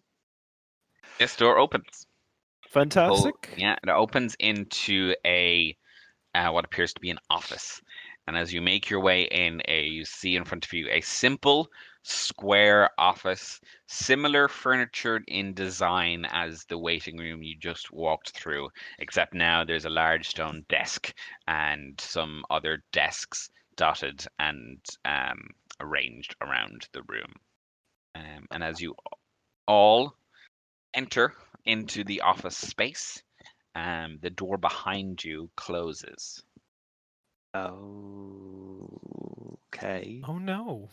This 1.17 1.35
door 1.35 1.57
opens. 1.57 2.05
Pull- 2.71 2.83
Fantastic. 2.83 3.55
yeah, 3.57 3.75
it 3.81 3.89
opens 3.89 4.35
into 4.39 5.15
a 5.25 5.75
uh, 6.35 6.49
what 6.51 6.65
appears 6.65 6.93
to 6.93 7.01
be 7.01 7.09
an 7.09 7.17
office. 7.31 7.81
And 8.27 8.37
as 8.37 8.53
you 8.53 8.61
make 8.61 8.91
your 8.91 8.99
way 8.99 9.23
in, 9.23 9.59
a 9.67 9.85
you 9.87 10.05
see 10.05 10.35
in 10.35 10.45
front 10.45 10.65
of 10.65 10.71
you 10.73 10.87
a 10.91 11.01
simple 11.01 11.67
square 12.03 12.89
office, 12.97 13.59
similar 13.87 14.47
furniture 14.47 15.21
in 15.27 15.53
design 15.53 16.25
as 16.31 16.65
the 16.65 16.77
waiting 16.77 17.17
room 17.17 17.43
you 17.43 17.55
just 17.57 17.91
walked 17.91 18.31
through, 18.31 18.69
except 18.99 19.33
now 19.33 19.63
there's 19.63 19.85
a 19.85 19.89
large 19.89 20.27
stone 20.27 20.65
desk 20.69 21.13
and 21.47 21.99
some 21.99 22.43
other 22.49 22.83
desks 22.91 23.49
dotted 23.75 24.25
and 24.39 24.79
um, 25.05 25.49
arranged 25.79 26.35
around 26.41 26.87
the 26.93 27.03
room. 27.03 27.33
Um, 28.15 28.47
and 28.51 28.63
as 28.63 28.81
you 28.81 28.95
all 29.67 30.15
enter 30.93 31.33
into 31.65 32.03
the 32.03 32.21
office 32.21 32.57
space, 32.57 33.21
um, 33.75 34.17
the 34.21 34.29
door 34.29 34.57
behind 34.57 35.23
you 35.23 35.49
closes. 35.55 36.43
Oh, 37.53 38.89
okay. 39.73 40.21
Oh 40.27 40.37
no. 40.37 40.89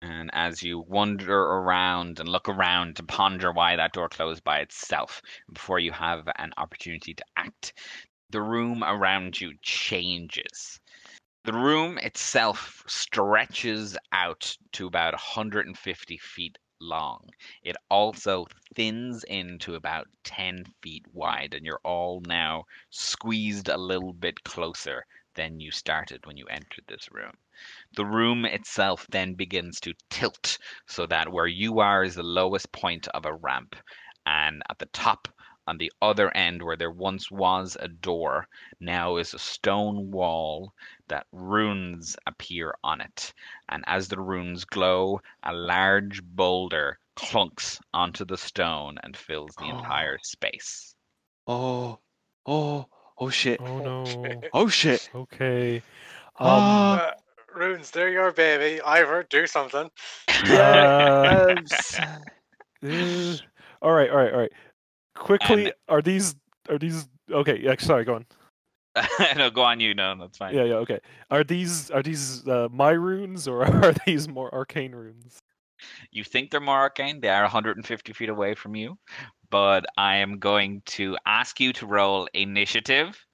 And 0.00 0.30
as 0.32 0.62
you 0.62 0.78
wander 0.78 1.38
around 1.38 2.18
and 2.18 2.28
look 2.28 2.48
around 2.48 2.96
to 2.96 3.02
ponder 3.02 3.52
why 3.52 3.76
that 3.76 3.92
door 3.92 4.08
closed 4.08 4.42
by 4.44 4.60
itself 4.60 5.20
before 5.52 5.78
you 5.78 5.92
have 5.92 6.28
an 6.36 6.52
opportunity 6.56 7.14
to 7.14 7.24
act, 7.36 7.74
the 8.30 8.40
room 8.42 8.82
around 8.82 9.40
you 9.40 9.54
changes. 9.62 10.80
The 11.44 11.52
room 11.52 11.98
itself 11.98 12.82
stretches 12.86 13.96
out 14.12 14.56
to 14.72 14.86
about 14.86 15.14
150 15.14 16.18
feet 16.18 16.58
long. 16.80 17.30
It 17.62 17.76
also 17.90 18.46
thins 18.74 19.24
into 19.24 19.74
about 19.74 20.08
10 20.24 20.64
feet 20.82 21.06
wide, 21.12 21.54
and 21.54 21.64
you're 21.64 21.80
all 21.84 22.20
now 22.26 22.64
squeezed 22.90 23.68
a 23.68 23.78
little 23.78 24.12
bit 24.12 24.42
closer 24.44 25.06
than 25.34 25.60
you 25.60 25.70
started 25.70 26.26
when 26.26 26.36
you 26.36 26.46
entered 26.46 26.84
this 26.88 27.10
room. 27.12 27.32
The 27.96 28.06
room 28.06 28.44
itself 28.44 29.06
then 29.10 29.34
begins 29.34 29.80
to 29.80 29.94
tilt 30.10 30.58
so 30.86 31.06
that 31.06 31.32
where 31.32 31.46
you 31.46 31.80
are 31.80 32.04
is 32.04 32.14
the 32.14 32.22
lowest 32.22 32.70
point 32.72 33.08
of 33.08 33.24
a 33.26 33.34
ramp, 33.34 33.74
and 34.26 34.62
at 34.70 34.78
the 34.78 34.86
top 34.86 35.28
on 35.66 35.78
the 35.78 35.90
other 36.00 36.30
end 36.36 36.62
where 36.62 36.76
there 36.76 36.90
once 36.92 37.30
was 37.30 37.76
a 37.80 37.88
door 37.88 38.46
now 38.78 39.16
is 39.16 39.34
a 39.34 39.38
stone 39.38 40.10
wall 40.12 40.72
that 41.08 41.26
runes 41.32 42.16
appear 42.26 42.74
on 42.84 43.00
it 43.00 43.32
and 43.68 43.82
as 43.88 44.06
the 44.08 44.20
runes 44.20 44.64
glow 44.64 45.20
a 45.42 45.52
large 45.52 46.22
boulder 46.22 46.98
clunks 47.16 47.80
onto 47.92 48.24
the 48.24 48.36
stone 48.36 48.96
and 49.02 49.16
fills 49.16 49.56
the 49.56 49.64
Oh. 49.64 49.78
entire 49.78 50.18
space 50.22 50.94
Oh, 51.48 51.98
oh, 52.46 52.86
oh 53.18 53.28
shit. 53.30 53.60
Oh 53.60 53.78
no. 53.80 54.42
Oh 54.52 54.68
shit. 54.68 55.08
Okay. 55.14 55.76
Um, 55.76 55.82
Ah. 56.38 57.08
Uh, 57.08 57.12
Runes, 57.56 57.90
they're 57.90 58.10
your 58.10 58.32
baby. 58.32 58.80
Ivor, 58.82 59.26
do 59.28 59.46
something. 59.46 59.90
Uh, 60.28 61.54
all 63.82 63.92
right, 63.92 64.10
all 64.10 64.16
right, 64.16 64.32
all 64.32 64.40
right. 64.40 64.52
Quickly, 65.14 65.64
And- 65.66 65.72
are 65.88 66.02
these 66.02 66.36
are 66.68 66.78
these 66.78 67.08
okay? 67.30 67.58
Yeah, 67.60 67.74
sorry, 67.78 68.04
go 68.04 68.14
on. 68.16 68.26
no 69.36 69.50
go 69.50 69.60
on 69.60 69.78
you 69.78 69.94
no 69.94 70.14
that's 70.18 70.38
fine 70.38 70.54
Yeah, 70.54 70.64
yeah, 70.64 70.74
okay. 70.76 71.00
Are 71.30 71.44
these 71.44 71.90
are 71.90 72.02
these 72.02 72.46
uh, 72.48 72.68
my 72.72 72.92
runes 72.92 73.46
or 73.46 73.64
are 73.84 73.94
these 74.06 74.26
more 74.28 74.52
arcane 74.54 74.92
runes? 74.92 75.38
you 76.10 76.24
think 76.24 76.50
they're 76.50 76.60
more 76.60 76.78
arcane 76.78 77.20
they 77.20 77.28
are 77.28 77.42
150 77.42 78.12
feet 78.14 78.30
away 78.30 78.54
from 78.54 78.74
you 78.74 78.96
but 79.50 79.84
i 79.98 80.16
am 80.16 80.38
going 80.38 80.80
to 80.86 81.16
ask 81.26 81.60
you 81.60 81.72
to 81.74 81.86
roll 81.86 82.26
initiative 82.32 83.25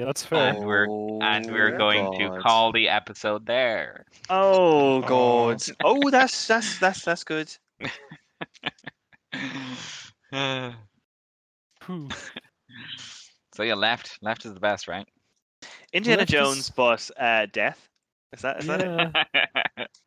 Yeah, 0.00 0.06
that's 0.06 0.24
fair. 0.24 0.48
And 0.54 0.64
we're- 0.66 0.86
and 1.20 1.44
we're 1.52 1.74
Oh, 1.74 1.78
going 1.78 2.18
to 2.20 2.40
call 2.40 2.72
the 2.72 2.88
episode 2.88 3.44
there 3.44 4.06
Oh 4.30 4.96
Oh. 4.96 5.02
god. 5.02 5.62
Oh, 5.84 6.08
that's 6.08 6.46
that's 6.46 6.78
that's 6.78 7.04
that's 7.04 7.22
good. 7.22 7.54
Phew. 11.82 12.08
so 13.54 13.62
yeah, 13.62 13.74
left. 13.74 14.16
Left 14.22 14.46
is 14.46 14.54
the 14.54 14.60
best, 14.60 14.88
right? 14.88 15.06
Indiana 15.92 16.20
Left 16.20 16.30
is- 16.30 16.32
Jones, 16.32 16.70
but 16.70 17.10
uh, 17.18 17.44
death. 17.52 17.86
Is 18.32 18.40
that 18.40 18.60
is 18.60 18.66
that 18.68 18.80
it? 19.76 19.88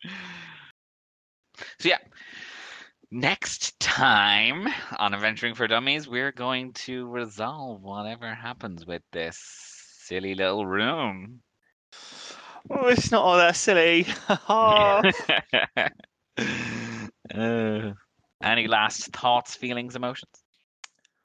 So 1.79 1.89
yeah. 1.89 1.99
Next 3.11 3.79
time 3.79 4.67
on 4.97 5.13
Adventuring 5.13 5.53
for 5.53 5.67
Dummies, 5.67 6.07
we're 6.07 6.31
going 6.31 6.73
to 6.73 7.07
resolve 7.09 7.83
whatever 7.83 8.33
happens 8.33 8.87
with 8.87 9.03
this 9.11 9.72
silly 10.13 10.35
little 10.35 10.65
room. 10.67 11.39
Oh, 12.69 12.87
it's 12.87 13.11
not 13.11 13.23
all 13.23 13.37
that 13.37 13.55
silly. 13.55 14.05
Uh, 17.33 17.93
any 18.43 18.67
last 18.67 19.11
thoughts, 19.13 19.55
feelings, 19.55 19.95
emotions? 19.95 20.29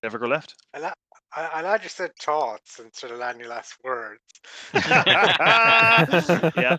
Never 0.03 0.19
go 0.19 0.27
left. 0.27 0.55
I, 0.73 0.79
la- 0.79 0.93
I, 1.35 1.51
I 1.55 1.61
glad 1.61 1.83
you 1.83 1.89
said 1.91 2.13
thoughts 2.19 2.79
instead 2.79 3.11
of 3.11 3.21
any 3.21 3.45
last 3.45 3.75
words. 3.85 4.23
yeah, 4.75 6.79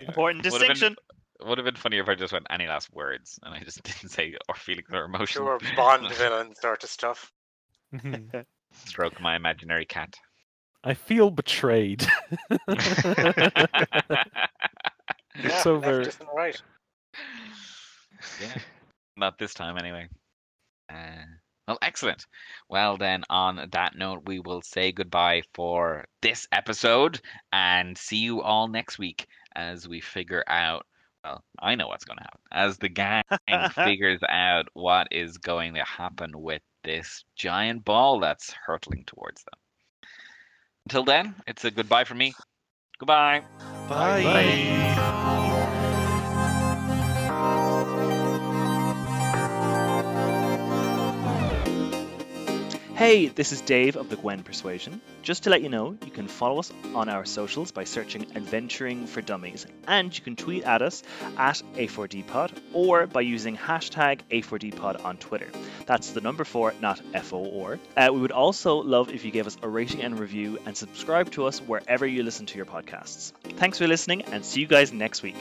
important 0.00 0.44
Would've 0.44 0.60
been- 0.60 0.68
distinction. 0.68 0.96
Would 1.44 1.58
have 1.58 1.64
been 1.64 1.74
funnier 1.76 2.02
if 2.02 2.08
I 2.08 2.14
just 2.14 2.32
went 2.32 2.46
any 2.50 2.66
last 2.68 2.88
words 2.94 3.38
and 3.42 3.52
I 3.52 3.58
just 3.60 3.82
didn't 3.82 4.10
say 4.10 4.34
or 4.48 4.54
feelings 4.54 4.86
or 4.92 5.04
emotions. 5.04 5.44
Pure 5.44 5.58
Bond 5.76 6.08
villain 6.14 6.54
sort 6.54 6.84
of 6.84 6.88
stuff. 6.88 7.30
Stroke 8.86 9.20
my 9.20 9.34
imaginary 9.36 9.84
cat. 9.84 10.14
I 10.84 10.94
feel 10.94 11.30
betrayed. 11.30 12.06
Yeah, 12.50 12.56
It's 15.34 15.66
over. 15.66 15.96
left 15.98 16.08
isn't 16.08 16.28
right. 16.34 16.60
yeah. 18.40 18.54
Not 19.16 19.38
this 19.38 19.54
time, 19.54 19.78
anyway. 19.78 20.08
Uh, 20.92 21.24
well, 21.68 21.78
excellent. 21.82 22.26
Well, 22.68 22.96
then, 22.96 23.24
on 23.30 23.68
that 23.72 23.96
note, 23.96 24.22
we 24.26 24.40
will 24.40 24.62
say 24.62 24.92
goodbye 24.92 25.42
for 25.54 26.04
this 26.20 26.46
episode 26.52 27.20
and 27.52 27.96
see 27.96 28.18
you 28.18 28.42
all 28.42 28.68
next 28.68 28.98
week 28.98 29.26
as 29.54 29.88
we 29.88 30.00
figure 30.00 30.44
out. 30.48 30.86
Well, 31.24 31.44
I 31.60 31.76
know 31.76 31.86
what's 31.86 32.04
going 32.04 32.18
to 32.18 32.24
happen. 32.24 32.40
As 32.50 32.76
the 32.78 32.88
gang 32.88 33.22
figures 33.74 34.20
out 34.28 34.66
what 34.74 35.06
is 35.12 35.38
going 35.38 35.74
to 35.74 35.84
happen 35.84 36.32
with 36.34 36.62
this 36.82 37.24
giant 37.36 37.84
ball 37.84 38.18
that's 38.18 38.52
hurtling 38.66 39.04
towards 39.06 39.44
them. 39.44 39.58
Until 40.86 41.04
then, 41.04 41.34
it's 41.46 41.64
a 41.64 41.70
goodbye 41.70 42.04
from 42.04 42.18
me. 42.18 42.34
Goodbye. 42.98 43.42
Bye. 43.88 45.48
Hey, 53.02 53.26
this 53.26 53.50
is 53.50 53.60
Dave 53.62 53.96
of 53.96 54.10
the 54.10 54.14
Gwen 54.14 54.44
Persuasion. 54.44 55.00
Just 55.22 55.42
to 55.42 55.50
let 55.50 55.60
you 55.60 55.68
know, 55.68 55.96
you 56.04 56.12
can 56.12 56.28
follow 56.28 56.60
us 56.60 56.72
on 56.94 57.08
our 57.08 57.24
socials 57.24 57.72
by 57.72 57.82
searching 57.82 58.26
Adventuring 58.36 59.08
for 59.08 59.20
Dummies, 59.20 59.66
and 59.88 60.16
you 60.16 60.22
can 60.22 60.36
tweet 60.36 60.62
at 60.62 60.82
us 60.82 61.02
at 61.36 61.60
A4DPod 61.74 62.52
or 62.72 63.08
by 63.08 63.22
using 63.22 63.56
hashtag 63.56 64.20
A4DPod 64.30 65.04
on 65.04 65.16
Twitter. 65.16 65.48
That's 65.84 66.12
the 66.12 66.20
number 66.20 66.44
four, 66.44 66.74
not 66.80 67.00
FO 67.24 67.38
or. 67.38 67.80
Uh, 67.96 68.10
we 68.12 68.20
would 68.20 68.30
also 68.30 68.76
love 68.76 69.10
if 69.10 69.24
you 69.24 69.32
gave 69.32 69.48
us 69.48 69.56
a 69.62 69.68
rating 69.68 70.02
and 70.02 70.16
review 70.16 70.60
and 70.64 70.76
subscribe 70.76 71.28
to 71.32 71.46
us 71.46 71.58
wherever 71.58 72.06
you 72.06 72.22
listen 72.22 72.46
to 72.46 72.56
your 72.56 72.66
podcasts. 72.66 73.32
Thanks 73.56 73.78
for 73.78 73.88
listening, 73.88 74.22
and 74.26 74.44
see 74.44 74.60
you 74.60 74.68
guys 74.68 74.92
next 74.92 75.24
week. 75.24 75.34